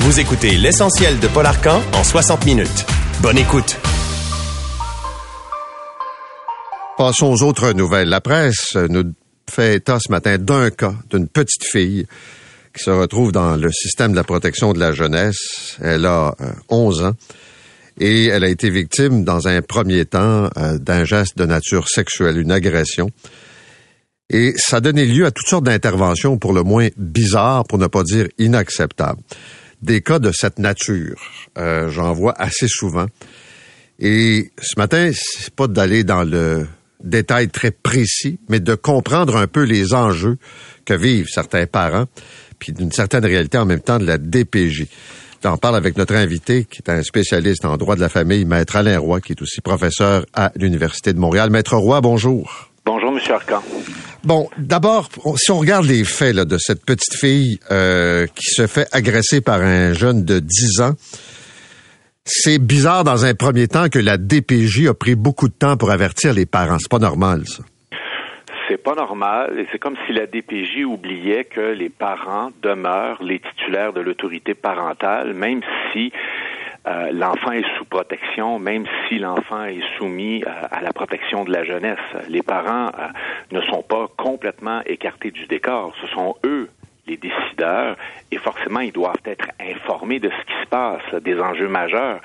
Vous 0.00 0.18
écoutez 0.18 0.56
l'essentiel 0.56 1.20
de 1.20 1.28
Paul 1.28 1.46
Arcan 1.46 1.82
en 1.92 2.02
60 2.02 2.46
minutes. 2.46 2.86
Bonne 3.22 3.38
écoute. 3.38 3.76
Passons 6.96 7.26
aux 7.26 7.42
autres 7.42 7.72
nouvelles. 7.72 8.08
La 8.08 8.20
presse 8.20 8.76
nous 8.88 9.12
fait 9.50 9.76
état 9.76 9.98
ce 10.00 10.10
matin 10.10 10.38
d'un 10.38 10.70
cas 10.70 10.94
d'une 11.10 11.28
petite 11.28 11.64
fille 11.64 12.06
qui 12.74 12.82
se 12.82 12.90
retrouve 12.90 13.32
dans 13.32 13.56
le 13.56 13.70
système 13.72 14.12
de 14.12 14.16
la 14.16 14.24
protection 14.24 14.72
de 14.72 14.78
la 14.78 14.92
jeunesse. 14.92 15.76
Elle 15.82 16.06
a 16.06 16.34
11 16.68 17.00
euh, 17.02 17.08
ans 17.08 17.14
et 17.98 18.26
elle 18.26 18.44
a 18.44 18.48
été 18.48 18.70
victime 18.70 19.24
dans 19.24 19.48
un 19.48 19.62
premier 19.62 20.04
temps 20.04 20.48
euh, 20.56 20.78
d'un 20.78 21.04
geste 21.04 21.36
de 21.36 21.44
nature 21.44 21.88
sexuelle, 21.88 22.38
une 22.38 22.52
agression. 22.52 23.10
Et 24.30 24.54
ça 24.56 24.76
a 24.76 24.80
donné 24.80 25.06
lieu 25.06 25.26
à 25.26 25.32
toutes 25.32 25.48
sortes 25.48 25.64
d'interventions 25.64 26.38
pour 26.38 26.52
le 26.52 26.62
moins 26.62 26.88
bizarres, 26.96 27.64
pour 27.64 27.78
ne 27.78 27.88
pas 27.88 28.04
dire 28.04 28.28
inacceptables. 28.38 29.20
Des 29.82 30.02
cas 30.02 30.18
de 30.18 30.30
cette 30.32 30.58
nature, 30.58 31.20
euh, 31.58 31.88
j'en 31.88 32.12
vois 32.12 32.34
assez 32.40 32.68
souvent. 32.68 33.06
Et 33.98 34.52
ce 34.60 34.78
matin, 34.78 35.10
c'est 35.12 35.50
pas 35.50 35.66
d'aller 35.66 36.04
dans 36.04 36.22
le 36.22 36.66
détail 37.02 37.48
très 37.48 37.70
précis, 37.70 38.38
mais 38.48 38.60
de 38.60 38.74
comprendre 38.74 39.36
un 39.36 39.46
peu 39.46 39.62
les 39.62 39.94
enjeux 39.94 40.38
que 40.84 40.94
vivent 40.94 41.28
certains 41.28 41.66
parents, 41.66 42.06
puis 42.58 42.72
d'une 42.72 42.92
certaine 42.92 43.24
réalité 43.24 43.58
en 43.58 43.66
même 43.66 43.80
temps 43.80 43.98
de 43.98 44.06
la 44.06 44.18
DPJ. 44.18 44.86
On 45.44 45.56
parle 45.56 45.76
avec 45.76 45.96
notre 45.96 46.14
invité, 46.14 46.64
qui 46.64 46.82
est 46.82 46.90
un 46.90 47.02
spécialiste 47.02 47.64
en 47.64 47.76
droit 47.78 47.96
de 47.96 48.00
la 48.00 48.10
famille, 48.10 48.44
Maître 48.44 48.76
Alain 48.76 48.98
Roy, 48.98 49.20
qui 49.20 49.32
est 49.32 49.42
aussi 49.42 49.60
professeur 49.60 50.26
à 50.34 50.52
l'Université 50.54 51.12
de 51.12 51.18
Montréal. 51.18 51.50
Maître 51.50 51.76
Roy, 51.76 52.00
bonjour. 52.02 52.70
Bonjour, 52.84 53.10
Monsieur 53.10 53.34
Arcan. 53.34 53.62
Bon, 54.22 54.50
d'abord, 54.58 55.08
si 55.36 55.50
on 55.50 55.58
regarde 55.58 55.86
les 55.86 56.04
faits 56.04 56.36
de 56.36 56.58
cette 56.58 56.84
petite 56.84 57.14
fille 57.14 57.58
euh, 57.70 58.26
qui 58.34 58.50
se 58.50 58.66
fait 58.66 58.86
agresser 58.92 59.40
par 59.40 59.62
un 59.62 59.94
jeune 59.94 60.24
de 60.24 60.40
10 60.40 60.80
ans, 60.82 60.92
c'est 62.24 62.58
bizarre 62.58 63.04
dans 63.04 63.24
un 63.24 63.34
premier 63.34 63.66
temps 63.66 63.88
que 63.88 63.98
la 63.98 64.18
DPJ 64.18 64.88
a 64.88 64.94
pris 64.94 65.14
beaucoup 65.14 65.48
de 65.48 65.54
temps 65.54 65.78
pour 65.78 65.90
avertir 65.90 66.34
les 66.34 66.44
parents. 66.44 66.76
C'est 66.78 66.90
pas 66.90 66.98
normal, 66.98 67.44
ça 67.46 67.62
c'est 68.70 68.78
pas 68.78 68.94
normal 68.94 69.58
et 69.58 69.66
c'est 69.72 69.80
comme 69.80 69.96
si 70.06 70.12
la 70.12 70.26
DPJ 70.26 70.84
oubliait 70.84 71.44
que 71.44 71.72
les 71.72 71.88
parents 71.88 72.50
demeurent 72.62 73.20
les 73.20 73.40
titulaires 73.40 73.92
de 73.92 74.00
l'autorité 74.00 74.54
parentale, 74.54 75.34
même 75.34 75.60
si 75.92 76.12
euh, 76.86 77.10
l'enfant 77.12 77.50
est 77.50 77.66
sous 77.76 77.84
protection, 77.84 78.60
même 78.60 78.84
si 79.08 79.18
l'enfant 79.18 79.64
est 79.64 79.82
soumis 79.98 80.44
euh, 80.44 80.50
à 80.70 80.80
la 80.82 80.92
protection 80.92 81.44
de 81.44 81.52
la 81.52 81.64
jeunesse. 81.64 81.98
Les 82.28 82.42
parents 82.42 82.86
euh, 82.86 83.08
ne 83.50 83.60
sont 83.62 83.82
pas 83.82 84.06
complètement 84.16 84.82
écartés 84.86 85.32
du 85.32 85.46
décor. 85.46 85.92
Ce 86.00 86.06
sont 86.06 86.36
eux 86.44 86.70
les 87.10 87.16
décideurs 87.16 87.96
et 88.30 88.38
forcément 88.38 88.80
ils 88.80 88.92
doivent 88.92 89.16
être 89.24 89.48
informés 89.60 90.20
de 90.20 90.30
ce 90.30 90.44
qui 90.46 90.62
se 90.62 90.68
passe, 90.68 91.22
des 91.22 91.38
enjeux 91.38 91.68
majeurs. 91.68 92.20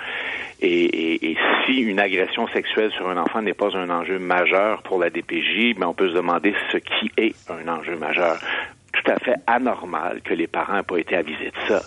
Et, 0.62 1.36
si 1.66 1.82
une 1.82 2.00
agression 2.00 2.48
sexuelle 2.48 2.92
sur 2.92 3.10
un 3.10 3.18
enfant 3.18 3.42
n'est 3.42 3.54
pas 3.54 3.76
un 3.76 3.90
enjeu 3.90 4.20
majeur 4.20 4.84
pour 4.84 5.00
la 5.00 5.10
DPJ, 5.10 5.58
mais 5.58 5.74
ben, 5.74 5.88
on 5.88 5.94
peut 5.94 6.10
se 6.10 6.14
demander 6.14 6.54
ce 6.72 6.78
qui 6.78 7.12
est 7.18 7.36
un 7.50 7.68
enjeu 7.68 7.98
majeur. 7.98 8.38
Tout 8.94 9.12
à 9.12 9.18
fait 9.18 9.36
anormal 9.48 10.22
que 10.24 10.34
les 10.34 10.48
parents 10.48 10.76
n'aient 10.76 10.84
pas 10.84 10.98
été 10.98 11.16
avisés 11.16 11.52
de 11.52 11.68
ça. 11.68 11.82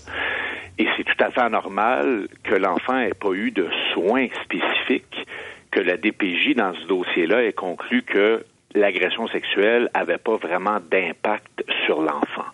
Et 0.78 0.86
c'est 0.96 1.04
tout 1.04 1.24
à 1.24 1.30
fait 1.30 1.40
anormal 1.40 2.28
que 2.44 2.54
l'enfant 2.54 2.98
n'ait 2.98 3.14
pas 3.14 3.32
eu 3.32 3.50
de 3.50 3.68
soins 3.92 4.28
spécifiques, 4.44 5.26
que 5.70 5.80
la 5.80 5.96
DPJ, 5.96 6.54
dans 6.54 6.74
ce 6.74 6.86
dossier-là, 6.86 7.44
ait 7.44 7.52
conclu 7.52 8.02
que 8.02 8.44
l'agression 8.74 9.26
sexuelle 9.28 9.88
avait 9.94 10.18
pas 10.18 10.36
vraiment 10.36 10.78
d'impact 10.90 11.64
sur 11.86 12.00
l'enfant. 12.02 12.46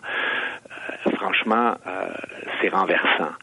Euh, 1.05 1.11
franchement, 1.15 1.75
euh, 1.87 2.07
c'est 2.61 2.69
renversant 2.69 3.33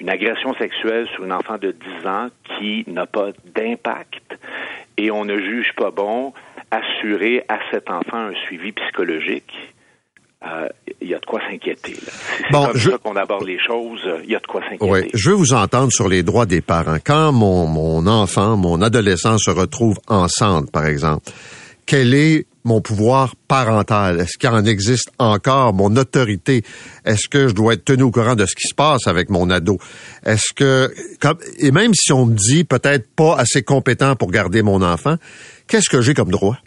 une 0.00 0.10
agression 0.10 0.54
sexuelle 0.54 1.08
sur 1.14 1.24
une 1.24 1.32
enfant 1.32 1.58
de 1.58 1.72
10 1.72 2.06
ans 2.06 2.28
qui 2.56 2.84
n'a 2.86 3.06
pas 3.06 3.30
d'impact 3.54 4.38
et 4.96 5.10
on 5.10 5.24
ne 5.24 5.36
juge 5.38 5.72
pas 5.76 5.90
bon 5.90 6.32
assurer 6.70 7.44
à 7.48 7.58
cet 7.70 7.90
enfant 7.90 8.18
un 8.18 8.34
suivi 8.46 8.72
psychologique. 8.72 9.52
Euh, 10.46 10.68
il 11.00 11.08
y 11.08 11.14
a 11.14 11.18
de 11.18 11.26
quoi 11.26 11.40
s'inquiéter. 11.40 11.96
C'est 11.96 12.52
bon, 12.52 12.66
comme 12.66 12.78
ça 12.78 12.98
qu'on 12.98 13.16
aborde 13.16 13.44
les 13.44 13.58
choses. 13.58 14.08
Il 14.22 14.30
y 14.30 14.36
a 14.36 14.38
de 14.38 14.46
quoi 14.46 14.60
s'inquiéter. 14.60 14.88
Oui, 14.88 15.10
je 15.12 15.30
veux 15.30 15.36
vous 15.36 15.52
entendre 15.52 15.90
sur 15.90 16.08
les 16.08 16.22
droits 16.22 16.46
des 16.46 16.60
parents. 16.60 16.98
Quand 17.04 17.32
mon, 17.32 17.66
mon 17.66 18.06
enfant, 18.06 18.56
mon 18.56 18.80
adolescent 18.80 19.36
se 19.38 19.50
retrouve 19.50 19.98
enceinte, 20.06 20.70
par 20.70 20.86
exemple, 20.86 21.32
quel 21.88 22.12
est 22.12 22.44
mon 22.64 22.82
pouvoir 22.82 23.34
parental? 23.48 24.20
Est-ce 24.20 24.36
qu'il 24.36 24.50
en 24.50 24.64
existe 24.66 25.10
encore? 25.18 25.72
Mon 25.72 25.96
autorité? 25.96 26.62
Est-ce 27.06 27.28
que 27.28 27.48
je 27.48 27.54
dois 27.54 27.72
être 27.72 27.84
tenu 27.86 28.02
au 28.02 28.10
courant 28.10 28.34
de 28.34 28.44
ce 28.44 28.54
qui 28.54 28.68
se 28.68 28.74
passe 28.74 29.06
avec 29.06 29.30
mon 29.30 29.48
ado? 29.48 29.78
Est-ce 30.22 30.52
que, 30.54 30.92
et 31.58 31.70
même 31.70 31.94
si 31.94 32.12
on 32.12 32.26
me 32.26 32.34
dit 32.34 32.64
peut-être 32.64 33.08
pas 33.16 33.36
assez 33.36 33.62
compétent 33.62 34.16
pour 34.16 34.30
garder 34.30 34.60
mon 34.60 34.82
enfant, 34.82 35.16
qu'est-ce 35.66 35.88
que 35.88 36.02
j'ai 36.02 36.12
comme 36.12 36.30
droit? 36.30 36.58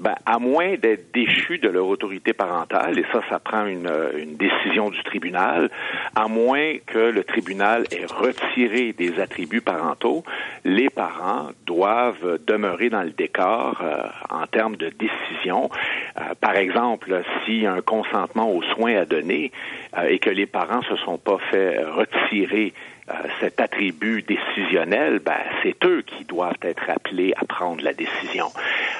Ben, 0.00 0.14
à 0.26 0.38
moins 0.38 0.74
d'être 0.76 1.12
déchus 1.12 1.58
de 1.58 1.68
leur 1.68 1.86
autorité 1.86 2.32
parentale, 2.32 2.98
et 2.98 3.04
ça, 3.12 3.22
ça 3.30 3.38
prend 3.38 3.66
une, 3.66 3.90
une, 4.18 4.36
décision 4.36 4.90
du 4.90 5.02
tribunal, 5.04 5.70
à 6.14 6.28
moins 6.28 6.74
que 6.86 6.98
le 6.98 7.24
tribunal 7.24 7.84
ait 7.90 8.06
retiré 8.06 8.92
des 8.92 9.20
attributs 9.20 9.60
parentaux, 9.60 10.24
les 10.64 10.90
parents 10.90 11.50
doivent 11.64 12.38
demeurer 12.46 12.90
dans 12.90 13.02
le 13.02 13.10
décor 13.10 13.80
euh, 13.82 14.02
en 14.28 14.46
termes 14.46 14.76
de 14.76 14.90
décision. 14.90 15.70
Euh, 16.18 16.34
par 16.40 16.56
exemple, 16.56 17.22
s'il 17.44 17.62
y 17.62 17.66
a 17.66 17.72
un 17.72 17.80
consentement 17.80 18.50
aux 18.50 18.62
soins 18.62 18.96
à 18.96 19.04
donner 19.04 19.52
euh, 19.96 20.08
et 20.08 20.18
que 20.18 20.30
les 20.30 20.46
parents 20.46 20.82
se 20.82 20.96
sont 20.96 21.18
pas 21.18 21.38
fait 21.50 21.82
retirer 21.84 22.72
euh, 23.08 23.14
cet 23.38 23.60
attribut 23.60 24.22
décisionnel, 24.22 25.20
ben, 25.20 25.38
c'est 25.62 25.76
eux 25.84 26.02
qui 26.02 26.24
doivent 26.24 26.58
être 26.62 26.90
appelés 26.90 27.32
à 27.36 27.44
prendre 27.44 27.84
la 27.84 27.92
décision. 27.92 28.46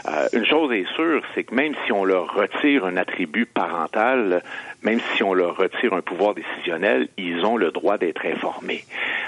Euh, 0.09 0.29
une 0.33 0.47
chose 0.47 0.73
est 0.73 0.87
sûre, 0.95 1.23
c'est 1.35 1.45
que 1.45 1.55
même 1.55 1.75
si 1.85 1.93
on 1.93 2.05
leur 2.05 2.33
retire 2.33 2.85
un 2.85 2.97
attribut 2.97 3.47
parental, 3.47 4.43
même 4.83 5.01
si 5.15 5.23
on 5.23 5.35
leur 5.35 5.57
retire 5.57 5.95
un 5.95 6.03
pouvoir 6.03 6.35
décisionnel, 6.35 7.09
ils 7.17 7.45
ont 7.45 7.57
le 7.57 7.73
droit 7.73 7.99
d'être 7.99 8.25
informés. 8.25 8.85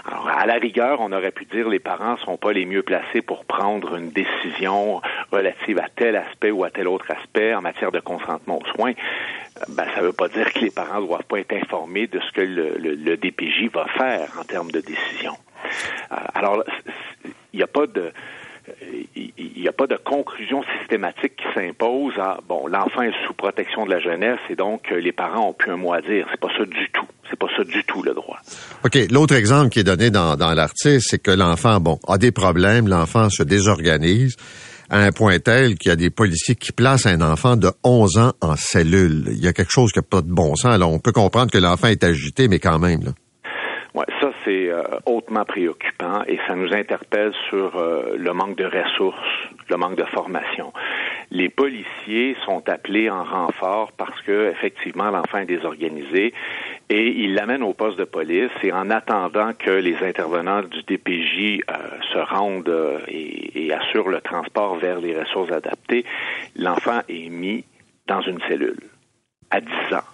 Alors, 0.07 0.29
à 0.29 0.47
la 0.47 0.55
rigueur, 0.55 1.01
on 1.01 1.11
aurait 1.13 1.33
pu 1.33 1.47
dire 1.47 1.69
les 1.69 1.81
parents 1.81 2.17
sont 2.19 2.37
pas 2.37 2.53
les 2.53 2.65
mieux 2.65 2.83
placés 2.83 3.23
pour 3.23 3.45
prendre 3.45 3.97
une 3.97 4.11
décision 4.11 5.01
relative 5.33 5.79
à 5.79 5.89
tel 5.95 6.17
aspect 6.17 6.51
ou 6.51 6.65
à 6.65 6.71
tel 6.71 6.87
autre 6.87 7.11
aspect 7.11 7.55
en 7.55 7.63
matière 7.63 7.91
de 7.91 8.01
consentement 8.01 8.61
aux 8.61 8.77
soins. 8.77 8.93
Ben, 9.69 9.85
ça 9.95 10.01
ne 10.01 10.07
veut 10.07 10.13
pas 10.13 10.29
dire 10.29 10.53
que 10.53 10.61
les 10.61 10.71
parents 10.71 11.01
ne 11.01 11.07
doivent 11.07 11.25
pas 11.25 11.41
être 11.41 11.55
informés 11.55 12.07
de 12.07 12.21
ce 12.21 12.33
que 12.33 12.41
le, 12.41 12.77
le, 12.79 13.17
DPJ 13.17 13.71
va 13.73 13.87
faire 13.87 14.29
en 14.41 14.45
termes 14.45 14.71
de 14.71 14.81
décision. 14.81 15.35
Euh, 16.13 16.17
alors, 16.35 16.63
il 17.53 17.57
n'y 17.57 17.63
a 17.63 17.67
pas 17.67 17.87
de 17.87 18.13
il 19.17 19.63
n'y 19.63 19.69
a 19.69 19.73
pas 19.73 19.87
de 19.87 19.97
conclusion 19.97 20.63
systématique 20.79 21.37
qui 21.37 21.45
s'impose 21.55 22.15
bon, 22.49 22.67
l'enfant 22.67 23.03
est 23.03 23.27
sous 23.27 23.35
protection 23.35 23.87
de 23.87 23.91
la 23.91 24.01
jeunesse 24.01 24.39
et 24.51 24.57
donc 24.57 24.91
les 24.91 25.13
parents 25.13 25.49
ont 25.49 25.53
plus 25.53 25.73
un 25.73 25.77
mot 25.77 25.93
à 25.93 26.01
dire. 26.01 26.27
C'est 26.31 26.41
pas 26.41 26.53
ça 26.57 26.65
du 26.65 26.89
tout. 26.93 27.07
C'est 27.29 27.39
pas 27.39 27.49
ça 27.57 27.65
du 27.65 27.85
tout 27.85 28.03
le 28.03 28.15
droit. 28.15 28.39
OK. 28.85 28.97
L'autre 29.11 29.35
exemple 29.35 29.69
qui 29.69 29.81
est 29.81 29.85
donné 29.85 30.11
dans, 30.11 30.37
dans 30.37 30.55
l'article, 30.55 31.01
c'est 31.01 31.19
que 31.19 31.31
l'enfant, 31.31 31.79
bon, 31.81 31.99
a 32.09 32.17
des 32.17 32.33
problèmes, 32.33 32.89
l'enfant 32.89 33.29
se 33.29 33.43
désorganise 33.43 34.37
à 34.91 35.01
un 35.01 35.13
point 35.13 35.39
tel 35.39 35.77
qu'il 35.77 35.91
y 35.91 35.93
a 35.93 35.97
des 35.97 36.11
policiers 36.11 36.55
qui 36.55 36.73
placent 36.73 37.07
un 37.07 37.21
enfant 37.21 37.57
de 37.57 37.71
11 37.85 38.19
ans 38.19 38.33
en 38.41 38.57
cellule. 38.57 39.25
Il 39.33 39.45
y 39.45 39.47
a 39.47 39.53
quelque 39.53 39.73
chose 39.73 39.93
qui 39.93 39.99
n'a 39.99 40.03
pas 40.03 40.23
de 40.23 40.33
bon 40.33 40.57
sens. 40.57 40.73
Alors, 40.73 40.93
on 40.93 40.99
peut 40.99 41.13
comprendre 41.13 41.51
que 41.51 41.59
l'enfant 41.59 41.89
est 41.89 42.03
agité, 42.05 42.49
mais 42.49 42.59
quand 42.59 42.79
même. 42.79 43.03
Là. 43.03 43.11
C'est 44.49 44.71
euh, 44.71 44.83
hautement 45.05 45.45
préoccupant 45.45 46.23
et 46.27 46.39
ça 46.47 46.55
nous 46.55 46.73
interpelle 46.73 47.35
sur 47.51 47.77
euh, 47.77 48.17
le 48.17 48.33
manque 48.33 48.57
de 48.57 48.65
ressources, 48.65 49.19
le 49.69 49.77
manque 49.77 49.97
de 49.97 50.05
formation. 50.05 50.73
Les 51.31 51.51
policiers 51.51 52.35
sont 52.47 52.67
appelés 52.67 53.11
en 53.11 53.25
renfort 53.25 53.93
parce 53.93 54.19
que 54.23 54.51
effectivement 54.51 55.11
l'enfant 55.11 55.41
est 55.41 55.45
désorganisé 55.45 56.33
et 56.89 57.09
ils 57.09 57.35
l'amènent 57.35 57.63
au 57.63 57.75
poste 57.75 57.99
de 57.99 58.05
police 58.05 58.51
et 58.63 58.73
en 58.73 58.89
attendant 58.89 59.53
que 59.53 59.71
les 59.71 60.03
intervenants 60.03 60.63
du 60.63 60.83
DPJ 60.83 61.61
euh, 61.69 61.75
se 62.11 62.19
rendent 62.19 63.03
et, 63.07 63.67
et 63.67 63.75
assurent 63.75 64.09
le 64.09 64.23
transport 64.23 64.77
vers 64.77 64.99
les 64.99 65.15
ressources 65.15 65.53
adaptées, 65.53 66.07
l'enfant 66.57 67.01
est 67.11 67.29
mis 67.29 67.67
dans 68.07 68.23
une 68.23 68.41
cellule 68.49 68.81
à 69.51 69.61
10 69.61 69.69
ans. 69.93 70.09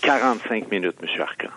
45 0.00 0.70
minutes, 0.70 0.96
M. 1.02 1.20
Arcan. 1.20 1.50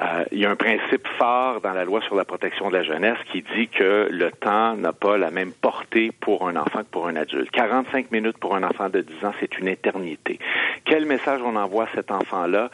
Euh, 0.00 0.24
il 0.32 0.38
y 0.38 0.46
a 0.46 0.50
un 0.50 0.56
principe 0.56 1.06
fort 1.18 1.60
dans 1.60 1.72
la 1.72 1.84
loi 1.84 2.00
sur 2.02 2.14
la 2.14 2.24
protection 2.24 2.68
de 2.68 2.76
la 2.76 2.82
jeunesse 2.82 3.18
qui 3.32 3.44
dit 3.54 3.68
que 3.68 4.08
le 4.10 4.30
temps 4.30 4.74
n'a 4.76 4.92
pas 4.92 5.18
la 5.18 5.30
même 5.30 5.52
portée 5.52 6.12
pour 6.20 6.48
un 6.48 6.56
enfant 6.56 6.80
que 6.80 6.90
pour 6.90 7.08
un 7.08 7.16
adulte. 7.16 7.50
45 7.50 8.10
minutes 8.12 8.38
pour 8.38 8.54
un 8.54 8.62
enfant 8.62 8.88
de 8.88 9.00
10 9.00 9.24
ans, 9.24 9.32
c'est 9.40 9.58
une 9.58 9.68
éternité. 9.68 10.38
Quel 10.84 11.04
message 11.06 11.40
on 11.44 11.56
envoie 11.56 11.84
à 11.84 11.88
cet 11.94 12.10
enfant-là? 12.10 12.70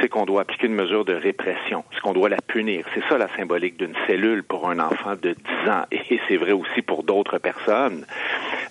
C'est 0.00 0.08
qu'on 0.08 0.26
doit 0.26 0.42
appliquer 0.42 0.66
une 0.66 0.74
mesure 0.74 1.04
de 1.04 1.14
répression, 1.14 1.84
c'est 1.92 2.00
qu'on 2.00 2.12
doit 2.12 2.28
la 2.28 2.40
punir. 2.46 2.84
C'est 2.94 3.04
ça 3.08 3.18
la 3.18 3.28
symbolique 3.36 3.76
d'une 3.78 3.94
cellule 4.06 4.42
pour 4.42 4.68
un 4.68 4.78
enfant 4.78 5.14
de 5.20 5.32
10 5.64 5.70
ans. 5.70 5.84
Et 5.92 6.20
c'est 6.28 6.36
vrai 6.36 6.52
aussi 6.52 6.82
pour 6.82 7.02
d'autres 7.02 7.38
personnes. 7.38 8.04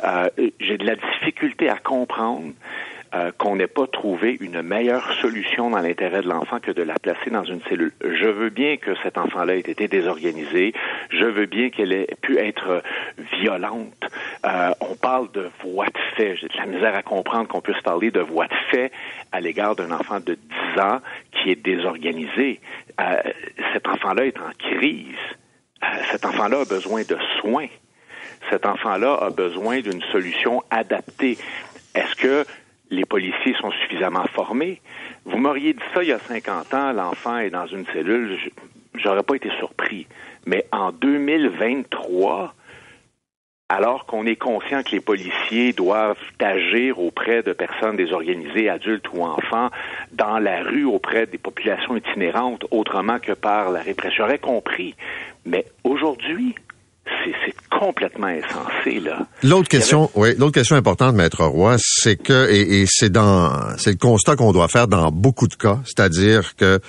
Euh, 0.03 0.29
J'ai 0.59 0.77
de 0.77 0.85
la 0.85 0.95
difficulté 0.95 1.69
à 1.69 1.77
comprendre 1.77 2.53
euh, 3.15 3.31
qu'on 3.37 3.55
n'ait 3.55 3.67
pas 3.67 3.87
trouvé 3.87 4.35
une 4.41 4.61
meilleure 4.61 5.13
solution 5.21 5.69
dans 5.69 5.79
l'intérêt 5.79 6.21
de 6.21 6.27
l'enfant 6.27 6.59
que 6.59 6.71
de 6.71 6.83
la 6.83 6.95
placer 6.95 7.29
dans 7.29 7.45
une 7.45 7.61
cellule. 7.61 7.93
Je 8.01 8.27
veux 8.27 8.49
bien 8.49 8.75
que 8.75 8.91
cet 9.03 9.17
enfant-là 9.17 9.55
ait 9.55 9.59
été 9.59 9.87
désorganisé. 9.87 10.73
Je 11.11 11.23
veux 11.23 11.45
bien 11.45 11.69
qu'elle 11.69 11.93
ait 11.93 12.09
pu 12.21 12.37
être 12.37 12.83
violente. 13.39 13.93
Euh, 14.45 14.71
on 14.81 14.95
parle 14.95 15.31
de 15.31 15.49
voie 15.63 15.85
de 15.85 15.99
fait. 16.17 16.35
J'ai 16.35 16.47
de 16.47 16.57
la 16.57 16.65
misère 16.65 16.93
à 16.93 17.03
comprendre 17.03 17.47
qu'on 17.47 17.61
puisse 17.61 17.79
parler 17.81 18.11
de 18.11 18.19
voie 18.19 18.47
de 18.47 18.55
fait 18.71 18.91
à 19.31 19.39
l'égard 19.39 19.77
d'un 19.77 19.91
enfant 19.91 20.19
de 20.19 20.37
10 20.75 20.81
ans 20.81 20.99
qui 21.31 21.51
est 21.51 21.63
désorganisé. 21.63 22.59
Euh, 22.99 23.15
cet 23.71 23.87
enfant-là 23.87 24.25
est 24.25 24.37
en 24.39 24.51
crise. 24.57 25.15
Cet 26.11 26.25
enfant-là 26.25 26.61
a 26.61 26.65
besoin 26.65 27.03
de 27.03 27.17
soins. 27.39 27.67
Cet 28.49 28.65
enfant-là 28.65 29.19
a 29.21 29.29
besoin 29.29 29.79
d'une 29.79 30.01
solution 30.11 30.63
adaptée. 30.69 31.37
Est-ce 31.93 32.15
que 32.15 32.45
les 32.89 33.05
policiers 33.05 33.55
sont 33.59 33.71
suffisamment 33.71 34.25
formés. 34.33 34.81
Vous 35.25 35.37
m'auriez 35.37 35.73
dit 35.73 35.83
ça 35.93 36.03
il 36.03 36.09
y 36.09 36.11
a 36.11 36.19
50 36.19 36.73
ans, 36.73 36.91
l'enfant 36.91 37.37
est 37.37 37.49
dans 37.49 37.67
une 37.67 37.85
cellule, 37.87 38.37
j'aurais 38.95 39.23
pas 39.23 39.35
été 39.35 39.49
surpris. 39.57 40.07
Mais 40.45 40.65
en 40.71 40.91
2023, 40.91 42.53
alors 43.69 44.05
qu'on 44.05 44.27
est 44.27 44.35
conscient 44.35 44.83
que 44.83 44.91
les 44.91 44.99
policiers 44.99 45.73
doivent 45.73 46.17
agir 46.39 46.99
auprès 46.99 47.41
de 47.41 47.51
personnes 47.51 47.97
désorganisées, 47.97 48.69
adultes 48.69 49.11
ou 49.11 49.23
enfants, 49.23 49.69
dans 50.11 50.37
la 50.37 50.61
rue 50.61 50.85
auprès 50.85 51.25
des 51.25 51.39
populations 51.39 51.95
itinérantes, 51.95 52.65
autrement 52.69 53.19
que 53.19 53.31
par 53.31 53.71
la 53.71 53.81
répression, 53.81 54.25
j'aurais 54.25 54.37
compris. 54.37 54.93
Mais 55.45 55.65
aujourd'hui, 55.83 56.53
c'est 57.05 57.55
complètement 57.69 58.27
insensé 58.27 58.99
là. 58.99 59.27
L'autre 59.43 59.67
question, 59.67 60.09
oui, 60.15 60.35
l'autre 60.37 60.53
question 60.53 60.75
importante, 60.75 61.15
maître 61.15 61.43
Roy, 61.43 61.75
c'est 61.79 62.15
que 62.15 62.49
et, 62.51 62.81
et 62.81 62.85
c'est 62.87 63.11
dans 63.11 63.77
c'est 63.77 63.91
le 63.91 63.97
constat 63.97 64.35
qu'on 64.35 64.51
doit 64.51 64.67
faire 64.67 64.87
dans 64.87 65.11
beaucoup 65.11 65.47
de 65.47 65.55
cas, 65.55 65.79
c'est-à-dire 65.85 66.55
que 66.55 66.79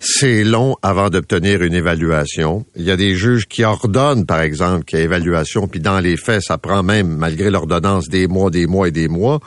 c'est 0.00 0.44
long 0.44 0.76
avant 0.82 1.08
d'obtenir 1.08 1.62
une 1.62 1.74
évaluation. 1.74 2.66
Il 2.76 2.82
y 2.84 2.90
a 2.90 2.96
des 2.96 3.14
juges 3.14 3.46
qui 3.46 3.64
ordonnent, 3.64 4.26
par 4.26 4.40
exemple, 4.40 4.84
qu'il 4.84 4.98
y 4.98 5.02
ait 5.02 5.06
évaluation, 5.06 5.66
puis 5.66 5.80
dans 5.80 5.98
les 5.98 6.16
faits, 6.18 6.42
ça 6.42 6.58
prend 6.58 6.82
même, 6.82 7.08
malgré 7.08 7.50
l'ordonnance, 7.50 8.08
des 8.08 8.26
mois, 8.26 8.50
des 8.50 8.66
mois 8.66 8.88
et 8.88 8.90
des 8.90 9.08
mois. 9.08 9.40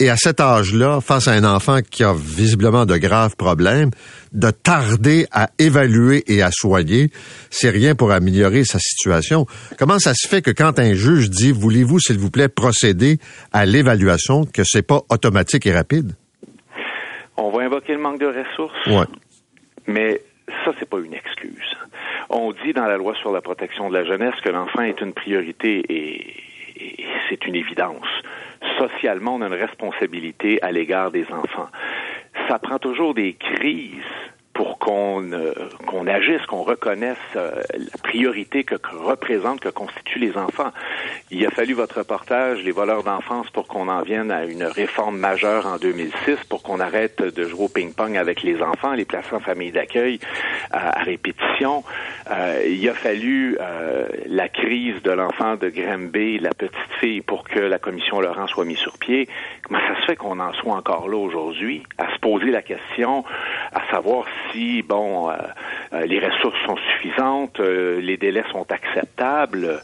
Et 0.00 0.10
à 0.10 0.16
cet 0.16 0.38
âge-là, 0.38 1.00
face 1.00 1.26
à 1.26 1.32
un 1.32 1.42
enfant 1.42 1.78
qui 1.82 2.04
a 2.04 2.12
visiblement 2.12 2.86
de 2.86 2.96
graves 2.96 3.34
problèmes, 3.36 3.90
de 4.32 4.50
tarder 4.50 5.26
à 5.32 5.48
évaluer 5.58 6.22
et 6.28 6.40
à 6.40 6.50
soigner, 6.52 7.10
c'est 7.50 7.70
rien 7.70 7.96
pour 7.96 8.12
améliorer 8.12 8.62
sa 8.64 8.78
situation. 8.78 9.46
Comment 9.76 9.98
ça 9.98 10.12
se 10.14 10.28
fait 10.28 10.40
que 10.40 10.52
quand 10.52 10.78
un 10.78 10.94
juge 10.94 11.30
dit 11.30 11.50
voulez-vous 11.50 11.98
s'il 11.98 12.18
vous 12.18 12.30
plaît 12.30 12.48
procéder 12.48 13.18
à 13.52 13.66
l'évaluation 13.66 14.44
que 14.44 14.62
c'est 14.62 14.86
pas 14.86 15.02
automatique 15.10 15.66
et 15.66 15.72
rapide? 15.72 16.12
On 17.36 17.50
va 17.50 17.64
invoquer 17.64 17.94
le 17.94 18.00
manque 18.00 18.20
de 18.20 18.26
ressources. 18.26 18.86
Ouais. 18.86 19.06
Mais 19.88 20.20
ça 20.64 20.72
c'est 20.78 20.88
pas 20.88 20.98
une 20.98 21.14
excuse. 21.14 21.74
On 22.30 22.52
dit 22.52 22.72
dans 22.72 22.86
la 22.86 22.98
loi 22.98 23.14
sur 23.20 23.32
la 23.32 23.40
protection 23.40 23.88
de 23.88 23.94
la 23.94 24.04
jeunesse 24.04 24.34
que 24.44 24.50
l'enfant 24.50 24.82
est 24.82 25.00
une 25.00 25.12
priorité 25.12 25.82
et, 25.88 26.36
et 26.76 27.06
c'est 27.28 27.44
une 27.46 27.56
évidence 27.56 28.06
socialement, 28.78 29.36
on 29.36 29.42
a 29.42 29.46
une 29.46 29.54
responsabilité 29.54 30.60
à 30.62 30.72
l'égard 30.72 31.10
des 31.10 31.26
enfants. 31.30 31.68
Ça 32.48 32.58
prend 32.58 32.78
toujours 32.78 33.14
des 33.14 33.34
crises 33.34 34.02
pour 34.58 34.80
qu'on 34.80 35.22
euh, 35.32 35.52
qu'on 35.86 36.08
agisse, 36.08 36.44
qu'on 36.46 36.64
reconnaisse 36.64 37.16
euh, 37.36 37.62
la 37.72 38.02
priorité 38.02 38.64
que, 38.64 38.74
que 38.74 38.96
représentent, 38.96 39.60
que 39.60 39.68
constituent 39.68 40.18
les 40.18 40.36
enfants. 40.36 40.72
Il 41.30 41.46
a 41.46 41.50
fallu 41.50 41.74
votre 41.74 41.98
reportage, 41.98 42.64
les 42.64 42.72
voleurs 42.72 43.04
d'enfance, 43.04 43.48
pour 43.50 43.68
qu'on 43.68 43.86
en 43.86 44.02
vienne 44.02 44.32
à 44.32 44.44
une 44.46 44.64
réforme 44.64 45.16
majeure 45.16 45.64
en 45.66 45.76
2006, 45.76 46.38
pour 46.48 46.64
qu'on 46.64 46.80
arrête 46.80 47.22
de 47.22 47.44
jouer 47.46 47.66
au 47.66 47.68
ping-pong 47.68 48.16
avec 48.16 48.42
les 48.42 48.60
enfants, 48.60 48.94
les 48.94 49.04
placer 49.04 49.32
en 49.32 49.38
famille 49.38 49.70
d'accueil 49.70 50.18
à, 50.72 50.98
à, 50.98 51.02
répétition. 51.04 51.84
Euh, 52.28 52.60
il 52.66 52.88
a 52.88 52.94
fallu 52.94 53.58
euh, 53.60 54.08
la 54.26 54.48
crise 54.48 55.00
de 55.04 55.12
l'enfant 55.12 55.54
de 55.54 55.68
Granby, 55.68 56.40
la 56.40 56.52
petite 56.52 56.92
fille, 56.98 57.20
pour 57.20 57.44
que 57.44 57.60
la 57.60 57.78
commission 57.78 58.20
Laurent 58.20 58.48
soit 58.48 58.64
mise 58.64 58.78
sur 58.78 58.98
pied. 58.98 59.28
Comment 59.62 59.78
ça 59.86 60.00
se 60.00 60.06
fait 60.06 60.16
qu'on 60.16 60.40
en 60.40 60.52
soit 60.54 60.74
encore 60.74 61.08
là 61.08 61.16
aujourd'hui, 61.16 61.84
à 61.96 62.12
se 62.12 62.18
poser 62.18 62.50
la 62.50 62.62
question, 62.62 63.24
à 63.72 63.88
savoir 63.92 64.24
bon, 64.86 65.30
euh, 65.30 65.34
euh, 65.92 66.06
les 66.06 66.18
ressources 66.18 66.58
sont 66.66 66.76
suffisantes, 66.92 67.60
euh, 67.60 68.00
les 68.00 68.16
délais 68.16 68.44
sont 68.52 68.66
acceptables. 68.70 69.80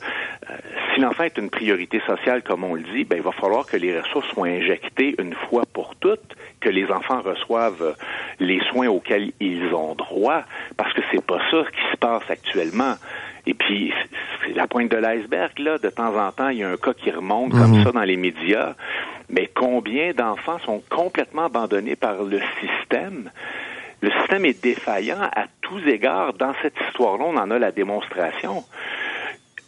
Si 0.93 1.01
l'enfant 1.01 1.25
est 1.25 1.39
une 1.39 1.51
priorité 1.51 2.01
sociale, 2.07 2.43
comme 2.43 2.65
on 2.65 2.75
le 2.75 2.83
dit, 2.83 3.05
ben, 3.05 3.17
il 3.17 3.23
va 3.23 3.33
falloir 3.33 3.67
que 3.67 3.77
les 3.77 3.99
ressources 3.99 4.29
soient 4.29 4.49
injectées 4.49 5.15
une 5.19 5.35
fois 5.35 5.63
pour 5.73 5.95
toutes, 5.97 6.37
que 6.61 6.69
les 6.69 6.91
enfants 6.91 7.21
reçoivent 7.23 7.97
les 8.41 8.61
soins 8.71 8.89
auxquels 8.89 9.33
ils 9.41 9.73
ont 9.75 9.95
droit, 9.95 10.43
parce 10.77 10.93
que 10.93 11.01
c'est 11.11 11.25
pas 11.25 11.39
ça 11.51 11.65
qui 11.71 11.93
se 11.93 11.97
passe 11.97 12.31
actuellement. 12.31 12.95
Et 13.47 13.55
puis, 13.55 13.93
c'est 14.45 14.55
la 14.55 14.67
pointe 14.67 14.91
de 14.91 14.97
l'iceberg, 14.97 15.59
là. 15.59 15.79
De 15.79 15.91
temps 15.91 16.17
en 16.17 16.33
temps, 16.33 16.49
il 16.49 16.59
y 16.59 16.63
a 16.63 16.71
un 16.71 16.77
cas 16.77 16.95
qui 16.95 17.11
remonte 17.11 17.53
mmh. 17.53 17.59
comme 17.59 17.85
ça 17.85 17.93
dans 17.93 18.03
les 18.03 18.17
médias. 18.17 18.75
Mais 19.29 19.51
combien 19.55 20.13
d'enfants 20.13 20.59
sont 20.61 20.83
complètement 20.91 21.47
abandonnés 21.47 21.97
par 21.97 22.23
le 22.23 22.41
système? 22.61 23.31
Le 24.01 24.11
système 24.11 24.45
est 24.45 24.63
défaillant 24.63 25.23
à 25.23 25.47
tous 25.61 25.81
égards. 25.87 26.35
Dans 26.35 26.53
cette 26.63 26.75
histoire-là, 26.89 27.25
on 27.27 27.37
en 27.37 27.51
a 27.51 27.59
la 27.59 27.73
démonstration. 27.73 28.65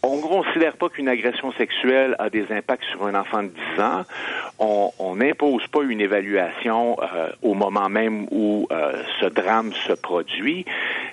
On 0.03 0.17
ne 0.17 0.21
considère 0.21 0.77
pas 0.77 0.89
qu'une 0.89 1.09
agression 1.09 1.51
sexuelle 1.53 2.15
a 2.19 2.29
des 2.29 2.45
impacts 2.51 2.83
sur 2.91 3.05
un 3.07 3.15
enfant 3.15 3.43
de 3.43 3.49
10 3.75 3.81
ans. 3.81 4.03
On 4.59 5.15
n'impose 5.15 5.65
pas 5.67 5.81
une 5.83 5.99
évaluation 5.99 6.95
euh, 7.01 7.29
au 7.41 7.55
moment 7.55 7.89
même 7.89 8.27
où 8.31 8.67
euh, 8.71 8.93
ce 9.19 9.25
drame 9.25 9.73
se 9.73 9.93
produit. 9.93 10.65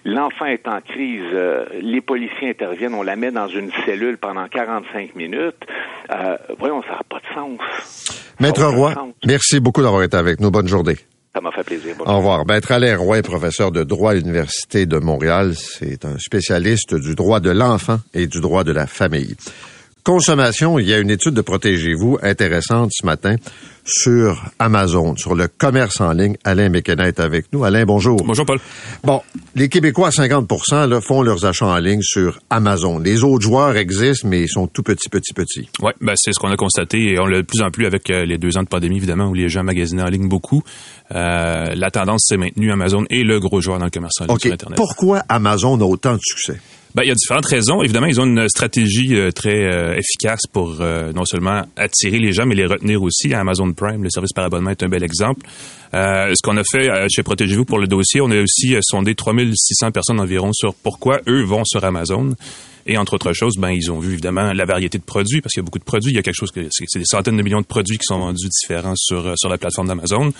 L'enfant 0.04 0.46
est 0.46 0.68
en 0.68 0.80
crise, 0.80 1.22
euh, 1.32 1.64
les 1.80 2.02
policiers 2.02 2.50
interviennent, 2.50 2.94
on 2.94 3.02
la 3.02 3.16
met 3.16 3.30
dans 3.30 3.48
une 3.48 3.70
cellule 3.86 4.18
pendant 4.18 4.46
45 4.48 5.14
minutes. 5.14 5.66
Voyons, 6.58 6.82
ça 6.82 6.90
n'a 6.90 7.02
pas 7.08 7.18
de 7.18 7.34
sens. 7.34 8.34
Maître 8.38 8.64
Roy, 8.64 8.94
merci 9.26 9.60
beaucoup 9.60 9.82
d'avoir 9.82 10.02
été 10.02 10.16
avec 10.16 10.40
nous. 10.40 10.50
Bonne 10.50 10.68
journée. 10.68 10.96
Ça 11.34 11.40
m'a 11.40 11.50
fait 11.50 11.64
plaisir. 11.64 11.96
Au 11.98 12.18
revoir. 12.18 12.46
Maître 12.46 12.70
Alain 12.70 12.96
Roy, 12.96 13.20
professeur 13.22 13.72
de 13.72 13.82
droit 13.82 14.12
à 14.12 14.14
l'Université 14.14 14.86
de 14.86 14.98
Montréal. 14.98 15.54
C'est 15.56 16.04
un 16.04 16.16
spécialiste 16.16 16.94
du 16.94 17.16
droit 17.16 17.40
de 17.40 17.50
l'enfant 17.50 17.98
et 18.14 18.28
du 18.28 18.40
droit 18.40 18.62
de 18.62 18.70
la 18.70 18.86
famille. 18.86 19.34
Consommation, 20.04 20.78
il 20.78 20.86
y 20.86 20.92
a 20.92 20.98
une 20.98 21.10
étude 21.10 21.32
de 21.32 21.40
Protégez-vous 21.40 22.18
intéressante 22.22 22.90
ce 22.92 23.06
matin 23.06 23.36
sur 23.84 24.44
Amazon, 24.58 25.16
sur 25.16 25.34
le 25.34 25.48
commerce 25.48 26.00
en 26.00 26.12
ligne. 26.12 26.36
Alain 26.44 26.68
McKenna 26.68 27.08
est 27.08 27.20
avec 27.20 27.52
nous. 27.52 27.64
Alain, 27.64 27.84
bonjour. 27.84 28.22
Bonjour, 28.24 28.46
Paul. 28.46 28.58
Bon, 29.02 29.22
les 29.54 29.68
Québécois 29.68 30.08
à 30.08 30.10
50% 30.10 30.88
là, 30.88 31.00
font 31.00 31.22
leurs 31.22 31.44
achats 31.44 31.66
en 31.66 31.78
ligne 31.78 32.02
sur 32.02 32.38
Amazon. 32.50 32.98
Les 32.98 33.24
autres 33.24 33.42
joueurs 33.42 33.76
existent, 33.76 34.28
mais 34.28 34.42
ils 34.42 34.48
sont 34.48 34.66
tout 34.66 34.82
petits, 34.82 35.08
petits, 35.08 35.32
petits. 35.32 35.68
Oui, 35.82 35.92
ben 36.00 36.14
c'est 36.16 36.32
ce 36.32 36.38
qu'on 36.38 36.50
a 36.50 36.56
constaté 36.56 37.12
et 37.12 37.18
on 37.18 37.26
l'a 37.26 37.38
de 37.38 37.46
plus 37.46 37.62
en 37.62 37.70
plus 37.70 37.86
avec 37.86 38.10
euh, 38.10 38.24
les 38.24 38.38
deux 38.38 38.56
ans 38.58 38.62
de 38.62 38.68
pandémie, 38.68 38.98
évidemment, 38.98 39.28
où 39.28 39.34
les 39.34 39.48
gens 39.48 39.64
magasinaient 39.64 40.02
en 40.02 40.08
ligne 40.08 40.28
beaucoup. 40.28 40.62
Euh, 41.14 41.74
la 41.74 41.90
tendance 41.90 42.24
s'est 42.28 42.36
maintenue. 42.36 42.72
Amazon 42.72 43.04
est 43.10 43.24
le 43.24 43.40
gros 43.40 43.60
joueur 43.60 43.78
dans 43.78 43.86
le 43.86 43.90
commerce 43.90 44.20
en 44.20 44.26
ligne 44.26 44.38
sur 44.38 44.52
Internet. 44.52 44.76
Pourquoi 44.76 45.22
Amazon 45.28 45.80
a 45.80 45.84
autant 45.84 46.14
de 46.14 46.20
succès? 46.22 46.60
Ben, 46.94 47.02
il 47.02 47.08
y 47.08 47.10
a 47.10 47.14
différentes 47.14 47.46
raisons. 47.46 47.82
Évidemment, 47.82 48.06
ils 48.06 48.20
ont 48.20 48.24
une 48.24 48.48
stratégie 48.48 49.16
euh, 49.16 49.32
très 49.32 49.64
euh, 49.64 49.96
efficace 49.96 50.42
pour 50.52 50.76
euh, 50.80 51.12
non 51.12 51.24
seulement 51.24 51.62
attirer 51.74 52.20
les 52.20 52.32
gens, 52.32 52.46
mais 52.46 52.54
les 52.54 52.66
retenir 52.66 53.02
aussi. 53.02 53.34
Amazon 53.34 53.72
Prime, 53.72 54.04
le 54.04 54.10
service 54.10 54.32
par 54.32 54.44
abonnement 54.44 54.70
est 54.70 54.80
un 54.84 54.88
bel 54.88 55.02
exemple. 55.02 55.44
ce 55.92 56.40
qu'on 56.40 56.56
a 56.56 56.62
fait 56.62 56.88
chez 57.08 57.24
Protégez-vous 57.24 57.64
pour 57.64 57.80
le 57.80 57.88
dossier, 57.88 58.20
on 58.20 58.30
a 58.30 58.40
aussi 58.40 58.76
sondé 58.80 59.16
3600 59.16 59.90
personnes 59.90 60.20
environ 60.20 60.52
sur 60.52 60.72
pourquoi 60.72 61.20
eux 61.26 61.42
vont 61.42 61.64
sur 61.64 61.84
Amazon. 61.84 62.36
Et 62.86 62.96
entre 62.96 63.14
autres 63.14 63.32
choses, 63.32 63.56
ben 63.56 63.70
ils 63.70 63.90
ont 63.90 63.98
vu 63.98 64.12
évidemment 64.12 64.52
la 64.52 64.64
variété 64.66 64.98
de 64.98 65.04
produits 65.04 65.40
parce 65.40 65.54
qu'il 65.54 65.62
y 65.62 65.64
a 65.64 65.66
beaucoup 65.66 65.78
de 65.78 65.84
produits. 65.84 66.12
Il 66.12 66.16
y 66.16 66.18
a 66.18 66.22
quelque 66.22 66.36
chose 66.36 66.52
que 66.52 66.60
c'est 66.70 66.98
des 66.98 67.04
centaines 67.06 67.36
de 67.36 67.42
millions 67.42 67.62
de 67.62 67.66
produits 67.66 67.98
qui 67.98 68.04
sont 68.04 68.18
vendus 68.18 68.48
différents 68.48 68.94
sur 68.94 69.32
sur 69.36 69.48
la 69.48 69.58
plateforme 69.58 69.88
d'Amazon. 69.88 70.32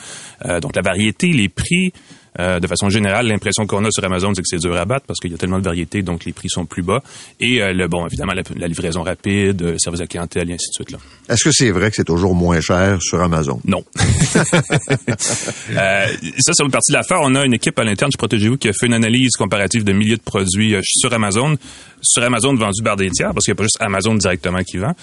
donc 0.60 0.76
la 0.76 0.82
variété, 0.82 1.28
les 1.28 1.48
prix, 1.48 1.92
euh, 2.40 2.60
de 2.60 2.66
façon 2.66 2.88
générale, 2.88 3.26
l'impression 3.26 3.66
qu'on 3.66 3.84
a 3.84 3.90
sur 3.90 4.04
Amazon, 4.04 4.32
c'est 4.34 4.42
que 4.42 4.48
c'est 4.48 4.58
dur 4.58 4.76
à 4.76 4.84
battre 4.84 5.06
parce 5.06 5.20
qu'il 5.20 5.30
y 5.30 5.34
a 5.34 5.38
tellement 5.38 5.58
de 5.58 5.64
variétés, 5.64 6.02
donc 6.02 6.24
les 6.24 6.32
prix 6.32 6.48
sont 6.48 6.66
plus 6.66 6.82
bas. 6.82 7.02
Et 7.40 7.62
euh, 7.62 7.72
le 7.72 7.88
bon, 7.88 8.06
évidemment, 8.06 8.32
la, 8.32 8.66
livraison 8.66 9.02
rapide, 9.02 9.62
le 9.62 9.78
service 9.78 10.00
à 10.00 10.06
clientèle, 10.06 10.50
et 10.50 10.54
ainsi 10.54 10.68
de 10.68 10.84
suite. 10.84 10.96
Est-ce 11.28 11.44
que 11.44 11.52
c'est 11.52 11.70
vrai 11.70 11.90
que 11.90 11.96
c'est 11.96 12.04
toujours 12.04 12.34
moins 12.34 12.60
cher 12.60 13.00
sur 13.00 13.20
Amazon? 13.20 13.60
Non. 13.64 13.84
euh, 13.96 16.06
ça, 16.38 16.52
c'est 16.52 16.64
une 16.64 16.70
partie 16.70 16.92
de 16.92 16.96
l'affaire. 16.96 17.18
On 17.22 17.34
a 17.34 17.44
une 17.44 17.54
équipe 17.54 17.78
à 17.78 17.84
l'interne 17.84 18.10
chez 18.10 18.18
Protégez-vous 18.18 18.56
qui 18.56 18.68
a 18.68 18.72
fait 18.72 18.86
une 18.86 18.94
analyse 18.94 19.32
comparative 19.36 19.84
de 19.84 19.92
milliers 19.92 20.16
de 20.16 20.22
produits 20.22 20.74
euh, 20.74 20.80
sur 20.82 21.12
Amazon. 21.12 21.56
Sur 22.04 22.22
Amazon, 22.22 22.54
vendus 22.54 22.82
par 22.82 22.96
des 22.96 23.10
tiers, 23.10 23.32
parce 23.32 23.44
qu'il 23.44 23.52
n'y 23.52 23.56
a 23.56 23.58
pas 23.58 23.64
juste 23.64 23.80
Amazon 23.80 24.14
directement 24.14 24.62
qui 24.62 24.76
vend, 24.76 24.94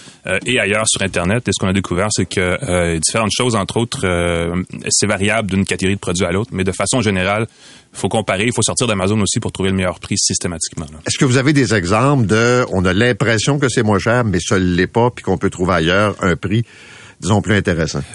et 0.46 0.60
ailleurs 0.60 0.88
sur 0.88 1.02
Internet. 1.02 1.48
Et 1.48 1.52
ce 1.52 1.60
qu'on 1.60 1.68
a 1.68 1.74
découvert, 1.74 2.08
c'est 2.12 2.26
que 2.26 2.98
différentes 3.00 3.32
choses, 3.36 3.56
entre 3.56 3.78
autres, 3.78 4.06
c'est 4.90 5.08
variable 5.08 5.50
d'une 5.50 5.66
catégorie 5.66 5.96
de 5.96 6.00
produits 6.00 6.26
à 6.26 6.32
l'autre, 6.32 6.52
mais 6.54 6.64
de 6.64 6.72
façon 6.72 7.02
générale, 7.02 7.48
il 7.94 8.00
faut 8.00 8.08
comparer, 8.08 8.46
il 8.46 8.54
faut 8.54 8.62
sortir 8.62 8.88
d'Amazon 8.88 9.20
aussi 9.20 9.40
pour 9.40 9.52
trouver 9.52 9.70
le 9.70 9.76
meilleur 9.76 10.00
prix 10.00 10.18
systématiquement. 10.18 10.86
Est-ce 11.06 11.18
que 11.18 11.26
vous 11.26 11.38
avez 11.38 11.52
des 11.52 11.74
exemples 11.74 12.26
de, 12.26 12.66
on 12.72 12.86
a 12.86 12.94
l'impression 12.94 13.60
que 13.60 13.68
c'est 13.68 13.84
moins 13.84 14.00
cher, 14.00 14.24
mais 14.24 14.40
ça 14.40 14.60
ne 14.60 14.64
l'est 14.64 14.88
pas, 14.88 15.10
puis 15.10 15.24
qu'on 15.24 15.38
peut 15.38 15.50
trouver 15.50 15.74
ailleurs 15.74 16.16
un 16.22 16.36
prix 16.36 16.64
disons, 17.22 17.42
plus? 17.42 17.62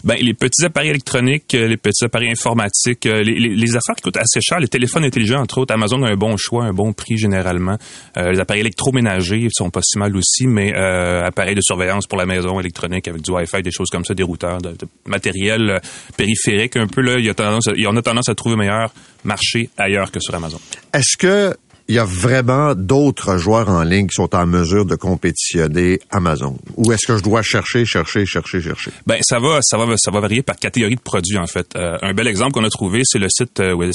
Ben, 0.05 0.17
les 0.21 0.35
petits 0.35 0.65
appareils 0.65 0.91
électroniques, 0.91 1.55
euh, 1.55 1.69
les 1.69 1.77
petits 1.77 2.05
appareils 2.05 2.31
informatiques, 2.31 3.07
euh, 3.07 3.23
les, 3.23 3.39
les, 3.39 3.77
affaires 3.77 3.95
qui 3.97 4.03
coûtent 4.03 4.17
assez 4.17 4.41
cher, 4.41 4.59
les 4.59 4.69
téléphones 4.69 5.05
intelligents, 5.05 5.41
entre 5.41 5.59
autres, 5.59 5.73
Amazon 5.73 6.03
a 6.03 6.11
un 6.11 6.17
bon 6.17 6.37
choix, 6.37 6.65
un 6.65 6.73
bon 6.73 6.93
prix 6.93 7.17
généralement. 7.17 7.79
Euh, 8.17 8.33
les 8.33 8.41
appareils 8.41 8.63
électroménagers 8.63 9.49
sont 9.51 9.71
pas 9.71 9.81
si 9.83 9.99
mal 9.99 10.17
aussi, 10.17 10.47
mais 10.47 10.73
appareils 10.75 11.55
de 11.55 11.61
surveillance 11.61 12.07
pour 12.07 12.19
la 12.19 12.27
maison 12.27 12.59
électronique 12.61 13.09
avec 13.09 13.23
du 13.23 13.31
Wi-Fi, 13.31 13.63
des 13.63 13.71
choses 13.71 13.89
comme 13.91 14.05
ça, 14.05 14.15
des 14.15 14.23
routeurs, 14.23 14.61
de, 14.61 14.75
matériel 15.07 15.81
périphérique 16.17 16.77
un 16.77 16.87
peu, 16.87 17.01
là, 17.01 17.19
il 17.19 17.25
y 17.25 17.31
a 17.31 17.35
tendance, 17.35 17.69
on 17.69 17.97
a 17.97 18.03
tendance 18.03 18.29
à 18.29 18.35
trouver 18.35 18.57
meilleur 18.57 18.93
marché 19.25 19.71
ailleurs 19.77 20.11
que 20.11 20.21
sur 20.21 20.35
Amazon. 20.35 20.61
Est-ce 20.93 21.17
que 21.17 21.57
il 21.89 21.95
y 21.95 21.99
a 21.99 22.05
vraiment 22.05 22.75
d'autres 22.75 23.37
joueurs 23.37 23.69
en 23.69 23.83
ligne 23.83 24.09
qui 24.09 24.15
sont 24.15 24.35
en 24.35 24.47
mesure 24.47 24.85
de 24.85 24.97
compétitionner 24.97 26.01
Amazon 26.11 26.57
Ou 26.77 26.93
est-ce 26.93 27.07
que 27.07 27.17
je 27.17 27.23
dois 27.23 27.43
chercher, 27.43 27.85
chercher, 27.85 28.27
chercher, 28.27 28.61
chercher? 28.61 28.91
Ben 29.07 29.19
ça 29.23 29.39
va, 29.39 29.61
ça 29.63 29.79
va, 29.79 29.97
ça 29.97 30.11
va 30.11 30.21
varier 30.21 30.43
par 30.43 30.57
catégorie 30.57 30.97
de 30.97 31.01
produits 31.01 31.39
en 31.39 31.47
fait. 31.47 31.77
Euh, 31.77 31.97
un 32.03 32.13
bel 32.13 32.27
exemple 32.27 32.53
qu'on 32.53 32.65
a 32.65 32.71
trouvé, 32.71 33.03
c'est 33.05 33.19
le 33.19 33.29
site, 33.29 33.61
euh, 33.61 33.75
web 33.75 33.93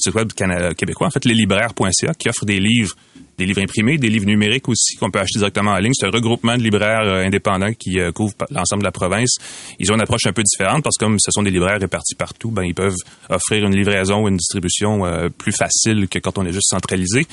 québécois, 0.77 1.07
en 1.07 1.11
fait, 1.11 1.25
leslibraires.ca, 1.25 2.13
qui 2.13 2.29
offre 2.29 2.45
des 2.45 2.59
livres 2.59 2.95
des 3.41 3.47
livres 3.47 3.61
imprimés, 3.61 3.97
des 3.97 4.09
livres 4.09 4.27
numériques 4.27 4.69
aussi 4.69 4.97
qu'on 4.97 5.09
peut 5.09 5.19
acheter 5.19 5.39
directement 5.39 5.71
en 5.71 5.77
ligne. 5.77 5.93
C'est 5.95 6.05
un 6.05 6.11
regroupement 6.11 6.55
de 6.55 6.61
libraires 6.61 7.01
euh, 7.03 7.25
indépendants 7.25 7.73
qui 7.73 7.99
euh, 7.99 8.11
couvrent 8.11 8.35
l'ensemble 8.51 8.83
de 8.83 8.87
la 8.87 8.91
province. 8.91 9.37
Ils 9.79 9.91
ont 9.91 9.95
une 9.95 10.01
approche 10.01 10.27
un 10.27 10.31
peu 10.31 10.43
différente 10.43 10.83
parce 10.83 10.95
que 10.97 11.05
comme 11.05 11.17
ce 11.19 11.31
sont 11.31 11.41
des 11.41 11.49
libraires 11.49 11.79
répartis 11.79 12.13
partout, 12.13 12.51
ben 12.51 12.63
ils 12.63 12.75
peuvent 12.75 12.95
offrir 13.29 13.65
une 13.65 13.75
livraison 13.75 14.23
ou 14.23 14.27
une 14.27 14.37
distribution 14.37 15.07
euh, 15.07 15.29
plus 15.29 15.53
facile 15.53 16.07
que 16.07 16.19
quand 16.19 16.37
on 16.37 16.45
est 16.45 16.53
juste 16.53 16.69
centralisé. 16.69 17.25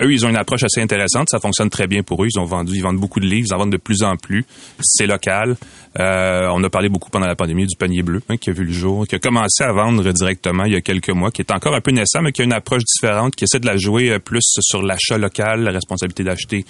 eux, 0.00 0.12
ils 0.12 0.24
ont 0.24 0.28
une 0.28 0.36
approche 0.36 0.62
assez 0.62 0.80
intéressante. 0.80 1.26
Ça 1.30 1.40
fonctionne 1.40 1.68
très 1.68 1.88
bien 1.88 2.04
pour 2.04 2.22
eux. 2.22 2.28
Ils 2.32 2.38
ont 2.38 2.44
vendu, 2.44 2.74
ils 2.76 2.82
vendent 2.82 3.00
beaucoup 3.00 3.18
de 3.18 3.26
livres, 3.26 3.48
ils 3.50 3.54
en 3.54 3.58
vendent 3.58 3.72
de 3.72 3.76
plus 3.76 4.04
en 4.04 4.16
plus. 4.16 4.44
C'est 4.80 5.06
local. 5.06 5.56
On 5.98 6.64
a 6.64 6.70
parlé 6.70 6.88
beaucoup 6.88 7.10
pendant 7.10 7.26
la 7.26 7.36
pandémie 7.36 7.66
du 7.66 7.76
panier 7.76 8.02
bleu 8.02 8.22
hein, 8.28 8.36
qui 8.36 8.50
a 8.50 8.52
vu 8.52 8.64
le 8.64 8.72
jour, 8.72 9.06
qui 9.06 9.16
a 9.16 9.18
commencé 9.18 9.64
à 9.64 9.72
vendre 9.72 10.12
directement 10.12 10.64
il 10.64 10.72
y 10.74 10.76
a 10.76 10.80
quelques 10.80 11.10
mois, 11.10 11.30
qui 11.30 11.42
est 11.42 11.50
encore 11.50 11.74
un 11.74 11.80
peu 11.80 11.90
naissant, 11.90 12.22
mais 12.22 12.32
qui 12.32 12.42
a 12.42 12.44
une 12.44 12.52
approche 12.52 12.84
différente, 12.84 13.34
qui 13.34 13.44
essaie 13.44 13.60
de 13.60 13.66
la 13.66 13.76
jouer 13.76 14.18
plus 14.18 14.44
sur 14.60 14.82
l'achat 14.82 15.18
local 15.18 15.62
la 15.62 15.72
responsabilité 15.72 16.24
d'acheter 16.24 16.64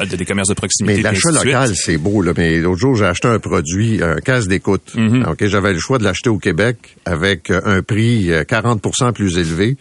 euh, 0.00 0.06
des 0.06 0.24
commerces 0.24 0.48
de 0.48 0.54
proximité. 0.54 0.96
Mais 0.96 1.02
l'achat 1.02 1.30
local, 1.30 1.72
c'est 1.74 1.98
beau, 1.98 2.22
là. 2.22 2.32
Mais 2.36 2.58
l'autre 2.58 2.80
jour, 2.80 2.96
j'ai 2.96 3.04
acheté 3.04 3.28
un 3.28 3.38
produit, 3.38 4.02
un 4.02 4.16
casse 4.16 4.48
d'écoute. 4.48 4.92
Mm-hmm. 4.94 5.30
Ok, 5.30 5.46
j'avais 5.46 5.72
le 5.72 5.78
choix 5.78 5.98
de 5.98 6.04
l'acheter 6.04 6.30
au 6.30 6.38
Québec 6.38 6.96
avec 7.04 7.50
euh, 7.50 7.60
un 7.64 7.82
prix 7.82 8.30
40 8.48 8.84
euh, 8.84 9.12
plus 9.12 9.38
élevé 9.38 9.76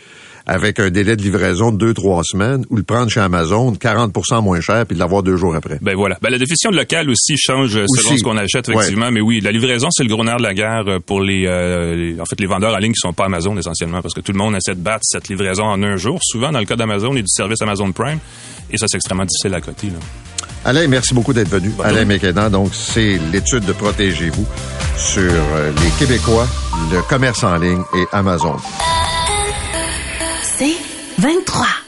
avec 0.46 0.80
un 0.80 0.90
délai 0.90 1.16
de 1.16 1.22
livraison 1.22 1.72
de 1.72 1.78
deux, 1.78 1.94
trois 1.94 2.24
semaines 2.24 2.66
ou 2.70 2.76
le 2.76 2.84
prendre 2.84 3.10
chez 3.10 3.20
Amazon 3.20 3.72
40% 3.74 4.44
moins 4.44 4.62
cher 4.62 4.86
puis 4.86 4.98
l'avoir 4.98 5.24
deux 5.24 5.38
jours 5.38 5.56
après. 5.56 5.80
Ben 5.82 5.96
voilà. 5.96 6.18
Ben, 6.22 6.30
la 6.30 6.38
définition 6.38 6.72
de 6.72 6.76
local 6.76 7.10
aussi 7.10 7.38
change 7.38 7.74
selon 7.74 8.18
ce 8.18 8.24
qu'on 8.24 8.38
achète, 8.38 8.70
effectivement. 8.70 9.12
Mais 9.12 9.22
oui, 9.22 9.40
la 9.40 9.52
livraison, 9.52 9.88
c'est 9.92 10.04
le 10.04 10.10
gros 10.10 10.24
nerf 10.24 10.38
de 10.38 10.44
la 10.44 10.54
guerre 10.54 11.00
pour 11.06 11.22
les, 11.22 11.46
euh, 11.48 12.16
en 12.20 12.26
fait, 12.26 12.40
les 12.40 12.48
vendeurs 12.48 12.74
en 12.74 12.78
ligne 12.78 12.92
qui 12.92 13.00
sont 13.00 13.14
pas 13.14 13.26
Amazon 13.26 13.58
essentiellement 13.58 14.02
parce 14.02 14.14
que 14.14 14.22
tout 14.22 14.32
le 14.32 14.38
monde 14.38 14.56
essaie 14.56 14.76
de 14.76 14.82
battre 14.82 15.04
cette 15.04 15.30
livraison 15.30 15.64
en 15.64 15.82
un 15.84 15.96
jour. 15.96 16.20
Souvent, 16.22 16.52
dans 16.52 16.60
le 16.60 16.66
cas 16.66 16.76
d'Amazon 16.76 17.16
et 17.16 17.22
du 17.22 17.30
service 17.30 17.62
Amazon 17.62 17.92
Prime. 17.92 18.20
Et 18.72 18.78
ça, 18.78 18.88
c'est 18.88 18.98
extrêmement 18.98 19.26
difficile 19.26 19.54
à 19.54 19.62
côté, 19.62 19.88
là. 19.88 20.00
Alain, 20.66 20.88
merci 20.88 21.14
beaucoup 21.14 21.34
d'être 21.34 21.50
venu. 21.50 21.72
Alain 21.84 22.06
Méquedan, 22.06 22.50
donc 22.50 22.70
c'est 22.74 23.20
l'étude 23.32 23.66
de 23.66 23.74
Protégez-vous 23.74 24.46
sur 24.98 25.24
euh, 25.24 25.72
les 25.72 25.90
Québécois, 26.00 26.48
le 26.92 27.02
commerce 27.10 27.44
en 27.44 27.58
ligne 27.58 27.82
et 27.96 28.06
Amazon. 28.14 28.56
C'est 31.24 31.30
23. 31.30 31.83